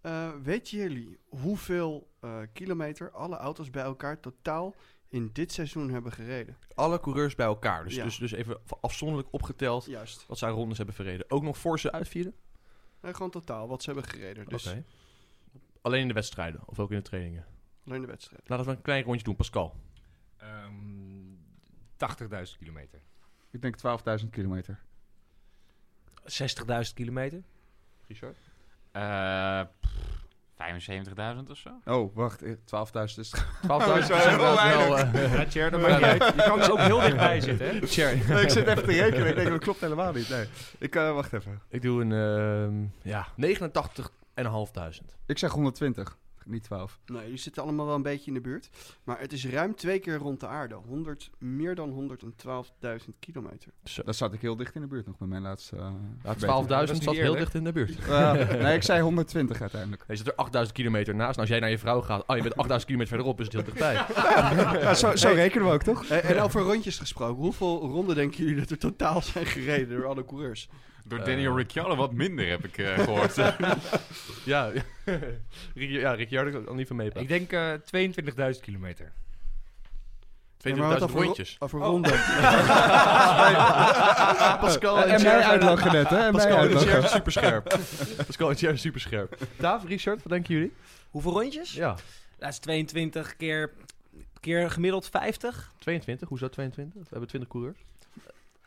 Eh 0.02 0.30
weten 0.44 0.78
jullie 0.78 1.20
hoeveel 1.30 2.12
eh, 2.20 2.38
kilometer 2.54 3.12
alle 3.12 3.38
auto's 3.38 3.70
bij 3.70 3.84
elkaar 3.84 4.20
totaal 4.20 4.76
in 5.14 5.30
dit 5.34 5.52
seizoen 5.52 5.90
hebben 5.90 6.12
gereden? 6.12 6.58
Alle 6.76 7.00
coureurs 7.00 7.36
bij 7.36 7.46
elkaar. 7.46 7.84
Dus, 7.84 7.96
Ja. 7.96 8.04
dus, 8.04 8.18
dus 8.18 8.32
even 8.32 8.58
afzonderlijk 8.82 9.30
opgeteld 9.34 9.86
Juist. 9.86 10.26
wat 10.28 10.38
zij 10.38 10.50
rondes 10.50 10.78
hebben 10.78 10.96
verreden. 10.96 11.26
Ook 11.30 11.44
nog 11.44 11.58
voor 11.58 11.80
ze 11.80 11.92
uitvielen? 11.92 12.34
Nee, 13.02 13.14
gewoon 13.14 13.32
totaal 13.32 13.68
wat 13.68 13.84
ze 13.84 13.92
hebben 13.92 14.10
gereden. 14.10 14.46
Dus 14.46 14.68
Oké. 14.68 14.84
Alleen 15.82 16.02
in 16.02 16.08
de 16.08 16.14
wedstrijden 16.14 16.62
of 16.66 16.80
ook 16.80 16.92
in 16.92 16.98
de 16.98 17.04
trainingen? 17.04 17.46
alleen 17.88 18.02
de 18.02 18.08
wedstrijd. 18.08 18.50
Laten 18.50 18.66
we 18.66 18.72
een 18.72 18.82
klein 18.82 19.04
rondje 19.04 19.24
doen, 19.24 19.36
Pascal. 19.36 19.76
Ehm 20.38 20.72
80.000 21.98 22.58
kilometer. 22.58 23.00
Ik 23.52 23.62
denk 23.62 23.76
12.000 24.24 24.30
kilometer. 24.30 24.80
60.000 26.26 26.94
kilometer. 26.94 27.44
Richard? 28.08 28.38
Eh, 28.92 29.62
pff, 29.80 30.13
75.000 30.54 31.50
of 31.50 31.58
zo? 31.58 31.70
Oh, 31.86 32.16
wacht. 32.16 32.42
eh, 32.44 32.52
12.000 32.52 32.56
is... 33.20 33.34
12.000 33.64 33.70
Oh, 33.70 33.98
is 33.98 34.06
zo, 34.06 34.14
inderdaad 34.14 34.30
heel 34.30 34.38
wel... 34.38 34.94
weinig. 34.96 35.14
eh, 35.14 35.34
Ja, 35.34 35.46
Tjer, 35.46 35.72
dat 35.72 35.82
maakt 35.82 35.94
niet 35.96 36.04
uit. 36.22 36.36
Je 36.36 36.42
kan 36.44 36.62
er 36.62 36.72
ook 36.72 36.80
heel 36.80 37.00
dichtbij 37.00 37.42
zitten, 37.42 37.66
hè? 37.68 37.74
Nee, 38.34 38.42
ik 38.44 38.50
zit 38.50 38.68
even 38.68 38.84
te 38.84 38.92
rekenen. 38.92 39.28
Ik 39.28 39.36
denk 39.36 39.50
dat 39.50 39.60
klopt 39.60 39.80
helemaal 39.82 40.12
niet. 40.14 40.30
Nee. 40.30 40.46
Ik, 40.78 40.96
eh, 40.96 41.14
wacht 41.14 41.34
even. 41.34 41.62
Ik 41.70 41.82
doe 41.82 42.02
een, 42.02 42.12
ehm 42.12 43.10
ja, 43.10 43.28
89.500. 43.36 45.16
Ik 45.26 45.38
zeg 45.38 45.52
120. 45.52 46.18
Niet 46.46 46.64
12. 46.64 47.00
Nee, 47.06 47.28
die 47.28 47.38
zitten 47.38 47.64
allemaal 47.64 47.86
wel 47.86 47.96
een 47.96 48.02
beetje 48.02 48.28
in 48.28 48.34
de 48.34 48.42
buurt. 48.42 48.70
Maar 49.04 49.20
het 49.20 49.34
is 49.34 49.46
ruim 49.48 49.76
twee 49.76 50.00
keer 50.00 50.16
rond 50.18 50.40
de 50.40 50.48
aarde. 50.48 50.76
100, 50.76 51.30
meer 51.38 51.76
dan 51.76 52.10
112.000 52.22 53.10
kilometer. 53.20 53.72
Zo. 53.84 54.04
Dat 54.04 54.16
zat 54.16 54.34
ik 54.34 54.42
heel 54.42 54.56
dicht 54.56 54.76
in 54.76 54.82
de 54.82 54.88
buurt 54.88 55.06
nog 55.08 55.20
met 55.20 55.30
mijn 55.30 55.42
laatste... 55.42 55.76
eh, 55.76 55.82
Ja, 56.24 56.36
verbetering. 56.36 56.64
12.000 56.64 56.68
Dat 56.68 56.84
is 56.84 56.92
niet 56.92 57.04
zat 57.04 57.16
heel 57.16 57.36
dicht 57.36 57.54
in 57.56 57.64
de 57.64 57.72
buurt. 57.72 57.96
Ja, 58.08 58.34
nee, 58.34 58.76
ik 58.76 58.84
zei 58.84 59.02
120 59.02 59.62
uiteindelijk. 59.62 60.04
Je 60.08 60.16
zit 60.16 60.28
er 60.28 60.36
8000 60.36 60.78
kilometer 60.78 61.16
naast. 61.16 61.30
Nou, 61.30 61.40
als 61.40 61.50
jij 61.50 61.60
naar 61.60 61.70
je 61.70 61.78
vrouw 61.78 62.02
gaat, 62.02 62.24
oh, 62.28 62.36
je 62.36 62.42
bent 62.42 62.56
8000 62.56 62.86
kilometer 62.92 63.16
verderop, 63.16 63.40
is 63.40 63.46
het 63.46 63.54
heel 63.56 63.64
dichtbij. 63.64 63.94
Ja, 64.84 64.94
zo, 64.94 65.16
zo 65.16 65.30
rekenen 65.34 65.68
we 65.68 65.74
ook, 65.74 65.84
toch? 65.84 66.06
Eh, 66.06 66.30
en 66.30 66.40
over 66.40 66.62
rondjes 66.62 66.98
gesproken. 67.00 67.44
Hoeveel 67.44 67.80
ronden 67.80 68.16
denken 68.16 68.38
jullie 68.44 68.60
dat 68.60 68.70
er 68.70 68.78
totaal 68.78 69.22
zijn 69.22 69.46
gereden 69.46 69.90
door 69.98 70.06
alle 70.08 70.26
coureurs? 70.26 70.70
Door 71.04 71.20
Eh. 71.20 71.26
Daniel 71.26 71.56
Ricciardo 71.58 71.96
wat 71.96 72.14
minder, 72.14 72.50
heb 72.50 72.66
ik 72.66 72.78
eh, 72.78 73.00
gehoord. 73.04 73.36
ja, 74.46 74.72
ja, 75.74 76.12
Ricciardo 76.14 76.52
kan 76.52 76.68
er 76.68 76.76
niet 76.76 76.88
van 76.88 76.96
meepraten. 76.96 77.22
Ik 77.36 77.50
denk 77.50 77.52
eh 77.52 78.54
22.000 78.54 78.60
kilometer. 78.62 79.12
22.000 79.12 79.16
Ja, 80.62 80.76
maar 80.76 80.90
wat 80.90 81.02
over 81.02 81.16
ro- 81.20 81.24
rondjes. 81.26 81.56
Over 81.60 81.80
Oh. 81.80 81.86
ronden. 81.86 82.12
Pascal 84.60 85.04
En 85.04 85.20
zijn- 85.20 85.44
uitlachen 85.44 85.92
net, 85.92 86.10
hè? 86.10 86.32
Pascal 86.32 86.58
en 86.68 87.10
super 87.10 87.32
scherp. 87.32 87.80
Pascal 88.26 88.50
en 88.52 88.80
super 88.80 89.02
scherp. 89.02 89.38
Daaf, 89.58 89.86
Richard, 89.88 90.24
wat 90.24 90.32
denken 90.34 90.54
jullie? 90.54 90.74
Hoeveel 91.10 91.32
rondjes? 91.32 91.74
Ja, 91.74 91.96
Dat 92.38 92.50
is 92.50 92.58
22 92.60 93.36
keer, 93.36 93.72
keer 94.40 94.72
gemiddeld 94.72 95.10
50. 95.10 95.72
22. 95.80 96.30
Hoezo 96.30 96.50
22? 96.50 97.02
We 97.02 97.08
hebben 97.10 97.28
20 97.30 97.50
coureurs. 97.50 97.78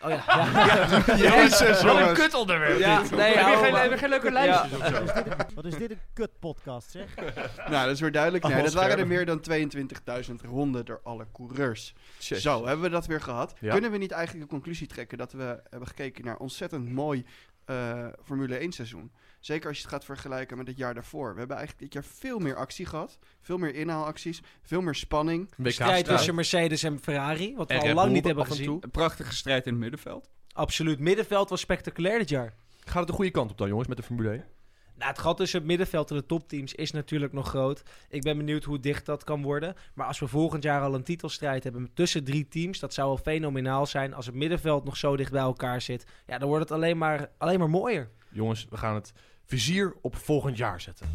Oh 0.01 0.11
ja. 0.11 0.25
ja. 1.07 1.17
Jezus, 1.17 1.83
Wat 1.83 2.01
een 2.01 2.15
kut 2.15 2.35
onderwerp 2.35 2.79
Ja, 2.79 3.03
nee, 3.03 3.21
heb, 3.21 3.35
je 3.35 3.41
hou 3.41 3.65
geen, 3.65 3.75
heb 3.75 3.91
je 3.91 3.99
geen 3.99 4.09
leuke 4.09 4.31
lijstjes 4.31 4.81
of 4.81 4.87
zo? 4.87 5.25
Wat 5.55 5.65
is 5.65 5.77
dit 5.77 5.91
een 5.91 6.01
kutpodcast, 6.13 6.91
zeg? 6.91 7.15
nou, 7.71 7.85
dat 7.85 7.95
is 7.95 8.01
weer 8.01 8.13
duidelijk. 8.13 8.45
Nee, 8.45 8.57
Oh, 8.57 8.63
dat 8.63 8.73
waren 8.73 8.99
er 8.99 9.07
meer 9.07 9.27
dan 9.27 9.41
22.000 9.51 10.35
ronden 10.43 10.85
door 10.85 11.01
alle 11.03 11.27
coureurs. 11.33 11.95
Zo, 12.19 12.67
hebben 12.67 12.85
we 12.85 12.91
dat 12.91 13.07
weer 13.07 13.21
gehad. 13.21 13.55
Ja. 13.61 13.73
Kunnen 13.73 13.91
we 13.91 13.97
niet 13.97 14.11
eigenlijk 14.11 14.45
de 14.45 14.51
conclusie 14.51 14.87
trekken 14.87 15.19
dat 15.19 15.33
we 15.33 15.61
hebben 15.71 15.89
gekeken 15.89 16.25
naar 16.25 16.37
ontzettend 16.37 16.89
mooi 16.93 17.27
eh, 17.65 18.07
Formule 18.25 18.57
1 18.57 18.73
seizoen? 18.73 19.13
Zeker 19.47 19.69
als 19.69 19.77
je 19.77 19.83
het 19.83 19.93
gaat 19.93 20.05
vergelijken 20.05 20.57
met 20.57 20.67
het 20.67 20.77
jaar 20.77 20.95
daarvoor. 20.95 21.33
We 21.33 21.39
hebben 21.39 21.57
eigenlijk 21.57 21.93
dit 21.93 22.03
jaar 22.03 22.13
veel 22.13 22.39
meer 22.39 22.55
actie 22.55 22.87
gehad. 22.87 23.19
Veel 23.41 23.59
meer 23.59 23.75
inhaalacties. 23.75 24.43
Veel 24.63 24.81
meer 24.81 24.95
spanning. 24.95 25.51
WK 25.57 25.71
Strijd 25.71 26.05
tussen 26.05 26.35
Mercedes 26.35 26.83
en 26.83 27.01
Ferrari, 27.01 27.55
wat 27.57 27.69
we 27.69 27.75
En 27.75 27.81
al 27.81 27.95
lang 27.95 28.13
niet 28.13 28.25
hebben 28.25 28.47
gezien. 28.47 28.79
Een 28.81 28.91
prachtige 28.91 29.35
strijd 29.35 29.67
in 29.67 29.73
het 29.73 29.81
middenveld. 29.81 30.31
Absoluut. 30.53 30.99
Middenveld 30.99 31.49
was 31.49 31.61
spectaculair 31.61 32.19
dit 32.19 32.29
jaar. 32.29 32.55
Gaat 32.85 32.99
het 32.99 33.07
de 33.07 33.13
goede 33.13 33.31
kant 33.31 33.51
op 33.51 33.59
dan, 33.59 33.69
jongens, 33.69 33.89
met 33.89 33.97
de 33.97 34.03
Formule 34.03 34.31
1? 34.31 34.45
Nou, 34.95 35.11
het 35.11 35.19
gat 35.19 35.37
tussen 35.37 35.59
het 35.59 35.69
middenveld 35.69 36.11
en 36.11 36.17
de 36.17 36.27
topteams 36.27 36.75
is 36.75 36.91
natuurlijk 36.91 37.33
nog 37.33 37.49
groot. 37.49 37.83
Ik 38.09 38.23
ben 38.23 38.37
benieuwd 38.37 38.65
hoe 38.65 38.81
dicht 38.81 39.07
dat 39.07 39.25
kan 39.25 39.43
worden. 39.43 39.75
Maar 39.95 40.07
als 40.07 40.19
we 40.19 40.29
volgend 40.29 40.63
jaar 40.63 40.83
al 40.83 40.95
een 40.95 41.05
titelstrijd 41.05 41.65
hebben 41.65 41.91
tussen 41.95 42.25
drie 42.25 42.49
teams, 42.49 42.79
dat 42.79 42.95
zou 42.95 43.09
wel 43.09 43.19
fenomenaal 43.19 43.87
zijn. 43.87 44.15
Als 44.15 44.27
het 44.27 44.35
middenveld 44.35 44.85
nog 44.85 44.97
zo 44.97 45.17
dicht 45.17 45.33
bij 45.33 45.41
elkaar 45.41 45.81
zit, 45.81 46.07
ja, 46.27 46.39
dan 46.39 46.49
wordt 46.49 46.69
het 46.69 46.79
alleen 46.79 46.99
maar, 46.99 47.31
alleen 47.39 47.59
maar 47.59 47.71
mooier. 47.71 48.11
Jongens, 48.31 48.67
we 48.71 48.77
gaan 48.77 48.95
het 48.95 49.13
vizier 49.47 49.95
op 50.01 50.17
volgend 50.17 50.57
jaar 50.57 50.81
zetten. 50.81 51.07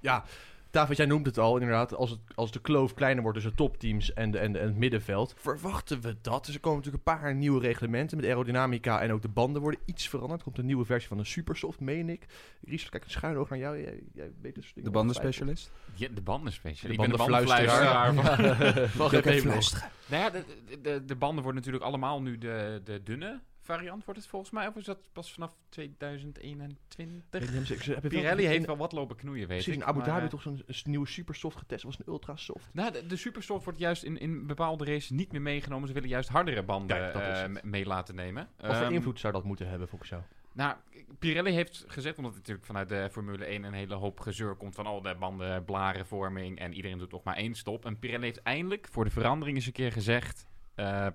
Ja, 0.00 0.24
David, 0.70 0.96
jij 0.96 1.06
noemt 1.06 1.26
het 1.26 1.38
al 1.38 1.54
inderdaad. 1.56 1.94
Als, 1.94 2.10
het, 2.10 2.20
als 2.34 2.50
de 2.52 2.60
kloof 2.60 2.94
kleiner 2.94 3.22
wordt 3.22 3.38
tussen 3.38 3.56
topteams 3.56 4.12
en, 4.12 4.30
de, 4.30 4.38
en, 4.38 4.52
de, 4.52 4.58
en 4.58 4.66
het 4.66 4.76
middenveld, 4.76 5.34
verwachten 5.38 6.00
we 6.00 6.16
dat. 6.20 6.44
Dus 6.46 6.54
er 6.54 6.60
komen 6.60 6.78
natuurlijk 6.78 7.06
een 7.08 7.18
paar 7.18 7.34
nieuwe 7.34 7.60
reglementen 7.60 8.16
met 8.16 8.26
aerodynamica 8.26 9.00
en 9.00 9.12
ook 9.12 9.22
de 9.22 9.28
banden 9.28 9.62
worden 9.62 9.80
iets 9.84 10.08
veranderd. 10.08 10.38
Er 10.38 10.44
komt 10.44 10.58
een 10.58 10.66
nieuwe 10.66 10.84
versie 10.84 11.08
van 11.08 11.16
de 11.16 11.24
Supersoft, 11.24 11.80
meen 11.80 12.08
ik. 12.08 12.26
Richard, 12.64 12.90
kijk 12.90 13.04
een 13.04 13.10
schuin 13.10 13.36
oog 13.36 13.48
naar 13.48 13.58
jou. 13.58 13.80
Jij, 13.82 14.00
jij 14.14 14.30
weet 14.40 14.54
dus 14.54 14.64
dingen 14.64 14.74
De 14.74 14.82
van 14.82 14.92
bandenspecialist. 14.92 15.70
Ja, 15.94 16.08
de 16.14 16.20
bandenspecialist. 16.22 16.82
De 16.98 17.02
Ik 17.04 17.10
ben 17.10 17.10
de 17.10 17.16
bandenfluisteraar. 17.16 18.14
bandenfluisteraar. 18.14 18.88
van- 18.88 19.14
even, 19.32 19.52
even. 19.52 19.90
Nou 20.06 20.22
ja, 20.22 20.30
de, 20.30 20.44
de, 20.82 21.04
de 21.04 21.16
banden 21.16 21.42
worden 21.44 21.60
natuurlijk 21.62 21.84
allemaal 21.84 22.22
nu 22.22 22.38
de, 22.38 22.80
de 22.84 23.02
dunne 23.02 23.40
variant 23.66 24.04
wordt 24.04 24.20
het 24.20 24.28
volgens 24.28 24.50
mij. 24.50 24.66
Of 24.66 24.76
is 24.76 24.84
dat 24.84 24.98
pas 25.12 25.32
vanaf 25.32 25.54
2021? 25.68 27.24
Weet 27.30 27.52
niet, 27.52 27.70
ik- 27.70 27.76
ik- 27.78 27.82
heb 27.84 27.86
je 27.86 28.00
wel- 28.00 28.10
Pirelli 28.10 28.44
heeft 28.46 28.60
in- 28.60 28.66
wel 28.66 28.76
wat 28.76 28.92
lopen 28.92 29.16
knoeien, 29.16 29.48
weet 29.48 29.56
Precies, 29.62 29.74
ik. 29.74 29.80
in 29.80 29.86
Abu 29.86 30.02
Dhabi 30.02 30.24
eh, 30.24 30.30
toch 30.30 30.42
zo'n 30.42 30.62
nieuwe 30.84 31.06
supersoft 31.06 31.56
getest. 31.58 31.82
was 31.84 31.98
een 31.98 32.04
ultra 32.08 32.36
soft. 32.36 32.68
Nou, 32.72 32.92
de, 32.92 33.06
de 33.06 33.16
Supersoft 33.16 33.64
wordt 33.64 33.78
juist 33.78 34.02
in, 34.02 34.18
in 34.18 34.46
bepaalde 34.46 34.84
races 34.84 35.10
niet 35.10 35.32
meer 35.32 35.42
meegenomen. 35.42 35.88
Ze 35.88 35.94
willen 35.94 36.08
juist 36.08 36.28
hardere 36.28 36.62
banden 36.62 36.96
Ja, 36.96 37.44
eh, 37.44 37.62
mee 37.62 37.86
laten 37.86 38.14
nemen. 38.14 38.48
Wat 38.56 38.74
voor 38.76 38.84
Ehm, 38.84 38.92
invloed 38.94 39.20
zou 39.20 39.32
dat 39.32 39.44
moeten 39.44 39.68
hebben 39.68 39.88
volgens 39.88 40.10
jou? 40.10 40.22
Nou, 40.52 40.76
Pirelli 41.18 41.50
heeft 41.52 41.84
gezegd, 41.88 42.16
omdat 42.16 42.30
het 42.32 42.40
natuurlijk 42.40 42.66
vanuit 42.66 42.88
de 42.88 43.08
Formule 43.12 43.44
1 43.52 43.64
een 43.64 43.72
hele 43.72 43.94
hoop 43.94 44.20
gezeur 44.20 44.54
komt 44.54 44.74
van 44.74 44.86
al 44.86 45.02
de 45.02 45.14
banden, 45.18 45.64
blarenvorming 45.64 46.58
en 46.58 46.72
iedereen 46.72 46.98
doet 46.98 47.10
nog 47.12 47.22
maar 47.22 47.36
één 47.36 47.54
stop. 47.54 47.84
En 47.84 47.98
Pirelli 47.98 48.24
heeft 48.24 48.42
eindelijk 48.42 48.88
voor 48.90 49.04
de 49.04 49.10
verandering 49.10 49.56
eens 49.56 49.66
een 49.66 49.72
keer 49.72 49.92
gezegd, 49.92 50.46
eh, 50.74 51.06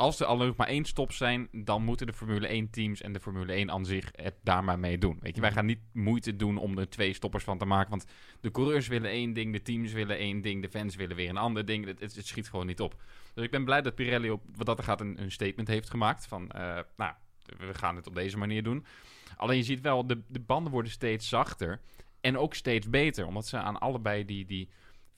als 0.00 0.20
er 0.20 0.26
al 0.26 0.36
nog 0.36 0.56
maar 0.56 0.66
één 0.66 0.84
stop 0.84 1.12
zijn, 1.12 1.48
dan 1.52 1.82
moeten 1.82 2.06
de 2.06 2.12
Formule 2.12 2.46
1 2.46 2.70
teams 2.70 3.02
en 3.02 3.12
de 3.12 3.20
Formule 3.20 3.52
1 3.52 3.70
aan 3.70 3.84
zich 3.84 4.08
het 4.12 4.34
daar 4.42 4.64
maar 4.64 4.78
mee 4.78 4.98
doen. 4.98 5.18
Weet 5.20 5.34
je, 5.34 5.40
wij 5.40 5.52
gaan 5.52 5.66
niet 5.66 5.80
moeite 5.92 6.36
doen 6.36 6.56
om 6.56 6.78
er 6.78 6.88
twee 6.88 7.12
stoppers 7.12 7.44
van 7.44 7.58
te 7.58 7.64
maken, 7.64 7.90
want 7.90 8.06
de 8.40 8.50
coureurs 8.50 8.88
willen 8.88 9.10
één 9.10 9.32
ding, 9.32 9.52
de 9.52 9.62
teams 9.62 9.92
willen 9.92 10.16
één 10.16 10.40
ding, 10.40 10.62
de 10.62 10.68
fans 10.68 10.96
willen 10.96 11.16
weer 11.16 11.28
een 11.28 11.36
ander 11.36 11.64
ding. 11.64 11.86
Het, 11.86 12.00
het, 12.00 12.16
het 12.16 12.26
schiet 12.26 12.48
gewoon 12.48 12.66
niet 12.66 12.80
op. 12.80 13.02
Dus 13.34 13.44
ik 13.44 13.50
ben 13.50 13.64
blij 13.64 13.82
dat 13.82 13.94
Pirelli 13.94 14.30
op 14.30 14.42
wat 14.56 14.66
dat 14.66 14.78
er 14.78 14.84
gaat 14.84 15.00
een, 15.00 15.22
een 15.22 15.32
statement 15.32 15.68
heeft 15.68 15.90
gemaakt 15.90 16.26
van, 16.26 16.50
eh, 16.50 16.78
nou, 16.96 17.12
we 17.58 17.74
gaan 17.74 17.96
het 17.96 18.06
op 18.06 18.14
deze 18.14 18.38
manier 18.38 18.62
doen. 18.62 18.84
Alleen 19.36 19.56
je 19.56 19.62
ziet 19.62 19.80
wel, 19.80 20.06
de, 20.06 20.20
de 20.26 20.40
banden 20.40 20.72
worden 20.72 20.92
steeds 20.92 21.28
zachter 21.28 21.80
en 22.20 22.38
ook 22.38 22.54
steeds 22.54 22.90
beter, 22.90 23.26
omdat 23.26 23.46
ze 23.46 23.56
aan 23.56 23.80
allebei 23.80 24.24
die, 24.24 24.44
die 24.44 24.68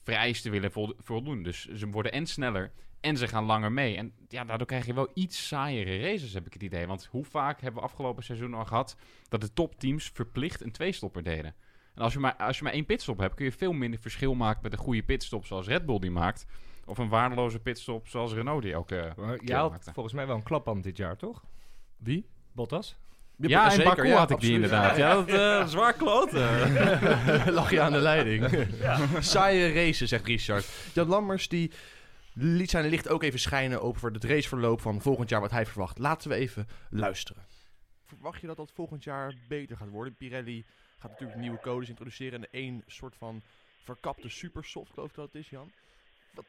vereisten 0.01 0.51
willen 0.51 0.71
vol- 0.71 0.95
voldoen. 0.97 1.43
Dus 1.43 1.65
ze 1.65 1.89
worden 1.89 2.11
en 2.11 2.25
sneller 2.25 2.71
en 3.03 3.17
ze 3.17 3.27
gaan 3.27 3.43
langer 3.43 3.71
mee. 3.71 3.97
En 3.97 4.13
ja, 4.27 4.43
daardoor 4.43 4.67
krijg 4.67 4.85
je 4.85 4.93
wel 4.93 5.11
iets 5.13 5.47
saaiere 5.47 5.99
races, 5.99 6.33
heb 6.33 6.45
ik 6.45 6.53
het 6.53 6.63
idee. 6.63 6.87
Want 6.87 7.07
hoe 7.11 7.25
vaak 7.25 7.61
hebben 7.61 7.81
we 7.81 7.87
afgelopen 7.87 8.23
seizoen 8.23 8.53
al 8.53 8.65
gehad 8.65 8.95
dat 9.29 9.41
de 9.41 9.53
topteams 9.53 10.11
verplicht 10.13 10.61
een 10.61 10.71
tweestopper 10.71 11.23
deden? 11.23 11.55
En 11.95 12.01
als 12.01 12.13
je, 12.13 12.19
maar, 12.19 12.35
als 12.35 12.57
je 12.57 12.63
maar 12.63 12.73
één 12.73 12.85
pitstop 12.85 13.17
hebt, 13.17 13.35
kun 13.35 13.45
je 13.45 13.51
veel 13.51 13.73
minder 13.73 13.99
verschil 13.99 14.33
maken 14.33 14.59
met 14.63 14.73
een 14.73 14.79
goede 14.79 15.03
pitstop 15.03 15.45
zoals 15.45 15.67
Red 15.67 15.85
Bull 15.85 15.99
die 15.99 16.11
maakt. 16.11 16.45
Of 16.85 16.97
een 16.97 17.09
waardeloze 17.09 17.59
pitstop 17.59 18.07
zoals 18.07 18.33
Renault 18.33 18.61
die 18.61 18.73
elke 18.73 19.13
Maar 19.17 19.37
keer 19.37 19.47
jij 19.47 19.57
had 19.57 19.71
maakte. 19.71 19.93
volgens 19.93 20.15
mij 20.15 20.27
wel 20.27 20.35
een 20.35 20.43
klapband 20.43 20.83
dit 20.83 20.97
jaar, 20.97 21.17
toch? 21.17 21.43
Wie? 21.97 22.25
Bottas? 22.51 22.95
Ja, 23.37 23.65
in 23.65 23.71
zeker, 23.71 23.95
Baku 23.95 24.07
ja, 24.07 24.17
had 24.17 24.31
ik 24.31 24.39
die 24.39 24.53
inderdaad. 24.53 24.97
Ja, 24.97 25.13
dat 25.13 25.27
eh, 25.27 25.67
zwaar 25.73 25.93
kloten. 25.93 26.39
Lag 27.53 27.71
je 27.71 27.81
aan 27.81 27.91
de 27.91 27.99
leiding. 27.99 28.67
Saaie 29.19 29.73
race, 29.73 30.07
zegt 30.07 30.25
Richard. 30.25 30.69
Jan 30.93 31.07
Lammers 31.07 31.47
die 31.47 31.71
liet 32.33 32.69
zijn 32.69 32.89
licht 32.89 33.09
ook 33.09 33.23
even 33.23 33.39
schijnen 33.39 33.81
over 33.81 34.11
het 34.11 34.23
raceverloop 34.23 34.81
van 34.81 35.01
volgend 35.01 35.29
jaar 35.29 35.41
wat 35.41 35.51
hij 35.51 35.65
verwacht. 35.65 35.97
Laten 35.97 36.29
we 36.29 36.35
even 36.35 36.67
luisteren. 36.89 37.45
Verwacht 38.05 38.41
je 38.41 38.47
dat 38.47 38.57
dat 38.57 38.71
volgend 38.71 39.03
jaar 39.03 39.33
beter 39.47 39.77
gaat 39.77 39.89
worden? 39.89 40.15
Pirelli 40.15 40.65
gaat 40.99 41.11
natuurlijk 41.11 41.39
nieuwe 41.39 41.59
codes 41.59 41.89
introduceren 41.89 42.43
en 42.43 42.47
één 42.51 42.83
soort 42.87 43.15
van 43.15 43.41
verkapte 43.83 44.29
supersoft, 44.29 44.93
geloof 44.93 45.09
ik 45.09 45.15
dat 45.15 45.25
het 45.25 45.35
is, 45.35 45.49
Jan. 45.49 45.71
Wat, 46.33 46.45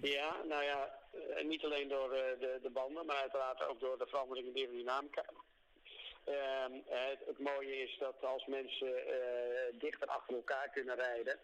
Ja, 0.00 0.36
nou 0.48 0.64
ja, 0.64 0.98
eh, 1.12 1.44
niet 1.44 1.64
alleen 1.64 1.88
door 1.88 2.12
eh, 2.12 2.40
de, 2.40 2.58
de 2.62 2.70
banden, 2.70 3.06
maar 3.06 3.16
uiteraard 3.16 3.68
ook 3.68 3.80
door 3.80 3.98
de 3.98 4.06
verandering 4.06 4.46
in 4.46 4.52
de 4.52 4.60
aerodynamica. 4.60 5.24
Ehm, 6.36 6.72
eh, 6.72 7.08
het, 7.12 7.22
het 7.26 7.38
mooie 7.38 7.82
is 7.82 7.96
dat 7.98 8.24
als 8.24 8.46
mensen 8.46 9.06
eh, 9.06 9.80
dichter 9.80 10.08
achter 10.08 10.34
elkaar 10.34 10.68
kunnen 10.72 10.94
rijden, 10.94 11.38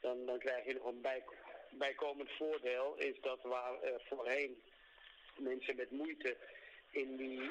dan, 0.00 0.26
dan 0.26 0.38
krijg 0.38 0.64
je 0.64 0.74
nog 0.74 0.84
een 0.84 1.00
bij, 1.00 1.24
bijkomend 1.70 2.30
voordeel, 2.30 2.94
is 2.96 3.20
dat 3.20 3.38
waar 3.42 3.80
eh, 3.80 3.92
voorheen 3.98 4.62
mensen 5.36 5.76
met 5.76 5.90
moeite 5.90 6.36
in 6.90 7.16
die 7.16 7.50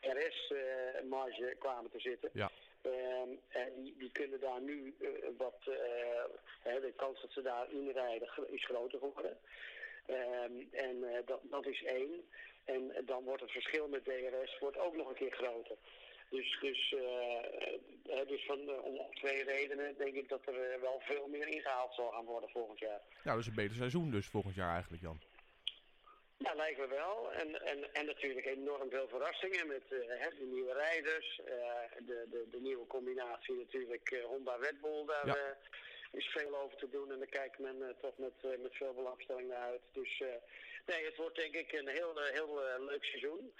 RS-marge 0.00 1.56
kwamen 1.58 1.90
te 1.90 2.00
zitten. 2.00 2.30
Ja. 2.32 2.50
Ehm, 2.86 3.30
en 3.48 3.72
die, 3.76 3.94
die 3.98 4.10
kunnen 4.12 4.40
daar 4.40 4.60
nu 4.60 4.94
eh, 5.00 5.08
wat, 5.36 5.58
eh, 5.64 6.24
hè, 6.62 6.80
de 6.80 6.92
kans 6.96 7.20
dat 7.20 7.32
ze 7.32 7.42
daar 7.42 7.70
inrijden 7.70 8.28
is 8.46 8.64
groter 8.64 8.98
geworden. 8.98 9.38
Ehm, 10.06 10.52
en 10.72 11.14
eh, 11.14 11.26
dat, 11.26 11.40
dat 11.42 11.66
is 11.66 11.82
één. 11.82 12.28
En 12.64 12.92
dan 13.04 13.24
wordt 13.24 13.42
het 13.42 13.50
verschil 13.50 13.88
met 13.88 14.04
DRS 14.04 14.58
wordt 14.58 14.78
ook 14.78 14.96
nog 14.96 15.08
een 15.08 15.14
keer 15.14 15.32
groter. 15.32 15.76
Dus, 16.30 16.58
dus, 16.60 16.94
eh, 18.06 18.26
dus 18.28 18.44
van, 18.46 18.68
eh, 18.68 18.84
om 18.84 19.14
twee 19.14 19.44
redenen 19.44 19.96
denk 19.98 20.14
ik 20.14 20.28
dat 20.28 20.46
er 20.46 20.70
eh, 20.70 20.80
wel 20.80 21.00
veel 21.04 21.26
meer 21.26 21.46
ingehaald 21.48 21.94
zal 21.94 22.10
gaan 22.10 22.24
worden 22.24 22.48
volgend 22.50 22.78
jaar. 22.78 23.00
nou, 23.10 23.36
dat 23.36 23.38
is 23.38 23.46
een 23.46 23.54
beter 23.54 23.76
seizoen 23.76 24.10
dus 24.10 24.26
volgend 24.26 24.54
jaar 24.54 24.72
eigenlijk, 24.72 25.02
Jan. 25.02 25.20
Ja, 26.38 26.54
lijkt 26.54 26.78
me 26.78 26.88
wel. 26.88 27.32
En, 27.32 27.62
en, 27.66 27.94
en 27.94 28.06
natuurlijk 28.06 28.46
enorm 28.46 28.90
veel 28.90 29.08
verrassingen 29.08 29.66
met 29.66 29.82
de 29.88 30.48
nieuwe 30.52 30.72
rijders. 30.72 31.40
de, 32.06 32.26
de, 32.30 32.46
de 32.50 32.60
nieuwe 32.60 32.86
combinatie 32.86 33.54
natuurlijk 33.54 34.22
Honda-Red 34.24 34.80
Bull. 34.80 35.04
Daar 35.06 35.26
Ja. 35.26 35.56
is 36.12 36.26
veel 36.26 36.56
over 36.56 36.76
te 36.76 36.88
doen 36.90 37.12
en 37.12 37.18
daar 37.18 37.26
kijkt 37.28 37.58
men 37.58 37.96
toch 38.00 38.18
met, 38.18 38.58
met 38.62 38.74
veel 38.76 38.94
belangstelling 38.94 39.48
naar 39.48 39.62
uit. 39.62 39.80
Dus 39.92 40.22
nee, 40.86 41.04
het 41.04 41.16
wordt 41.16 41.36
denk 41.36 41.54
ik 41.54 41.72
een 41.72 41.88
heel, 41.88 42.20
eh, 42.20 42.32
heel 42.32 42.62
eh, 42.62 42.84
leuk 42.84 43.04
seizoen. 43.04 43.52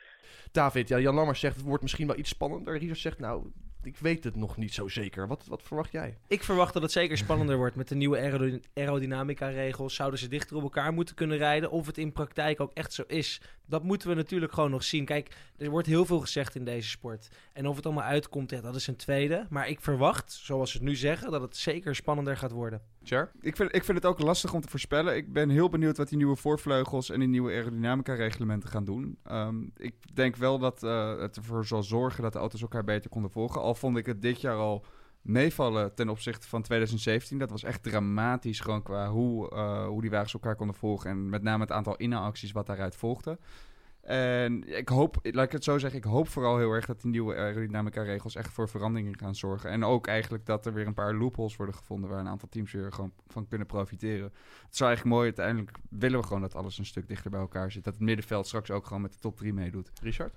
David, 0.52 0.88
ja, 0.88 0.98
Jan 0.98 1.14
Lammers 1.14 1.40
zegt 1.40 1.56
het 1.56 1.64
wordt 1.64 1.82
misschien 1.82 2.06
wel 2.06 2.16
iets 2.16 2.30
spannender. 2.30 2.78
Richard 2.78 2.98
zegt 2.98 3.18
nou, 3.18 3.52
ik 3.86 3.96
weet 3.96 4.24
het 4.24 4.36
nog 4.36 4.56
niet 4.56 4.74
zo 4.74 4.88
zeker. 4.88 5.28
Wat, 5.28 5.44
wat 5.46 5.62
verwacht 5.62 5.92
jij? 5.92 6.18
Ik 6.26 6.42
verwacht 6.42 6.72
dat 6.72 6.82
het 6.82 6.92
zeker 6.92 7.18
spannender 7.18 7.56
wordt 7.62 7.76
met 7.76 7.88
de 7.88 7.94
nieuwe 7.94 8.18
aerody- 8.18 8.60
aerodynamica-regels. 8.74 9.94
Zouden 9.94 10.18
ze 10.18 10.28
dichter 10.28 10.56
op 10.56 10.62
elkaar 10.62 10.92
moeten 10.92 11.14
kunnen 11.14 11.36
rijden? 11.36 11.70
Of 11.70 11.86
het 11.86 11.98
in 11.98 12.12
praktijk 12.12 12.60
ook 12.60 12.72
echt 12.74 12.92
zo 12.92 13.04
is, 13.06 13.40
dat 13.66 13.82
moeten 13.82 14.08
we 14.08 14.14
natuurlijk 14.14 14.52
gewoon 14.52 14.70
nog 14.70 14.84
zien. 14.84 15.04
Kijk, 15.04 15.34
er 15.56 15.70
wordt 15.70 15.86
heel 15.86 16.04
veel 16.06 16.20
gezegd 16.20 16.54
in 16.54 16.64
deze 16.64 16.88
sport. 16.88 17.28
En 17.52 17.66
of 17.66 17.76
het 17.76 17.86
allemaal 17.86 18.04
uitkomt, 18.04 18.50
ja, 18.50 18.60
dat 18.60 18.74
is 18.74 18.86
een 18.86 18.96
tweede. 18.96 19.46
Maar 19.50 19.68
ik 19.68 19.80
verwacht, 19.80 20.32
zoals 20.32 20.70
ze 20.70 20.76
het 20.76 20.86
nu 20.86 20.96
zeggen, 20.96 21.30
dat 21.30 21.40
het 21.40 21.56
zeker 21.56 21.94
spannender 21.94 22.36
gaat 22.36 22.50
worden. 22.52 22.82
Cher? 23.02 23.30
Ik 23.40 23.56
vind, 23.56 23.74
ik 23.74 23.84
vind 23.84 23.98
het 23.98 24.06
ook 24.06 24.18
lastig 24.18 24.54
om 24.54 24.60
te 24.60 24.68
voorspellen. 24.68 25.16
Ik 25.16 25.32
ben 25.32 25.48
heel 25.48 25.68
benieuwd 25.68 25.96
wat 25.96 26.08
die 26.08 26.16
nieuwe 26.16 26.36
voorvleugels 26.36 27.10
en 27.10 27.18
die 27.18 27.28
nieuwe 27.28 27.52
aerodynamica-reglementen 27.52 28.68
gaan 28.68 28.84
doen. 28.84 29.18
Ehm, 29.22 29.62
ik 29.76 29.94
denk 30.14 30.36
wel 30.36 30.58
dat 30.58 30.82
eh, 30.82 31.18
het 31.18 31.36
ervoor 31.36 31.66
zal 31.66 31.82
zorgen 31.82 32.22
dat 32.22 32.32
de 32.32 32.38
auto's 32.38 32.62
elkaar 32.62 32.84
beter 32.84 33.10
konden 33.10 33.30
volgen. 33.30 33.60
Al 33.60 33.74
vond 33.78 33.96
ik 33.96 34.06
het 34.06 34.22
dit 34.22 34.40
jaar 34.40 34.56
al 34.56 34.84
meevallen 35.22 35.94
ten 35.94 36.08
opzichte 36.08 36.48
van 36.48 36.62
2017. 36.62 37.38
Dat 37.38 37.50
was 37.50 37.62
echt 37.62 37.82
dramatisch 37.82 38.60
gewoon 38.60 38.82
qua 38.82 39.08
hoe, 39.08 39.50
eh, 39.50 39.86
hoe 39.86 40.00
die 40.00 40.10
wagens 40.10 40.34
elkaar 40.34 40.56
konden 40.56 40.76
volgen. 40.76 41.10
En 41.10 41.28
met 41.28 41.42
name 41.42 41.62
het 41.62 41.72
aantal 41.72 41.96
inhaalacties 41.96 42.52
wat 42.52 42.66
daaruit 42.66 42.96
volgde. 42.96 43.38
En 44.06 44.76
ik 44.78 44.88
hoop, 44.88 45.18
laat 45.22 45.44
ik 45.44 45.52
het 45.52 45.64
zo 45.64 45.78
zeggen, 45.78 45.98
ik 45.98 46.04
hoop 46.04 46.28
vooral 46.28 46.58
heel 46.58 46.72
erg 46.72 46.86
dat 46.86 47.00
die 47.00 47.10
nieuwe 47.10 47.34
aerodynamica-regels 47.36 48.34
echt 48.34 48.52
voor 48.52 48.68
veranderingen 48.68 49.18
gaan 49.18 49.34
zorgen. 49.34 49.70
En 49.70 49.84
ook 49.84 50.06
eigenlijk 50.06 50.46
dat 50.46 50.66
er 50.66 50.72
weer 50.72 50.86
een 50.86 50.94
paar 50.94 51.14
loopholes 51.14 51.56
worden 51.56 51.74
gevonden 51.74 52.10
waar 52.10 52.18
een 52.18 52.28
aantal 52.28 52.48
teams 52.48 52.72
weer 52.72 52.92
gewoon 52.92 53.12
van 53.26 53.48
kunnen 53.48 53.66
profiteren. 53.66 54.32
Het 54.66 54.78
wel 54.78 54.88
eigenlijk 54.88 55.16
mooi, 55.16 55.26
uiteindelijk 55.26 55.76
willen 55.90 56.20
we 56.20 56.26
gewoon 56.26 56.42
dat 56.42 56.54
alles 56.54 56.78
een 56.78 56.86
stuk 56.86 57.08
dichter 57.08 57.30
bij 57.30 57.40
elkaar 57.40 57.72
zit. 57.72 57.84
Dat 57.84 57.94
het 57.94 58.02
middenveld 58.02 58.46
straks 58.46 58.70
ook 58.70 58.86
gewoon 58.86 59.02
met 59.02 59.12
de 59.12 59.18
top 59.18 59.36
3 59.36 59.52
meedoet. 59.52 59.90
Richard? 60.02 60.34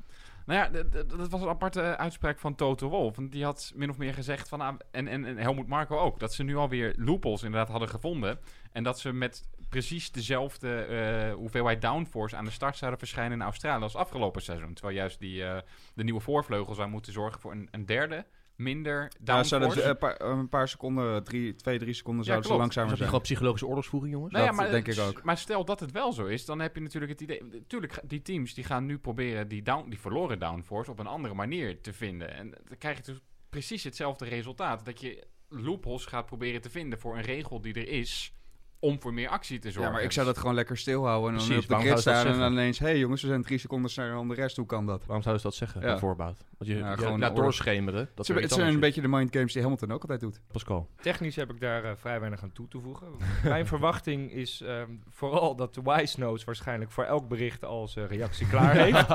Nou 0.50 0.62
ja, 0.62 0.84
dat 1.04 1.30
was 1.30 1.42
een 1.42 1.48
aparte 1.48 1.82
eh, 1.82 1.92
uitspraak 1.92 2.40
van 2.40 2.56
Toto 2.56 2.90
Wolff. 2.90 3.16
Want 3.16 3.32
die 3.32 3.44
had 3.44 3.72
min 3.76 3.90
of 3.90 3.98
meer 3.98 4.14
gezegd 4.14 4.50
van... 4.50 4.62
ah, 4.62 4.76
en, 4.92 5.08
en, 5.08 5.26
en 5.26 5.38
Helmoet 5.38 5.68
Marco 5.68 5.98
ook. 5.98 6.20
Dat 6.20 6.34
ze 6.34 6.44
nu 6.44 6.56
alweer 6.56 6.94
loopholes 6.98 7.44
inderdaad 7.44 7.70
hadden 7.70 7.90
gevonden. 7.90 8.40
En 8.72 8.84
dat 8.84 9.00
ze 9.00 9.14
met 9.14 9.48
precies 9.70 10.12
dezelfde 10.12 10.82
eh, 10.82 11.34
hoeveelheid 11.34 11.82
downforce 11.82 12.36
aan 12.36 12.46
de 12.46 12.52
start 12.52 12.78
zouden 12.78 13.00
verschijnen 13.00 13.38
in 13.38 13.44
Australië 13.44 13.84
als 13.84 13.96
afgelopen 13.96 14.42
seizoen. 14.42 14.74
Terwijl 14.74 14.96
juist 14.96 15.20
die, 15.20 15.44
eh, 15.44 15.62
de 15.94 16.04
nieuwe 16.04 16.20
voorvleugel 16.20 16.74
zou 16.74 16.90
moeten 16.90 17.14
zorgen 17.14 17.42
voor 17.42 17.52
een, 17.52 17.68
een 17.72 17.86
derde 17.86 18.26
minder 18.60 19.02
Ja, 19.02 19.10
downforce. 19.20 19.48
zouden 19.50 19.72
ze, 19.72 19.84
een, 19.84 19.98
paar, 19.98 20.22
een 20.22 20.50
paar 20.50 20.68
seconden, 20.68 21.24
drie, 21.24 21.56
twee, 21.56 21.80
drie 21.80 21.94
seconden 21.94 22.22
Ja, 22.26 22.26
zouden 22.32 22.50
ze 22.50 22.56
klopt. 22.56 22.60
langzamer 22.66 22.92
Is 22.94 23.00
dat 23.00 23.08
zijn. 23.08 23.10
gewoon 23.10 23.26
psychologische 23.26 23.68
oorlogsvoering, 23.68 24.14
jongens? 24.14 24.34
Nou 24.34 24.44
ja, 24.46 24.52
Dat 24.52 24.60
maar, 24.60 24.72
denk 24.72 24.88
ik 24.88 25.00
ook. 25.00 25.24
Maar 25.24 25.38
stel 25.38 25.66
dat 25.66 25.80
het 25.80 25.92
wel 25.92 26.14
zo 26.14 26.26
is, 26.26 26.46
dan 26.46 26.60
heb 26.60 26.76
je 26.76 26.82
natuurlijk 26.82 27.12
het 27.12 27.22
idee... 27.22 27.44
Natuurlijk, 27.44 28.00
die 28.06 28.22
teams 28.22 28.54
die 28.54 28.64
gaan 28.64 28.86
nu 28.86 28.98
proberen 28.98 29.48
die, 29.48 29.62
down, 29.62 29.90
die 29.90 30.00
verloren 30.00 30.40
downforce 30.40 30.92
op 30.92 31.00
een 31.00 31.08
andere 31.08 31.34
manier 31.34 31.82
te 31.82 31.94
vinden. 31.94 32.34
En 32.34 32.50
dan 32.50 32.78
krijg 32.78 32.98
je 32.98 33.04
dus 33.04 33.20
precies 33.50 33.84
hetzelfde 33.84 34.26
resultaat. 34.26 34.86
Dat 34.86 35.02
je 35.02 35.24
loopholes 35.48 36.06
gaat 36.06 36.26
proberen 36.26 36.62
te 36.62 36.70
vinden 36.70 37.00
voor 37.00 37.16
een 37.18 37.24
regel 37.24 37.62
die 37.62 37.74
er 37.74 37.88
is... 37.88 38.34
om 38.80 39.02
voor 39.02 39.14
meer 39.14 39.30
actie 39.30 39.60
te 39.60 39.72
zorgen. 39.72 39.92
Ja, 39.92 39.98
maar 39.98 40.06
ik 40.06 40.12
zou 40.12 40.26
dat 40.26 40.38
gewoon 40.38 40.56
lekker 40.56 40.78
stilhouden 40.78 41.30
en 41.32 41.38
dan 41.38 41.46
Precies, 41.46 41.64
op 41.64 41.70
de 41.70 41.74
waarom 41.76 41.88
grid 41.90 42.02
staan 42.02 42.26
en 42.28 42.40
dan 42.40 42.52
ineens... 42.52 42.80
Hé 42.80 42.86
hey 42.86 43.00
jongens, 43.00 43.22
we 43.22 43.28
zijn 43.28 43.42
drie 43.44 43.58
seconden 43.58 43.92
sneller 43.92 44.14
dan 44.14 44.28
de 44.28 44.34
rest, 44.34 44.56
hoe 44.56 44.66
kan 44.66 44.86
dat? 44.86 45.06
Waarom 45.06 45.24
zouden 45.24 45.42
ze 45.42 45.48
dat 45.48 45.56
zeggen, 45.56 45.90
Ja. 45.92 46.00
voorbaat? 46.00 46.46
Want 46.58 46.72
je, 46.72 46.78
Ja, 46.78 46.90
ja, 46.90 46.96
gewoon 46.96 47.20
laat 47.20 47.36
doorschemeren. 47.36 48.10
Dat 48.16 48.28
Het 48.28 48.44
is 48.44 48.52
zijn, 48.52 48.74
een 48.74 48.80
beetje 48.80 49.02
de 49.02 49.08
mind 49.08 49.36
games 49.36 49.54
die 49.54 49.62
Hamilton 49.62 49.92
ook 49.92 50.02
altijd 50.02 50.20
doet. 50.20 50.42
Pascal. 50.52 50.90
Technisch 51.02 51.36
heb 51.36 51.52
ik 51.52 51.60
daar 51.60 51.84
eh, 51.84 51.92
vrij 51.96 52.20
weinig 52.20 52.44
aan 52.44 52.52
toe 52.52 52.68
te 52.68 52.80
voegen. 52.80 53.08
Mijn 53.44 53.68
verwachting 53.68 54.32
is 54.32 54.62
ehm, 54.62 54.90
vooral 55.10 55.56
dat 55.56 55.74
de 55.74 55.82
Wise 55.84 56.20
Notes 56.20 56.44
waarschijnlijk 56.44 56.92
voor 56.92 57.04
elk 57.04 57.28
bericht 57.28 57.66
als 57.66 57.96
eh, 57.96 58.06
reactie 58.08 58.48
klaar 58.48 58.76
heeft. 58.86 59.08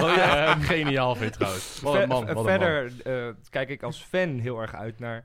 Wat 0.00 0.14
je 0.14 0.20
echt 0.20 0.64
geniaal 0.64 1.14
vindt 1.14 1.34
trouwens. 1.34 1.80
Wat 1.80 1.94
een 1.94 2.08
man, 2.08 2.26
wat 2.32 2.44
verder 2.46 2.92
eh, 3.04 3.28
kijk 3.50 3.68
ik 3.68 3.82
als 3.82 4.02
fan 4.02 4.38
heel 4.38 4.60
erg 4.60 4.74
uit 4.74 4.98
naar 4.98 5.24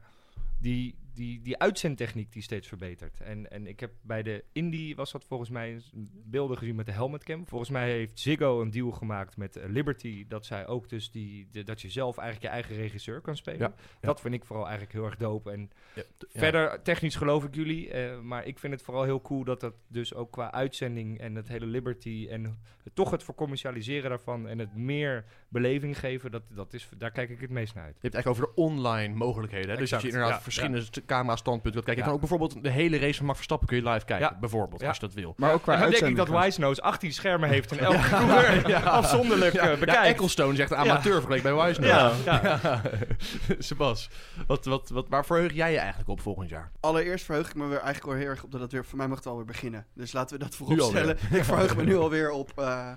die 0.59 0.95
die, 1.15 1.41
die 1.41 1.57
uitzendtechniek 1.57 2.31
die 2.33 2.41
steeds 2.41 2.67
verbetert. 2.67 3.21
En, 3.21 3.51
en 3.51 3.67
ik 3.67 3.79
heb 3.79 3.91
bij 4.01 4.23
de 4.23 4.43
Indie 4.51 4.95
was 4.95 5.11
dat 5.11 5.25
volgens 5.25 5.49
mij 5.49 5.81
beelden 6.25 6.57
gezien 6.57 6.75
met 6.75 6.85
de 6.85 6.91
helmet 6.91 7.23
cam. 7.23 7.47
Volgens 7.47 7.69
mij 7.69 7.89
heeft 7.91 8.19
Ziggo 8.19 8.61
een 8.61 8.71
deal 8.71 8.91
gemaakt 8.91 9.37
met 9.37 9.55
eh, 9.55 9.69
Liberty 9.69 10.25
dat 10.27 10.45
zij 10.45 10.67
ook 10.67 10.89
dus 10.89 11.11
die 11.11 11.47
de, 11.51 11.63
dat 11.63 11.81
je 11.81 11.89
zelf 11.89 12.17
eigenlijk 12.17 12.47
je 12.47 12.59
eigen 12.59 12.75
regisseur 12.75 13.21
kan 13.21 13.35
spelen. 13.37 13.59
Ja, 13.59 13.73
ja. 13.77 14.07
Dat 14.07 14.21
vind 14.21 14.33
ik 14.33 14.45
vooral 14.45 14.63
eigenlijk 14.65 14.93
heel 14.93 15.05
erg 15.05 15.17
dope. 15.17 15.51
En 15.51 15.69
Ja, 15.95 16.03
verder 16.29 16.81
technisch 16.81 17.15
geloof 17.15 17.43
ik 17.43 17.55
jullie, 17.55 17.89
eh, 17.89 18.19
maar 18.19 18.45
ik 18.45 18.59
vind 18.59 18.73
het 18.73 18.81
vooral 18.81 19.03
heel 19.03 19.21
cool 19.21 19.43
dat 19.43 19.59
dat 19.59 19.73
dus 19.87 20.13
ook 20.13 20.31
qua 20.31 20.51
uitzending 20.51 21.19
en 21.19 21.35
het 21.35 21.47
hele 21.47 21.65
Liberty 21.65 22.27
en 22.29 22.43
het- 22.43 22.95
toch 22.95 23.11
het 23.11 23.23
vercommercialiseren 23.23 24.09
daarvan 24.09 24.47
en 24.47 24.59
het 24.59 24.75
meer 24.75 25.25
beleving 25.49 25.99
geven, 25.99 26.31
dat, 26.31 26.43
dat 26.49 26.73
is, 26.73 26.89
daar 26.97 27.11
kijk 27.11 27.29
ik 27.29 27.41
het 27.41 27.49
meest 27.49 27.73
naar 27.75 27.83
uit. 27.83 27.95
Je 27.95 27.99
hebt 28.01 28.15
het 28.15 28.25
eigenlijk 28.25 28.45
over 28.45 28.55
de 28.55 28.61
online 28.61 29.15
mogelijkheden. 29.15 29.69
Hè? 29.69 29.75
Dus 29.77 29.89
dat 29.89 30.01
je 30.01 30.07
inderdaad 30.07 30.43
verschillende 30.43 30.81
st- 31.05 31.11
camera-standpunten 31.11 31.73
wilt 31.73 31.85
kijken. 31.85 32.03
Je 32.03 32.09
kan 32.09 32.13
ook 32.13 32.19
bijvoorbeeld 32.29 32.63
de 32.63 32.69
hele 32.69 32.97
race 32.97 33.13
van 33.15 33.25
Max 33.25 33.35
Verstappen 33.37 33.67
kun 33.67 33.77
je 33.77 33.89
live 33.89 34.05
kijken. 34.05 34.27
Ja. 34.31 34.37
Bijvoorbeeld, 34.39 34.81
Ja. 34.81 34.87
als 34.87 34.97
je 34.97 35.05
dat 35.05 35.13
wil. 35.13 35.33
Maar 35.37 35.53
ook 35.53 35.61
qua 35.61 35.73
en 35.73 35.81
dan 35.81 35.89
denk 35.89 36.03
ik 36.05 36.15
dat 36.15 36.27
Wise 36.43 36.59
Nose 36.59 36.81
18 36.81 37.13
schermen 37.13 37.49
heeft 37.49 37.71
en 37.71 37.79
elke 37.79 38.09
coureur 38.09 38.69
Ja. 38.69 38.79
afzonderlijk 38.79 39.53
Ja, 39.53 39.61
eh, 39.61 39.71
ja, 39.71 39.77
bekijkt. 39.79 40.03
Ecclestone 40.05 40.63
een 40.63 40.75
amateur 40.75 41.13
vergeleken 41.13 41.43
bij 41.43 41.55
Wijs. 41.55 41.77
Ja, 41.77 42.11
ja. 42.25 42.81
Sebas, 43.59 44.09
wat, 44.47 44.65
wat, 44.65 44.89
wat, 44.89 45.09
waar 45.09 45.25
verheug 45.25 45.53
jij 45.53 45.71
je 45.71 45.77
eigenlijk 45.77 46.09
op 46.09 46.21
volgend 46.21 46.49
jaar? 46.49 46.71
Allereerst 46.79 47.25
verheug 47.25 47.47
ik 47.49 47.55
me 47.55 47.67
weer 47.67 47.79
eigenlijk 47.79 48.05
wel 48.05 48.15
heel 48.15 48.27
erg 48.29 48.43
op 48.43 48.51
dat 48.51 48.61
het 48.61 48.71
weer... 48.71 48.85
Voor 48.85 48.97
mij 48.97 49.07
mag 49.07 49.17
het 49.17 49.27
alweer 49.27 49.45
beginnen. 49.45 49.85
Dus 49.93 50.13
laten 50.13 50.37
we 50.37 50.43
dat 50.43 50.55
voorop 50.55 50.79
stellen. 50.81 51.17
Ik 51.31 51.43
verheug 51.43 51.75
me 51.75 51.83
nu 51.83 51.95
alweer 51.97 52.31
op, 52.31 52.51
eh, 52.55 52.91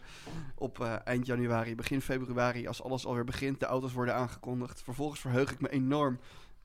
op 0.54 0.80
eh, 0.80 0.92
eind 1.04 1.26
januari, 1.26 1.74
begin 1.74 2.00
februari. 2.02 2.66
Als 2.68 2.82
alles 2.82 3.06
alweer 3.06 3.24
begint, 3.24 3.60
de 3.60 3.66
auto's 3.66 3.92
worden 3.92 4.14
aangekondigd. 4.14 4.82
Vervolgens 4.84 5.20
verheug 5.20 5.52
ik 5.52 5.60
me 5.60 5.68
enorm 5.68 6.18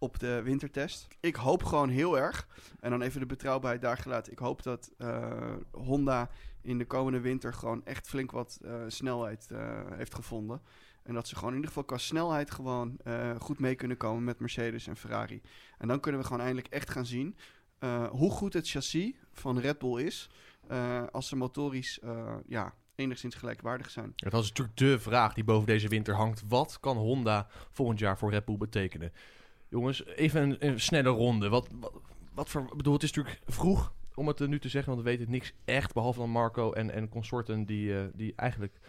op 0.04 0.20
de 0.20 0.42
wintertest. 0.42 1.08
Ik 1.20 1.36
hoop 1.36 1.64
gewoon 1.64 1.90
heel 1.90 2.18
erg, 2.18 2.48
en 2.80 2.90
dan 2.90 3.02
even 3.02 3.20
de 3.20 3.26
betrouwbaarheid 3.26 3.82
daar 3.82 3.98
gelaten. 3.98 4.32
Ik 4.32 4.40
hoop 4.40 4.64
dat 4.64 4.92
eh, 4.98 5.54
Honda 5.72 6.30
in 6.62 6.78
de 6.78 6.86
komende 6.86 7.20
winter 7.20 7.54
gewoon 7.54 7.86
echt 7.86 8.08
flink 8.08 8.32
wat 8.32 8.60
eh, 8.64 8.74
snelheid 8.88 9.48
eh, 9.52 9.82
heeft 9.92 10.16
gevonden. 10.16 10.62
En 11.04 11.14
dat 11.14 11.28
ze 11.28 11.36
gewoon 11.36 11.50
in 11.50 11.56
ieder 11.56 11.72
geval 11.72 11.86
qua 11.86 11.98
snelheid 11.98 12.52
gewoon 12.52 12.98
goed 13.40 13.60
mee 13.60 13.76
kunnen 13.76 13.98
komen 13.98 14.24
met 14.24 14.40
Mercedes 14.40 14.88
en 14.88 14.96
Ferrari. 14.96 15.42
En 15.78 15.88
dan 15.88 16.00
kunnen 16.00 16.22
we 16.22 16.28
gewoon 16.28 16.42
eindelijk 16.42 16.68
echt 16.68 16.90
gaan 16.90 17.06
zien 17.06 17.38
hoe 18.10 18.32
goed 18.32 18.54
het 18.54 18.70
chassis 18.70 19.14
van 19.34 19.60
Red 19.60 19.78
Bull 19.78 20.04
is. 20.04 20.30
als 21.12 21.28
ze 21.28 21.36
motorisch 21.36 22.00
ja, 22.46 22.74
enigszins 22.96 23.36
gelijkwaardig 23.36 23.90
zijn. 23.90 24.14
Dat 24.16 24.44
is 24.44 24.48
natuurlijk 24.48 24.78
de 24.78 25.00
vraag 25.00 25.34
die 25.34 25.44
boven 25.44 25.68
deze 25.68 25.88
winter 25.88 26.16
hangt. 26.16 26.44
Wat 26.48 26.78
kan 26.80 26.98
Honda 26.98 27.48
volgend 27.72 28.00
jaar 28.00 28.18
voor 28.18 28.32
Red 28.32 28.46
Bull 28.46 28.58
betekenen? 28.58 29.12
Jongens, 29.74 30.06
even 30.06 30.42
een, 30.42 30.56
een 30.60 30.80
snelle 30.80 31.10
ronde. 31.10 31.50
Wat, 31.50 31.68
wat, 31.80 31.94
wat 32.34 32.50
voor, 32.50 32.76
bedoel, 32.76 32.94
het 32.94 33.04
is 33.04 33.12
natuurlijk 33.12 33.44
vroeg 33.46 33.94
om 34.16 34.28
het 34.28 34.48
nu 34.48 34.60
te 34.60 34.70
zeggen, 34.70 34.94
want 34.94 35.04
we 35.04 35.10
weten 35.10 35.32
niks 35.32 35.54
echt. 35.66 35.94
Behalve 35.94 36.20
dan 36.20 36.30
Marco 36.30 36.72
en, 36.72 36.92
en 36.92 37.10
consorten 37.10 37.66
die, 37.66 37.98
eh, 37.98 38.04
die 38.14 38.34
eigenlijk 38.36 38.80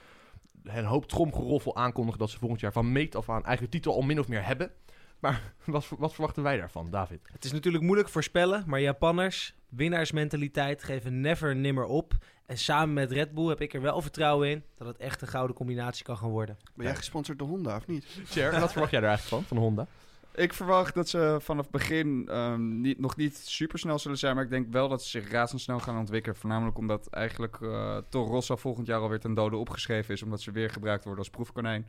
een 0.62 0.84
hoop 0.84 1.06
tromgeroffel 1.06 1.76
aankondigen 1.76 2.18
dat 2.18 2.30
ze 2.30 2.38
volgend 2.38 2.60
jaar 2.60 2.72
van 2.72 2.92
meet 2.92 3.14
af 3.14 3.28
aan 3.28 3.44
eigenlijk 3.44 3.72
de 3.72 3.78
titel 3.78 3.94
al 3.94 4.02
min 4.02 4.18
of 4.18 4.28
meer 4.28 4.46
hebben. 4.46 4.70
Maar 5.18 5.54
wat, 5.64 5.88
wat 5.98 6.14
verwachten 6.14 6.42
wij 6.42 6.56
daarvan, 6.56 6.90
David? 6.90 7.20
Het 7.32 7.44
is 7.44 7.52
natuurlijk 7.52 7.84
moeilijk 7.84 8.08
voorspellen, 8.08 8.64
maar 8.66 8.80
Japanners, 8.80 9.54
winnaarsmentaliteit, 9.68 10.82
geven 10.82 11.20
never 11.20 11.56
nimmer 11.56 11.84
op. 11.84 12.14
En 12.46 12.58
samen 12.58 12.94
met 12.94 13.12
Red 13.12 13.34
Bull 13.34 13.48
heb 13.48 13.60
ik 13.60 13.74
er 13.74 13.80
wel 13.80 14.02
vertrouwen 14.02 14.48
in 14.48 14.64
dat 14.76 14.86
het 14.86 14.96
echt 14.96 15.22
een 15.22 15.28
gouden 15.28 15.56
combinatie 15.56 16.04
kan 16.04 16.16
gaan 16.16 16.30
worden. 16.30 16.58
Ben 16.74 16.86
jij 16.86 16.96
gesponsord 16.96 17.38
door 17.38 17.48
Honda 17.48 17.76
of 17.76 17.86
niet? 17.86 18.06
Cher, 18.24 18.60
wat 18.60 18.72
verwacht 18.72 18.90
jij 18.90 19.00
er 19.00 19.08
eigenlijk 19.08 19.36
van, 19.36 19.56
van 19.56 19.64
Honda? 19.64 19.86
Ik 20.34 20.52
verwacht 20.52 20.94
dat 20.94 21.08
ze 21.08 21.36
vanaf 21.40 21.70
begin 21.70 22.28
ehm, 22.28 22.80
niet, 22.80 22.98
nog 22.98 23.16
niet 23.16 23.36
super 23.36 23.78
snel 23.78 23.98
zullen 23.98 24.18
zijn. 24.18 24.34
Maar 24.34 24.44
ik 24.44 24.50
denk 24.50 24.72
wel 24.72 24.88
dat 24.88 25.02
ze 25.02 25.08
zich 25.08 25.30
razendsnel 25.30 25.80
gaan 25.80 25.98
ontwikkelen. 25.98 26.36
Voornamelijk 26.36 26.78
omdat 26.78 27.06
eigenlijk 27.08 27.58
eh 27.60 27.96
Toro 28.08 28.30
Rosso 28.30 28.56
volgend 28.56 28.86
jaar 28.86 29.00
alweer 29.00 29.20
ten 29.20 29.34
dode 29.34 29.56
opgeschreven 29.56 30.14
is. 30.14 30.22
Omdat 30.22 30.40
ze 30.42 30.50
weer 30.50 30.70
gebruikt 30.70 31.04
worden 31.04 31.24
als 31.24 31.30
proefkonijn. 31.32 31.86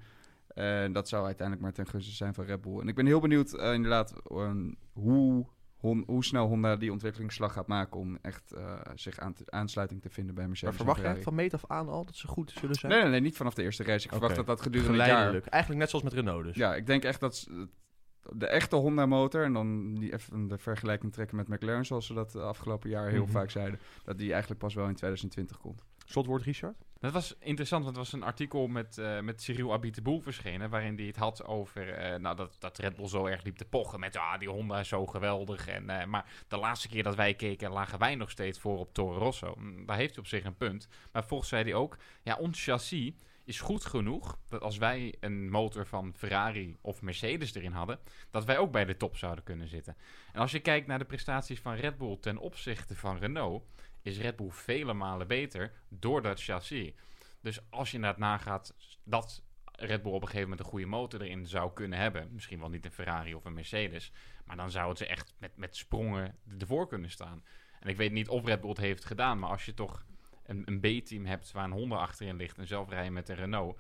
En 0.47 0.93
dat 0.93 1.07
zou 1.09 1.25
uiteindelijk 1.25 1.65
maar 1.65 1.75
ten 1.75 1.87
gunste 1.87 2.11
zijn 2.11 2.33
van 2.33 2.45
Red 2.45 2.61
Bull. 2.61 2.79
En 2.79 2.87
ik 2.87 2.95
ben 2.95 3.05
heel 3.05 3.19
benieuwd 3.19 3.53
eh, 3.53 3.73
inderdaad 3.73 4.13
ehm, 4.31 4.71
hoe, 4.93 5.45
Hon- 5.75 6.03
hoe 6.07 6.23
snel 6.23 6.47
Honda 6.47 6.75
die 6.75 6.91
ontwikkelingsslag 6.91 7.53
gaat 7.53 7.67
maken. 7.67 7.99
Om 7.99 8.17
echt 8.21 8.51
eh, 8.51 8.79
zich 8.95 9.17
aan 9.19 9.33
te- 9.33 9.43
aansluiting 9.51 10.01
te 10.01 10.09
vinden 10.09 10.35
bij 10.35 10.43
Maar 10.43 10.49
Mercedes. 10.51 10.73
en 10.79 10.85
verwacht 10.85 11.01
jij 11.01 11.23
van 11.23 11.35
meet 11.35 11.53
af 11.53 11.63
aan 11.67 11.89
al 11.89 12.05
dat 12.05 12.15
ze 12.15 12.27
goed 12.27 12.51
zullen 12.59 12.75
zijn? 12.75 12.91
Nee, 12.91 13.01
nee, 13.01 13.11
nee, 13.11 13.19
niet 13.19 13.37
vanaf 13.37 13.53
de 13.53 13.63
eerste 13.63 13.83
race. 13.83 14.05
Ik 14.05 14.11
verwacht 14.11 14.35
dat 14.35 14.45
dat 14.45 14.61
gedurende 14.61 14.91
het 14.97 14.97
jaar... 14.99 15.07
Geleidelijk. 15.15 15.45
Eigenlijk 15.45 15.81
net 15.81 15.89
zoals 15.89 16.05
met 16.05 16.13
Renault 16.13 16.43
dus. 16.43 16.55
Ja, 16.55 16.75
ik 16.75 16.85
denk 16.85 17.03
echt 17.03 17.19
dat 17.19 17.35
ze- 17.35 17.67
de 18.33 18.47
echte 18.47 18.75
Honda-motor, 18.75 19.43
en 19.43 19.53
dan 19.53 19.95
die 19.95 20.13
even 20.13 20.47
de 20.47 20.57
vergelijking 20.57 21.13
trekken 21.13 21.35
met 21.37 21.47
McLaren, 21.47 21.85
zoals 21.85 22.05
ze 22.05 22.13
dat 22.13 22.31
de 22.31 22.41
afgelopen 22.41 22.89
jaar 22.89 23.09
heel 23.09 23.23
Mhm. 23.23 23.31
vaak 23.31 23.49
zeiden, 23.49 23.79
dat 24.03 24.17
die 24.17 24.29
eigenlijk 24.31 24.59
pas 24.61 24.73
wel 24.73 24.87
in 24.87 24.95
2020 24.95 25.57
komt. 25.57 25.83
Slotwoord, 26.07 26.43
Richard? 26.43 26.75
Dat 26.99 27.11
was 27.13 27.35
interessant, 27.39 27.83
want 27.83 27.95
er 27.95 28.01
was 28.01 28.13
een 28.13 28.23
artikel 28.23 28.67
met, 28.67 28.97
eh 28.97 29.19
met 29.19 29.41
Cyril 29.41 29.73
Abiteboul 29.73 30.19
verschenen... 30.21 30.69
waarin 30.69 30.95
hij 30.95 31.05
het 31.05 31.15
had 31.15 31.45
over 31.45 31.93
eh, 31.93 32.19
nou, 32.19 32.35
dat, 32.35 32.55
dat 32.59 32.77
Red 32.77 32.95
Bull 32.95 33.07
zo 33.07 33.25
erg 33.25 33.43
liep 33.43 33.55
te 33.57 33.65
pochen... 33.65 33.99
met 33.99 34.13
ja, 34.13 34.37
die 34.37 34.49
Honda 34.49 34.79
is 34.79 34.87
zo 34.87 35.05
geweldig. 35.05 35.67
En, 35.67 35.89
eh, 35.89 36.05
maar 36.07 36.25
de 36.47 36.57
laatste 36.57 36.87
keer 36.87 37.03
dat 37.03 37.15
wij 37.15 37.33
keken, 37.33 37.71
lagen 37.71 37.99
wij 37.99 38.15
nog 38.15 38.29
steeds 38.31 38.59
voor 38.59 38.77
op 38.77 38.93
Toro 38.93 39.17
Rosso. 39.17 39.55
Mm, 39.57 39.85
Daar 39.85 39.97
heeft 39.97 40.13
hij 40.15 40.23
op 40.23 40.27
zich 40.29 40.43
een 40.43 40.55
punt. 40.57 40.87
Maar 41.11 41.25
volgens 41.25 41.49
zei 41.49 41.63
hij 41.63 41.73
ook, 41.73 41.97
ja, 42.23 42.35
ons 42.35 42.63
chassis 42.63 43.11
is 43.45 43.59
goed 43.59 43.85
genoeg... 43.85 44.37
dat 44.49 44.61
als 44.61 44.77
wij 44.77 45.15
een 45.19 45.49
motor 45.49 45.85
van 45.85 46.13
Ferrari 46.15 46.77
of 46.81 47.01
Mercedes 47.01 47.53
erin 47.53 47.71
hadden... 47.71 47.99
dat 48.31 48.45
wij 48.45 48.57
ook 48.57 48.71
bij 48.71 48.85
de 48.85 48.97
top 48.97 49.17
zouden 49.17 49.43
kunnen 49.43 49.67
zitten. 49.67 49.97
En 50.33 50.41
als 50.41 50.51
je 50.51 50.59
kijkt 50.59 50.87
naar 50.87 50.99
de 50.99 51.05
prestaties 51.05 51.59
van 51.59 51.73
Red 51.73 51.97
Bull 51.97 52.17
ten 52.19 52.37
opzichte 52.37 52.95
van 52.95 53.17
Renault 53.17 53.63
is 54.01 54.19
Red 54.19 54.35
Bull 54.35 54.49
vele 54.49 54.93
malen 54.93 55.27
beter 55.27 55.73
door 55.89 56.21
dat 56.21 56.43
chassis. 56.43 56.93
Dus 57.41 57.59
als 57.69 57.89
je 57.89 57.95
inderdaad 57.95 58.19
nagaat 58.19 58.75
dat 59.03 59.43
Red 59.71 60.01
Bull 60.01 60.11
op 60.11 60.21
een 60.21 60.27
gegeven 60.27 60.49
moment 60.49 60.59
een 60.59 60.71
goede 60.71 60.85
motor 60.85 61.21
erin 61.21 61.47
zou 61.47 61.73
kunnen 61.73 61.99
hebben, 61.99 62.29
misschien 62.31 62.59
wel 62.59 62.69
niet 62.69 62.85
een 62.85 62.91
Ferrari 62.91 63.35
of 63.35 63.45
een 63.45 63.53
Mercedes, 63.53 64.11
maar 64.45 64.55
dan 64.55 64.71
zou 64.71 64.89
het 64.89 64.97
ze 64.97 65.05
echt 65.05 65.33
met, 65.37 65.57
met 65.57 65.75
sprongen 65.75 66.37
ervoor 66.59 66.87
kunnen 66.87 67.09
staan. 67.09 67.43
En 67.79 67.89
ik 67.89 67.97
weet 67.97 68.11
niet 68.11 68.29
of 68.29 68.45
Red 68.45 68.61
Bull 68.61 68.69
het 68.69 68.79
heeft 68.79 69.05
gedaan, 69.05 69.39
maar 69.39 69.49
als 69.49 69.65
je 69.65 69.73
toch 69.73 70.05
een, 70.45 70.61
een 70.65 70.79
B-team 70.79 71.25
hebt 71.25 71.51
waar 71.51 71.63
een 71.63 71.71
Honda 71.71 71.95
achterin 71.95 72.35
ligt 72.35 72.57
en 72.57 72.67
zelf 72.67 72.89
rijden 72.89 73.13
met 73.13 73.29
een 73.29 73.35
Renault, 73.35 73.79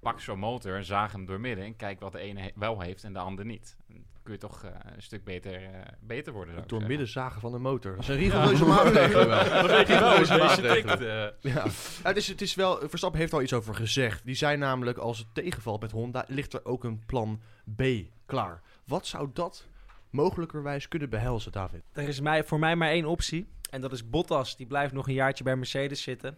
pak 0.00 0.20
zo'n 0.20 0.38
motor, 0.38 0.84
zaag 0.84 1.12
hem 1.12 1.26
doormidden 1.26 1.64
en 1.64 1.76
kijk 1.76 2.00
wat 2.00 2.12
de 2.12 2.18
ene 2.18 2.40
he- 2.40 2.50
wel 2.54 2.80
heeft 2.80 3.04
en 3.04 3.12
de 3.12 3.18
ander 3.18 3.44
niet. 3.44 3.76
Dan 3.88 4.04
kun 4.22 4.32
je 4.32 4.38
toch 4.38 4.64
eh, 4.64 4.70
een 4.94 5.02
stuk 5.02 5.24
beter, 5.24 5.54
eh, 5.54 5.80
beter 6.00 6.32
worden. 6.32 6.54
Door 6.54 6.64
zeggen. 6.68 6.88
midden 6.88 7.08
zagen 7.08 7.40
van 7.40 7.52
de 7.52 7.58
motor. 7.58 7.92
Dat 7.92 8.02
is 8.02 8.08
een 8.08 8.16
rigoureuze 8.16 8.64
maatregel 8.64 9.26
wel. 9.26 9.44
Dat 9.62 9.66
weet 9.70 9.88
je 9.88 9.98
wel, 9.98 10.18
je 10.20 11.36
eh. 11.40 11.52
Ja. 11.52 11.64
Ja, 11.64 12.08
het, 12.08 12.16
is, 12.16 12.28
het 12.28 12.40
is 12.40 12.54
wel... 12.54 12.88
Verstappen 12.88 13.20
heeft 13.20 13.32
al 13.32 13.42
iets 13.42 13.52
over 13.52 13.74
gezegd. 13.74 14.24
Die 14.24 14.34
zei 14.34 14.56
namelijk, 14.56 14.98
als 14.98 15.18
het 15.18 15.26
tegenvalt 15.32 15.80
met 15.80 15.90
Honda... 15.90 16.24
ligt 16.28 16.52
er 16.52 16.64
ook 16.64 16.84
een 16.84 17.02
plan 17.06 17.40
B 17.76 17.82
klaar. 18.26 18.62
Wat 18.84 19.06
zou 19.06 19.30
dat 19.32 19.66
mogelijkerwijs 20.10 20.88
kunnen 20.88 21.10
behelzen, 21.10 21.52
David? 21.52 21.82
Er 21.92 22.08
is 22.08 22.20
mij, 22.20 22.44
voor 22.44 22.58
mij 22.58 22.76
maar 22.76 22.88
één 22.88 23.04
optie. 23.04 23.48
En 23.72 23.80
dat 23.80 23.92
is 23.92 24.08
Bottas. 24.08 24.56
Die 24.56 24.66
blijft 24.66 24.92
nog 24.92 25.08
een 25.08 25.14
jaartje 25.14 25.44
bij 25.44 25.56
Mercedes 25.56 26.02
zitten. 26.02 26.36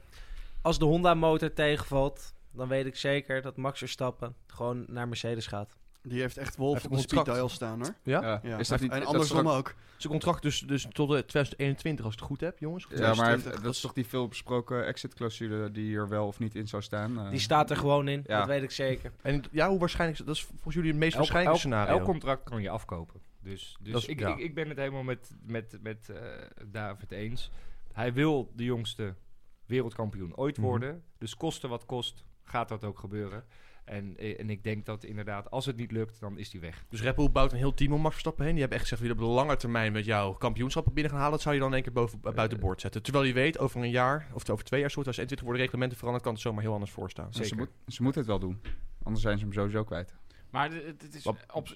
Als 0.62 0.78
de 0.78 0.84
Honda-motor 0.84 1.52
tegenvalt, 1.52 2.32
dan 2.52 2.68
weet 2.68 2.86
ik 2.86 2.96
zeker 2.96 3.42
dat 3.42 3.56
Max 3.56 3.78
Verstappen 3.78 4.34
gewoon 4.46 4.84
naar 4.88 5.08
Mercedes 5.08 5.46
gaat. 5.46 5.76
Die 6.02 6.20
heeft 6.20 6.36
echt 6.36 6.56
wolf 6.56 6.72
Heeft 6.72 6.84
op 6.84 6.90
een 6.90 6.96
de 6.96 7.02
speed 7.02 7.14
contract. 7.16 7.38
dial 7.38 7.48
staan 7.48 7.80
hoor. 7.80 7.94
Ja? 8.02 8.40
Ja. 8.42 8.58
Is 8.58 8.68
dat 8.68 8.80
niet- 8.80 8.92
en 8.92 8.98
dat 8.98 9.08
andersom 9.08 9.48
ook. 9.48 9.74
Zijn 9.96 10.12
contract 10.12 10.42
dus, 10.42 10.60
dus 10.60 10.86
tot 10.92 11.08
eh, 11.12 11.18
2021, 11.18 12.04
als 12.04 12.14
ik 12.14 12.20
het 12.20 12.28
goed 12.28 12.40
heb, 12.40 12.58
jongens? 12.58 12.82
Ja, 12.88 12.88
maar 12.90 12.98
hij 13.00 13.12
2020, 13.14 13.50
heeft- 13.52 13.64
dat 13.64 13.74
is 13.74 13.80
toch 13.80 13.92
die 13.92 14.06
veel 14.06 14.28
besproken 14.28 14.86
exit-clausule 14.86 15.70
die 15.70 15.96
er 15.96 16.08
wel 16.08 16.26
of 16.26 16.38
niet 16.38 16.54
in 16.54 16.68
zou 16.68 16.82
staan? 16.82 17.18
eh. 17.18 17.30
Die 17.30 17.38
staat 17.40 17.70
er 17.70 17.76
gewoon 17.76 18.08
in, 18.08 18.24
Ja. 18.26 18.38
dat 18.38 18.46
weet 18.48 18.62
ik 18.62 18.70
zeker. 18.70 19.12
En 19.22 19.42
ja, 19.50 19.68
hoe 19.68 19.78
waarschijnlijk... 19.78 20.26
Dat 20.26 20.34
is 20.34 20.42
volgens 20.44 20.74
jullie 20.74 20.90
het 20.90 20.98
meest 20.98 21.14
Elk, 21.16 21.20
waarschijnlijke 21.22 21.60
elk, 21.62 21.72
scenario. 21.72 21.96
elk 21.98 22.04
contract 22.04 22.42
kan 22.44 22.62
je 22.62 22.70
afkopen. 22.70 23.20
Dus, 23.44 23.76
dus 23.80 23.92
Dat 23.92 24.02
is- 24.02 24.08
ik, 24.08 24.18
ja. 24.18 24.28
ik, 24.32 24.38
ik 24.38 24.54
ben 24.54 24.68
het 24.68 24.78
helemaal 24.78 25.02
met, 25.02 25.36
met, 25.42 25.78
met 25.82 26.08
eh, 26.08 26.22
David 26.66 27.10
eens. 27.10 27.50
Hij 27.92 28.12
wil 28.12 28.52
de 28.56 28.64
jongste 28.64 29.14
wereldkampioen 29.66 30.36
ooit 30.36 30.56
Mhm. 30.56 30.66
worden. 30.66 31.02
Dus 31.18 31.36
koste 31.36 31.68
wat 31.68 31.86
kost, 31.86 32.24
gaat 32.44 32.68
dat 32.68 32.84
ook 32.84 32.98
gebeuren. 32.98 33.44
En, 33.84 34.16
eh, 34.16 34.40
en 34.40 34.50
ik 34.50 34.62
denk 34.64 34.86
dat 34.86 35.04
inderdaad, 35.04 35.50
als 35.50 35.66
het 35.66 35.76
niet 35.76 35.92
lukt, 35.92 36.20
dan 36.20 36.38
is 36.38 36.52
hij 36.52 36.60
weg. 36.60 36.84
Dus 36.88 37.02
Red 37.02 37.14
Bull 37.14 37.30
bouwt 37.30 37.52
een 37.52 37.58
heel 37.58 37.74
team 37.74 37.92
om 37.92 38.00
Max 38.00 38.10
Verstappen 38.12 38.42
heen. 38.44 38.52
Die 38.52 38.60
hebben 38.60 38.78
echt 38.80 38.88
gezegd, 38.88 39.08
willen 39.08 39.24
op 39.24 39.28
de 39.28 39.34
lange 39.40 39.56
termijn 39.56 39.92
met 39.92 40.04
jou 40.04 40.38
kampioenschappen 40.38 40.92
binnen 40.92 41.10
gaan 41.12 41.20
halen. 41.20 41.34
Dat 41.34 41.42
zou 41.42 41.54
je 41.54 41.60
dan 41.60 41.68
in 41.70 41.74
één 41.74 41.84
keer 41.84 41.92
boven, 41.92 42.18
Eh, 42.24 42.32
buiten 42.32 42.60
boord 42.60 42.80
zetten. 42.80 43.02
Terwijl 43.02 43.24
je 43.24 43.32
weet, 43.32 43.58
over 43.58 43.80
een 43.82 43.90
jaar, 43.90 44.28
of 44.32 44.48
over 44.50 44.64
twee 44.64 44.80
jaar, 44.80 44.90
zo 44.90 45.00
2021 45.02 45.40
worden 45.46 45.62
reglementen 45.62 45.96
veranderd, 45.98 46.24
kan 46.24 46.32
het 46.34 46.42
zomaar 46.42 46.62
heel 46.62 46.72
anders 46.72 46.90
voor 46.92 47.10
staan. 47.10 47.30
En 47.32 47.44
Ze, 47.46 47.54
moet, 47.54 47.68
ze 47.86 48.02
moeten 48.02 48.20
het 48.20 48.30
wel 48.30 48.38
doen. 48.38 48.60
Anders 49.02 49.22
zijn 49.24 49.38
ze 49.38 49.44
hem 49.44 49.52
sowieso 49.52 49.84
kwijt. 49.84 50.14
Maar 50.54 50.72
het- 50.72 51.02
het 51.02 51.14
is 51.14 51.26
op, 51.26 51.68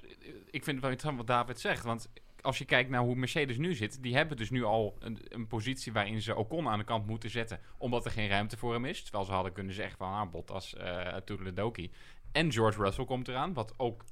ik 0.51 0.65
vind 0.65 0.67
het 0.67 0.81
wel 0.81 0.91
interessant 0.91 1.17
wat 1.17 1.27
David 1.27 1.61
zegt. 1.61 1.85
Want 1.85 2.09
als 2.41 2.59
je 2.59 2.65
kijkt 2.65 2.91
naar 2.91 3.01
hoe 3.01 3.15
Mercedes 3.15 3.57
nu 3.57 3.75
zit, 3.75 4.03
die 4.03 4.15
hebben 4.17 4.37
dus 4.37 4.51
nu 4.51 4.65
al 4.65 4.97
een, 4.99 5.19
een 5.29 5.47
positie 5.47 5.93
waarin 5.93 6.23
ze 6.23 6.35
Ocon 6.37 6.69
aan 6.69 6.79
de 6.79 6.85
kant 6.85 7.07
moeten 7.07 7.31
zetten. 7.31 7.61
Omdat 7.79 8.05
er 8.05 8.11
geen 8.11 8.29
ruimte 8.29 8.57
voor 8.57 8.73
hem 8.73 8.85
is. 8.85 9.03
Terwijl 9.03 9.25
ze 9.25 9.33
hadden 9.33 9.53
kunnen 9.53 9.75
zeggen 9.75 9.97
van 9.99 10.13
ah, 10.13 10.31
Bottas, 10.31 10.75
uh, 10.75 11.17
Toedeledoki. 11.17 11.91
En 12.33 12.53
George 12.53 12.83
Russell 12.83 13.05
komt 13.05 13.29
eraan, 13.29 13.53
wat 13.53 13.75
ook 13.77 14.05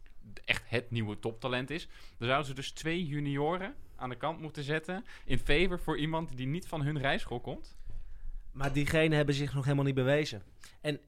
echt 0.44 0.62
het 0.66 0.90
nieuwe 0.90 1.18
toptalent 1.18 1.70
is. 1.70 1.88
Dan 2.18 2.26
zouden 2.28 2.46
ze 2.46 2.54
dus 2.54 2.70
twee 2.70 3.06
junioren 3.06 3.74
aan 3.96 4.08
de 4.08 4.16
kant 4.16 4.40
moeten 4.40 4.62
zetten 4.62 5.04
in 5.24 5.38
favor 5.38 5.80
voor 5.80 5.98
iemand 5.98 6.36
die 6.36 6.46
niet 6.46 6.66
van 6.68 6.82
hun 6.82 6.98
rijschool 6.98 7.40
komt? 7.40 7.76
Maar 8.52 8.72
diegene 8.72 9.14
hebben 9.14 9.34
zich 9.34 9.54
nog 9.54 9.64
helemaal 9.64 9.84
niet 9.84 9.94
bewezen. 9.94 10.42
En 10.80 11.00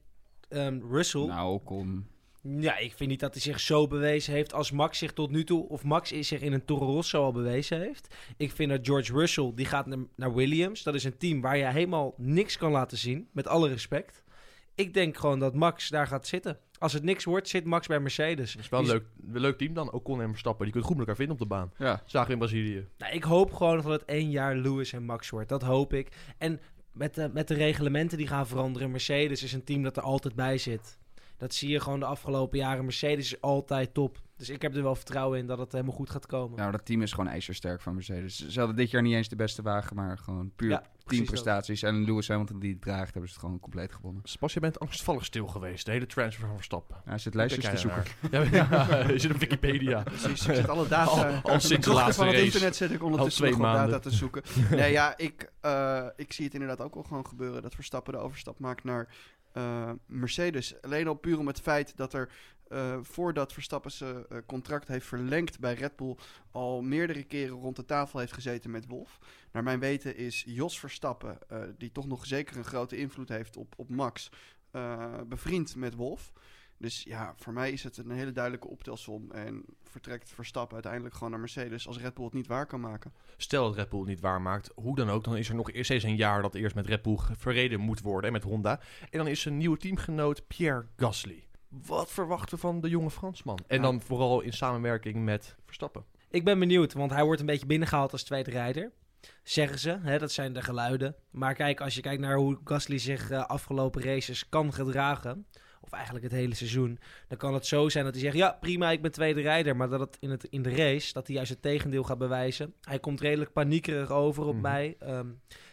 ehm, 0.49 0.79
Russell... 0.91 1.25
Nou, 1.25 1.53
Ocon... 1.53 2.07
Ja, 2.41 2.77
ik 2.77 2.93
vind 2.93 3.09
niet 3.09 3.19
dat 3.19 3.33
hij 3.33 3.41
zich 3.41 3.59
zo 3.59 3.87
bewezen 3.87 4.33
heeft 4.33 4.53
als 4.53 4.71
Max 4.71 4.97
zich 4.97 5.13
tot 5.13 5.31
nu 5.31 5.43
toe... 5.43 5.69
of 5.69 5.83
Max 5.83 6.11
is 6.11 6.27
zich 6.27 6.41
in 6.41 6.53
een 6.53 6.65
Toro 6.65 6.85
Rosso 6.85 7.23
al 7.23 7.31
bewezen 7.31 7.79
heeft. 7.79 8.15
Ik 8.37 8.51
vind 8.51 8.69
dat 8.69 8.79
George 8.85 9.13
Russell, 9.13 9.51
die 9.55 9.65
gaat 9.65 9.85
naar, 10.15 10.33
Williams. 10.33 10.83
Dat 10.83 10.95
is 10.95 11.03
een 11.03 11.17
team 11.17 11.41
waar 11.41 11.57
je 11.57 11.65
helemaal 11.65 12.13
niks 12.17 12.57
kan 12.57 12.71
laten 12.71 12.97
zien. 12.97 13.27
Met 13.31 13.47
alle 13.47 13.69
respect. 13.69 14.23
Ik 14.75 14.93
denk 14.93 15.17
gewoon 15.17 15.39
dat 15.39 15.53
Max 15.53 15.89
daar 15.89 16.07
gaat 16.07 16.27
zitten. 16.27 16.59
Als 16.77 16.93
het 16.93 17.03
niks 17.03 17.23
wordt, 17.23 17.47
zit 17.47 17.65
Max 17.65 17.87
bij 17.87 17.99
Mercedes. 17.99 18.53
Dat 18.53 18.63
is 18.63 18.69
wel 18.69 18.79
een 18.79 18.85
leuk, 18.85 19.03
leuk 19.31 19.57
team 19.57 19.73
dan. 19.73 19.91
Ocon 19.91 20.21
en 20.21 20.29
Verstappen. 20.29 20.63
Die 20.63 20.71
kunnen 20.73 20.89
goed 20.89 20.97
met 20.97 21.07
elkaar 21.07 21.25
vinden 21.25 21.35
op 21.35 21.49
de 21.49 21.55
baan. 21.55 21.71
Ja. 21.77 22.03
Zagen 22.05 22.27
we 22.27 22.33
in 22.33 22.39
Brazilië. 22.39 22.87
Nou, 22.97 23.13
ik 23.13 23.23
hoop 23.23 23.53
gewoon 23.53 23.81
dat 23.81 23.85
het 23.85 24.05
één 24.05 24.29
jaar 24.29 24.55
Lewis 24.55 24.93
en 24.93 25.03
Max 25.03 25.29
wordt. 25.29 25.49
Dat 25.49 25.61
hoop 25.61 25.93
ik. 25.93 26.09
En 26.37 26.59
met 26.91 27.15
de, 27.15 27.29
met 27.33 27.47
de 27.47 27.53
reglementen 27.53 28.17
die 28.17 28.27
gaan 28.27 28.47
veranderen. 28.47 28.91
Mercedes 28.91 29.43
is 29.43 29.53
een 29.53 29.63
team 29.63 29.83
dat 29.83 29.97
er 29.97 30.03
altijd 30.03 30.35
bij 30.35 30.57
zit. 30.57 30.97
Dat 31.39 31.53
zie 31.53 31.69
je 31.69 31.79
gewoon 31.79 31.99
de 31.99 32.05
afgelopen 32.05 32.57
jaren. 32.57 32.83
Mercedes 32.83 33.33
is 33.33 33.41
altijd 33.41 33.93
top. 33.93 34.17
Dus 34.37 34.49
ik 34.49 34.61
heb 34.61 34.75
er 34.75 34.83
wel 34.83 34.95
vertrouwen 34.95 35.39
in 35.39 35.47
dat 35.47 35.57
het 35.57 35.71
helemaal 35.71 35.93
goed 35.93 36.09
gaat 36.09 36.25
komen. 36.25 36.57
Nou, 36.57 36.71
dat 36.71 36.85
team 36.85 37.01
is 37.01 37.11
gewoon 37.11 37.29
ijzersterk 37.29 37.81
van 37.81 37.93
Mercedes. 37.93 38.47
Ze 38.47 38.59
hadden 38.59 38.77
dit 38.77 38.91
jaar 38.91 39.01
niet 39.01 39.13
eens 39.15 39.29
de 39.29 39.35
beste 39.35 39.61
wagen, 39.61 39.95
maar 39.95 40.17
gewoon 40.17 40.51
puur 40.55 40.69
Ja, 40.69 40.83
teamprestaties. 41.05 41.83
En 41.83 42.03
Lewis 42.05 42.27
Hamilton 42.27 42.59
die 42.59 42.71
het 42.71 42.81
draagt, 42.81 43.11
hebben 43.13 43.29
ze 43.29 43.35
het 43.35 43.43
gewoon 43.43 43.59
compleet 43.59 43.93
gewonnen. 43.93 44.21
Spas, 44.23 44.53
je 44.53 44.59
bent 44.59 44.79
angstvallig 44.79 45.25
stil 45.25 45.47
geweest. 45.47 45.85
De 45.85 45.91
hele 45.91 46.05
transfer 46.05 46.45
van 46.47 46.55
Verstappen. 46.55 46.95
Hij 47.05 47.17
zit 47.17 47.33
lijstjes 47.33 47.69
te 47.69 47.77
zoeken. 47.77 48.03
Ja, 48.31 48.41
ja, 48.41 49.07
je 49.07 49.19
zit 49.23 49.31
op 49.33 49.37
Wikipedia. 49.37 50.03
Precies, 50.03 50.47
ik 50.47 50.55
zit 50.55 50.69
alle 50.69 50.87
data. 50.87 51.39
Al, 51.41 51.51
al 51.51 51.59
sinds 51.59 51.87
de 51.87 51.93
laatste 51.93 52.13
van 52.13 52.25
het 52.25 52.33
race. 52.35 52.45
internet 52.45 52.75
zit 52.75 52.91
ik 52.91 52.99
Al 52.99 53.05
ondertussen 53.05 53.41
twee 53.41 53.51
nog 53.57 53.61
wat 53.61 53.71
maanden. 53.71 53.91
data 53.91 54.09
te 54.09 54.15
zoeken. 54.15 54.43
Nee, 54.71 54.91
ja, 54.91 55.17
ik, 55.17 55.51
eh, 55.61 56.05
ik 56.15 56.33
zie 56.33 56.45
het 56.45 56.53
inderdaad 56.53 56.81
ook 56.81 56.93
wel 56.93 57.03
gewoon 57.03 57.27
gebeuren 57.27 57.61
dat 57.61 57.75
Verstappen 57.75 58.13
de 58.13 58.19
overstap 58.19 58.59
maakt 58.59 58.83
naar 58.83 59.07
eh, 59.51 59.91
Mercedes. 60.05 60.81
Alleen 60.81 61.07
al 61.07 61.13
puur 61.13 61.39
om 61.39 61.47
het 61.47 61.61
feit 61.61 61.97
dat 61.97 62.13
er 62.13 62.31
eh, 62.67 62.97
voordat 63.01 63.53
Verstappen 63.53 63.91
zijn 63.91 64.27
eh, 64.27 64.37
contract 64.45 64.87
heeft 64.87 65.05
verlengd 65.05 65.59
bij 65.59 65.73
Red 65.73 65.95
Bull 65.95 66.15
al 66.51 66.81
meerdere 66.81 67.23
keren 67.23 67.55
rond 67.55 67.75
de 67.75 67.85
tafel 67.85 68.19
heeft 68.19 68.33
gezeten 68.33 68.71
met 68.71 68.87
Wolf. 68.87 69.19
Naar 69.51 69.63
mijn 69.63 69.79
weten 69.79 70.15
is 70.15 70.43
Jos 70.47 70.79
Verstappen, 70.79 71.37
die 71.77 71.91
toch 71.91 72.07
nog 72.07 72.25
zeker 72.25 72.57
een 72.57 72.63
grote 72.63 72.97
invloed 72.97 73.29
heeft 73.29 73.57
op, 73.57 73.73
op 73.77 73.89
Max, 73.89 74.31
bevriend 75.27 75.75
met 75.75 75.95
Wolf. 75.95 76.31
Dus 76.79 77.03
ja, 77.03 77.33
voor 77.37 77.53
mij 77.53 77.71
is 77.71 77.83
het 77.83 77.97
een 77.97 78.11
hele 78.11 78.31
duidelijke 78.31 78.67
optelsom. 78.67 79.31
En 79.31 79.65
vertrekt 79.83 80.29
Verstappen 80.29 80.73
uiteindelijk 80.73 81.13
gewoon 81.13 81.29
naar 81.29 81.39
Mercedes 81.39 81.87
als 81.87 81.99
Red 81.99 82.13
Bull 82.13 82.25
het 82.25 82.33
niet 82.33 82.47
waar 82.47 82.65
kan 82.65 82.79
maken. 82.79 83.13
Stel 83.37 83.63
dat 83.65 83.75
Red 83.75 83.89
Bull 83.89 83.99
het 83.99 84.09
niet 84.09 84.19
waarmaakt, 84.19 84.71
hoe 84.75 84.95
dan 84.95 85.09
ook, 85.09 85.23
dan 85.23 85.37
is 85.37 85.49
er 85.49 85.55
nog 85.55 85.71
eerst 85.71 85.91
eens 85.91 86.03
een 86.03 86.15
jaar 86.15 86.41
dat 86.41 86.55
eerst 86.55 86.75
met 86.75 86.85
Red 86.85 87.01
Bull 87.01 87.17
verreden 87.37 87.79
moet 87.79 88.01
worden 88.01 88.25
en 88.27 88.33
met 88.33 88.43
Honda. 88.43 88.79
En 89.09 89.17
dan 89.17 89.27
is 89.27 89.41
zijn 89.41 89.57
nieuwe 89.57 89.77
teamgenoot 89.77 90.47
Pierre 90.47 90.85
Gasly. 90.97 91.47
Wat 91.67 92.11
verwachten 92.11 92.55
we 92.55 92.61
van 92.61 92.81
de 92.81 92.89
jonge 92.89 93.11
Fransman? 93.11 93.59
En 93.67 93.75
Ja. 93.77 93.81
dan 93.81 94.01
vooral 94.01 94.41
in 94.41 94.53
samenwerking 94.53 95.23
met 95.23 95.55
Verstappen. 95.65 96.03
Ik 96.29 96.43
ben 96.43 96.59
benieuwd, 96.59 96.93
want 96.93 97.11
hij 97.11 97.23
wordt 97.23 97.39
een 97.39 97.45
beetje 97.45 97.65
binnengehaald 97.65 98.11
als 98.11 98.23
tweede 98.23 98.51
rijder. 98.51 98.91
Zeggen 99.43 99.79
ze, 99.79 99.97
hè, 100.01 100.19
dat 100.19 100.31
zijn 100.31 100.53
de 100.53 100.61
geluiden. 100.61 101.15
Maar 101.31 101.53
kijk, 101.53 101.81
als 101.81 101.95
je 101.95 102.01
kijkt 102.01 102.21
naar 102.21 102.35
hoe 102.37 102.59
Gasly 102.63 102.97
zich 102.97 103.29
eh, 103.29 103.45
afgelopen 103.45 104.01
races 104.01 104.49
kan 104.49 104.73
gedragen... 104.73 105.45
of 105.89 105.95
eigenlijk 105.97 106.25
het 106.25 106.33
hele 106.33 106.55
seizoen... 106.55 106.99
dan 107.27 107.37
kan 107.37 107.53
het 107.53 107.65
zo 107.65 107.89
zijn 107.89 108.03
dat 108.03 108.13
hij 108.13 108.23
zegt... 108.23 108.35
ja, 108.35 108.57
prima, 108.59 108.91
ik 108.91 109.01
ben 109.01 109.11
tweede 109.11 109.41
rijder. 109.41 109.75
Maar 109.75 109.89
dat 109.89 109.99
het 109.99 110.17
in, 110.19 110.29
het 110.29 110.43
in 110.43 110.61
de 110.61 110.75
race, 110.75 111.13
dat 111.13 111.27
hij 111.27 111.35
juist 111.35 111.49
het 111.51 111.61
tegendeel 111.61 112.03
gaat 112.03 112.17
bewijzen. 112.17 112.73
Hij 112.81 112.99
komt 112.99 113.21
redelijk 113.21 113.53
paniekerig 113.53 114.11
over 114.11 114.43
op 114.45 114.53
Mhm. 114.53 114.61
mij. 114.61 114.95
Ehm, 114.99 115.27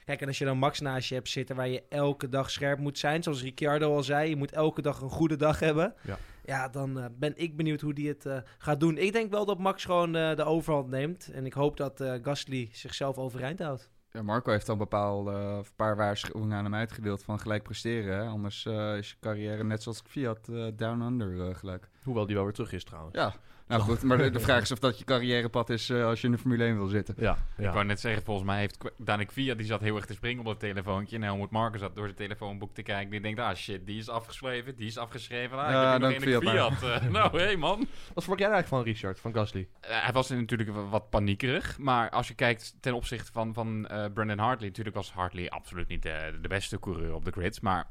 kijk, 0.05 0.21
en 0.21 0.27
als 0.27 0.39
je 0.39 0.45
dan 0.45 0.59
Max 0.59 0.81
naast 0.81 1.09
je 1.09 1.15
hebt 1.15 1.29
zitten... 1.29 1.57
waar 1.57 1.69
je 1.69 1.83
elke 1.89 2.29
dag 2.29 2.51
scherp 2.51 2.79
moet 2.79 2.99
zijn... 2.99 3.23
zoals 3.23 3.43
Ricciardo 3.43 3.95
al 3.95 4.03
zei, 4.03 4.29
je 4.29 4.37
moet 4.37 4.53
elke 4.53 4.83
dag 4.83 5.01
een 5.01 5.11
goede 5.11 5.37
dag 5.37 5.61
hebben... 5.61 5.95
Ja. 6.03 6.19
Ja, 6.45 6.69
dan 6.69 6.99
eh, 6.99 7.05
ben 7.19 7.33
ik 7.37 7.57
benieuwd 7.57 7.81
hoe 7.81 7.95
die 7.95 8.09
het 8.09 8.27
eh, 8.27 8.37
gaat 8.59 8.81
doen. 8.81 8.99
Ik 8.99 9.13
denk 9.13 9.31
wel 9.31 9.45
dat 9.45 9.59
Max 9.59 9.85
gewoon 9.85 10.17
eh, 10.17 10.37
de 10.37 10.45
overhand 10.45 10.89
neemt. 10.89 11.31
En 11.33 11.47
ik 11.47 11.53
hoop 11.53 11.77
dat 11.77 12.05
Gasly 12.23 12.69
zichzelf 12.73 13.17
overeind 13.19 13.59
houdt. 13.59 13.91
Marco 14.23 14.51
heeft 14.51 14.69
al 14.69 14.77
bepaald 14.77 15.27
een 15.27 15.65
paar 15.77 15.97
waarschuwingen 15.97 16.57
aan 16.57 16.65
hem 16.65 16.75
uitgedeeld 16.75 17.23
van 17.23 17.41
gelijk 17.41 17.63
presteren. 17.63 18.17
Hè? 18.17 18.29
Anders 18.29 18.67
eh, 18.67 18.97
is 18.97 19.11
je 19.11 19.17
carrière 19.21 19.65
net 19.65 19.83
zoals 19.83 20.03
Fiat 20.07 20.49
eh, 20.49 20.67
down 20.75 21.01
under 21.01 21.49
eh, 21.49 21.55
gelijk. 21.55 21.89
Hoewel 22.03 22.27
die 22.27 22.35
wel 22.35 22.45
weer 22.45 22.53
terug 22.53 22.73
is 22.73 22.85
trouwens. 22.85 23.15
Ja, 23.15 23.35
nou 23.69 23.83
goed, 23.83 24.03
maar 24.03 24.19
de, 24.19 24.31
de 24.31 24.41
vraag 24.49 24.63
is 24.63 24.73
of 24.73 24.79
dat 24.79 24.99
je 24.99 25.05
carrièrepad 25.05 25.71
is 25.71 25.91
eh, 25.91 26.05
als 26.05 26.21
je 26.21 26.27
in 26.27 26.33
de 26.33 26.39
Formule 26.39 26.65
1 26.65 26.77
wil 26.77 26.87
zitten. 26.87 27.15
Ja, 27.19 27.37
Ik 27.59 27.71
wou 27.71 27.85
net 27.85 28.01
zeggen, 28.01 28.23
volgens 28.23 28.47
mij 28.47 28.59
heeft 28.59 28.79
Danik 28.99 29.31
Via, 29.33 29.55
die 29.55 29.67
zat 29.67 29.81
heel 29.81 29.97
erg 29.97 30.07
te 30.07 30.13
springen 30.15 30.41
op 30.41 30.47
het 30.47 30.59
telefoontje. 30.59 31.17
En 31.17 31.23
Helmut 31.23 31.51
Marko 31.51 31.79
zat 31.79 31.95
door 31.95 32.05
zijn 32.05 32.17
telefoonboek 32.17 32.75
te 32.75 32.83
kijken. 32.83 33.11
Die 33.11 33.21
denkt, 33.21 33.41
ah 33.41 33.55
shit, 33.55 33.87
die 33.87 33.99
is 33.99 34.09
afgeschreven, 34.09 34.77
die 34.77 34.87
is 34.87 34.99
afgeschreven. 34.99 35.59
Ah, 35.59 35.71
Ja, 35.71 35.85
ik 35.95 36.01
heb 36.03 36.11
dank 36.11 36.23
Fiat 36.23 36.43
Fiat. 36.43 36.83
Eh, 37.03 37.09
nou, 37.17 37.39
hé 37.39 37.45
hey, 37.45 37.57
man. 37.57 37.79
Wat 38.15 38.25
verwacht 38.25 38.41
jij 38.41 38.51
eigenlijk 38.51 38.69
van 38.69 38.83
Richard, 38.83 39.21
van 39.21 39.33
Gasly? 39.35 39.69
Eh, 39.81 40.03
hij 40.03 40.13
was 40.13 40.29
natuurlijk 40.29 40.71
wa- 40.71 40.89
wat 40.89 41.11
paniekerig. 41.11 41.79
Maar 41.79 42.11
als 42.11 42.29
je 42.29 42.35
kijkt 42.35 42.75
ten 42.81 42.95
opzichte 42.95 43.33
van, 43.33 43.55
van 43.55 43.87
eh, 43.87 44.05
Brandon 44.15 44.39
Hartley. 44.39 44.69
Natuurlijk 44.69 44.97
was 44.97 45.13
Hartley 45.13 45.51
absoluut 45.51 45.89
niet 45.89 46.05
eh, 46.05 46.13
de 46.43 46.49
beste 46.49 46.79
coureur 46.81 47.15
op 47.15 47.25
de 47.25 47.31
grids. 47.31 47.61
Maar 47.61 47.89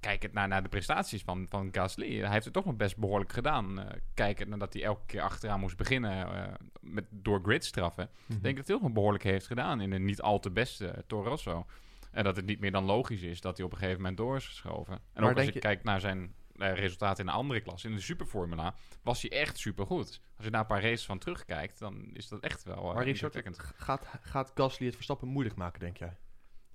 kijk 0.00 0.22
het 0.22 0.32
naar, 0.32 0.48
naar 0.48 0.62
de 0.62 0.68
prestaties 0.68 1.22
van, 1.22 1.46
van 1.48 1.68
Gasly. 1.72 2.18
Hij 2.20 2.30
heeft 2.30 2.44
het 2.44 2.54
toch 2.54 2.64
nog 2.64 2.76
best 2.76 2.96
behoorlijk 2.96 3.32
gedaan. 3.32 3.80
Eh 3.80 3.96
kijkend 4.14 4.48
nadat 4.48 4.72
hij 4.72 4.82
elke 4.82 5.06
keer 5.06 5.20
achteraan 5.20 5.60
moest 5.60 5.76
beginnen 5.76 6.34
eh, 6.46 6.52
met, 6.80 7.04
door 7.10 7.40
gridstraffen. 7.42 8.10
Mhm. 8.26 8.36
Ik 8.36 8.42
denk 8.42 8.56
dat 8.56 8.66
hij 8.66 8.76
ook 8.76 8.82
nog 8.82 8.92
behoorlijk 8.92 9.24
heeft 9.24 9.46
gedaan 9.46 9.80
in 9.80 9.92
een 9.92 10.04
niet 10.04 10.22
al 10.22 10.38
te 10.40 10.50
beste 10.50 11.04
Toro 11.06 11.28
Rosso. 11.28 11.66
En 12.10 12.24
dat 12.24 12.36
het 12.36 12.46
niet 12.46 12.60
meer 12.60 12.70
dan 12.72 12.84
logisch 12.84 13.22
is 13.22 13.40
dat 13.40 13.56
hij 13.56 13.66
op 13.66 13.72
een 13.72 13.78
gegeven 13.78 14.00
moment 14.00 14.16
door 14.16 14.36
is 14.36 14.46
geschoven. 14.46 14.94
En 15.12 15.22
Maar 15.22 15.30
ook 15.30 15.36
als 15.36 15.46
je, 15.46 15.52
je- 15.52 15.58
kijkt 15.58 15.84
naar 15.84 16.00
zijn 16.00 16.34
eh, 16.56 16.72
resultaten 16.74 17.20
in 17.24 17.30
de 17.30 17.36
andere 17.36 17.60
klas, 17.60 17.84
in 17.84 17.94
de 17.94 18.00
Superformula, 18.00 18.74
was 19.02 19.22
hij 19.22 19.30
echt 19.30 19.58
supergoed. 19.58 20.20
Als 20.36 20.44
je 20.44 20.50
daar 20.50 20.60
een 20.60 20.66
paar 20.66 20.82
races 20.82 21.04
van 21.04 21.18
terugkijkt, 21.18 21.78
dan 21.78 22.10
is 22.12 22.28
dat 22.28 22.40
echt 22.40 22.62
wel 22.62 22.88
uh, 22.88 22.94
Maar 22.94 23.04
Richard, 23.04 23.42
gaat, 23.76 24.06
gaat 24.20 24.52
Gasly 24.54 24.86
het 24.86 24.94
Verstappen 24.94 25.28
moeilijk 25.28 25.56
maken, 25.56 25.80
denk 25.80 25.96
jij? 25.96 26.16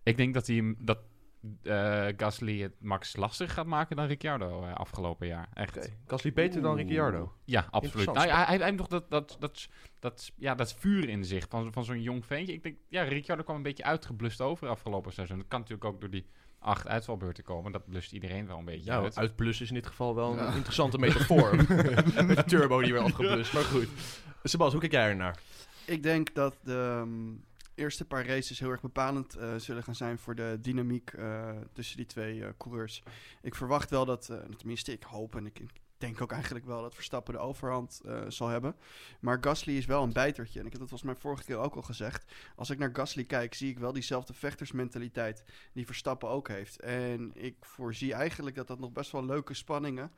Ik 0.03 0.17
denk 0.17 0.33
dat, 0.33 0.47
hij, 0.47 0.55
hem- 0.55 0.75
dat 0.79 0.99
eh, 1.63 2.07
Gasly 2.17 2.61
het 2.61 2.73
Max 2.79 3.15
lastig 3.15 3.53
gaat 3.53 3.65
maken 3.65 3.95
dan 3.95 4.05
Ricciardo 4.05 4.63
eh, 4.63 4.73
afgelopen 4.73 5.27
jaar. 5.27 5.49
Echt. 5.53 5.77
Oké. 5.77 5.87
Gasly 6.07 6.33
beter 6.33 6.61
dan 6.61 6.75
Ricciardo? 6.75 7.33
Ja, 7.43 7.67
absoluut. 7.69 8.13
Nou, 8.13 8.27
ja, 8.27 8.45
hij, 8.45 8.57
hij 8.57 8.65
heeft 8.65 8.77
nog 8.77 8.87
dat, 8.87 9.09
dat, 9.09 9.37
dat, 9.39 9.67
dat, 9.99 10.31
ja, 10.35 10.55
dat 10.55 10.73
vuur 10.73 11.09
in 11.09 11.25
zich 11.25 11.45
van, 11.49 11.73
van 11.73 11.83
zo'n 11.83 12.01
jong 12.01 12.25
ventje. 12.25 12.53
Ik 12.53 12.63
denk, 12.63 12.77
ja, 12.87 13.03
Ricciardo 13.03 13.43
kwam 13.43 13.55
een 13.55 13.63
beetje 13.63 13.83
uitgeblust 13.83 14.41
over 14.41 14.67
afgelopen 14.67 15.13
seizoen. 15.13 15.37
Dat 15.37 15.47
kan 15.47 15.59
natuurlijk 15.59 15.85
ook 15.93 15.99
door 16.01 16.09
die 16.09 16.25
acht 16.59 16.87
uitvalbeurten 16.87 17.43
komen. 17.43 17.71
Dat 17.71 17.85
blust 17.85 18.11
iedereen 18.11 18.47
wel 18.47 18.57
een 18.57 18.65
beetje 18.65 18.91
Ja, 18.91 19.01
uit. 19.01 19.17
uitblus 19.17 19.61
is 19.61 19.67
in 19.67 19.73
dit 19.75 19.87
geval 19.87 20.15
wel 20.15 20.37
een 20.39 20.55
interessante 20.55 20.97
metafoor. 20.97 21.55
Met 22.27 22.35
de 22.35 22.43
turbo 22.45 22.81
die 22.81 22.93
weer 22.93 23.01
afgeblust. 23.01 23.53
Maar 23.53 23.63
goed. 23.63 23.87
Sebas, 24.43 24.71
hoe 24.71 24.81
kijk 24.81 24.91
jij 24.91 25.09
ernaar? 25.09 25.39
Ik 25.85 26.03
denk 26.03 26.33
dat 26.33 26.55
de 26.63 26.97
ehm, 27.01 27.33
eerste 27.75 28.05
paar 28.05 28.25
races 28.25 28.59
heel 28.59 28.69
erg 28.69 28.81
bepalend 28.81 29.35
eh, 29.35 29.55
zullen 29.55 29.83
gaan 29.83 29.95
zijn 29.95 30.17
voor 30.17 30.35
de 30.35 30.57
dynamiek 30.61 31.13
eh, 31.13 31.49
tussen 31.73 31.97
die 31.97 32.05
twee 32.05 32.43
eh, 32.43 32.49
coureurs. 32.57 33.03
Ik 33.41 33.55
verwacht 33.55 33.89
wel 33.89 34.05
dat, 34.05 34.31
tenminste 34.57 34.91
ik 34.91 35.03
hoop 35.03 35.35
en 35.35 35.45
ik 35.45 35.61
denk 35.97 36.21
ook 36.21 36.31
eigenlijk 36.31 36.65
wel 36.65 36.81
dat 36.81 36.95
Verstappen 36.95 37.33
de 37.33 37.39
overhand 37.39 38.01
zal 38.27 38.47
hebben. 38.47 38.75
Maar 39.19 39.37
Gasly 39.41 39.77
is 39.77 39.85
wel 39.85 40.03
een 40.03 40.13
bijtertje. 40.13 40.59
En 40.59 40.65
ik 40.65 40.71
heb 40.71 40.81
dat 40.81 40.89
volgens 40.89 41.11
mij 41.11 41.21
vorige 41.21 41.43
keer 41.43 41.57
ook 41.57 41.75
al 41.75 41.81
gezegd. 41.81 42.31
Als 42.55 42.69
ik 42.69 42.77
naar 42.77 42.89
Gasly 42.93 43.23
kijk, 43.23 43.53
zie 43.53 43.69
ik 43.69 43.79
wel 43.79 43.93
diezelfde 43.93 44.33
vechtersmentaliteit 44.33 45.43
die 45.73 45.85
Verstappen 45.85 46.29
ook 46.29 46.47
heeft. 46.47 46.79
En 46.79 47.31
ik 47.33 47.55
voorzie 47.59 48.13
eigenlijk 48.13 48.55
dat 48.55 48.67
dat 48.67 48.79
nog 48.79 48.91
best 48.91 49.11
wel 49.11 49.25
leuke 49.25 49.53
spanningen 49.53 50.11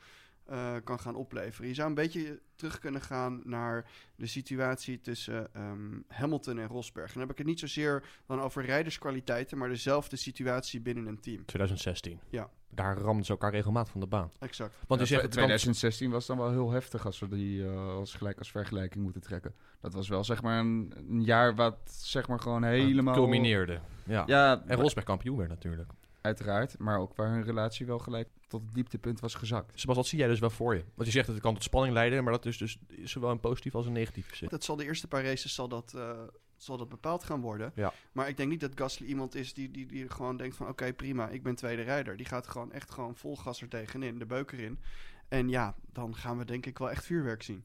eh, 0.47 0.75
kan 0.83 0.99
gaan 0.99 1.15
opleveren. 1.15 1.67
Je 1.67 1.73
zou 1.75 1.87
een 1.89 1.95
beetje 1.95 2.39
terug 2.55 2.79
kunnen 2.79 3.01
gaan 3.01 3.41
naar 3.43 3.89
de 4.15 4.27
situatie 4.27 5.01
tussen 5.01 5.53
ehm, 5.53 5.99
Hamilton 6.07 6.59
en 6.59 6.67
Rosberg. 6.67 7.07
En 7.07 7.13
dan 7.13 7.21
heb 7.21 7.31
ik 7.31 7.37
het 7.37 7.47
niet 7.47 7.59
zozeer 7.59 8.03
dan 8.25 8.41
over 8.41 8.65
rijderskwaliteiten, 8.65 9.57
maar 9.57 9.69
dezelfde 9.69 10.15
situatie 10.15 10.79
binnen 10.81 11.05
een 11.05 11.19
team. 11.19 11.45
2016. 11.45 12.19
Ja. 12.29 12.49
Daar 12.69 12.97
ramden 12.97 13.25
ze 13.25 13.31
elkaar 13.31 13.51
regelmatig 13.51 13.91
van 13.91 14.01
de 14.01 14.07
baan. 14.07 14.31
Exact. 14.39 14.73
Want 14.87 14.99
je 15.01 15.05
Ja, 15.07 15.11
zegt 15.11 15.21
het 15.21 15.31
kan- 15.35 15.43
2016 15.43 16.09
was 16.11 16.25
dan 16.25 16.37
wel 16.37 16.49
heel 16.51 16.71
heftig 16.71 17.05
als 17.05 17.19
we 17.19 17.27
die 17.27 17.65
eh, 17.65 17.87
als 17.95 18.13
gelijk 18.13 18.37
als 18.37 18.51
vergelijking 18.51 19.03
moeten 19.03 19.21
trekken. 19.21 19.53
Dat 19.81 19.93
was 19.93 20.07
wel 20.07 20.23
zeg 20.23 20.41
maar 20.41 20.59
een, 20.59 20.93
een 21.09 21.23
jaar 21.23 21.55
wat 21.55 21.77
zeg 21.85 22.27
maar 22.27 22.39
gewoon 22.39 22.63
helemaal 22.63 23.13
culmineerde. 23.13 23.79
Ja. 24.05 24.23
Ja, 24.25 24.63
En 24.65 24.77
Rosberg 24.77 25.05
kampioen 25.05 25.37
werd 25.37 25.49
natuurlijk. 25.49 25.89
Uiteraard, 26.27 26.79
maar 26.79 26.99
ook 26.99 27.15
waar 27.15 27.29
hun 27.29 27.43
relatie 27.43 27.85
wel 27.85 27.99
gelijk 27.99 28.29
tot 28.47 28.61
het 28.61 28.73
dieptepunt 28.73 29.19
was 29.19 29.33
gezakt. 29.33 29.79
Sebas, 29.79 29.95
wat 29.95 30.07
zie 30.07 30.19
jij 30.19 30.27
dus 30.27 30.39
wel 30.39 30.49
voor 30.49 30.75
je? 30.75 30.83
Want 30.95 31.07
je 31.07 31.13
zegt 31.13 31.25
dat 31.25 31.35
het 31.35 31.43
kan 31.43 31.53
tot 31.53 31.63
spanning 31.63 31.93
leiden, 31.93 32.23
maar 32.23 32.33
dat 32.33 32.45
is 32.45 32.57
dus 32.57 32.77
zowel 33.03 33.31
een 33.31 33.39
positief 33.39 33.75
als 33.75 33.85
een 33.85 33.93
negatief 33.93 34.35
zin. 34.35 34.49
Dat 34.49 34.63
zal 34.63 34.75
de 34.75 34.83
eerste 34.83 35.07
paar 35.07 35.23
races 35.23 35.53
zal 35.53 35.67
dat, 35.67 35.93
eh, 35.93 36.21
zal 36.57 36.77
dat 36.77 36.89
bepaald 36.89 37.23
gaan 37.23 37.41
worden. 37.41 37.71
Ja. 37.75 37.93
Maar 38.11 38.29
ik 38.29 38.37
denk 38.37 38.49
niet 38.49 38.59
dat 38.59 38.71
Gasly 38.75 39.07
iemand 39.07 39.35
is 39.35 39.53
die, 39.53 39.71
die, 39.71 39.85
die 39.85 40.09
gewoon 40.09 40.37
denkt 40.37 40.55
van... 40.55 40.67
oké, 40.67 40.93
prima, 40.93 41.29
ik 41.29 41.43
ben 41.43 41.55
tweede 41.55 41.81
rijder. 41.81 42.17
Die 42.17 42.25
gaat 42.25 42.47
gewoon 42.47 42.71
echt 42.71 42.91
gewoon 42.91 43.15
vol 43.15 43.35
gas 43.35 43.61
er 43.61 43.67
tegenin, 43.67 44.19
de 44.19 44.25
beuk 44.25 44.51
erin. 44.51 44.79
En 45.27 45.49
ja, 45.49 45.75
dan 45.91 46.15
gaan 46.15 46.37
we 46.37 46.45
denk 46.45 46.65
ik 46.65 46.77
wel 46.77 46.89
echt 46.89 47.05
vuurwerk 47.05 47.43
zien. 47.43 47.63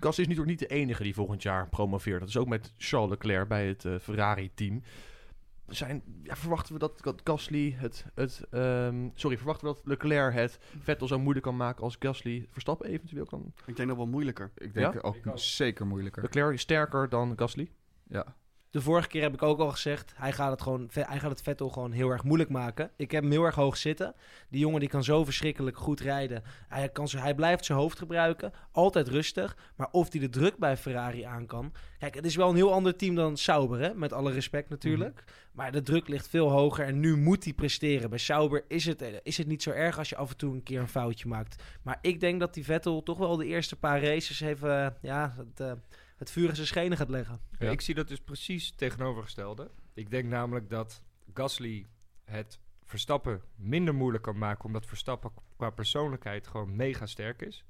Gasly 0.00 0.24
is 0.24 0.28
natuurlijk 0.28 0.60
niet 0.60 0.68
de 0.68 0.74
enige 0.74 1.02
die 1.02 1.14
volgend 1.14 1.42
jaar 1.42 1.68
promoveert. 1.68 2.20
Dat 2.20 2.28
is 2.28 2.36
ook 2.36 2.48
met 2.48 2.72
Charles 2.76 3.10
Leclerc 3.10 3.48
bij 3.48 3.66
het 3.66 3.84
eh, 3.84 3.98
Ferrari-team. 3.98 4.82
Zijn, 5.70 6.02
ja, 6.22 6.36
verwachten 6.36 6.72
we 6.72 6.78
dat, 6.78 7.20
Gasly 7.24 7.72
het, 7.76 8.04
het 8.14 8.42
ehm, 8.50 9.08
sorry, 9.14 9.36
verwachten 9.36 9.68
we 9.68 9.74
dat 9.74 9.82
Leclerc 9.86 10.34
het 10.34 10.58
Vettel 10.78 11.06
zo 11.06 11.18
moeilijk 11.18 11.44
kan 11.44 11.56
maken 11.56 11.82
als 11.82 11.96
Gasly 11.98 12.46
Verstappen 12.50 12.86
eventueel 12.86 13.24
kan? 13.24 13.52
Ik 13.66 13.76
denk 13.76 13.88
dat 13.88 13.96
wel 13.96 14.06
moeilijker. 14.06 14.50
Ik 14.56 14.74
denk 14.74 14.92
Ja? 14.92 15.00
ook 15.00 15.16
zeker 15.34 15.86
moeilijker. 15.86 16.22
Leclerc 16.22 16.52
is 16.52 16.60
sterker 16.60 17.08
dan 17.08 17.32
Gasly? 17.36 17.70
Ja. 18.08 18.36
De 18.70 18.80
vorige 18.80 19.08
keer 19.08 19.22
heb 19.22 19.34
ik 19.34 19.42
ook 19.42 19.58
al 19.58 19.70
gezegd, 19.70 20.12
hij 20.16 20.32
gaat 20.32 20.50
het, 20.50 20.62
gewoon, 20.62 20.88
hij 20.92 21.18
gaat 21.18 21.30
het 21.30 21.42
Vettel 21.42 21.68
gewoon 21.68 21.92
heel 21.92 22.10
erg 22.10 22.24
moeilijk 22.24 22.50
maken. 22.50 22.90
Ik 22.96 23.10
heb 23.10 23.22
hem 23.22 23.32
heel 23.32 23.44
erg 23.44 23.54
hoog 23.54 23.76
zitten. 23.76 24.14
Die 24.48 24.60
jongen 24.60 24.80
die 24.80 24.88
kan 24.88 25.04
zo 25.04 25.24
verschrikkelijk 25.24 25.76
goed 25.76 26.00
rijden. 26.00 26.42
Hij, 26.68 26.88
kan 26.88 27.08
zo, 27.08 27.18
hij 27.18 27.34
blijft 27.34 27.64
zijn 27.64 27.78
hoofd 27.78 27.98
gebruiken, 27.98 28.52
altijd 28.72 29.08
rustig. 29.08 29.56
Maar 29.76 29.88
of 29.90 30.12
hij 30.12 30.20
de 30.20 30.28
druk 30.28 30.56
bij 30.56 30.76
Ferrari 30.76 31.22
aan 31.22 31.46
kan... 31.46 31.72
Kijk, 31.98 32.14
het 32.14 32.24
is 32.24 32.36
wel 32.36 32.48
een 32.48 32.56
heel 32.56 32.72
ander 32.72 32.96
team 32.96 33.14
dan 33.14 33.36
Sauber, 33.36 33.80
hè? 33.80 33.94
met 33.94 34.12
alle 34.12 34.32
respect 34.32 34.68
natuurlijk. 34.68 35.24
Maar 35.52 35.72
de 35.72 35.82
druk 35.82 36.08
ligt 36.08 36.28
veel 36.28 36.50
hoger 36.50 36.84
en 36.84 37.00
nu 37.00 37.16
moet 37.16 37.44
hij 37.44 37.52
presteren. 37.52 38.10
Bij 38.10 38.18
Sauber 38.18 38.64
is 38.68 38.86
het, 38.86 39.02
eh, 39.02 39.08
is 39.22 39.36
het 39.36 39.46
niet 39.46 39.62
zo 39.62 39.70
erg 39.70 39.98
als 39.98 40.08
je 40.08 40.16
af 40.16 40.30
en 40.30 40.36
toe 40.36 40.54
een 40.54 40.62
keer 40.62 40.80
een 40.80 40.88
foutje 40.88 41.28
maakt. 41.28 41.62
Maar 41.82 41.98
ik 42.00 42.20
denk 42.20 42.40
dat 42.40 42.54
die 42.54 42.64
Vettel 42.64 43.02
toch 43.02 43.18
wel 43.18 43.36
de 43.36 43.46
eerste 43.46 43.76
paar 43.76 44.02
races 44.02 44.40
even 44.40 44.84
eh, 44.84 44.90
ja, 45.02 45.34
het, 45.36 45.60
eh, 45.60 45.72
het 46.20 46.30
vuur 46.30 46.48
in 46.48 46.54
zijn 46.54 46.66
schenen 46.66 46.98
gaat 46.98 47.08
leggen. 47.08 47.40
Ja, 47.58 47.70
Ik 47.70 47.80
zie 47.80 47.94
dat 47.94 48.08
dus 48.08 48.20
precies 48.20 48.70
tegenovergestelde. 48.70 49.70
Ik 49.94 50.10
denk 50.10 50.28
namelijk 50.28 50.70
dat 50.70 51.02
Gasly 51.34 51.86
het 52.24 52.58
Verstappen 52.84 53.42
minder 53.56 53.94
moeilijk 53.94 54.22
kan 54.22 54.38
maken, 54.38 54.64
omdat 54.64 54.86
Verstappen 54.86 55.30
qua 55.56 55.70
persoonlijkheid 55.70 56.46
gewoon 56.46 56.76
mega 56.76 57.06
sterk 57.06 57.42
is. 57.42 57.64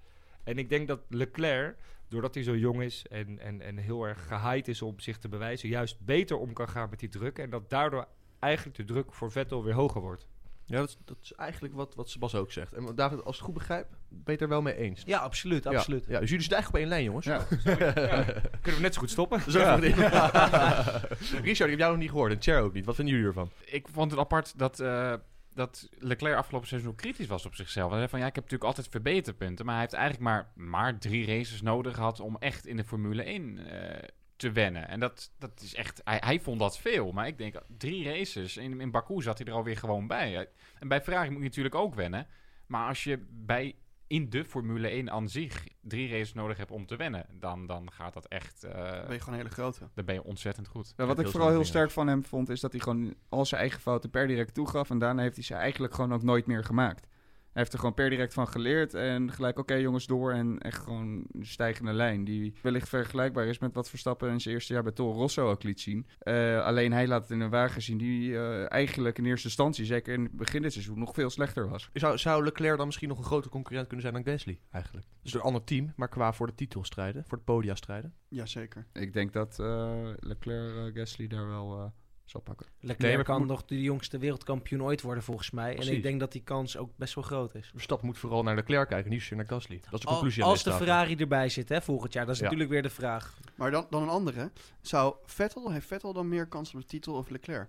En 0.44 0.58
ik 0.58 0.68
denk 0.68 0.88
dat 0.88 1.00
Leclerc, 1.08 1.76
doordat 2.08 2.34
hij 2.34 2.42
zo 2.42 2.56
jong 2.56 2.82
is 2.82 3.06
en, 3.06 3.38
en, 3.38 3.60
en 3.60 3.76
heel 3.76 4.04
erg 4.04 4.26
gehyped 4.26 4.68
is 4.68 4.82
om 4.82 5.00
zich 5.00 5.18
te 5.18 5.28
bewijzen, 5.28 5.68
juist 5.68 6.00
beter 6.00 6.36
om 6.36 6.52
kan 6.52 6.68
gaan 6.68 6.90
met 6.90 6.98
die 6.98 7.08
druk. 7.08 7.38
En 7.38 7.50
dat 7.50 7.70
daardoor 7.70 8.08
eigenlijk 8.38 8.76
de 8.76 8.84
druk 8.84 9.12
voor 9.12 9.30
Vettel 9.30 9.64
weer 9.64 9.74
hoger 9.74 10.00
wordt. 10.00 10.28
Ja, 10.64 10.76
dat 10.76 10.88
is, 10.88 10.98
dat 11.04 11.16
is 11.22 11.32
eigenlijk 11.32 11.74
wat, 11.74 11.94
wat 11.94 12.10
Sebas 12.10 12.34
ook 12.34 12.52
zegt. 12.52 12.72
En 12.72 12.94
David, 12.94 13.24
als 13.24 13.36
ik 13.36 13.42
het 13.42 13.50
goed 13.50 13.54
begrijp, 13.54 13.96
ben 14.10 14.22
je 14.24 14.32
het 14.32 14.40
er 14.40 14.48
wel 14.48 14.62
mee 14.62 14.76
eens? 14.76 15.02
Ja, 15.06 15.18
absoluut, 15.18 15.66
absoluut. 15.66 16.04
Ja, 16.06 16.20
dus 16.20 16.30
jullie 16.30 16.44
zitten 16.44 16.58
eigenlijk 16.58 16.68
op 16.68 16.74
één 16.74 16.88
lijn, 16.88 17.04
jongens. 17.04 17.26
Ja. 17.26 17.46
Ja, 18.10 18.24
kunnen 18.60 18.80
we 18.80 18.80
net 18.80 18.94
zo 18.94 19.00
goed 19.00 19.10
stoppen? 19.10 19.40
Zo 19.50 19.58
Ja. 19.58 19.76
Richard, 21.42 21.70
ik 21.70 21.70
heb 21.70 21.78
jou 21.78 21.90
nog 21.90 22.00
niet 22.00 22.10
gehoord 22.10 22.32
en 22.32 22.42
Cher 22.42 22.60
ook 22.60 22.72
niet. 22.72 22.84
Wat 22.84 22.94
vinden 22.94 23.14
jullie 23.14 23.28
ervan? 23.28 23.50
Ik 23.64 23.88
vond 23.92 24.10
het 24.10 24.20
apart 24.20 24.58
dat, 24.58 24.80
eh, 24.80 25.14
dat 25.54 25.88
Leclerc 25.98 26.36
afgelopen 26.36 26.68
seizoen 26.68 26.94
kritisch 26.94 27.26
was 27.26 27.46
op 27.46 27.54
zichzelf. 27.54 27.88
Hij 27.88 27.98
zei 27.98 28.10
van 28.10 28.18
ja, 28.18 28.26
ik 28.26 28.34
heb 28.34 28.44
natuurlijk 28.44 28.70
altijd 28.70 28.88
verbeterpunten. 28.90 29.64
Maar 29.64 29.74
hij 29.74 29.82
heeft 29.82 29.96
eigenlijk 29.96 30.24
maar, 30.24 30.52
maar 30.54 30.98
drie 30.98 31.26
races 31.26 31.62
nodig 31.62 31.94
gehad 31.94 32.20
om 32.20 32.36
echt 32.38 32.66
in 32.66 32.76
de 32.76 32.84
Formule 32.84 33.22
1 33.22 33.58
eh, 33.58 34.08
te 34.36 34.52
wennen. 34.52 34.88
En 34.88 35.00
dat, 35.00 35.32
dat 35.38 35.60
is 35.60 35.74
echt, 35.74 36.00
hij, 36.04 36.20
hij 36.24 36.40
vond 36.40 36.58
dat 36.58 36.78
veel. 36.78 37.12
Maar 37.12 37.26
ik 37.26 37.38
denk, 37.38 37.54
drie 37.78 38.04
races, 38.04 38.56
in, 38.56 38.80
in 38.80 38.90
Baku 38.90 39.22
zat 39.22 39.38
hij 39.38 39.46
er 39.46 39.52
alweer 39.52 39.76
gewoon 39.76 40.06
bij. 40.06 40.48
En 40.78 40.88
bij 40.88 41.02
Ferrari 41.02 41.30
moet 41.30 41.38
je 41.38 41.44
natuurlijk 41.44 41.74
ook 41.74 41.94
wennen. 41.94 42.26
Maar 42.66 42.88
als 42.88 43.04
je 43.04 43.26
bij 43.30 43.74
in 44.10 44.30
de 44.30 44.44
Formule 44.44 44.88
1 44.88 45.10
aan 45.10 45.28
zich 45.28 45.64
drie 45.80 46.08
races 46.10 46.32
nodig 46.34 46.56
hebt 46.56 46.70
om 46.70 46.86
te 46.86 46.96
wennen, 46.96 47.26
dan, 47.32 47.66
dan 47.66 47.92
gaat 47.92 48.12
dat 48.14 48.26
echt. 48.26 48.64
eh, 48.64 48.72
Dan 48.74 48.84
ben 49.06 49.12
je 49.12 49.18
gewoon 49.18 49.34
een 49.38 49.40
hele 49.44 49.48
grote. 49.54 49.88
dan 49.94 50.04
ben 50.04 50.14
je 50.14 50.24
ontzettend 50.24 50.68
goed. 50.68 50.92
Ja, 50.96 51.06
wat 51.06 51.18
ik 51.18 51.28
vooral 51.28 51.48
heel 51.50 51.64
sterk 51.64 51.90
van 51.90 52.06
hem 52.06 52.24
vond, 52.24 52.48
is 52.48 52.60
dat 52.60 52.72
hij 52.72 52.80
gewoon 52.80 53.14
al 53.28 53.46
zijn 53.46 53.60
eigen 53.60 53.80
fouten 53.80 54.10
per 54.10 54.26
direct 54.26 54.54
toegaf. 54.54 54.90
En 54.90 54.98
daarna 54.98 55.22
heeft 55.22 55.34
hij 55.34 55.44
ze 55.44 55.54
eigenlijk 55.54 55.94
gewoon 55.94 56.12
ook 56.12 56.22
nooit 56.22 56.46
meer 56.46 56.64
gemaakt. 56.64 57.06
Hij 57.52 57.62
heeft 57.62 57.72
er 57.72 57.78
gewoon 57.78 57.94
per 57.94 58.10
direct 58.10 58.34
van 58.34 58.48
geleerd. 58.48 58.94
En 58.94 59.32
gelijk, 59.32 59.58
oké 59.58 59.74
jongens, 59.74 60.06
door. 60.06 60.32
En 60.32 60.58
echt 60.58 60.82
gewoon 60.82 61.24
een 61.32 61.46
stijgende 61.46 61.92
lijn. 61.92 62.24
Die 62.24 62.54
wellicht 62.62 62.88
vergelijkbaar 62.88 63.46
is 63.46 63.58
met 63.58 63.74
wat 63.74 63.88
Verstappen 63.88 64.30
in 64.30 64.40
zijn 64.40 64.54
eerste 64.54 64.72
jaar 64.72 64.82
bij 64.82 64.92
Toro 64.92 65.18
Rosso 65.18 65.50
ook 65.50 65.62
liet 65.62 65.80
zien. 65.80 66.06
Eh, 66.18 66.64
alleen 66.64 66.92
hij 66.92 67.06
laat 67.06 67.22
het 67.22 67.30
in 67.30 67.40
een 67.40 67.50
wagen 67.50 67.82
zien 67.82 67.98
die 67.98 68.36
eh, 68.36 68.72
eigenlijk 68.72 69.18
in 69.18 69.24
eerste 69.24 69.46
instantie, 69.46 69.84
zeker 69.84 70.14
in 70.14 70.22
het 70.22 70.36
begin 70.36 70.62
dit 70.62 70.72
seizoen, 70.72 70.98
nog 70.98 71.14
veel 71.14 71.30
slechter 71.30 71.68
was. 71.68 71.90
Zou, 71.92 72.18
zou 72.18 72.44
Leclerc 72.44 72.76
dan 72.76 72.86
misschien 72.86 73.08
nog 73.08 73.18
een 73.18 73.24
grotere 73.24 73.52
concurrent 73.52 73.86
kunnen 73.86 74.10
zijn 74.10 74.22
dan 74.22 74.32
Gasly, 74.32 74.60
eigenlijk? 74.70 75.06
Dus 75.22 75.34
een 75.34 75.40
ander 75.40 75.64
team, 75.64 75.92
maar 75.96 76.08
qua 76.08 76.32
voor 76.32 76.46
de 76.46 76.54
titel 76.54 76.84
strijden, 76.84 77.24
voor 77.24 77.36
het 77.36 77.46
podia 77.46 77.74
strijden. 77.74 78.14
Jazeker. 78.28 78.86
Ik 78.92 79.12
denk 79.12 79.32
dat 79.32 79.58
eh, 79.58 80.08
Leclerc 80.16 80.96
Gasly 80.96 81.26
daar 81.26 81.46
wel 81.46 81.78
eh, 81.78 81.86
zal 82.30 82.40
pakken. 82.40 82.66
Leclerc 82.80 83.14
Nee, 83.16 83.24
kan 83.24 83.46
nog 83.46 83.64
de 83.64 83.82
jongste 83.82 84.18
wereldkampioen 84.18 84.82
ooit 84.82 85.00
worden 85.02 85.22
volgens 85.22 85.50
mij. 85.50 85.78
En 85.78 85.92
ik 85.92 86.02
denk 86.02 86.20
dat 86.20 86.32
die 86.32 86.42
kans 86.42 86.76
ook 86.76 86.90
best 86.96 87.14
wel 87.14 87.24
groot 87.24 87.54
is. 87.54 87.70
Verstappen 87.72 88.06
moet 88.06 88.18
vooral 88.18 88.42
naar 88.42 88.54
Leclerc 88.54 88.88
kijken, 88.88 89.10
niet 89.10 89.20
zozeer 89.20 89.36
naar 89.36 89.46
Gasly. 89.46 89.80
Dat 89.80 89.92
is 89.92 90.00
de 90.00 90.06
conclusie 90.06 90.44
als 90.44 90.62
de. 90.62 90.72
Ferrari 90.72 91.16
erbij 91.16 91.48
zit 91.48 91.68
hè, 91.68 91.82
volgend 91.82 92.12
jaar, 92.12 92.24
dat 92.26 92.34
is 92.34 92.40
Ja. 92.40 92.44
natuurlijk 92.44 92.70
weer 92.70 92.82
de 92.82 92.90
vraag. 92.90 93.38
Maar 93.56 93.70
dan, 93.70 93.86
dan 93.90 94.02
een 94.02 94.08
andere. 94.08 94.50
Zou 94.80 95.14
Vettel, 95.24 95.72
heeft 95.72 95.86
Vettel 95.86 96.12
dan 96.12 96.28
meer 96.28 96.46
kans 96.46 96.74
op 96.74 96.80
de 96.80 96.86
titel 96.86 97.14
of 97.14 97.28
Leclerc? 97.30 97.68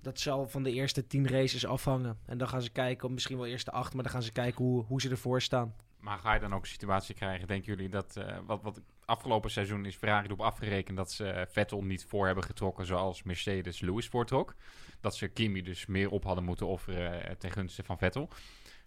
Dat 0.00 0.20
zal 0.20 0.48
van 0.48 0.62
de 0.62 0.72
eerste 0.72 1.06
tien 1.06 1.28
races 1.28 1.66
afhangen. 1.66 2.18
En 2.26 2.38
dan 2.38 2.48
gaan 2.48 2.62
ze 2.62 2.70
kijken, 2.70 3.06
of 3.08 3.14
misschien 3.14 3.36
wel 3.36 3.46
eerst 3.46 3.64
de 3.64 3.70
acht, 3.70 3.94
maar 3.94 4.02
dan 4.02 4.12
gaan 4.12 4.22
ze 4.22 4.32
kijken 4.32 4.64
hoe, 4.64 4.84
hoe 4.84 5.00
ze 5.00 5.10
ervoor 5.10 5.42
staan. 5.42 5.74
Maar 6.00 6.18
ga 6.18 6.34
je 6.34 6.40
dan 6.40 6.54
ook 6.54 6.62
een 6.62 6.68
situatie 6.68 7.14
krijgen, 7.14 7.46
denken 7.46 7.74
jullie, 7.74 7.88
dat 7.88 8.16
eh, 8.16 8.36
wat, 8.46 8.62
wat 8.62 8.80
afgelopen 9.12 9.50
seizoen 9.50 9.84
is 9.84 9.96
Ferrari 9.96 10.26
erop 10.26 10.40
afgerekend 10.40 10.96
dat 10.96 11.12
ze 11.12 11.46
Vettel 11.50 11.84
niet 11.84 12.04
voor 12.04 12.26
hebben 12.26 12.44
getrokken 12.44 12.86
zoals 12.86 13.22
Mercedes 13.22 13.80
Lewis 13.80 14.08
voortrok. 14.08 14.54
Dat 15.00 15.16
ze 15.16 15.28
Kimi 15.28 15.62
dus 15.62 15.86
meer 15.86 16.10
op 16.10 16.24
hadden 16.24 16.44
moeten 16.44 16.66
offeren 16.66 17.28
eh, 17.28 17.34
ten 17.34 17.50
gunste 17.50 17.82
van 17.82 17.98
Vettel. 17.98 18.28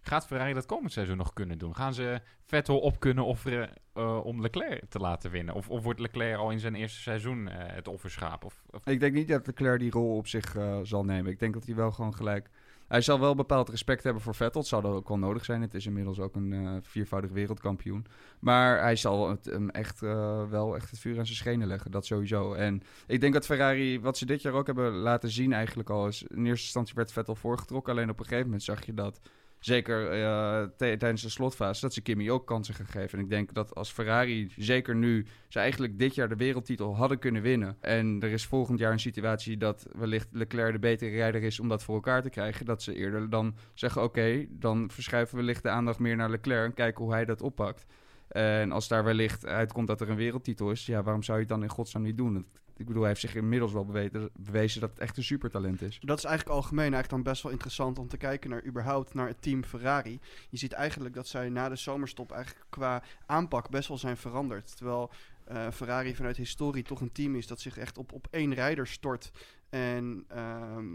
Gaat 0.08 0.26
Ferrari 0.26 0.52
dat 0.52 0.66
komend 0.66 0.92
seizoen 0.92 1.16
nog 1.16 1.32
kunnen 1.32 1.58
doen? 1.58 1.74
Gaan 1.74 1.94
ze 1.94 2.20
Vettel 2.44 2.78
op 2.78 3.00
kunnen 3.00 3.24
offeren 3.24 3.70
eh, 3.92 4.24
om 4.24 4.40
Leclerc 4.40 4.84
te 4.88 4.98
laten 4.98 5.30
winnen? 5.30 5.54
Of, 5.54 5.68
of 5.68 5.82
wordt 5.82 6.00
Leclerc 6.00 6.38
al 6.38 6.50
in 6.50 6.58
zijn 6.58 6.74
eerste 6.74 7.00
seizoen 7.00 7.48
eh, 7.48 7.74
het 7.74 7.88
offerschaap? 7.88 8.44
Of, 8.44 8.62
Ik 8.84 9.00
denk 9.00 9.14
niet 9.14 9.28
dat 9.28 9.46
Leclerc 9.46 9.78
die 9.78 9.90
rol 9.90 10.16
op 10.16 10.26
zich 10.26 10.56
eh, 10.56 10.78
zal 10.82 11.04
nemen. 11.04 11.32
Ik 11.32 11.38
denk 11.38 11.54
dat 11.54 11.66
hij 11.66 11.74
wel 11.74 11.92
gewoon 11.92 12.14
gelijk... 12.14 12.50
Hij 12.88 13.00
zal 13.00 13.20
wel 13.20 13.34
bepaald 13.34 13.68
respect 13.68 14.02
hebben 14.02 14.22
voor 14.22 14.34
Vettel. 14.34 14.60
Het 14.60 14.68
zou 14.68 14.82
dat 14.82 14.92
ook 14.92 15.08
wel 15.08 15.18
nodig 15.18 15.44
zijn. 15.44 15.60
Het 15.60 15.74
is 15.74 15.86
inmiddels 15.86 16.20
ook 16.20 16.36
een 16.36 16.52
eh, 16.52 16.76
viervoudig 16.80 17.30
wereldkampioen. 17.30 18.06
Maar 18.38 18.80
hij 18.80 18.96
zal 18.96 19.28
het, 19.28 19.44
hem 19.44 19.70
echt 19.70 20.02
eh, 20.02 20.48
wel 20.48 20.76
echt 20.76 20.90
het 20.90 20.98
vuur 20.98 21.18
aan 21.18 21.26
zijn 21.26 21.38
schenen 21.38 21.68
leggen. 21.68 21.90
Dat 21.90 22.06
sowieso. 22.06 22.52
En 22.52 22.82
ik 23.06 23.20
denk 23.20 23.32
dat 23.32 23.46
Ferrari, 23.46 24.00
wat 24.00 24.18
ze 24.18 24.26
dit 24.26 24.42
jaar 24.42 24.52
ook 24.52 24.66
hebben 24.66 24.92
laten 24.92 25.30
zien 25.30 25.52
eigenlijk 25.52 25.90
al... 25.90 26.08
is 26.08 26.22
in 26.22 26.46
eerste 26.46 26.64
instantie 26.64 26.94
werd 26.94 27.12
Vettel 27.12 27.34
voorgetrokken. 27.34 27.92
Alleen 27.92 28.10
op 28.10 28.18
een 28.18 28.24
gegeven 28.24 28.44
moment 28.44 28.62
zag 28.62 28.86
je 28.86 28.94
dat... 28.94 29.20
Zeker 29.58 30.10
eh, 30.10 30.62
tijdens 30.76 31.22
de 31.22 31.28
slotfase, 31.28 31.80
dat 31.80 31.94
ze 31.94 32.00
Kimi 32.00 32.30
ook 32.30 32.46
kansen 32.46 32.74
gaan 32.74 32.86
geven. 32.86 33.18
En 33.18 33.24
ik 33.24 33.30
denk 33.30 33.54
dat 33.54 33.74
als 33.74 33.92
Ferrari, 33.92 34.52
zeker 34.56 34.94
nu, 34.94 35.26
ze 35.48 35.58
eigenlijk 35.58 35.98
dit 35.98 36.14
jaar 36.14 36.28
de 36.28 36.36
wereldtitel 36.36 36.96
hadden 36.96 37.18
kunnen 37.18 37.42
winnen. 37.42 37.76
En 37.80 38.18
er 38.20 38.30
is 38.30 38.46
volgend 38.46 38.78
jaar 38.78 38.92
een 38.92 39.00
situatie 39.00 39.56
dat 39.56 39.86
wellicht 39.92 40.28
Leclerc 40.32 40.72
de 40.72 40.78
betere 40.78 41.10
rijder 41.10 41.42
is 41.42 41.60
om 41.60 41.68
dat 41.68 41.82
voor 41.82 41.94
elkaar 41.94 42.22
te 42.22 42.30
krijgen. 42.30 42.66
Dat 42.66 42.82
ze 42.82 42.94
eerder 42.94 43.30
dan 43.30 43.56
zeggen: 43.74 44.02
oké, 44.02 44.46
dan 44.50 44.90
verschuiven 44.90 45.36
we 45.36 45.40
wellicht 45.40 45.62
de 45.62 45.68
aandacht 45.68 45.98
meer 45.98 46.16
naar 46.16 46.30
Leclerc 46.30 46.64
en 46.64 46.74
kijken 46.74 47.04
hoe 47.04 47.12
hij 47.12 47.24
dat 47.24 47.42
oppakt. 47.42 47.86
En 48.28 48.72
als 48.72 48.88
daar 48.88 49.04
wellicht 49.04 49.46
uitkomt 49.46 49.86
dat 49.86 50.00
er 50.00 50.10
een 50.10 50.16
wereldtitel 50.16 50.70
is, 50.70 50.86
ja, 50.86 51.02
waarom 51.02 51.22
zou 51.22 51.38
je 51.38 51.44
het 51.44 51.52
dan 51.52 51.62
in 51.62 51.68
godsnaam 51.68 52.02
niet 52.02 52.16
doen? 52.16 52.46
Ik 52.76 52.86
bedoel, 52.86 53.00
hij 53.00 53.10
heeft 53.10 53.20
zich 53.20 53.34
inmiddels 53.34 53.72
wel 53.72 53.84
bewezen, 53.84 54.30
bewezen 54.36 54.80
dat 54.80 54.90
het 54.90 54.98
echt 54.98 55.16
een 55.16 55.22
supertalent 55.22 55.82
is. 55.82 55.98
Dat 56.00 56.18
is 56.18 56.24
eigenlijk 56.24 56.56
algemeen 56.56 56.92
eigenlijk 56.92 57.10
dan 57.10 57.22
best 57.32 57.42
wel 57.42 57.52
interessant 57.52 57.98
om 57.98 58.08
te 58.08 58.16
kijken 58.16 58.50
naar 58.50 58.64
überhaupt 58.64 59.14
naar 59.14 59.26
het 59.26 59.42
team 59.42 59.64
Ferrari. 59.64 60.20
Je 60.50 60.56
ziet 60.56 60.72
eigenlijk 60.72 61.14
dat 61.14 61.28
zij 61.28 61.48
na 61.48 61.68
de 61.68 61.76
zomerstop 61.76 62.32
eigenlijk 62.32 62.66
qua 62.68 63.02
aanpak 63.26 63.70
best 63.70 63.88
wel 63.88 63.98
zijn 63.98 64.16
veranderd. 64.16 64.76
Terwijl 64.76 65.10
eh, 65.44 65.70
Ferrari 65.70 66.14
vanuit 66.14 66.36
historie 66.36 66.82
toch 66.82 67.00
een 67.00 67.12
team 67.12 67.34
is 67.34 67.46
dat 67.46 67.60
zich 67.60 67.78
echt 67.78 67.98
op, 67.98 68.12
op 68.12 68.26
één 68.30 68.54
rijder 68.54 68.86
stort. 68.86 69.30
En 69.68 70.24
ehm, 70.28 70.94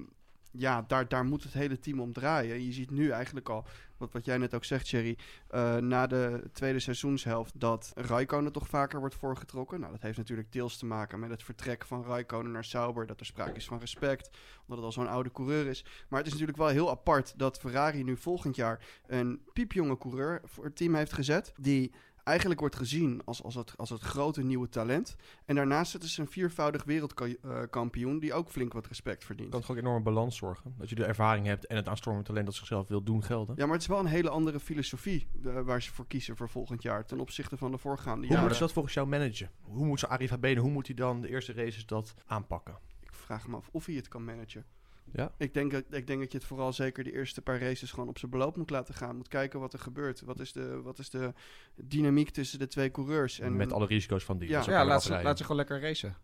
ja, 0.52 0.82
daar, 0.88 1.08
daar 1.08 1.26
moet 1.26 1.44
het 1.44 1.54
hele 1.54 1.80
team 1.80 2.00
om 2.00 2.14
draaien. 2.14 2.66
Je 2.66 2.72
ziet 2.72 2.92
nu 2.92 3.10
eigenlijk 3.10 3.50
al, 3.50 3.66
wat, 3.98 4.12
wat 4.12 4.26
jij 4.26 4.38
net 4.38 4.54
ook 4.54 4.66
zegt, 4.66 4.86
Thierry, 4.86 5.18
eh, 5.48 5.76
na 5.78 6.08
de 6.08 6.50
tweede 6.54 6.80
seizoenshelft, 6.80 7.60
dat 7.60 7.92
Raikkonen 7.96 8.52
toch 8.52 8.68
vaker 8.68 9.00
wordt 9.00 9.16
voorgetrokken. 9.16 9.80
Nou, 9.80 9.92
dat 9.92 10.02
heeft 10.02 10.18
natuurlijk 10.18 10.52
deels 10.52 10.78
te 10.78 10.86
maken 10.86 11.20
met 11.20 11.30
het 11.30 11.44
vertrek 11.44 11.86
van 11.86 12.04
Raikkonen 12.04 12.52
naar 12.52 12.66
Sauber, 12.66 13.08
dat 13.08 13.20
er 13.20 13.26
sprake 13.26 13.56
is 13.56 13.66
van 13.66 13.80
respect, 13.80 14.30
omdat 14.62 14.78
het 14.78 14.86
al 14.86 14.92
zo'n 14.92 15.14
oude 15.14 15.32
coureur 15.32 15.68
is. 15.68 15.86
Maar 16.08 16.18
het 16.18 16.28
is 16.28 16.34
natuurlijk 16.34 16.60
wel 16.60 16.68
heel 16.68 16.90
apart 16.90 17.34
dat 17.38 17.58
Ferrari 17.58 18.04
nu 18.04 18.18
volgend 18.18 18.56
jaar 18.56 18.86
een 19.08 19.42
piepjonge 19.54 19.98
coureur 19.98 20.42
voor 20.44 20.64
het 20.64 20.76
team 20.76 20.96
heeft 20.96 21.14
gezet, 21.14 21.54
die 21.58 21.92
eigenlijk 22.24 22.60
wordt 22.60 22.76
gezien 22.76 23.22
als, 23.26 23.44
als, 23.44 23.56
het, 23.56 23.78
als 23.78 23.90
het 23.90 24.02
grote 24.02 24.44
nieuwe 24.44 24.70
talent. 24.70 25.16
En 25.46 25.56
daarnaast 25.56 25.92
zit 25.92 26.04
ze 26.04 26.22
een 26.22 26.28
viervoudig 26.28 26.84
wereldkampioen 26.84 28.20
die 28.20 28.34
ook 28.34 28.50
flink 28.50 28.74
wat 28.74 28.88
respect 28.88 29.26
verdient. 29.26 29.50
kan 29.50 29.62
toch 29.62 29.72
ook 29.72 29.78
enorme 29.78 30.02
balans 30.02 30.38
zorgen. 30.38 30.76
Dat 30.78 30.90
je 30.90 30.96
de 30.96 31.06
ervaring 31.06 31.46
hebt 31.46 31.66
en 31.66 31.76
het 31.76 31.88
aanstormend 31.88 32.26
talent 32.26 32.46
dat 32.46 32.56
zichzelf 32.56 32.88
wil 32.88 33.04
doen 33.04 33.24
gelden. 33.24 33.56
Ja, 33.58 33.64
maar 33.64 33.74
het 33.74 33.82
is 33.82 33.88
wel 33.88 34.00
een 34.00 34.06
hele 34.06 34.30
andere 34.30 34.60
filosofie 34.60 35.28
eh, 35.46 35.62
waar 35.62 35.82
ze 35.82 35.92
voor 35.92 36.08
kiezen 36.08 36.36
voor 36.38 36.50
volgend 36.50 36.82
jaar 36.82 37.06
ten 37.06 37.20
opzichte 37.20 37.58
van 37.58 37.72
de 37.72 37.78
voorgaande 37.78 38.12
Hoe 38.20 38.26
jaren. 38.26 38.40
moeten 38.40 38.58
ze 38.58 38.64
dat 38.64 38.74
volgens 38.74 38.94
jou 38.94 39.08
managen? 39.08 39.50
Hoe 39.62 39.86
moet 39.86 40.00
ze 40.00 40.08
Arif 40.08 40.30
Habene, 40.30 40.60
hoe 40.60 40.72
moet 40.72 40.88
hij 40.88 40.96
dan 40.96 41.22
de 41.22 41.30
eerste 41.30 41.54
races 41.54 41.86
dat 41.86 42.14
aanpakken? 42.26 42.78
Ik 43.00 43.14
vraag 43.14 43.48
me 43.48 43.56
af 43.56 43.70
of 43.72 43.86
hij 43.86 43.96
het 43.96 44.08
kan 44.08 44.24
managen. 44.24 44.66
Ja? 45.14 45.32
Ik 45.38 45.54
denk, 45.54 45.72
dat, 45.72 45.84
ik 45.90 46.08
denk 46.08 46.20
dat 46.20 46.32
je 46.32 46.38
het 46.38 46.48
vooral 46.48 46.74
zeker 46.74 47.04
de 47.04 47.14
eerste 47.14 47.42
paar 47.42 47.60
races 47.60 47.92
gewoon 47.92 48.10
op 48.10 48.18
zijn 48.18 48.32
beloop 48.32 48.58
moet 48.58 48.70
laten 48.70 48.94
gaan. 48.94 49.16
Moet 49.16 49.28
kijken 49.28 49.60
wat 49.60 49.74
er 49.74 49.80
gebeurt. 49.80 50.22
Wat 50.22 50.40
is 50.40 50.52
de, 50.52 50.82
wat 50.82 51.00
is 51.00 51.10
de 51.10 51.34
dynamiek 51.76 52.30
tussen 52.30 52.60
de 52.60 52.68
twee 52.68 52.92
coureurs? 52.92 53.40
En 53.40 53.56
Met 53.56 53.74
alle 53.74 53.86
risico's 53.86 54.24
van 54.24 54.38
die. 54.38 54.50
Ja. 54.50 54.86
Laat 54.86 55.04
ze, 55.04 55.22
laat 55.24 55.38
ze 55.38 55.44
gewoon 55.44 55.58
lekker 55.58 55.82
racen. 55.82 56.16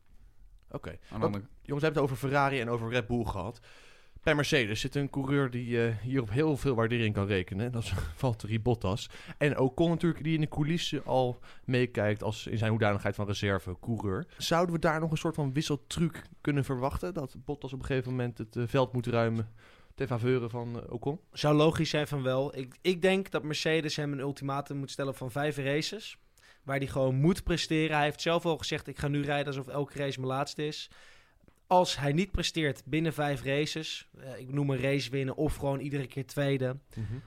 Oké. 0.71 0.97
Jongens, 1.09 1.47
we 1.61 1.73
hebben 1.73 1.83
het 1.83 1.97
over 1.97 2.15
Ferrari 2.15 2.59
en 2.59 2.69
over 2.69 2.89
Red 2.89 3.07
Bull 3.07 3.23
gehad. 3.23 3.59
Bij 4.27 4.35
Mercedes 4.35 4.79
zit 4.79 4.95
een 4.95 5.09
coureur 5.09 5.49
die 5.49 5.83
eh, 5.83 5.97
hier 6.01 6.21
op 6.21 6.29
heel 6.29 6.57
veel 6.57 6.75
waardering 6.75 7.13
kan 7.13 7.27
rekenen. 7.27 7.71
Dat 7.71 7.83
is 7.83 7.93
Valtteri 8.15 8.59
Bottas. 8.59 9.09
En 9.37 9.59
Ocon 9.59 9.89
natuurlijk, 9.89 10.23
die 10.23 10.33
in 10.33 10.41
de 10.41 10.47
coulissen 10.47 11.05
al 11.05 11.39
meekijkt 11.65 12.23
als 12.23 12.47
in 12.47 12.57
zijn 12.57 12.69
hoedanigheid 12.69 13.15
van 13.15 13.27
reserve-coureur. 13.27 14.25
Zouden 14.37 14.75
we 14.75 14.81
daar 14.81 14.99
nog 14.99 15.11
een 15.11 15.17
soort 15.17 15.35
van 15.35 15.53
wisseltruc 15.53 16.21
kunnen 16.41 16.63
verwachten? 16.63 17.13
Dat 17.13 17.35
Bottas 17.45 17.73
op 17.73 17.79
een 17.79 17.85
gegeven 17.85 18.11
moment 18.11 18.37
het 18.37 18.55
eh, 18.55 18.63
veld 18.65 18.93
moet 18.93 19.07
ruimen 19.07 19.49
ten 19.95 20.07
faveur 20.07 20.49
van 20.49 20.81
eh, 20.81 20.93
Ocon? 20.93 21.19
Zou 21.31 21.55
logisch 21.55 21.89
zijn 21.89 22.07
van 22.07 22.23
wel. 22.23 22.57
Ik, 22.57 22.77
ik 22.81 23.01
denk 23.01 23.31
dat 23.31 23.43
Mercedes 23.43 23.95
hem 23.95 24.11
een 24.11 24.19
ultimatum 24.19 24.77
moet 24.77 24.91
stellen 24.91 25.15
van 25.15 25.31
vijf 25.31 25.57
races. 25.57 26.17
Waar 26.63 26.77
hij 26.77 26.87
gewoon 26.87 27.15
moet 27.15 27.43
presteren. 27.43 27.95
Hij 27.95 28.05
heeft 28.05 28.21
zelf 28.21 28.45
al 28.45 28.57
gezegd, 28.57 28.87
ik 28.87 28.99
ga 28.99 29.07
nu 29.07 29.21
rijden 29.21 29.47
alsof 29.47 29.67
elke 29.67 29.97
race 29.97 30.19
mijn 30.19 30.31
laatste 30.31 30.67
is. 30.67 30.89
Als 31.67 31.97
hij 31.97 32.11
niet 32.13 32.31
presteert 32.31 32.81
binnen 32.85 33.13
vijf 33.13 33.43
races, 33.43 34.07
eh, 34.19 34.39
ik 34.39 34.53
noem 34.53 34.69
een 34.69 34.79
race 34.81 35.09
winnen 35.09 35.35
of 35.35 35.55
gewoon 35.55 35.79
iedere 35.79 36.07
keer 36.07 36.25
tweede, 36.25 36.77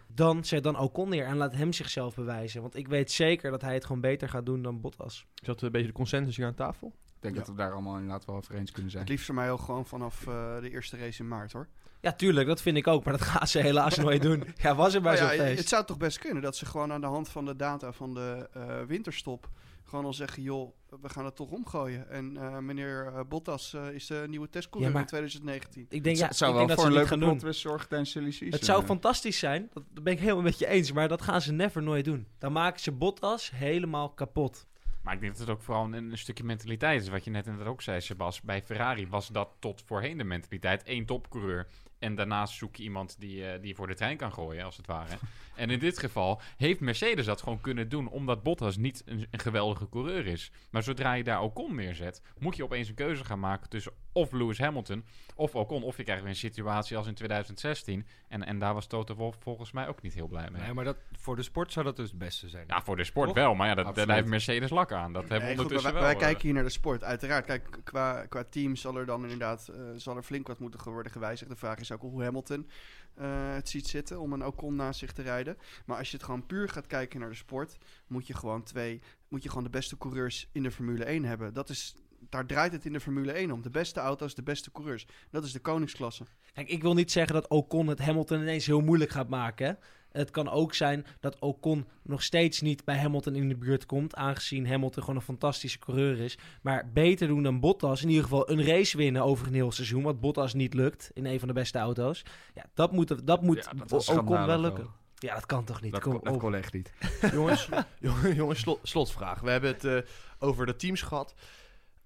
dan 0.06 0.44
zet 0.44 0.62
dan 0.62 0.78
Ocon 0.78 1.08
neer 1.08 1.26
en 1.26 1.36
laat 1.36 1.54
hem 1.54 1.72
zichzelf 1.72 2.14
bewijzen. 2.14 2.60
Want 2.62 2.76
ik 2.76 2.88
weet 2.88 3.10
zeker 3.10 3.50
dat 3.50 3.60
hij 3.62 3.74
het 3.74 3.84
gewoon 3.84 4.00
beter 4.00 4.28
gaat 4.28 4.46
doen 4.46 4.62
dan 4.62 4.80
Bottas. 4.80 5.26
Is 5.34 5.46
dat 5.46 5.62
een 5.62 5.70
beetje 5.70 5.86
de 5.86 5.92
consensus 5.92 6.36
hier 6.36 6.46
aan 6.46 6.54
tafel? 6.54 6.86
Ik 7.06 7.26
denk 7.26 7.34
Ja. 7.34 7.40
dat 7.40 7.50
we 7.50 7.56
daar 7.56 7.72
allemaal 7.72 7.94
inderdaad 7.94 8.24
wel 8.24 8.36
over 8.36 8.54
eens 8.54 8.70
kunnen 8.70 8.90
zijn. 8.90 9.02
Het 9.02 9.12
liefst 9.12 9.26
voor 9.26 9.34
mij 9.34 9.50
ook 9.50 9.60
gewoon 9.60 9.86
vanaf 9.86 10.26
eh, 10.26 10.60
de 10.60 10.70
eerste 10.70 10.96
race 10.96 11.22
in 11.22 11.28
maart 11.28 11.52
hoor. 11.52 11.68
Ja, 12.00 12.12
tuurlijk, 12.12 12.46
dat 12.46 12.62
vind 12.62 12.76
ik 12.76 12.86
ook, 12.86 13.04
maar 13.04 13.12
dat 13.18 13.22
gaan 13.26 13.46
ze 13.46 13.58
helaas 13.60 13.96
nooit 14.06 14.22
doen. 14.22 14.44
Ja, 14.56 14.74
was 14.74 14.94
er 14.94 15.00
bij 15.02 15.14
Nou 15.14 15.26
zo'n 15.28 15.36
ja, 15.36 15.42
feest. 15.44 15.58
het 15.58 15.68
zou 15.68 15.84
toch 15.84 15.96
best 15.96 16.18
kunnen 16.18 16.42
dat 16.42 16.56
ze 16.56 16.66
gewoon 16.66 16.92
aan 16.92 17.00
de 17.00 17.06
hand 17.06 17.28
van 17.28 17.44
de 17.44 17.56
data 17.56 17.92
van 17.92 18.14
de 18.14 18.48
eh, 18.52 18.80
winterstop 18.86 19.50
gewoon 19.84 20.04
al 20.04 20.12
zeggen, 20.14 20.42
joh, 20.42 20.72
we 21.00 21.08
gaan 21.08 21.24
het 21.24 21.36
toch 21.36 21.50
omgooien. 21.50 22.10
En 22.10 22.36
eh, 22.36 22.58
meneer 22.58 23.06
eh, 23.06 23.20
Bottas 23.28 23.74
eh, 23.74 23.90
is 23.90 24.06
de 24.06 24.24
nieuwe 24.28 24.48
testcoureur 24.48 24.88
Ja, 24.88 24.92
maar- 24.92 25.02
in 25.02 25.08
2019. 25.08 25.86
Ik 25.88 26.04
denk, 26.04 26.16
ja, 26.16 26.26
het 26.26 26.36
zou 26.36 26.50
ik 26.50 26.56
wel 26.56 26.66
denk 26.66 26.78
voor 26.78 26.88
dat 26.88 26.96
een 26.96 26.98
leuke 26.98 27.20
gaan 27.20 27.28
doen. 27.28 27.38
plot 27.38 27.56
zorgen 27.56 27.88
tijdens 27.88 28.10
season. 28.10 28.48
Het 28.48 28.64
zou 28.64 28.84
fantastisch 28.84 29.38
zijn, 29.38 29.70
dat 29.72 29.84
dat 29.92 30.04
ben 30.04 30.12
ik 30.12 30.18
helemaal 30.18 30.42
met 30.42 30.58
je 30.58 30.66
eens, 30.66 30.92
maar 30.92 31.08
dat 31.08 31.22
gaan 31.22 31.40
ze 31.40 31.52
never 31.52 31.82
nooit 31.82 32.04
doen. 32.04 32.26
Dan 32.38 32.52
maken 32.52 32.80
ze 32.80 32.92
Bottas 32.92 33.50
helemaal 33.50 34.10
kapot. 34.10 34.68
Maar 35.02 35.14
ik 35.14 35.20
denk 35.20 35.32
dat 35.32 35.46
het 35.46 35.56
ook 35.56 35.62
vooral 35.62 35.84
een, 35.84 35.92
een 35.92 36.18
stukje 36.18 36.44
mentaliteit 36.44 37.02
is. 37.02 37.08
Wat 37.08 37.24
je 37.24 37.30
net 37.30 37.46
inderdaad 37.46 37.72
ook 37.72 37.82
zei, 37.82 38.00
Sebas. 38.00 38.40
Bij 38.40 38.62
Ferrari 38.62 39.08
was 39.08 39.28
dat 39.28 39.48
tot 39.58 39.82
voorheen 39.86 40.18
de 40.18 40.24
mentaliteit. 40.24 40.82
Eén 40.84 41.06
topcoureur. 41.06 41.66
En 42.00 42.14
daarnaast 42.14 42.54
zoek 42.54 42.76
je 42.76 42.82
iemand 42.82 43.16
die, 43.18 43.46
eh, 43.46 43.58
die 43.60 43.68
je 43.68 43.74
voor 43.74 43.86
de 43.86 43.94
trein 43.94 44.16
kan 44.16 44.32
gooien, 44.32 44.64
als 44.64 44.76
het 44.76 44.86
ware. 44.86 45.18
en 45.56 45.70
in 45.70 45.78
dit 45.78 45.98
geval 45.98 46.40
heeft 46.56 46.80
Mercedes 46.80 47.26
dat 47.26 47.42
gewoon 47.42 47.60
kunnen 47.60 47.88
doen, 47.88 48.08
omdat 48.08 48.42
Bottas 48.42 48.76
niet 48.76 49.02
een, 49.06 49.26
een 49.30 49.40
geweldige 49.40 49.88
coureur 49.88 50.26
is. 50.26 50.52
Maar 50.70 50.82
zodra 50.82 51.12
je 51.12 51.24
daar 51.24 51.42
Ocon 51.42 51.74
neerzet, 51.74 52.22
moet 52.38 52.56
je 52.56 52.64
opeens 52.64 52.88
een 52.88 52.94
keuze 52.94 53.24
gaan 53.24 53.40
maken 53.40 53.68
tussen 53.68 53.92
of 54.12 54.32
Lewis 54.32 54.58
Hamilton 54.58 55.04
of 55.34 55.54
Ocon. 55.54 55.82
Of 55.82 55.96
je 55.96 56.02
krijgt 56.02 56.22
weer 56.22 56.30
een 56.30 56.36
situatie 56.36 56.96
als 56.96 57.06
in 57.06 57.14
2016. 57.14 58.06
En, 58.28 58.44
en 58.44 58.58
daar 58.58 58.74
was 58.74 58.86
Toto 58.86 59.14
Wolff 59.14 59.38
volgens 59.40 59.72
mij 59.72 59.88
ook 59.88 60.02
niet 60.02 60.14
heel 60.14 60.26
blij 60.26 60.48
mee. 60.50 60.62
Nee, 60.62 60.72
maar 60.72 60.84
dat, 60.84 60.96
voor 61.12 61.36
de 61.36 61.42
sport 61.42 61.72
zou 61.72 61.84
dat 61.84 61.96
dus 61.96 62.08
het 62.08 62.18
beste 62.18 62.48
zijn. 62.48 62.64
Ja, 62.66 62.82
voor 62.82 62.96
de 62.96 63.04
sport 63.04 63.26
Toch? 63.26 63.36
wel. 63.36 63.54
Maar 63.54 63.68
ja, 63.68 63.74
dat, 63.74 63.94
daar 63.94 64.10
heeft 64.12 64.26
Mercedes 64.26 64.70
lak 64.70 64.92
aan. 64.92 65.12
Dat 65.12 65.22
hebben 65.22 65.38
we 65.38 65.44
Nee, 65.44 65.54
goed, 65.54 65.64
ondertussen 65.64 65.92
maar 65.92 66.02
wel. 66.02 66.10
wij, 66.10 66.18
wij 66.18 66.26
eh. 66.26 66.28
kijken 66.28 66.46
hier 66.46 66.54
naar 66.54 66.64
de 66.64 66.78
sport, 66.78 67.04
uiteraard. 67.04 67.46
Kijk, 67.46 67.80
qua, 67.84 68.26
qua 68.26 68.44
team 68.50 68.76
zal 68.76 68.96
er 68.96 69.06
dan 69.06 69.22
inderdaad 69.22 69.68
eh, 69.68 69.80
zal 69.96 70.16
er 70.16 70.22
flink 70.22 70.46
wat 70.46 70.58
moeten 70.58 70.92
worden 70.92 71.12
gewijzigd. 71.12 71.50
De 71.50 71.56
vraag 71.56 71.78
is 71.78 71.89
ook 71.92 72.00
hoe 72.00 72.22
Hamilton 72.22 72.68
eh, 73.14 73.54
het 73.54 73.68
ziet 73.68 73.86
zitten 73.86 74.20
om 74.20 74.32
een 74.32 74.44
Ocon 74.44 74.76
naast 74.76 74.98
zich 74.98 75.12
te 75.12 75.22
rijden. 75.22 75.56
Maar 75.86 75.98
als 75.98 76.10
je 76.10 76.16
het 76.16 76.24
gewoon 76.24 76.46
puur 76.46 76.68
gaat 76.68 76.86
kijken 76.86 77.20
naar 77.20 77.28
de 77.28 77.34
sport, 77.34 77.78
moet 78.06 78.26
je 78.26 78.34
gewoon 78.34 78.62
twee, 78.62 79.00
moet 79.28 79.42
je 79.42 79.48
gewoon 79.48 79.64
de 79.64 79.70
beste 79.70 79.98
coureurs 79.98 80.48
in 80.52 80.62
de 80.62 80.70
Formule 80.70 81.04
1 81.04 81.24
hebben. 81.24 81.54
Dat 81.54 81.68
is, 81.68 81.94
daar 82.28 82.46
draait 82.46 82.72
het 82.72 82.84
in 82.84 82.92
de 82.92 83.00
Formule 83.00 83.32
1 83.32 83.50
om. 83.50 83.62
De 83.62 83.70
beste 83.70 84.00
auto's, 84.00 84.34
de 84.34 84.42
beste 84.42 84.72
coureurs. 84.72 85.06
Dat 85.30 85.44
is 85.44 85.52
de 85.52 85.58
koningsklasse. 85.60 86.24
Kijk, 86.52 86.68
ik 86.68 86.82
wil 86.82 86.94
niet 86.94 87.12
zeggen 87.12 87.34
dat 87.34 87.48
Ocon 87.48 87.86
het 87.86 87.98
Hamilton 87.98 88.40
ineens 88.40 88.66
heel 88.66 88.80
moeilijk 88.80 89.10
gaat 89.10 89.28
maken. 89.28 89.66
hè. 89.66 89.72
Het 90.10 90.30
kan 90.30 90.48
ook 90.48 90.74
zijn 90.74 91.06
dat 91.20 91.38
Ocon 91.38 91.86
nog 92.02 92.22
steeds 92.22 92.60
niet 92.60 92.84
bij 92.84 92.96
Hamilton 92.96 93.34
in 93.34 93.48
de 93.48 93.56
buurt 93.56 93.86
komt, 93.86 94.14
aangezien 94.14 94.66
Hamilton 94.68 95.02
gewoon 95.02 95.16
een 95.18 95.24
fantastische 95.24 95.78
coureur 95.78 96.18
is. 96.20 96.38
Maar 96.62 96.90
beter 96.92 97.28
doen 97.28 97.42
dan 97.42 97.60
Bottas, 97.60 98.02
in 98.02 98.08
ieder 98.08 98.22
geval 98.22 98.50
een 98.50 98.64
race 98.64 98.96
winnen 98.96 99.22
over 99.22 99.46
een 99.46 99.54
heel 99.54 99.72
seizoen, 99.72 100.02
wat 100.02 100.20
Bottas 100.20 100.54
niet 100.54 100.74
lukt 100.74 101.10
in 101.14 101.26
een 101.26 101.38
van 101.38 101.48
de 101.48 101.54
beste 101.54 101.78
auto's. 101.78 102.22
Ja, 102.54 102.64
dat 102.74 102.92
moet, 102.92 103.26
dat 103.26 103.42
moet 103.42 103.56
Ja, 103.64 103.72
dat 103.78 103.90
was 103.90 104.08
Ocon 104.08 104.46
wel 104.46 104.58
lukken. 104.60 104.82
wel. 104.82 104.92
Ja, 105.14 105.34
dat 105.34 105.46
kan 105.46 105.64
toch 105.64 105.80
niet? 105.80 105.92
Dat, 105.92 106.00
Kom 106.02 106.12
kon, 106.12 106.32
dat 106.32 106.40
kon 106.40 106.54
echt 106.54 106.72
niet. 106.72 106.92
jongens, 107.32 107.68
jongens, 108.00 108.36
jongens 108.36 108.60
slot, 108.60 108.78
slotvraag. 108.82 109.40
We 109.40 109.50
hebben 109.50 109.70
het 109.70 109.84
eh, 109.84 109.98
over 110.38 110.66
de 110.66 110.76
teams 110.76 111.02
gehad. 111.02 111.34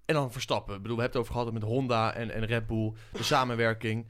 En 0.05 0.13
dan 0.13 0.31
Verstappen. 0.31 0.75
Ik 0.75 0.81
bedoel, 0.81 0.97
we 0.97 1.03
hebben 1.03 1.21
het 1.21 1.29
over 1.29 1.39
gehad 1.41 1.53
met 1.53 1.69
Honda 1.69 2.13
en, 2.13 2.31
en 2.31 2.45
Red 2.45 2.67
Bull. 2.67 2.93
De 3.11 3.23
samenwerking. 3.33 4.07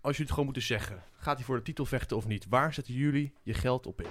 Als 0.00 0.16
jullie 0.16 0.20
het 0.20 0.30
gewoon 0.30 0.44
moeten 0.44 0.62
zeggen. 0.62 1.02
Gaat 1.18 1.36
hij 1.36 1.44
voor 1.44 1.56
de 1.56 1.62
titel 1.62 1.84
vechten 1.84 2.16
of 2.16 2.26
niet? 2.26 2.46
Waar 2.48 2.74
zetten 2.74 2.94
jullie 2.94 3.32
je 3.42 3.54
geld 3.54 3.86
op 3.86 4.00
in? 4.00 4.08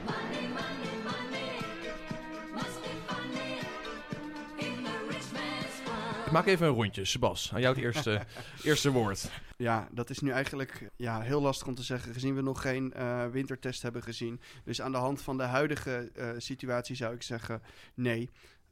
Ik 6.25 6.35
maak 6.35 6.45
even 6.45 6.67
een 6.67 6.73
rondje. 6.73 7.05
Sebas, 7.05 7.53
aan 7.53 7.61
jou 7.61 7.75
het 7.75 7.83
eerste, 7.83 8.21
eerste 8.63 8.91
woord. 8.91 9.29
Ja, 9.57 9.87
dat 9.91 10.09
is 10.09 10.19
nu 10.19 10.29
eigenlijk 10.29 10.89
ja, 10.95 11.21
heel 11.21 11.41
lastig 11.41 11.67
om 11.67 11.75
te 11.75 11.83
zeggen, 11.83 12.13
gezien 12.13 12.35
we 12.35 12.41
nog 12.41 12.61
geen 12.61 12.93
eh, 12.93 13.25
wintertest 13.27 13.81
hebben 13.81 14.03
gezien. 14.03 14.41
Dus 14.63 14.81
aan 14.81 14.91
de 14.91 14.97
hand 14.97 15.21
van 15.21 15.37
de 15.37 15.43
huidige 15.43 16.11
eh, 16.15 16.29
situatie 16.37 16.95
zou 16.95 17.13
ik 17.13 17.23
zeggen 17.23 17.61
nee. 17.93 18.29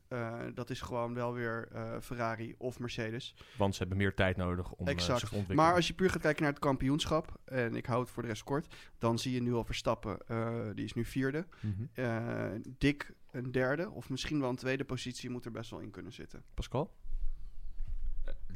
Eh, 0.08 0.40
dat 0.54 0.70
is 0.70 0.82
gewoon 0.82 1.14
wel 1.14 1.34
weer 1.34 1.68
eh, 1.72 2.00
Ferrari 2.02 2.56
of 2.58 2.80
Mercedes. 2.80 3.36
Want 3.58 3.74
ze 3.74 3.80
hebben 3.80 3.98
meer 3.98 4.14
tijd 4.14 4.38
nodig 4.38 4.72
om 4.74 4.88
eh, 4.88 4.98
zich 5.00 5.20
te 5.20 5.26
ontwikkelen. 5.26 5.56
Maar 5.56 5.74
als 5.74 5.88
je 5.88 5.94
puur 5.94 6.10
gaat 6.10 6.22
kijken 6.22 6.44
naar 6.44 6.52
het 6.52 6.62
kampioenschap, 6.62 7.40
en 7.46 7.76
ik 7.76 7.86
hou 7.86 8.00
het 8.02 8.10
voor 8.10 8.22
de 8.22 8.28
rest 8.30 8.44
kort, 8.44 8.76
dan 8.98 9.20
zie 9.20 9.34
je 9.34 9.42
nu 9.42 9.54
al 9.54 9.64
Verstappen, 9.64 10.28
eh, 10.28 10.56
die 10.74 10.86
is 10.86 10.94
nu 10.94 11.06
vierde. 11.06 11.46
Mhm. 11.60 11.72
Eh, 11.94 12.46
Dick 12.78 13.14
een 13.32 13.52
derde, 13.52 13.90
of 13.90 14.10
misschien 14.10 14.40
wel 14.40 14.50
een 14.50 14.56
tweede 14.56 14.86
positie 14.86 15.30
moet 15.30 15.46
er 15.46 15.52
best 15.52 15.70
wel 15.70 15.80
in 15.80 15.92
kunnen 15.92 16.14
zitten. 16.14 16.44
Pascal? 16.54 16.94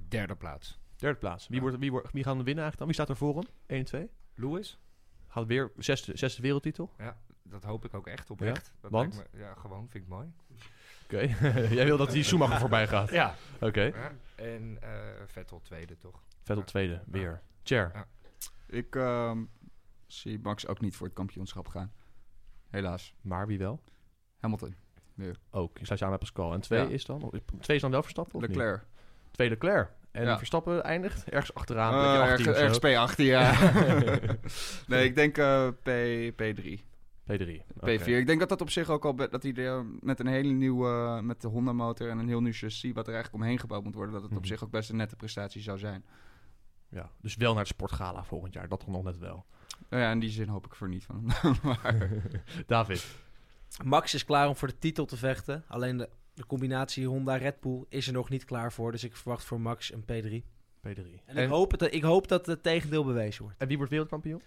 Derde 0.08 0.36
plaats. 0.36 0.80
Derde 0.96 1.20
plaats. 1.20 1.48
Wie, 1.48 1.62
wordt, 1.62 1.78
wie, 1.78 1.92
wordt, 1.92 2.12
wie 2.12 2.24
gaan 2.24 2.38
er 2.38 2.44
winnen 2.44 2.64
eigenlijk 2.64 2.78
dan? 2.78 2.88
Wie 2.88 2.96
staat 2.96 3.10
er 3.10 3.16
voor 3.16 3.36
hem? 3.36 3.48
1 3.66 3.80
en 3.80 3.86
2? 3.86 4.10
Lewis? 4.36 4.80
Gaat 5.28 5.46
weer 5.46 5.72
zesde, 5.78 6.18
zesde 6.18 6.42
wereldtitel? 6.42 6.92
Ja, 6.98 7.18
dat 7.44 7.64
hoop 7.64 7.86
ik 7.86 7.94
ook 7.94 8.08
echt 8.08 8.30
oprecht. 8.30 8.74
Dat 8.82 8.92
Want? 8.92 9.16
me- 9.16 9.40
ja, 9.40 9.54
gewoon 9.56 9.90
vind 9.90 10.04
ik 10.04 10.10
mooi. 10.10 10.32
Oké. 11.14 11.36
Jij 11.76 11.86
wil 11.86 11.98
dat 11.98 12.12
die 12.12 12.24
Schumacher 12.24 12.60
voorbij 12.60 12.88
gaat? 12.88 13.10
Ja. 13.12 13.36
Oké. 13.60 13.82
Ja, 13.82 14.12
En 14.36 14.78
eh, 14.82 14.90
Vettel 15.26 15.62
tweede, 15.62 15.98
toch? 15.98 16.24
Vettel 16.44 16.64
tweede, 16.64 17.02
weer. 17.06 17.42
Chair. 17.64 17.92
Ja. 17.94 18.06
Ik 18.68 18.96
ehm, 18.96 19.44
zie 20.08 20.40
Max 20.40 20.68
ook 20.68 20.82
niet 20.82 20.96
voor 20.96 21.06
het 21.06 21.16
kampioenschap 21.16 21.68
gaan. 21.68 21.92
Helaas. 22.70 23.14
Maar 23.22 23.48
wie 23.48 23.58
wel? 23.58 23.84
Hamilton. 24.40 24.76
Nu. 25.14 25.34
Ook. 25.52 25.78
Je 25.78 25.86
sluit 25.86 26.00
je 26.00 26.06
aan 26.06 26.12
bij 26.12 26.20
Pascal. 26.20 26.54
En 26.54 26.62
twee 26.62 26.80
Ja. 26.82 26.88
is 26.90 27.06
dan? 27.06 27.32
Twee 27.60 27.76
is 27.76 27.82
dan 27.82 27.92
wel 27.92 28.02
Verstappen? 28.02 28.36
Of 28.36 28.42
Leclerc. 28.42 28.78
Niet? 28.82 29.32
Twee 29.32 29.50
Leclerc. 29.50 29.90
En 30.12 30.24
Ja. 30.26 30.38
Verstappen 30.38 30.84
eindigt 30.84 31.30
ergens 31.30 31.54
achteraan. 31.54 31.94
Eh, 31.94 32.00
plekje 32.00 32.22
erg- 32.22 32.32
18 32.32 32.50
of 32.50 32.56
zo. 32.56 32.62
ergens 32.62 33.16
P18, 33.16 33.24
ja. 33.26 33.54
nee, 34.96 35.06
ik 35.06 35.16
denk 35.16 35.38
eh, 35.38 35.68
P, 35.68 35.90
P3. 36.42 36.90
P3. 37.24 37.62
P4. 37.86 38.06
Ik 38.06 38.26
denk 38.26 38.40
dat 38.40 38.50
dat 38.50 38.62
op 38.62 38.70
zich 38.70 38.90
ook 38.90 39.06
al... 39.06 39.16
Dat 39.16 39.44
hij 39.44 39.54
er 39.56 39.86
met 40.00 40.20
een 40.20 40.28
hele 40.28 40.52
nieuwe... 40.52 41.20
Met 41.24 41.42
de 41.42 41.48
Honda 41.48 41.74
motor 41.74 42.10
en 42.10 42.18
een 42.18 42.28
heel 42.28 42.42
nieuw 42.42 42.52
chassis... 42.54 42.92
Wat 42.94 43.08
er 43.08 43.14
eigenlijk 43.14 43.44
omheen 43.44 43.60
gebouwd 43.60 43.84
moet 43.84 43.96
worden... 43.96 44.14
Dat 44.14 44.24
het 44.24 44.32
op 44.32 44.38
Mhm. 44.38 44.48
zich 44.48 44.64
ook 44.64 44.72
best 44.72 44.90
een 44.90 44.96
nette 44.96 45.16
prestatie 45.16 45.62
zou 45.62 45.78
zijn. 45.78 46.06
Ja, 46.90 47.12
dus 47.22 47.36
wel 47.36 47.52
naar 47.52 47.60
het 47.60 47.68
sportgala 47.72 48.24
volgend 48.24 48.54
jaar. 48.54 48.68
Dat 48.68 48.80
toch 48.80 48.90
nog 48.90 49.04
net 49.04 49.18
wel. 49.18 49.46
Nou 49.90 50.04
ja, 50.04 50.12
in 50.12 50.20
die 50.20 50.30
zin 50.30 50.48
hoop 50.48 50.66
ik 50.66 50.76
voor 50.76 50.90
niet 50.90 51.04
van. 51.04 51.32
maar, 51.64 52.10
David. 52.68 53.16
Max 53.84 54.14
is 54.14 54.26
klaar 54.26 54.48
om 54.48 54.56
voor 54.56 54.68
de 54.68 54.78
titel 54.78 55.06
te 55.06 55.18
vechten. 55.18 55.64
Alleen 55.68 55.98
de, 55.98 56.10
de 56.34 56.46
combinatie 56.46 57.08
Honda-Red 57.08 57.60
Bull 57.60 57.86
is 57.90 58.08
er 58.08 58.14
nog 58.14 58.30
niet 58.30 58.46
klaar 58.46 58.74
voor. 58.74 58.92
Dus 58.92 59.04
ik 59.04 59.16
verwacht 59.16 59.44
voor 59.44 59.62
Max 59.62 59.94
een 59.94 60.02
P3. 60.04 60.46
P3. 60.88 61.24
En 61.26 61.38
ik 61.38 61.50
hoop, 61.50 61.72
het, 61.72 61.94
ik 61.94 62.04
hoop 62.04 62.28
dat 62.28 62.46
het 62.46 62.64
tegendeel 62.64 63.04
bewezen 63.06 63.44
wordt. 63.44 63.58
En 63.60 63.68
wie 63.68 63.76
wordt 63.78 63.92
wereldkampioen? 63.92 64.42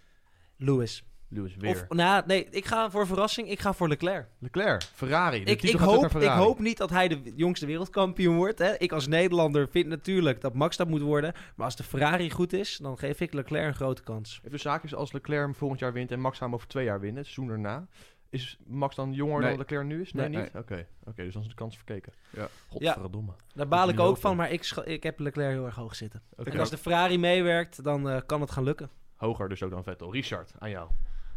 Lewis. 0.56 1.05
Lewis 1.35 1.56
weer. 1.56 1.70
Of, 1.70 1.89
nou, 1.89 2.23
nee, 2.27 2.47
ik 2.51 2.65
ga 2.65 2.90
voor 2.90 3.06
verrassing. 3.06 3.51
Ik 3.51 3.61
ga 3.61 3.73
voor 3.73 3.89
Leclerc. 3.89 4.27
Leclerc. 4.39 4.82
Ferrari. 4.82 5.44
De 5.44 5.51
Ik, 5.51 5.62
ik, 5.62 5.77
hoop, 5.78 6.05
ik 6.16 6.28
hoop 6.28 6.59
niet 6.59 6.77
dat 6.77 6.90
hij 6.90 7.09
de 7.09 7.32
jongste 7.36 7.66
wereldkampioen 7.66 8.36
wordt. 8.36 8.59
Hè. 8.59 8.74
Ik 8.78 8.93
als 8.93 9.06
Nederlander 9.06 9.69
vind 9.69 9.86
natuurlijk 9.86 10.40
dat 10.40 10.55
Max 10.55 10.77
dat 10.77 10.89
moet 10.89 11.01
worden. 11.01 11.32
Maar 11.56 11.66
als 11.66 11.77
de 11.77 11.82
Ferrari 11.82 12.31
goed 12.31 12.52
is, 12.52 12.77
dan 12.77 12.98
geef 12.98 13.20
ik 13.20 13.32
Leclerc 13.32 13.66
een 13.66 13.74
grote 13.74 14.02
kans. 14.02 14.40
Even 14.44 14.61
zaakjes 14.61 14.94
als 14.94 15.12
Leclerc 15.12 15.43
hem 15.44 15.55
volgend 15.55 15.81
jaar 15.81 15.93
wint 15.93 16.11
en 16.11 16.20
Max 16.20 16.39
hem 16.39 16.55
over 16.55 16.66
twee 16.69 16.85
jaar 16.85 17.01
winnen, 17.01 17.23
het 17.23 17.32
seizoen 17.32 17.55
erna. 17.55 17.86
is 18.31 18.59
Max 18.66 18.94
dan 18.94 19.12
jonger 19.12 19.40
Nee. 19.40 19.48
dan 19.48 19.59
Leclerc 19.59 19.85
nu 19.85 20.01
is? 20.01 20.12
Nee, 20.12 20.28
Nee. 20.28 20.43
niet? 20.43 20.51
Oké, 20.55 20.86
oké, 21.05 21.23
dus 21.24 21.32
dan 21.32 21.43
is 21.43 21.48
de 21.48 21.55
kans 21.55 21.77
verkeken. 21.77 22.12
Ja. 22.31 22.48
Godverdomme. 22.69 23.32
Daar 23.55 23.69
baal 23.69 23.89
ik 23.89 24.01
ook 24.01 24.16
van, 24.16 24.36
maar 24.36 24.51
ik, 24.51 24.70
ik 24.85 25.02
heb 25.02 25.19
Leclerc 25.19 25.51
heel 25.52 25.65
erg 25.65 25.74
hoog 25.74 25.94
zitten. 25.94 26.23
Oké. 26.36 26.51
En 26.51 26.59
als 26.59 26.70
de 26.70 26.77
Ferrari 26.78 27.19
meewerkt, 27.19 27.85
dan 27.85 28.09
eh, 28.11 28.20
kan 28.27 28.40
het 28.40 28.51
gaan 28.51 28.65
lukken. 28.65 28.90
Hoger 29.16 29.48
dus 29.48 29.62
ook 29.62 29.70
dan 29.70 29.85
Vettel. 29.85 30.12
Richard, 30.12 30.52
aan 30.59 30.70
jou. 30.70 30.90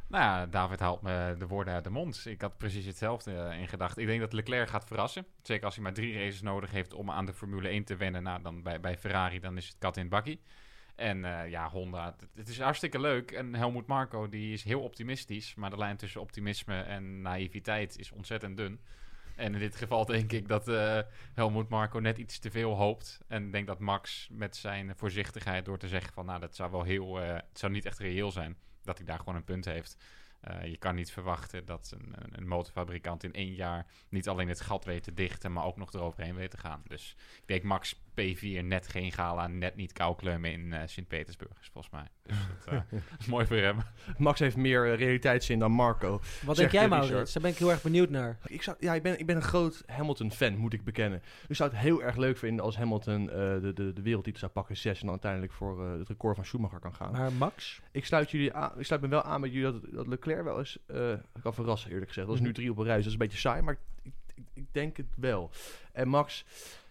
Nou 0.09 0.23
ja, 0.23 0.45
David 0.45 0.79
haalt 0.79 1.01
me 1.01 1.35
de 1.37 1.47
woorden 1.47 1.73
uit 1.73 1.83
de 1.83 1.89
mond. 1.89 2.25
Ik 2.25 2.41
had 2.41 2.57
precies 2.57 2.85
hetzelfde 2.85 3.33
eh, 3.33 3.59
in 3.59 3.67
gedachten. 3.67 4.01
Ik 4.01 4.07
denk 4.07 4.19
dat 4.19 4.33
Leclerc 4.33 4.69
gaat 4.69 4.85
verrassen. 4.85 5.25
Zeker 5.41 5.65
als 5.65 5.75
hij 5.75 5.83
maar 5.83 5.93
drie 5.93 6.13
races 6.13 6.41
nodig 6.41 6.71
heeft 6.71 6.93
om 6.93 7.11
aan 7.11 7.25
de 7.25 7.33
Formule 7.33 7.67
1 7.67 7.83
te 7.83 7.95
wennen. 7.95 8.23
Nou, 8.23 8.41
dan 8.41 8.63
bij, 8.63 8.79
bij 8.79 8.97
Ferrari 8.97 9.39
dan 9.39 9.57
is 9.57 9.67
het 9.67 9.75
kat 9.79 9.95
in 9.95 10.01
het 10.01 10.11
bakkie. 10.11 10.39
En 10.95 11.25
eh, 11.25 11.49
ja, 11.49 11.69
Honda, 11.69 12.15
het, 12.35 12.49
is 12.49 12.59
hartstikke 12.59 12.99
leuk. 12.99 13.31
En 13.31 13.55
Helmut 13.55 13.87
Marco, 13.87 14.29
die 14.29 14.53
is 14.53 14.63
heel 14.63 14.81
optimistisch. 14.81 15.55
Maar 15.55 15.69
de 15.69 15.77
lijn 15.77 15.97
tussen 15.97 16.21
optimisme 16.21 16.81
en 16.81 17.21
naïviteit 17.21 17.99
is 17.99 18.11
ontzettend 18.11 18.57
dun. 18.57 18.79
En 19.35 19.53
in 19.53 19.59
dit 19.59 19.75
geval 19.75 20.05
denk 20.05 20.31
ik 20.31 20.47
dat 20.47 20.67
eh 20.67 20.99
Helmut 21.33 21.69
Marco 21.69 21.99
net 21.99 22.17
iets 22.17 22.39
te 22.39 22.51
veel 22.51 22.75
hoopt. 22.75 23.19
En 23.27 23.51
denk 23.51 23.67
dat 23.67 23.79
Max 23.79 24.27
met 24.31 24.55
zijn 24.55 24.95
voorzichtigheid 24.95 25.65
door 25.65 25.77
te 25.77 25.87
zeggen 25.87 26.13
van... 26.13 26.25
nou, 26.25 26.39
dat 26.39 26.55
zou 26.55 26.71
wel 26.71 26.83
heel... 26.83 27.15
het 27.15 27.59
zou 27.59 27.71
niet 27.71 27.85
echt 27.85 27.99
reëel 27.99 28.31
zijn 28.31 28.57
dat 28.87 28.97
hij 28.97 29.05
daar 29.05 29.19
gewoon 29.19 29.35
een 29.35 29.43
punt 29.43 29.65
heeft. 29.65 29.97
Eh, 30.39 30.65
je 30.65 30.77
kan 30.77 30.95
niet 30.95 31.11
verwachten 31.11 31.65
dat 31.65 31.93
een, 31.97 32.13
een, 32.15 32.37
een 32.37 32.47
motorfabrikant 32.47 33.23
in 33.23 33.33
één 33.33 33.53
jaar... 33.53 33.85
niet 34.09 34.27
alleen 34.27 34.47
het 34.47 34.61
gat 34.61 34.85
weet 34.85 35.03
te 35.03 35.13
dichten, 35.13 35.51
maar 35.51 35.65
ook 35.65 35.77
nog 35.77 35.93
eroverheen 35.93 36.35
weet 36.35 36.51
te 36.51 36.57
gaan. 36.57 36.81
Dus 36.87 37.15
ik 37.17 37.47
denk 37.47 37.63
Max 37.63 38.01
P4 38.21 38.65
net 38.65 38.87
geen 38.87 39.11
gala, 39.11 39.47
net 39.47 39.75
niet 39.75 39.93
kouklemmen 39.93 40.51
in 40.51 40.73
eh, 40.73 40.81
Sint-Petersburg 40.85 41.59
is 41.61 41.69
volgens 41.73 41.93
mij. 41.93 42.07
Dus 42.23 42.37
dat 42.65 42.73
eh, 42.73 42.99
is 43.19 43.25
mooi 43.25 43.45
voor 43.45 43.55
hem. 43.55 43.77
Max 44.17 44.39
heeft 44.39 44.55
meer 44.55 44.91
eh, 44.91 44.97
realiteitszin 44.97 45.59
dan 45.59 45.71
Marco. 45.71 46.21
Wat 46.45 46.55
denk 46.55 46.71
jij, 46.71 46.83
de 46.83 46.89
Maurits? 46.89 47.33
Daar 47.33 47.41
ben 47.41 47.51
ik 47.51 47.57
heel 47.57 47.71
erg 47.71 47.81
benieuwd 47.81 48.09
naar. 48.09 48.37
Ik, 48.45 48.61
zou, 48.61 48.77
ja, 48.79 48.93
ik, 48.93 49.03
ben, 49.03 49.19
ik 49.19 49.25
ben 49.25 49.35
een 49.35 49.41
groot 49.41 49.83
Hamilton-fan, 49.85 50.57
moet 50.57 50.73
ik 50.73 50.83
bekennen. 50.83 51.21
Ik 51.47 51.55
zou 51.55 51.69
het 51.69 51.79
heel 51.79 52.03
erg 52.03 52.15
leuk 52.15 52.37
vinden 52.37 52.65
als 52.65 52.77
Hamilton 52.77 53.29
eh, 53.29 53.35
de, 53.35 53.71
de, 53.73 53.93
de 53.93 54.01
wereldtitel 54.01 54.39
zou 54.39 54.51
pakken, 54.51 54.77
6 54.77 54.93
en 54.93 55.01
dan 55.01 55.09
uiteindelijk 55.09 55.53
voor 55.53 55.85
eh, 55.85 55.97
het 55.97 56.07
record 56.07 56.35
van 56.35 56.45
Schumacher 56.45 56.79
kan 56.79 56.93
gaan. 56.93 57.11
Maar 57.11 57.33
Max? 57.33 57.81
Ik 57.91 58.05
sluit, 58.05 58.31
jullie 58.31 58.53
aan, 58.53 58.79
ik 58.79 58.85
sluit 58.85 59.01
me 59.01 59.07
wel 59.07 59.23
aan 59.23 59.41
met 59.41 59.53
jullie 59.53 59.71
dat, 59.71 59.91
dat 59.91 60.07
Leclerc 60.07 60.43
wel 60.43 60.57
eens 60.57 60.77
eh, 60.85 61.13
kan 61.41 61.53
verrassen, 61.53 61.91
eerlijk 61.91 62.07
gezegd. 62.07 62.27
Dat 62.27 62.35
is 62.35 62.41
nu 62.41 62.53
drie 62.53 62.71
op 62.71 62.77
een 62.77 62.83
reis, 62.83 62.97
dat 62.97 63.05
is 63.05 63.11
een 63.11 63.17
beetje 63.17 63.37
saai, 63.37 63.61
maar 63.61 63.73
ik, 63.73 64.13
ik, 64.35 64.43
ik 64.53 64.65
denk 64.71 64.97
het 64.97 65.13
wel. 65.15 65.51
En 65.91 66.07
Max, 66.07 66.45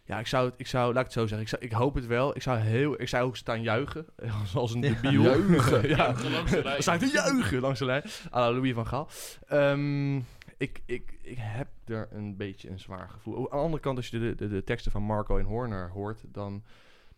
ja, 0.07 0.19
ik 0.19 0.27
zou, 0.27 0.45
het, 0.47 0.55
ik 0.57 0.66
zou, 0.66 0.87
laat 0.93 0.99
ik 0.99 1.05
het 1.05 1.12
zo 1.12 1.20
zeggen, 1.27 1.41
ik, 1.41 1.49
zou, 1.49 1.62
ik 1.62 1.73
hoop 1.73 1.95
het 1.95 2.07
wel. 2.07 2.37
Ik 2.37 2.43
zou, 2.43 2.59
heel, 2.59 3.01
ik 3.01 3.09
zou 3.09 3.24
ook 3.27 3.37
staan 3.37 3.62
juichen, 3.62 4.07
als 4.55 4.74
een 4.74 4.83
Ja. 4.83 4.89
debiel. 4.95 5.23
Juichen. 5.23 5.89
ja, 5.89 5.97
Juichen 5.97 6.31
langs 6.31 6.51
de 6.51 6.57
lijn. 6.62 6.73
Dan 6.74 6.83
sta 6.83 6.93
ik 6.95 7.01
te 7.01 7.11
juichen 7.12 7.61
langs 7.61 7.78
de 7.78 7.85
lijn. 7.85 8.03
à 8.35 8.39
la 8.41 8.53
Louis 8.53 8.74
van 8.74 8.87
Gaal. 8.87 9.09
Ehm, 9.47 10.16
ik, 10.57 10.81
ik, 10.87 11.19
ik 11.23 11.37
heb 11.41 11.69
er 11.85 12.09
een 12.11 12.37
beetje 12.37 12.70
een 12.70 12.78
zwaar 12.78 13.09
gevoel. 13.09 13.37
Aan 13.37 13.43
de 13.59 13.65
andere 13.65 13.83
kant, 13.83 13.97
als 13.97 14.09
je 14.09 14.19
de, 14.19 14.35
de, 14.35 14.49
de 14.49 14.65
teksten 14.65 14.93
van 14.93 15.03
Marco 15.03 15.39
en 15.39 15.45
Horner 15.45 15.91
hoort, 15.91 16.20
dan... 16.33 16.62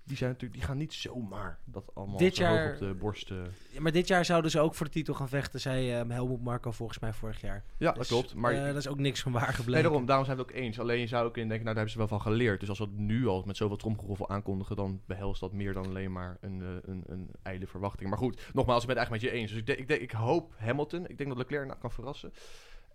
Die, 0.09 0.17
zijn 0.17 0.31
natuurlijk, 0.31 0.59
die 0.61 0.69
gaan 0.69 0.77
niet 0.79 0.93
zomaar 0.93 1.59
dat 1.65 1.91
allemaal 1.95 2.17
Dit 2.19 2.37
zo 2.37 2.43
jaar- 2.43 2.73
op 2.73 2.79
de 2.79 2.95
borst... 2.95 3.31
eh, 3.31 3.37
Ja, 3.71 3.81
maar 3.81 3.93
dit 3.93 4.09
jaar 4.09 4.25
zouden 4.25 4.51
ze 4.51 4.61
ook 4.61 4.75
voor 4.75 4.87
de 4.87 4.93
titel 4.93 5.15
gaan 5.15 5.29
vechten, 5.29 5.61
zei 5.61 5.93
eh, 5.93 6.09
Helmut 6.09 6.43
Marco 6.43 6.71
volgens 6.71 6.99
mij 6.99 7.13
vorig 7.13 7.41
jaar. 7.41 7.65
Ja, 7.79 7.87
dat 7.87 7.97
Dus, 7.97 8.09
klopt. 8.09 8.35
Maar 8.35 8.53
eh, 8.53 8.65
dat 8.67 8.77
is 8.77 8.89
ook 8.89 8.99
niks 8.99 9.21
van 9.23 9.33
waar 9.33 9.43
gebleken. 9.49 9.73
nee, 9.73 9.83
daarom, 9.83 10.07
daarom 10.07 10.25
zijn 10.25 10.37
we 10.37 10.43
het 10.43 10.53
ook 10.53 10.59
eens. 10.59 10.79
Alleen 10.81 11.01
je 11.01 11.07
zou 11.07 11.27
ook 11.27 11.37
in 11.37 11.49
denken, 11.49 11.65
nou 11.65 11.65
daar 11.65 11.75
hebben 11.75 11.93
ze 11.93 11.99
wel 11.99 12.09
van 12.09 12.21
geleerd. 12.21 12.61
Dus 12.61 12.69
als 12.69 12.79
we 12.79 12.85
het 12.85 12.97
nu 12.97 13.27
al 13.27 13.43
met 13.47 13.57
zoveel 13.57 13.77
tromgeroffel 13.77 14.29
aankondigen, 14.29 14.77
dan 14.77 15.01
behelst 15.07 15.41
dat 15.41 15.53
meer 15.53 15.73
dan 15.73 15.87
alleen 15.87 16.13
maar 16.13 16.37
een, 16.41 16.63
eh, 16.63 16.69
een, 16.83 17.03
een 17.07 17.31
ijdele 17.43 17.67
verwachting. 17.67 18.09
Maar 18.09 18.19
goed, 18.19 18.49
nogmaals, 18.53 18.83
ik 18.83 18.89
ben 18.89 18.97
het 18.97 19.07
eigenlijk 19.09 19.23
met 19.23 19.33
je 19.33 19.39
eens. 19.41 19.51
Dus 19.51 19.61
ik, 19.61 19.67
denk, 19.67 19.79
ik, 19.79 19.89
denk, 19.89 20.01
ik 20.01 20.11
hoop 20.11 20.55
Hamilton. 20.57 21.07
Ik 21.09 21.17
denk 21.19 21.29
dat 21.29 21.39
Leclerc 21.39 21.67
nou 21.67 21.79
kan 21.79 21.93
verrassen. 21.93 22.33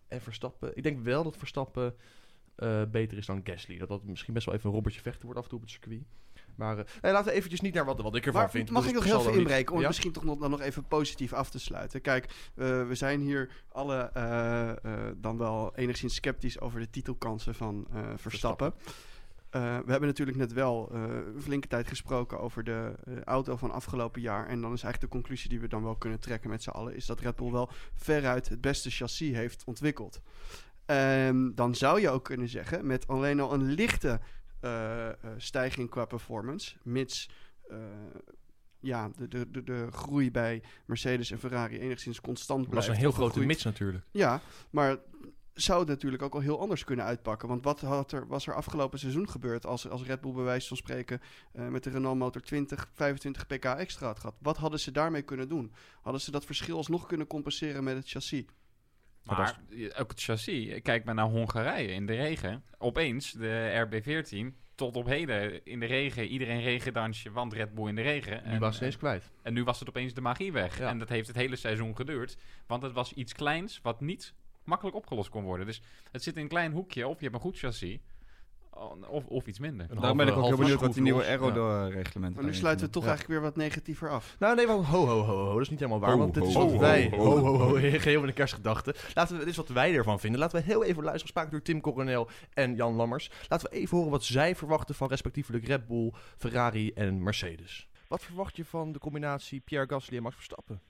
En 0.08 0.22
Verstappen. 0.22 0.78
Ik 0.78 0.84
denk 0.84 1.04
wel 1.04 1.24
dat 1.24 1.38
Verstappen 1.38 1.96
beter 2.92 3.18
is 3.18 3.26
dan 3.26 3.42
Gasly. 3.44 3.78
Dat 3.78 3.88
dat 3.88 4.04
misschien 4.04 4.34
best 4.34 4.46
wel 4.46 4.56
even 4.56 4.68
een 4.68 4.74
robbertje 4.76 5.02
vechten 5.02 5.24
wordt 5.24 5.38
af 5.38 5.44
en 5.44 5.50
toe 5.50 5.60
op 5.60 5.64
het 5.66 5.74
circuit. 5.74 6.02
Maar 6.56 6.76
nee, 6.76 7.12
laten 7.12 7.26
we 7.32 7.38
eventjes 7.38 7.62
niet 7.62 7.74
naar 7.74 7.86
wat, 7.86 8.02
wat 8.02 8.16
ik 8.16 8.26
ervan 8.26 8.42
Maar 8.42 8.50
vind. 8.50 8.70
mag 8.70 8.88
ik 8.88 8.94
nog 8.94 9.04
heel 9.04 9.30
inbreken 9.30 9.72
om 9.74 9.76
Ja? 9.76 9.80
het 9.80 9.88
misschien 9.88 10.12
toch 10.12 10.24
nog, 10.24 10.40
dan 10.40 10.50
nog 10.50 10.62
even 10.62 10.88
positief 10.88 11.34
af 11.34 11.50
te 11.50 11.60
sluiten? 11.60 12.02
Kijk, 12.02 12.26
eh, 12.56 12.88
we 12.88 12.96
zijn 12.96 13.22
hier 13.22 13.50
alle 13.72 14.10
eh, 14.14 14.72
dan 15.18 15.38
wel 15.38 15.72
enigszins 15.76 16.16
sceptisch 16.16 16.60
over 16.60 16.80
de 16.80 16.90
titelkansen 16.90 17.56
van 17.56 17.88
Verstappen. 18.16 18.74
We 19.52 19.60
hebben 19.60 20.02
natuurlijk 20.02 20.38
net 20.38 20.54
wel 20.54 20.90
een 20.94 21.42
flinke 21.42 21.68
tijd 21.68 21.88
gesproken 21.88 22.40
over 22.40 22.64
de 22.64 22.94
auto 23.26 23.56
van 23.56 23.72
afgelopen 23.72 24.22
jaar. 24.22 24.48
En 24.48 24.62
dan 24.62 24.74
is 24.74 24.84
eigenlijk 24.84 25.12
de 25.14 25.20
conclusie 25.20 25.50
die 25.50 25.60
we 25.60 25.68
dan 25.68 25.84
wel 25.84 25.96
kunnen 25.96 26.20
trekken 26.20 26.50
met 26.50 26.64
z'n 26.64 26.70
allen... 26.70 26.96
is 26.96 27.06
dat 27.06 27.20
Red 27.20 27.36
Bull 27.36 27.52
wel 27.52 27.70
veruit 27.94 28.50
het 28.50 28.62
beste 28.62 28.90
chassis 28.90 29.36
heeft 29.36 29.64
ontwikkeld. 29.66 30.22
Ehm, 30.86 31.52
dan 31.56 31.76
zou 31.76 32.02
je 32.02 32.10
ook 32.10 32.24
kunnen 32.24 32.50
zeggen, 32.50 32.86
met 32.86 33.08
alleen 33.08 33.40
al 33.40 33.54
een 33.54 33.72
lichte 33.72 34.20
stijging 35.38 35.90
qua 35.90 36.06
performance... 36.06 36.76
mits 36.84 37.30
eh, 37.70 37.78
ja, 38.80 39.12
de, 39.18 39.28
de, 39.28 39.52
de, 39.52 39.64
de 39.64 39.88
groei 39.92 40.32
bij 40.32 40.64
Mercedes 40.86 41.32
en 41.32 41.40
Ferrari 41.40 41.80
enigszins 41.80 42.22
constant 42.22 42.60
Dat 42.60 42.70
blijft. 42.70 42.88
was 42.88 42.96
een 42.96 43.02
heel 43.04 43.12
grote 43.12 43.32
groeit. 43.32 43.48
mits 43.48 43.64
natuurlijk. 43.64 44.06
Ja, 44.12 44.42
maar 44.70 44.98
zou 45.54 45.80
het 45.80 45.88
natuurlijk 45.88 46.24
ook 46.24 46.34
al 46.34 46.40
heel 46.40 46.60
anders 46.60 46.84
kunnen 46.84 47.06
uitpakken. 47.06 47.48
Want 47.48 47.64
wat 47.64 47.82
had 47.82 48.12
er, 48.12 48.28
was 48.28 48.48
er 48.48 48.54
afgelopen 48.54 49.00
seizoen 49.00 49.30
gebeurd 49.30 49.66
als, 49.66 49.90
als 49.90 50.04
Red 50.04 50.22
Bull 50.22 50.32
bij 50.34 50.44
wijze 50.44 50.68
van 50.68 50.78
spreken 50.78 51.22
eh, 51.52 51.68
met 51.68 51.84
de 51.84 51.90
Renault 51.90 52.18
motor 52.18 52.42
20, 52.42 52.90
25 52.94 53.48
pk 53.48 53.66
extra 53.66 54.08
had 54.08 54.20
gehad? 54.20 54.36
Wat 54.40 54.58
hadden 54.58 54.80
ze 54.80 54.92
daarmee 54.92 55.22
kunnen 55.22 55.50
doen? 55.50 55.74
Hadden 56.02 56.22
ze 56.22 56.32
dat 56.32 56.46
verschil 56.46 56.78
alsnog 56.78 57.06
kunnen 57.08 57.28
compenseren 57.28 57.84
met 57.84 57.96
het 57.96 58.10
chassis? 58.10 58.46
Maar 59.24 59.60
ook 59.98 60.10
het 60.10 60.22
chassis. 60.22 60.82
Kijk 60.82 61.04
maar 61.04 61.16
naar 61.16 61.26
Hongarije 61.26 61.88
in 61.88 62.06
de 62.06 62.16
regen. 62.16 62.64
Opeens 62.78 63.32
de 63.32 63.88
RB14 63.88 64.62
tot 64.76 64.96
op 64.96 65.06
heden 65.06 65.66
in 65.66 65.80
de 65.80 65.86
regen. 65.86 66.28
Iedereen 66.28 66.62
regendansje, 66.62 67.32
want 67.32 67.54
Red 67.54 67.74
Bull 67.74 67.88
in 67.88 67.96
de 67.96 68.02
regen. 68.02 68.50
Nu 68.50 68.60
was 68.60 68.78
ze 68.78 68.86
eens 68.86 68.98
kwijt. 68.98 69.32
En 69.42 69.54
nu 69.54 69.64
was 69.64 69.80
het 69.80 69.90
opeens 69.90 70.14
de 70.14 70.22
magie 70.22 70.52
weg. 70.52 70.78
Ja. 70.78 70.90
En 70.90 71.00
dat 71.00 71.10
heeft 71.10 71.28
het 71.28 71.36
hele 71.36 71.56
seizoen 71.56 71.96
geduurd. 71.96 72.38
Want 72.68 72.84
het 72.84 72.94
was 72.94 73.14
iets 73.14 73.34
kleins 73.34 73.80
wat 73.82 74.02
niet 74.02 74.34
makkelijk 74.64 74.96
opgelost 74.96 75.30
kon 75.30 75.44
worden. 75.44 75.66
Dus 75.66 75.82
het 76.12 76.24
zit 76.24 76.36
in 76.36 76.42
een 76.42 76.48
klein 76.48 76.72
hoekje. 76.72 77.08
Of 77.08 77.18
je 77.18 77.24
hebt 77.24 77.36
een 77.36 77.42
goed 77.42 77.58
chassis. 77.58 78.00
Of, 79.10 79.26
of 79.28 79.48
iets 79.48 79.60
minder. 79.60 79.86
Een 79.90 79.98
Daarom 80.00 80.18
ben 80.18 80.28
ik 80.28 80.36
ook 80.36 80.46
heel 80.46 80.58
benieuwd 80.58 80.82
wat 80.82 80.94
die 80.94 81.02
nieuwe 81.02 81.26
aero-reglementen 81.26 82.42
Maar 82.42 82.52
nu 82.52 82.58
sluiten 82.58 82.86
we 82.86 82.92
toch 82.92 83.06
eigenlijk 83.06 83.34
weer 83.34 83.42
wat 83.42 83.56
negatiever 83.56 84.10
af. 84.10 84.36
Nou, 84.40 84.56
nee, 84.56 84.68
wel 84.68 84.86
ho, 84.86 85.06
ho, 85.06 85.22
ho, 85.22 85.36
ho. 85.36 85.54
Dat 85.54 85.62
is 85.62 85.70
niet 85.70 85.80
helemaal 85.80 86.00
waar. 86.00 86.12
Ho, 86.12 86.18
want 86.18 86.34
dit 86.34 86.44
is 86.44 86.54
wat 86.54 86.72
ho, 86.72 86.80
wij... 86.80 87.10
ho, 87.10 87.18
Ho, 87.18 87.38
ho. 87.38 87.58
ho, 87.58 87.58
ho. 87.58 87.74
Geheel 88.00 88.20
met 88.20 88.30
een 88.30 88.36
kerstgedachte. 88.36 88.96
Laten 89.14 89.34
we, 89.34 89.40
dit 89.40 89.50
is 89.50 89.58
wat 89.58 89.68
wij 89.68 89.96
ervan 89.96 90.20
vinden. 90.20 90.40
Laten 90.40 90.60
we 90.60 90.66
heel 90.66 90.84
even 90.84 91.04
luisteren. 91.04 91.28
Spraak 91.28 91.52
door 91.52 91.62
Tim 91.62 91.82
Coronel 91.82 92.30
en 92.54 92.76
Jan 92.76 92.94
Lammers. 92.94 93.32
Laten 93.50 93.70
we 93.70 93.76
even 93.76 93.98
horen 93.98 94.12
wat 94.12 94.24
zij 94.24 94.56
verwachten 94.56 94.96
van 94.96 95.08
respectievelijk 95.08 95.68
Red 95.68 95.88
Bull, 95.88 96.12
Ferrari 96.38 96.92
en 96.94 97.24
Mercedes. 97.24 97.88
Wat 98.08 98.24
verwacht 98.24 98.56
je 98.56 98.66
van 98.66 98.92
de 98.92 99.00
combinatie 99.00 99.60
Pierre 99.60 99.88
Gasly 99.88 100.18
en 100.18 100.24
Max 100.24 100.36
Verstappen? 100.36 100.82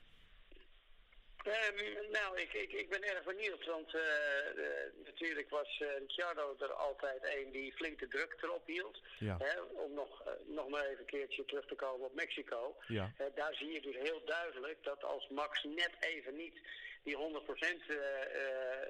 Ehm, 1.54 2.10
nou, 2.10 2.40
ik, 2.40 2.52
ik, 2.52 2.72
ik 2.72 2.88
ben 2.88 3.02
erg 3.02 3.24
benieuwd, 3.24 3.64
want 3.66 3.94
eh, 3.94 4.48
eh, 4.48 4.92
natuurlijk 5.04 5.50
was 5.50 5.80
eh, 5.80 5.98
Ricciardo 5.98 6.56
er 6.58 6.72
altijd 6.72 7.36
een 7.36 7.50
die 7.50 7.72
flink 7.72 7.98
de 7.98 8.08
druk 8.08 8.36
erop 8.40 8.66
hield. 8.66 9.00
Ja. 9.18 9.36
Hè, 9.38 9.60
om 9.60 9.94
nog, 9.94 10.22
eh, 10.22 10.32
nog 10.46 10.68
maar 10.68 10.84
even 10.84 10.98
een 10.98 11.04
keertje 11.04 11.44
terug 11.44 11.66
te 11.66 11.74
komen 11.74 12.06
op 12.06 12.14
Mexico. 12.14 12.76
Ja. 12.86 13.12
Eh, 13.18 13.26
daar 13.34 13.54
zie 13.54 13.72
je 13.72 13.80
dus 13.80 13.96
heel 13.96 14.22
duidelijk 14.24 14.84
dat 14.84 15.04
als 15.04 15.28
Max 15.28 15.62
net 15.62 15.94
even 16.00 16.36
niet 16.36 16.58
die 17.02 17.16
100% 17.16 17.88
eh 17.88 17.96
eh, 17.96 18.88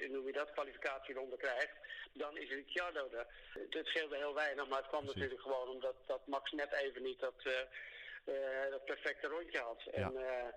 hoe 0.00 0.08
noem 0.08 0.26
je 0.26 0.32
dat, 0.32 0.52
kwalificatieronde 0.52 1.36
krijgt, 1.36 1.76
dan 2.12 2.36
is 2.36 2.48
Ricciardo 2.48 3.08
er. 3.12 3.26
Het 3.70 3.86
scheelde 3.86 4.16
heel 4.16 4.34
weinig, 4.34 4.68
maar 4.68 4.78
het 4.78 4.88
kwam 4.88 5.04
natuurlijk 5.04 5.40
gewoon 5.40 5.68
omdat 5.68 5.94
dat 6.06 6.26
Max 6.26 6.52
net 6.52 6.72
even 6.72 7.02
niet 7.02 7.20
dat, 7.20 7.34
eh, 7.42 7.60
eh, 8.34 8.70
dat 8.70 8.84
perfecte 8.84 9.26
rondje 9.26 9.58
had. 9.58 9.82
En, 9.92 10.16
eh, 10.16 10.38
eh, 10.38 10.54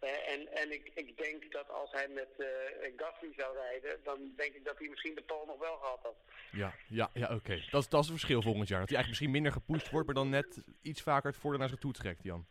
en, 0.00 0.52
en 0.52 0.72
ik, 0.72 0.90
ik 0.94 1.16
denk 1.22 1.52
dat 1.52 1.68
als 1.70 1.92
hij 1.92 2.08
met 2.08 2.28
eh 2.38 2.92
Gasly 2.96 3.32
zou 3.36 3.56
rijden, 3.56 4.00
dan 4.04 4.32
denk 4.36 4.54
ik 4.54 4.64
dat 4.64 4.78
hij 4.78 4.88
misschien 4.88 5.14
de 5.14 5.22
pol 5.22 5.46
nog 5.46 5.58
wel 5.58 5.76
gehad 5.76 6.00
had. 6.02 6.16
Ja, 6.52 6.74
ja, 6.88 7.10
ja 7.14 7.34
oké. 7.34 7.62
Dat, 7.70 7.82
is- 7.82 7.88
dat 7.88 8.00
is 8.02 8.08
het 8.08 8.18
verschil 8.18 8.42
volgend 8.42 8.68
jaar. 8.68 8.80
Dat 8.80 8.88
hij 8.88 8.96
eigenlijk 8.98 9.08
misschien 9.08 9.30
minder 9.30 9.52
gepusht 9.52 9.90
wordt, 9.90 10.06
maar 10.06 10.14
dan 10.14 10.28
net 10.28 10.62
iets 10.82 11.02
vaker 11.02 11.30
het 11.30 11.40
voordeel 11.40 11.60
naar 11.60 11.68
zich 11.68 11.78
toe 11.78 11.92
trekt, 11.92 12.22
Jan. 12.22 12.46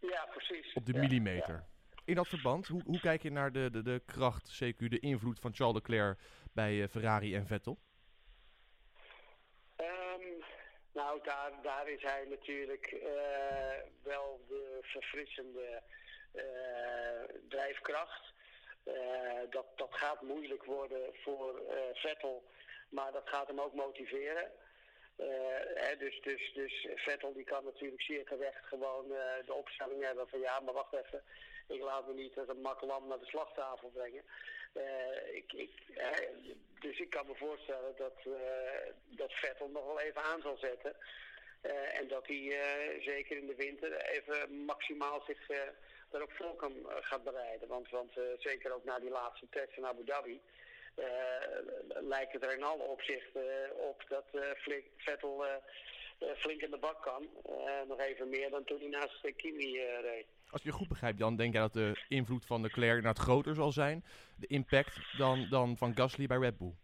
Ja, 0.00 0.24
precies. 0.26 0.72
Op 0.72 0.86
de 0.86 0.92
Ja, 0.92 0.98
millimeter. 1.00 1.64
In 2.04 2.14
dat 2.14 2.28
verband, 2.28 2.66
hoe, 2.66 2.82
hoe 2.84 3.00
kijk 3.00 3.22
je 3.22 3.30
naar 3.30 3.52
de, 3.52 3.70
de, 3.70 3.82
de 3.82 4.02
kracht, 4.06 4.62
CQ, 4.64 4.76
de 4.88 4.98
invloed 5.00 5.38
van 5.40 5.54
Charles 5.54 5.74
Leclerc 5.76 6.18
bij 6.52 6.82
eh, 6.82 6.88
Ferrari 6.88 7.34
en 7.34 7.46
Vettel? 7.46 7.78
Ehm, 9.76 10.22
nou, 10.92 11.22
daar, 11.24 11.52
daar 11.62 11.88
is 11.88 12.02
hij 12.02 12.24
natuurlijk 12.28 12.86
eh, 12.86 13.78
wel 14.02 14.44
de 14.48 14.78
verfrissende 14.82 15.82
drijfkracht. 17.48 18.32
Eh, 18.84 18.94
dat, 19.50 19.66
dat 19.76 19.94
gaat 19.94 20.22
moeilijk 20.22 20.64
worden 20.64 21.14
voor 21.14 21.58
eh, 21.68 21.76
Vettel, 21.92 22.44
maar 22.88 23.12
dat 23.12 23.28
gaat 23.28 23.46
hem 23.46 23.60
ook 23.60 23.74
motiveren. 23.74 24.50
Eh, 25.16 25.26
hè, 25.74 25.96
dus, 25.96 26.20
dus, 26.20 26.52
dus 26.54 26.86
Vettel 26.94 27.32
die 27.32 27.44
kan 27.44 27.64
natuurlijk 27.64 28.02
zeer 28.02 28.24
terecht 28.24 28.64
gewoon 28.64 29.04
eh, 29.14 29.46
de 29.46 29.52
opstelling 29.52 30.04
hebben 30.04 30.28
van 30.28 30.40
ja, 30.40 30.60
maar 30.60 30.74
wacht 30.74 30.92
even. 30.92 31.22
Ik 31.68 31.80
laat 31.80 32.06
me 32.06 32.14
niet 32.14 32.38
als 32.38 32.48
een 32.48 32.86
lam 32.86 33.08
naar 33.08 33.18
de 33.18 33.26
slagtafel 33.26 33.88
brengen. 33.88 34.24
Eh, 34.72 35.34
ik, 35.34 35.52
ik, 35.52 35.70
dus 36.80 36.98
ik 36.98 37.10
kan 37.10 37.26
me 37.26 37.34
voorstellen 37.34 37.94
dat, 37.96 38.18
eh, 38.24 38.92
dat 39.06 39.32
Vettel 39.32 39.68
nog 39.68 39.84
wel 39.84 40.00
even 40.00 40.22
aan 40.22 40.40
zal 40.40 40.56
zetten. 40.56 40.96
Eh, 41.60 41.98
en 41.98 42.08
dat 42.08 42.26
hij 42.26 42.60
eh, 42.60 43.02
zeker 43.02 43.36
in 43.36 43.46
de 43.46 43.54
winter 43.54 43.96
even 44.02 44.64
maximaal 44.64 45.22
zich 45.26 45.46
daarop 46.14 46.32
voor 46.32 46.56
kan 46.56 46.72
eh, 46.72 46.96
gaan 47.00 47.22
bereiden. 47.22 47.68
Want, 47.68 47.90
want 47.90 48.16
eh, 48.16 48.22
zeker 48.38 48.74
ook 48.74 48.84
na 48.84 48.98
die 48.98 49.10
laatste 49.10 49.46
test 49.50 49.76
in 49.76 49.86
Abu 49.86 50.04
Dhabi 50.04 50.40
eh, 50.94 51.06
lijkt 52.14 52.32
het 52.32 52.44
er 52.44 52.56
in 52.56 52.62
alle 52.62 52.82
opzichten 52.82 53.42
op 53.90 54.04
dat 54.08 54.26
Vettel 54.96 55.44
flink 56.36 56.60
in 56.60 56.70
de 56.70 56.78
bak 56.78 57.02
kan. 57.02 57.28
Nog 57.88 58.00
even 58.00 58.28
meer 58.28 58.50
dan 58.50 58.64
toen 58.64 58.78
hij 58.78 58.88
naast 58.88 59.34
Kimi 59.36 59.80
reed. 59.80 60.26
Als 60.50 60.62
je 60.62 60.72
goed 60.72 60.88
begrijp, 60.88 61.18
Jan, 61.18 61.36
denk 61.36 61.52
jij 61.52 61.62
dat 61.62 61.72
de 61.72 62.04
invloed 62.08 62.46
van 62.46 62.60
Leclerc 62.60 62.96
inderdaad 62.96 63.24
groter 63.24 63.54
zal 63.54 63.72
zijn, 63.72 64.04
de 64.36 64.46
impact, 64.46 65.16
dan, 65.18 65.46
dan 65.50 65.76
van 65.76 65.94
Gasly 65.94 66.26
bij 66.26 66.38
Red 66.38 66.58
Bull? 66.58 66.74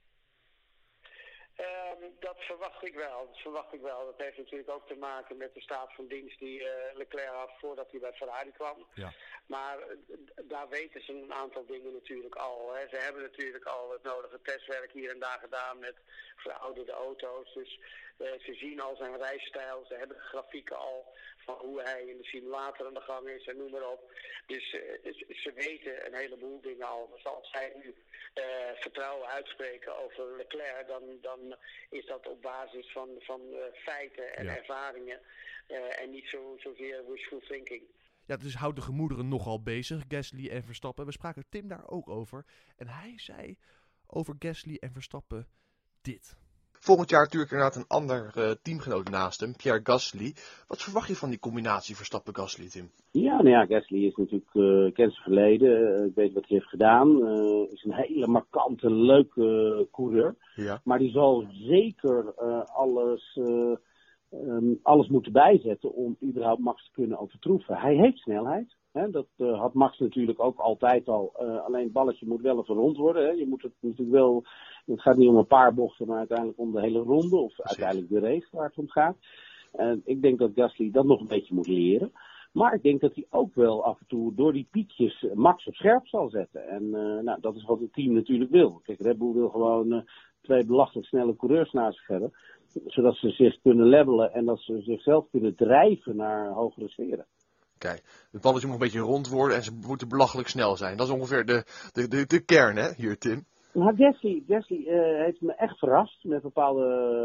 Dat 2.18 2.36
verwacht 2.38 2.86
ik 2.86 2.94
wel. 2.94 3.26
Dat 3.26 3.38
verwacht 3.38 3.72
ik 3.72 3.80
wel. 3.80 4.04
Dat 4.04 4.18
heeft 4.18 4.36
natuurlijk 4.36 4.70
ook 4.70 4.86
te 4.86 4.96
maken 4.96 5.36
met 5.36 5.54
de 5.54 5.60
staat 5.60 5.92
van 5.94 6.06
dienst 6.06 6.38
die 6.38 6.68
eh, 6.68 6.96
Leclerc 6.96 7.28
had 7.28 7.50
voordat 7.58 7.90
hij 7.90 8.00
bij 8.00 8.12
Ferrari 8.12 8.52
kwam. 8.52 8.86
Ja. 8.94 9.12
Maar 9.46 9.78
eh, 9.78 10.16
daar 10.44 10.68
weten 10.68 11.04
ze 11.04 11.12
een 11.12 11.32
aantal 11.32 11.66
dingen 11.66 11.92
natuurlijk 11.92 12.34
al. 12.34 12.72
Hè. 12.74 12.88
Ze 12.88 12.96
hebben 12.96 13.22
natuurlijk 13.22 13.64
al 13.64 13.90
het 13.90 14.02
nodige 14.02 14.40
testwerk 14.42 14.92
hier 14.92 15.10
en 15.10 15.18
daar 15.18 15.38
gedaan 15.38 15.78
met 15.78 15.96
verouderde 16.36 16.92
auto's. 16.92 17.54
Dus 17.54 17.80
eh, 18.16 18.32
ze 18.40 18.54
zien 18.54 18.80
al 18.80 18.96
zijn 18.96 19.16
rijstijl. 19.16 19.84
Ze 19.88 19.94
hebben 19.94 20.16
de 20.16 20.22
grafieken 20.22 20.76
al 20.76 21.14
van 21.56 21.66
hoe 21.68 21.82
hij 21.82 22.02
in 22.06 22.16
de 22.16 22.24
simulator 22.24 22.86
aan 22.86 22.94
de 22.94 23.01
gang 23.01 23.28
is 23.28 23.47
en 23.47 23.56
noem 23.56 23.70
maar 23.70 23.89
op. 23.90 24.12
Dus 24.47 24.72
eh, 24.72 25.12
ze- 25.12 25.52
weten 25.55 26.06
een 26.06 26.14
heleboel 26.14 26.60
dingen 26.60 26.86
al. 26.86 27.10
Dus 27.14 27.24
als 27.24 27.51
zij 27.51 27.72
nu 27.82 27.94
eh, 28.35 28.44
vertrouwen 28.74 29.28
uitspreken 29.28 29.97
over 30.05 30.36
Leclerc, 30.36 30.86
dan, 30.86 31.02
dan 31.20 31.56
is 31.90 32.06
dat 32.06 32.27
op 32.28 32.43
basis 32.43 32.93
van, 32.93 33.09
van 33.18 33.40
eh, 33.40 33.72
feiten 33.74 34.36
en 34.36 34.44
Ja. 34.44 34.56
ervaringen. 34.56 35.20
en 35.98 36.10
niet 36.10 36.27
zo, 36.28 36.56
zozeer 36.59 37.10
wishful 37.10 37.40
thinking. 37.40 37.82
Ja, 38.27 38.36
dus 38.36 38.55
houdt 38.55 38.77
de 38.77 38.82
gemoederen 38.82 39.28
nogal 39.28 39.62
bezig, 39.62 40.02
Gasly 40.09 40.48
en 40.48 40.62
Verstappen. 40.62 41.06
We 41.06 41.12
spraken 41.12 41.44
Tim 41.48 41.68
daar 41.68 41.89
ook 41.89 42.09
over. 42.09 42.44
En 42.77 42.86
hij 42.89 43.12
zei 43.16 43.59
over 44.06 44.35
Gasly 44.39 44.77
en 44.81 44.93
Verstappen 44.93 45.48
dit. 46.02 46.36
Volgend 46.82 47.11
jaar 47.11 47.23
natuurlijk 47.23 47.51
inderdaad 47.51 47.77
een 47.77 47.89
ander 47.89 48.31
eh, 48.35 48.51
teamgenoot 48.62 49.11
naast 49.11 49.40
hem, 49.40 49.57
Pierre 49.57 49.81
Gasly. 49.82 50.35
Wat 50.66 50.82
verwacht 50.82 51.09
je 51.09 51.16
van 51.16 51.28
die 51.28 51.39
combinatie 51.39 51.97
Verstappen-Gasly, 51.97 52.69
Tim? 52.69 52.90
Ja, 53.11 53.36
nou 53.36 53.48
ja, 53.48 53.66
Gasly 53.66 54.07
is 54.07 54.16
natuurlijk 54.16 54.55
eh 54.55 54.94
kent 54.94 55.12
zijn 55.12 55.24
verleden. 55.24 55.97
eh, 55.97 56.05
ik 56.05 56.15
weet 56.15 56.32
wat 56.32 56.47
hij 56.48 56.57
heeft 56.57 56.69
gedaan. 56.69 57.09
is 57.70 57.85
een 57.85 57.93
hele 57.93 58.27
markante, 58.27 58.90
leuke 58.90 59.89
coureur. 59.93 60.35
Ja. 60.55 60.81
Maar 60.85 60.98
die 60.98 61.11
zal 61.11 61.47
zeker 61.51 62.35
alles, 62.65 63.36
eh, 63.36 63.77
ehm, 64.31 64.74
alles 64.82 65.09
moeten 65.09 65.32
bijzetten 65.32 65.94
om 65.94 66.16
überhaupt 66.23 66.61
Max 66.61 66.85
te 66.85 66.90
kunnen 66.93 67.19
overtroeven. 67.19 67.77
Hij 67.77 67.94
heeft 67.94 68.19
snelheid. 68.19 68.77
Dat 68.92 69.26
eh, 69.36 69.60
had 69.60 69.74
Max 69.74 69.98
natuurlijk 69.98 70.40
ook 70.40 70.58
altijd 70.58 71.08
al. 71.08 71.32
Eh, 71.36 71.64
alleen 71.64 71.84
het 71.84 71.92
balletje 71.92 72.26
moet 72.26 72.40
wel 72.40 72.58
even 72.58 72.74
rond 72.74 72.96
worden. 72.96 73.24
Hè? 73.24 73.30
Je 73.30 73.46
moet 73.46 73.62
het 73.62 73.72
natuurlijk 73.80 74.10
wel. 74.10 74.44
Het 74.86 75.00
gaat 75.00 75.16
niet 75.16 75.28
om 75.28 75.36
een 75.36 75.46
paar 75.46 75.74
bochten, 75.74 76.06
maar 76.06 76.18
uiteindelijk 76.18 76.58
om 76.58 76.72
de 76.72 76.80
hele 76.80 76.98
ronde. 76.98 77.36
Of 77.36 77.60
uiteindelijk 77.60 78.08
de 78.08 78.20
race 78.20 78.48
waar 78.50 78.66
het 78.66 78.78
om 78.78 78.88
gaat. 78.88 79.16
En 79.72 80.02
ik 80.04 80.22
denk 80.22 80.38
dat 80.38 80.50
Gasly 80.54 80.90
dat 80.90 81.04
nog 81.04 81.20
een 81.20 81.26
beetje 81.26 81.54
moet 81.54 81.66
leren. 81.66 82.12
Maar 82.52 82.74
ik 82.74 82.82
denk 82.82 83.00
dat 83.00 83.14
hij 83.14 83.26
ook 83.30 83.54
wel 83.54 83.84
af 83.84 84.00
en 84.00 84.06
toe 84.06 84.34
door 84.34 84.52
die 84.52 84.68
piekjes 84.70 85.24
eh, 85.24 85.32
Max 85.32 85.66
op 85.66 85.74
scherp 85.74 86.06
zal 86.06 86.28
zetten. 86.28 86.68
En 86.68 86.90
nou, 87.24 87.40
dat 87.40 87.56
is 87.56 87.64
wat 87.64 87.80
het 87.80 87.92
team 87.92 88.12
natuurlijk 88.12 88.50
wil. 88.50 88.80
Kijk, 88.84 89.00
Red 89.00 89.18
Bull 89.18 89.32
wil 89.32 89.48
gewoon 89.48 90.04
twee 90.40 90.66
belachelijk 90.66 91.06
snelle 91.06 91.36
coureurs 91.36 91.72
naast 91.72 91.98
zich 91.98 92.06
hebben. 92.06 92.32
Zodat 92.86 93.14
ze 93.16 93.30
zich 93.30 93.60
kunnen 93.60 93.86
levelen 93.86 94.32
en 94.32 94.44
dat 94.44 94.60
ze 94.60 94.80
zichzelf 94.80 95.30
kunnen 95.30 95.54
drijven 95.54 96.16
naar 96.16 96.52
hogere 96.52 96.88
sferen. 96.88 97.26
Kijk, 97.81 98.02
het 98.31 98.40
balletje 98.40 98.66
moet 98.66 98.77
een 98.77 98.82
beetje 98.82 99.11
rond 99.15 99.28
worden 99.28 99.57
en 99.57 99.62
ze 99.62 99.73
moeten 99.86 100.09
belachelijk 100.09 100.48
snel 100.48 100.77
zijn. 100.77 100.97
Dat 100.97 101.07
is 101.07 101.12
ongeveer 101.12 101.44
de, 101.44 101.65
de, 101.93 102.09
de, 102.09 102.27
de 102.27 102.44
kern, 102.44 102.77
hè, 102.77 102.89
hier, 102.97 103.19
Tim. 103.19 103.44
Maar 103.73 103.94
Gasly, 103.97 104.43
Gasly 104.48 104.86
eh, 104.86 105.24
heeft 105.24 105.40
me 105.40 105.52
echt 105.52 105.78
verrast 105.78 106.24
met 106.24 106.43
bepaalde 106.43 106.85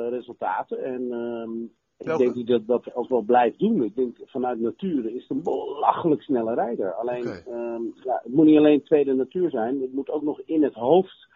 resultaten. 0.10 0.84
En 0.84 1.12
ehm, 1.12 1.64
ik 1.98 2.18
denk 2.18 2.36
dat 2.36 2.48
hij 2.48 2.64
dat 2.66 2.96
ook 2.96 3.10
wel 3.10 3.22
blijft 3.22 3.60
doen. 3.60 3.84
Ik 3.84 3.96
denk 3.96 4.18
vanuit 4.26 4.60
nature 4.60 5.14
is 5.14 5.22
het 5.22 5.30
een 5.30 5.44
belachelijk 5.44 6.22
snelle 6.22 6.54
rijder. 6.54 6.94
Alleen, 6.94 7.26
ehm, 7.26 7.84
ja, 8.04 8.20
het 8.24 8.34
moet 8.34 8.46
niet 8.46 8.58
alleen 8.58 8.84
tweede 8.84 9.14
natuur 9.14 9.50
zijn. 9.50 9.82
Het 9.82 9.94
moet 9.94 10.10
ook 10.10 10.24
nog 10.24 10.40
in 10.40 10.64
het 10.64 10.74
hoofd 10.74 11.28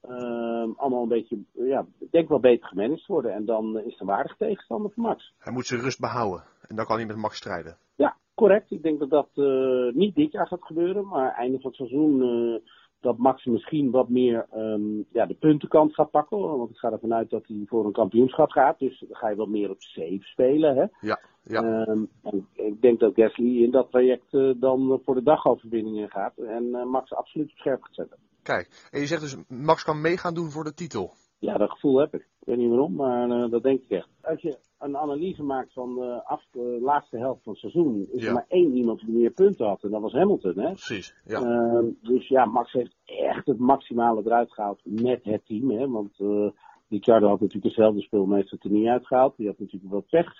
ehm, 0.00 0.70
allemaal 0.76 1.02
een 1.02 1.08
beetje, 1.08 1.38
ja, 1.52 1.86
ik 1.98 2.10
denk 2.10 2.28
wel 2.28 2.40
beter 2.40 2.68
gemanaged 2.68 3.06
worden. 3.06 3.32
En 3.32 3.44
dan 3.44 3.78
is 3.78 4.00
een 4.00 4.06
waardig 4.06 4.36
tegenstander 4.36 4.90
voor 4.90 5.02
Max. 5.02 5.32
Hij 5.38 5.52
moet 5.52 5.66
zijn 5.66 5.80
rust 5.80 6.00
behouden. 6.00 6.44
En 6.68 6.76
dan 6.76 6.86
kan 6.86 6.96
hij 6.96 7.06
met 7.06 7.16
Max 7.16 7.36
strijden. 7.36 7.76
Ja, 7.94 8.16
correct. 8.38 8.70
Ik 8.70 8.82
denk 8.82 8.98
dat 8.98 9.10
dat 9.10 9.28
eh, 9.34 9.94
niet 9.94 10.14
dit 10.14 10.32
jaar 10.32 10.46
gaat 10.46 10.62
gebeuren, 10.62 11.06
maar 11.06 11.34
einde 11.34 11.60
van 11.60 11.70
het 11.70 11.78
seizoen 11.78 12.22
eh, 12.22 12.70
dat 13.00 13.18
Max 13.18 13.44
misschien 13.44 13.90
wat 13.90 14.08
meer 14.08 14.46
ehm, 14.50 15.02
ja, 15.12 15.26
de 15.26 15.34
puntenkant 15.34 15.94
gaat 15.94 16.10
pakken. 16.10 16.38
Want 16.38 16.70
ik 16.70 16.76
ga 16.76 16.92
ervan 16.92 17.14
uit 17.14 17.30
dat 17.30 17.46
hij 17.46 17.62
voor 17.66 17.84
een 17.84 17.92
kampioenschap 17.92 18.50
gaat. 18.50 18.78
Dus 18.78 19.04
dan 19.08 19.16
ga 19.16 19.28
je 19.28 19.36
wat 19.36 19.48
meer 19.48 19.70
op 19.70 19.82
safe 19.82 20.20
spelen. 20.20 20.76
Hè? 20.76 20.86
Ja, 21.00 21.20
ja. 21.42 21.62
Ehm, 21.62 22.04
en 22.22 22.46
ik 22.54 22.80
denk 22.80 23.00
dat 23.00 23.14
Gasly 23.14 23.62
in 23.62 23.70
dat 23.70 23.90
traject 23.90 24.34
eh, 24.34 24.50
dan 24.56 25.00
voor 25.04 25.14
de 25.14 25.22
dagafverbindingen 25.22 26.10
gaat. 26.10 26.36
En 26.36 26.74
eh, 26.74 26.84
Max 26.84 27.12
absoluut 27.12 27.50
op 27.50 27.56
scherp 27.58 27.82
gaat 27.82 27.94
zetten. 27.94 28.18
Kijk, 28.42 28.88
en 28.90 29.00
je 29.00 29.06
zegt 29.06 29.20
dus 29.20 29.36
Max 29.48 29.84
kan 29.84 30.00
meegaan 30.00 30.34
doen 30.34 30.50
voor 30.50 30.64
de 30.64 30.74
titel. 30.74 31.14
Ja, 31.38 31.56
dat 31.56 31.70
gevoel 31.70 31.98
heb 31.98 32.14
ik. 32.14 32.20
Ik 32.20 32.46
weet 32.46 32.56
niet 32.56 32.68
waarom, 32.68 32.94
maar 32.94 33.30
eh, 33.30 33.50
dat 33.50 33.62
denk 33.62 33.82
ik 33.82 33.90
echt. 33.90 34.08
Als 34.22 34.40
je 34.40 34.58
een 34.78 34.96
analyse 34.96 35.42
maakt 35.42 35.72
van 35.72 35.94
de 35.94 36.24
af, 36.24 36.42
eh, 36.52 36.62
laatste 36.80 37.18
helft 37.18 37.42
van 37.42 37.52
het 37.52 37.60
seizoen, 37.60 38.08
is 38.12 38.22
Ja. 38.22 38.28
er 38.28 38.34
maar 38.34 38.44
één 38.48 38.74
iemand 38.76 39.00
die 39.00 39.14
meer 39.14 39.30
punten 39.30 39.66
had. 39.66 39.82
En 39.82 39.90
dat 39.90 40.00
was 40.00 40.12
Hamilton. 40.12 40.58
Hè? 40.58 40.68
Precies, 40.70 41.14
ja. 41.24 41.40
Ehm, 41.40 41.86
dus 42.02 42.28
ja, 42.28 42.44
Max 42.44 42.72
heeft 42.72 42.96
echt 43.04 43.46
het 43.46 43.58
maximale 43.58 44.22
eruit 44.24 44.52
gehaald 44.52 44.80
met 44.84 45.24
het 45.24 45.46
team. 45.46 45.70
Hè? 45.70 45.88
Want 45.88 46.20
eh 46.20 46.50
Ricciardo 46.88 47.26
had 47.28 47.40
natuurlijk 47.40 47.64
hetzelfde 47.74 48.00
speel, 48.00 48.26
maar 48.26 48.36
heeft 48.36 48.50
het 48.50 48.64
er 48.64 48.70
niet 48.70 48.86
uitgehaald. 48.88 49.36
Die 49.36 49.46
had 49.46 49.58
natuurlijk 49.58 49.92
wat 49.92 50.06
pech. 50.08 50.32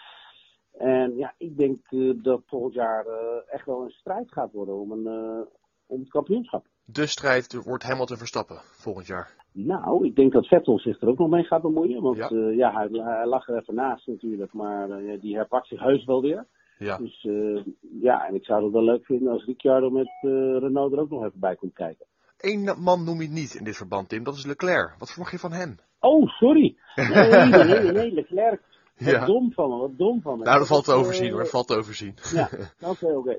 En 0.72 1.16
ja, 1.16 1.34
ik 1.38 1.56
denk 1.58 1.78
dat 2.24 2.42
volgend 2.46 2.74
jaar 2.74 3.06
echt 3.46 3.66
wel 3.66 3.82
een 3.82 3.90
strijd 3.90 4.32
gaat 4.32 4.52
worden 4.52 4.74
om, 4.74 4.92
een, 4.92 5.46
om 5.86 6.00
het 6.00 6.08
kampioenschap. 6.08 6.66
De 6.93 7.06
strijd 7.06 7.65
wordt 7.65 7.85
Hamilton 7.85 8.16
Verstappen 8.16 8.60
volgend 8.62 9.06
jaar. 9.06 9.35
Nou, 9.52 10.06
ik 10.06 10.16
denk 10.16 10.32
dat 10.32 10.47
Vettel 10.47 10.78
zich 10.78 11.01
er 11.01 11.09
ook 11.09 11.19
nog 11.19 11.28
mee 11.28 11.44
gaat 11.44 11.62
bemoeien. 11.62 12.02
Want 12.02 12.16
Ja. 12.16 12.28
ja, 12.31 12.48
ja 12.51 12.73
hij, 12.73 12.89
hij 12.90 13.27
lag 13.27 13.48
er 13.48 13.56
even 13.59 13.74
naast 13.74 14.06
natuurlijk. 14.06 14.52
Maar 14.52 14.90
eh, 14.90 15.20
die 15.20 15.36
herpakt 15.36 15.66
zich 15.66 15.81
heus 15.81 16.05
wel 16.05 16.23
weer. 16.23 16.47
Ja. 16.78 16.97
Dus 16.97 17.24
eh, 17.24 17.62
ja, 18.01 18.27
en 18.27 18.35
ik 18.35 18.44
zou 18.44 18.65
het 18.65 18.73
wel 18.73 18.85
leuk 18.85 19.05
vinden 19.05 19.32
als 19.32 19.44
Ricciardo 19.44 19.90
met 19.90 20.06
eh, 20.20 20.31
Renault 20.59 20.93
er 20.93 20.98
ook 20.98 21.10
nog 21.10 21.24
even 21.24 21.40
bij 21.40 21.56
komt 21.56 21.74
kijken. 21.74 22.06
Eén 22.39 22.74
man 22.78 23.05
noem 23.05 23.20
je 23.23 23.28
niet 23.28 23.55
in 23.55 23.65
dit 23.65 23.77
verband, 23.77 24.09
Tim. 24.09 24.24
Dat 24.24 24.35
is 24.35 24.47
Leclerc. 24.47 24.94
Wat 24.98 25.10
verwacht 25.10 25.32
je 25.32 25.39
van 25.39 25.52
hem? 25.52 25.77
Oh, 26.01 26.28
sorry. 26.28 26.77
Nee, 26.94 27.28
nee, 27.28 27.65
nee, 27.65 27.93
nee, 27.93 28.12
Leclerc. 28.12 28.60
Wat 28.98 29.09
Ja. 29.10 29.24
dom 29.24 29.52
van 29.52 29.70
me, 29.70 29.77
wat 29.77 29.98
dom 29.98 30.23
van 30.23 30.39
me. 30.39 30.44
Nou, 30.44 30.59
dat 30.59 30.66
valt 30.66 30.85
te 30.85 30.93
overzien 30.93 31.27
eh, 31.27 31.32
hoor. 31.32 31.40
Dat 31.40 31.51
valt 31.51 31.66
te 31.66 31.77
overzien. 31.77 32.15
Ja, 32.32 32.48
oké, 32.90 33.06
oké. 33.06 33.36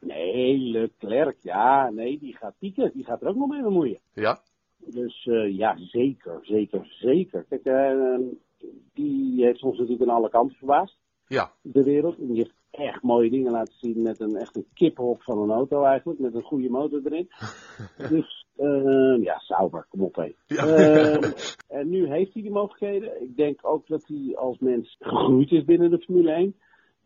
Nee, 0.00 0.58
Leclerc, 0.58 1.36
ja, 1.40 1.90
nee, 1.90 2.18
die 2.18 2.36
gaat 2.36 2.54
pieken. 2.58 2.90
Die 2.94 3.04
gaat 3.04 3.22
er 3.22 3.28
ook 3.28 3.36
nog 3.36 3.48
mee 3.48 3.62
bemoeien. 3.62 3.98
Ja? 4.14 4.40
Dus 4.78 5.26
eh, 5.26 5.56
ja, 5.56 5.76
zeker, 5.78 6.38
zeker, 6.42 6.86
zeker. 7.00 7.44
Kijk, 7.48 7.64
eh, 7.64 8.16
die 8.94 9.44
heeft 9.44 9.62
ons 9.62 9.78
natuurlijk 9.78 10.10
aan 10.10 10.16
alle 10.16 10.30
kanten 10.30 10.56
verbaasd, 10.56 10.98
Ja. 11.26 11.52
de 11.62 11.82
wereld. 11.82 12.18
En 12.18 12.26
die 12.26 12.36
heeft 12.36 12.54
echt 12.70 13.02
mooie 13.02 13.30
dingen 13.30 13.52
laten 13.52 13.74
zien 13.76 14.02
met 14.02 14.20
een 14.20 14.36
echt 14.36 14.56
een 14.56 14.66
kiphok 14.74 15.22
van 15.22 15.38
een 15.38 15.50
auto 15.50 15.82
eigenlijk, 15.84 16.18
met 16.20 16.34
een 16.34 16.42
goede 16.42 16.70
motor 16.70 17.00
erin. 17.04 17.28
dus 18.10 18.46
eh, 18.56 19.22
ja, 19.22 19.38
sauber, 19.38 19.86
kom 19.88 20.02
op 20.02 20.14
hé. 20.16 20.32
Ja. 20.46 20.64
Eh, 20.66 21.30
en 21.78 21.88
nu 21.88 22.06
heeft 22.08 22.32
hij 22.32 22.42
die 22.42 22.50
mogelijkheden. 22.50 23.22
Ik 23.22 23.36
denk 23.36 23.58
ook 23.62 23.86
dat 23.86 24.04
hij 24.06 24.36
als 24.36 24.58
mens 24.58 24.96
gegroeid 25.00 25.50
is 25.50 25.64
binnen 25.64 25.90
de 25.90 25.98
Formule 25.98 26.32
1. 26.32 26.54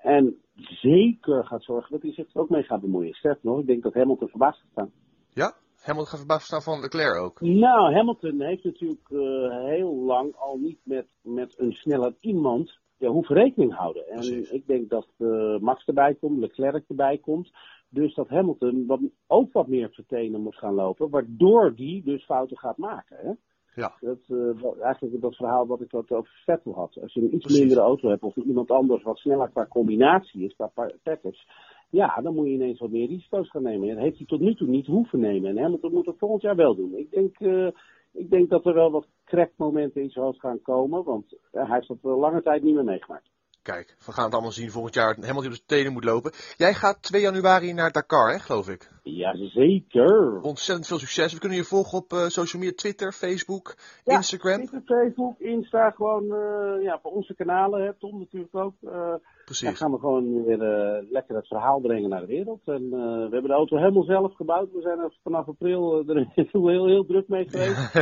En 0.03 0.37
zeker 0.55 1.45
gaat 1.45 1.62
zorgen 1.62 1.93
dat 1.93 2.03
hij 2.03 2.12
zich 2.12 2.35
er 2.35 2.41
ook 2.41 2.49
mee 2.49 2.62
gaat 2.62 2.81
bemoeien. 2.81 3.15
Sterker 3.15 3.41
nog, 3.43 3.59
ik 3.59 3.66
denk 3.66 3.83
dat 3.83 3.95
Hamilton 3.95 4.29
verbaasd 4.29 4.61
gaat 4.61 4.70
staan. 4.70 4.93
Ja? 5.29 5.55
Hamilton 5.83 6.11
gaat 6.11 6.19
verbaasd 6.19 6.47
staan 6.47 6.62
van 6.62 6.81
Leclerc 6.81 7.16
ook. 7.16 7.41
Nou, 7.41 7.95
Hamilton 7.95 8.41
heeft 8.41 8.65
natuurlijk 8.65 9.09
eh, 9.11 9.65
heel 9.65 9.95
lang 9.95 10.37
al 10.37 10.59
niet 10.59 10.79
met, 10.83 11.07
met 11.23 11.59
een 11.59 11.73
sneller 11.73 12.15
iemand 12.20 12.79
ja, 12.97 13.09
hoeven 13.09 13.37
rekening 13.37 13.74
houden. 13.74 14.09
En 14.09 14.15
Precies. 14.15 14.51
ik 14.51 14.66
denk 14.66 14.89
dat 14.89 15.09
eh, 15.19 15.59
Max 15.59 15.85
erbij 15.87 16.15
komt, 16.15 16.39
Leclerc 16.39 16.89
erbij 16.89 17.19
komt. 17.19 17.51
Dus 17.89 18.15
dat 18.15 18.29
Hamilton 18.29 18.87
wat, 18.87 19.01
ook 19.27 19.53
wat 19.53 19.66
meer 19.66 19.87
op 19.87 19.95
zijn 19.95 20.07
tenen 20.07 20.41
moet 20.41 20.57
gaan 20.57 20.74
lopen. 20.74 21.11
Waardoor 21.11 21.74
die 21.74 22.03
dus 22.03 22.24
fouten 22.24 22.59
gaat 22.59 22.77
maken. 22.77 23.16
Hè? 23.16 23.33
Ja. 23.74 23.93
Dat, 24.01 24.19
wel- 24.27 24.77
eigenlijk 24.81 25.20
dat 25.20 25.36
verhaal 25.36 25.66
wat 25.66 25.81
ik 25.81 25.90
wat 25.90 26.11
over 26.11 26.40
Vettel 26.44 26.74
had. 26.74 26.99
Als 27.03 27.12
je 27.12 27.20
een 27.20 27.35
iets 27.35 27.59
mindere 27.59 27.81
auto 27.81 28.09
hebt 28.09 28.23
of 28.23 28.36
iemand 28.36 28.70
anders 28.70 29.03
wat 29.03 29.19
sneller 29.19 29.49
qua 29.51 29.66
combinatie 29.66 30.44
is, 30.44 30.55
qua 30.55 30.66
pa- 30.74 30.93
package. 31.03 31.44
Ja, 31.90 32.20
dan 32.23 32.35
moet 32.35 32.47
je 32.47 32.53
ineens 32.53 32.78
wat 32.81 32.90
meer 32.90 33.09
risico's 33.09 33.51
gaan 33.51 33.62
nemen. 33.62 33.89
En 33.89 33.94
dat 33.94 34.05
heeft 34.05 34.16
hij 34.16 34.27
tot 34.27 34.40
nu 34.40 34.55
toe 34.55 34.69
niet 34.69 34.86
hoeven 34.86 35.20
nemen. 35.20 35.51
En 35.51 35.62
Hamilton 35.62 35.93
moet 35.93 36.07
het 36.07 36.19
volgend 36.19 36.43
jaar 36.43 36.57
wel 36.57 36.74
doen. 36.74 36.94
Ik 36.97 37.11
denk, 37.11 37.39
eh, 37.39 37.66
ik 38.12 38.31
denk 38.31 38.49
dat 38.51 38.66
er 38.66 38.74
wel 38.74 38.90
wat 38.90 39.07
crackmomenten 39.24 40.03
in 40.03 40.11
zijn 40.11 40.24
hoofd 40.24 40.40
gaan 40.40 40.62
komen. 40.62 41.05
Want 41.05 41.32
eh, 41.51 41.69
hij 41.69 41.74
heeft 41.74 41.89
dat 41.89 42.19
lange 42.19 42.43
tijd 42.43 42.62
niet 42.62 42.74
meer 42.74 42.85
meegemaakt. 42.85 43.31
Kijk, 43.62 43.97
we 44.06 44.12
gaan 44.12 44.24
het 44.24 44.32
allemaal 44.32 44.52
zien 44.52 44.70
volgend 44.70 44.94
jaar. 44.94 45.14
Helemaal 45.14 45.44
op 45.44 45.51
de 45.51 45.64
tenen 45.66 45.93
moet 45.93 46.05
lopen. 46.05 46.32
Jij 46.56 46.74
gaat 46.74 47.02
2 47.02 47.20
januari 47.22 47.72
naar 47.72 47.93
Dakar, 47.93 48.32
hè, 48.32 48.39
geloof 48.39 48.68
ik. 48.68 48.90
Jazeker. 49.02 50.40
Ontzettend 50.40 50.86
veel 50.86 50.98
succes. 50.98 51.32
We 51.32 51.39
kunnen 51.39 51.59
je 51.59 51.64
volgen 51.64 51.98
op 51.98 52.12
eh, 52.12 52.26
social 52.26 52.62
media, 52.62 52.76
Twitter, 52.76 53.12
Facebook, 53.12 53.74
Ja, 54.05 54.16
Instagram. 54.16 54.66
Twitter, 54.66 54.82
Facebook, 54.84 55.39
Insta, 55.39 55.90
gewoon 55.90 56.22
eh, 56.22 56.82
ja, 56.82 56.94
op 57.02 57.12
onze 57.12 57.34
kanalen. 57.34 57.84
Hè, 57.84 57.93
Tom 57.94 58.18
natuurlijk 58.18 58.55
ook. 58.55 58.74
eh 58.80 59.14
Precies. 59.44 59.64
Dan 59.64 59.77
gaan 59.77 59.90
we 59.90 59.98
gewoon 59.98 60.44
weer 60.44 60.62
eh, 60.62 61.02
lekker 61.10 61.36
het 61.36 61.47
verhaal 61.47 61.81
brengen 61.81 62.09
naar 62.10 62.20
de 62.20 62.27
wereld. 62.27 62.60
En 62.64 62.85
eh, 62.85 62.90
we 62.90 63.28
hebben 63.31 63.51
de 63.51 63.52
auto 63.52 63.77
helemaal 63.77 64.05
zelf 64.05 64.35
gebouwd. 64.35 64.73
We 64.73 64.81
zijn 64.81 64.98
er 64.98 65.12
vanaf 65.23 65.48
april 65.48 66.01
eh, 66.01 66.16
er 66.16 66.27
heel, 66.35 66.69
heel, 66.74 66.86
heel 66.86 67.05
druk 67.05 67.28
mee 67.28 67.48
geweest. 67.48 67.93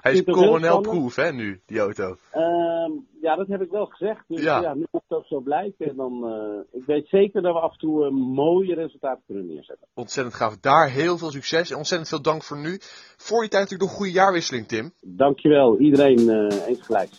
Hij 0.00 0.12
is 0.12 0.24
coronel-proof, 0.24 1.16
hè, 1.16 1.32
nu, 1.32 1.60
die 1.66 1.78
auto. 1.78 2.16
Ehm, 2.30 2.92
ja, 3.20 3.36
dat 3.36 3.46
heb 3.46 3.62
ik 3.62 3.70
wel 3.70 3.86
gezegd. 3.86 4.24
Dus 4.28 4.42
Ja. 4.42 4.60
ja, 4.60 4.74
nu 4.74 4.86
moet 4.90 5.02
het 5.08 5.18
ook 5.18 5.26
zo 5.26 5.40
blijken. 5.40 5.86
En 5.86 5.96
dan, 5.96 6.26
eh, 6.26 6.80
ik 6.80 6.86
weet 6.86 7.08
zeker 7.08 7.42
dat 7.42 7.52
we 7.52 7.60
af 7.60 7.72
en 7.72 7.78
toe 7.78 8.10
mooie 8.10 8.74
resultaten 8.74 9.22
kunnen 9.26 9.46
neerzetten. 9.46 9.86
Ontzettend 9.94 10.36
gaaf. 10.36 10.56
Daar 10.56 10.90
heel 10.90 11.18
veel 11.18 11.30
succes 11.30 11.70
en 11.70 11.76
ontzettend 11.76 12.10
veel 12.10 12.22
dank 12.22 12.42
voor 12.42 12.58
nu. 12.58 12.78
Voor 13.16 13.40
die 13.40 13.50
tijd 13.50 13.62
natuurlijk 13.62 13.80
nog 13.80 13.90
een 13.90 13.96
goede 13.96 14.12
jaarwisseling, 14.12 14.66
Tim. 14.66 14.92
Dankjewel, 15.00 15.78
iedereen 15.78 16.28
eh 16.28 16.68
eens 16.68 16.82
gelijk. 16.82 17.10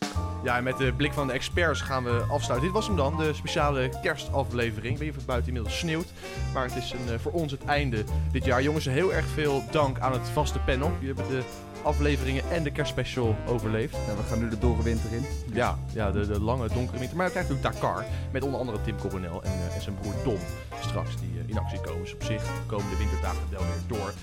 Ja, 0.44 0.58
en 0.58 0.64
met 0.64 0.78
de 0.78 0.94
blik 0.98 1.14
van 1.14 1.28
de 1.28 1.34
experts 1.34 1.82
gaan 1.82 2.04
we 2.04 2.26
afsluiten. 2.30 2.62
Dit 2.62 2.72
was 2.72 2.88
hem 2.88 2.96
dan, 2.96 3.18
de 3.18 3.34
speciale 3.38 3.90
kerstaflevering. 4.02 4.94
Ik 4.94 4.98
weet 4.98 5.00
niet 5.00 5.10
of 5.10 5.16
het 5.16 5.26
buiten 5.26 5.48
inmiddels 5.48 5.80
sneeuwt, 5.80 6.08
maar 6.54 6.64
het 6.64 6.76
is 6.76 6.92
een, 6.92 7.14
eh, 7.14 7.20
voor 7.20 7.32
ons 7.32 7.52
het 7.52 7.66
einde 7.66 8.04
dit 8.32 8.46
jaar. 8.46 8.64
Jongens, 8.64 8.86
heel 8.86 9.14
erg 9.14 9.26
veel 9.26 9.64
dank 9.72 10.00
aan 10.00 10.12
het 10.12 10.30
vaste 10.34 10.60
panel. 10.60 10.92
Jullie 11.00 11.16
hebben 11.16 11.36
de 11.36 11.44
afleveringen 11.84 12.44
en 12.52 12.64
de 12.64 12.72
kerstspecial 12.72 13.36
overleefd. 13.48 13.94
Ja, 13.94 14.16
we 14.16 14.24
gaan 14.30 14.40
nu 14.40 14.50
de 14.50 14.58
dorre 14.58 14.84
winter 14.84 15.14
in. 15.14 15.26
Ja, 15.54 15.78
ja 15.94 16.12
de, 16.12 16.28
de 16.28 16.40
lange 16.40 16.68
donkere 16.68 17.00
winter. 17.00 17.18
Maar 17.18 17.26
we 17.26 17.32
krijgen 17.32 17.56
natuurlijk 17.56 17.82
Dakar 17.82 18.06
met 18.32 18.44
onder 18.44 18.60
andere 18.60 18.82
Tim 18.82 18.98
Coronel 18.98 19.44
en, 19.44 19.52
eh, 19.52 19.76
en 19.76 19.82
zijn 19.82 19.96
broer 19.96 20.22
Tom 20.24 20.40
straks 20.80 21.18
die 21.20 21.40
eh, 21.40 21.50
in 21.50 21.58
actie 21.58 21.82
komen. 21.82 22.02
Dus 22.02 22.14
op 22.14 22.24
zich 22.24 22.44
komen 22.66 22.90
de 22.90 22.98
winterdagen 22.98 23.44
wel 23.50 23.62
weer 23.62 23.98
door. 23.98 24.14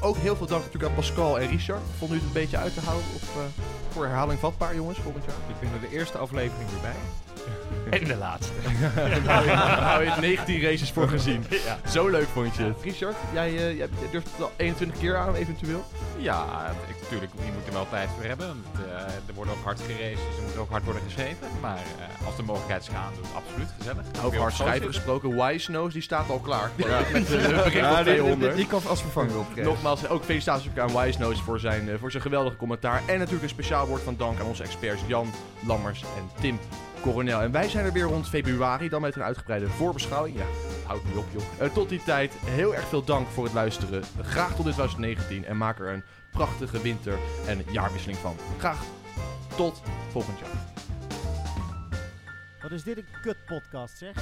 Ook 0.00 0.16
heel 0.16 0.36
veel 0.36 0.46
dank 0.46 0.64
natuurlijk 0.64 0.90
aan 0.90 0.96
Pascal 0.96 1.40
en 1.40 1.48
Richard. 1.48 1.82
Vonden 1.98 2.16
jullie 2.16 2.32
het 2.32 2.36
een 2.36 2.42
beetje 2.42 2.56
uit 2.56 2.74
te 2.74 2.80
houden 2.80 3.06
of 3.14 3.36
voor 3.90 4.04
herhaling 4.04 4.40
vatbaar 4.40 4.74
jongens 4.74 4.98
volgend 4.98 5.24
jaar? 5.24 5.34
Ik 5.48 5.60
ben 5.60 5.72
er 5.72 5.88
de 5.88 5.96
eerste 5.96 6.18
aflevering 6.18 6.70
weer 6.70 6.80
bij. 6.80 6.96
En 7.90 8.04
de 8.04 8.16
laatste. 8.16 8.52
Daar 9.24 9.82
hou 9.82 10.04
je 10.04 10.10
19 10.20 10.60
races 10.62 10.90
voor 10.90 11.08
gezien. 11.08 11.44
Ja. 11.64 11.90
Zo 11.90 12.08
leuk 12.08 12.26
vond 12.32 12.56
je 12.56 12.62
het. 12.62 12.76
Richard, 12.82 13.16
jij, 13.32 13.48
eh, 13.56 13.76
jij, 13.76 13.88
durft 14.10 14.28
het 14.30 14.40
al 14.42 14.50
21 14.56 14.98
keer 15.00 15.16
aan 15.16 15.34
eventueel? 15.34 15.84
Ja, 16.16 16.44
ik, 16.88 17.00
natuurlijk, 17.02 17.32
je 17.44 17.50
moet 17.54 17.66
er 17.66 17.72
wel 17.72 17.86
tijd 17.90 18.08
voor 18.16 18.24
hebben. 18.24 18.46
Want, 18.46 18.86
eh, 18.86 19.00
er 19.28 19.34
wordt 19.34 19.50
ook 19.50 19.64
hard 19.64 19.80
geraced, 19.80 20.16
dus 20.28 20.36
er 20.36 20.42
moet 20.42 20.56
ook 20.56 20.70
hard 20.70 20.84
worden 20.84 21.02
geschreven. 21.02 21.46
Maar 21.60 21.76
eh, 21.76 22.26
als 22.26 22.36
de 22.36 22.42
mogelijkheid 22.42 22.82
is 22.82 22.88
gaan, 22.88 23.12
doe 23.14 23.22
het 23.24 23.34
absoluut 23.34 23.68
gezellig. 23.78 24.04
Over 24.18 24.30
Weer 24.30 24.40
hard 24.40 24.52
op 24.52 24.58
schrijven 24.58 24.86
gesproken, 24.86 25.36
Wise 25.46 25.70
Nose 25.70 25.92
die 25.92 26.02
staat 26.02 26.28
al 26.30 26.38
klaar. 26.38 26.70
Ja. 26.76 27.00
Met 27.12 27.26
de 27.28 27.36
bericht 27.36 27.72
Ja, 27.72 27.90
op 27.90 27.96
die- 27.96 28.04
die- 28.04 28.14
200. 28.14 28.56
die 28.56 28.66
kan 28.66 28.80
als 28.86 29.00
vervanger 29.00 29.38
optreden. 29.38 29.64
Nogmaals, 29.64 30.08
ook 30.08 30.24
felicitaties 30.24 30.70
ook 30.70 30.78
aan 30.78 31.02
Wise 31.04 31.18
Nose 31.18 31.42
voor 31.42 31.58
zijn, 31.60 31.90
voor 31.98 32.10
zijn 32.10 32.22
geweldige 32.22 32.56
commentaar. 32.56 33.02
En 33.06 33.16
natuurlijk 33.18 33.42
een 33.42 33.48
speciaal 33.48 33.86
woord 33.86 34.02
van 34.02 34.14
dank 34.16 34.40
aan 34.40 34.46
onze 34.46 34.62
experts 34.62 35.02
Jan 35.06 35.30
Lammers 35.66 36.02
en 36.02 36.30
Tim 36.40 36.58
Coronel. 37.04 37.40
En 37.40 37.50
wij 37.50 37.68
zijn 37.68 37.84
er 37.84 37.92
weer 37.92 38.04
rond 38.04 38.28
februari, 38.28 38.88
dan 38.88 39.00
met 39.00 39.16
een 39.16 39.22
uitgebreide 39.22 39.68
voorbeschouwing. 39.68 40.36
Ja, 40.36 40.44
houd 40.86 41.04
nu 41.04 41.14
op 41.14 41.26
joh. 41.32 41.42
Eh, 41.58 41.72
tot 41.72 41.88
die 41.88 42.02
tijd, 42.02 42.32
heel 42.32 42.74
erg 42.74 42.88
veel 42.88 43.04
dank 43.04 43.28
voor 43.28 43.44
het 43.44 43.52
luisteren. 43.52 44.02
Graag 44.22 44.54
tot 44.54 44.60
2019 44.60 45.44
en 45.44 45.56
maak 45.56 45.78
er 45.78 45.88
een 45.88 46.02
prachtige 46.30 46.80
winter 46.80 47.18
en 47.46 47.62
jaarwisseling 47.70 48.18
van. 48.18 48.36
Graag 48.58 48.84
tot 49.56 49.82
volgend 50.10 50.38
jaar. 50.38 50.48
Wat 52.62 52.72
is 52.72 52.82
dit 52.82 52.96
een 52.96 53.06
kut 53.22 53.36
podcast 53.46 53.98
zeg? 53.98 54.14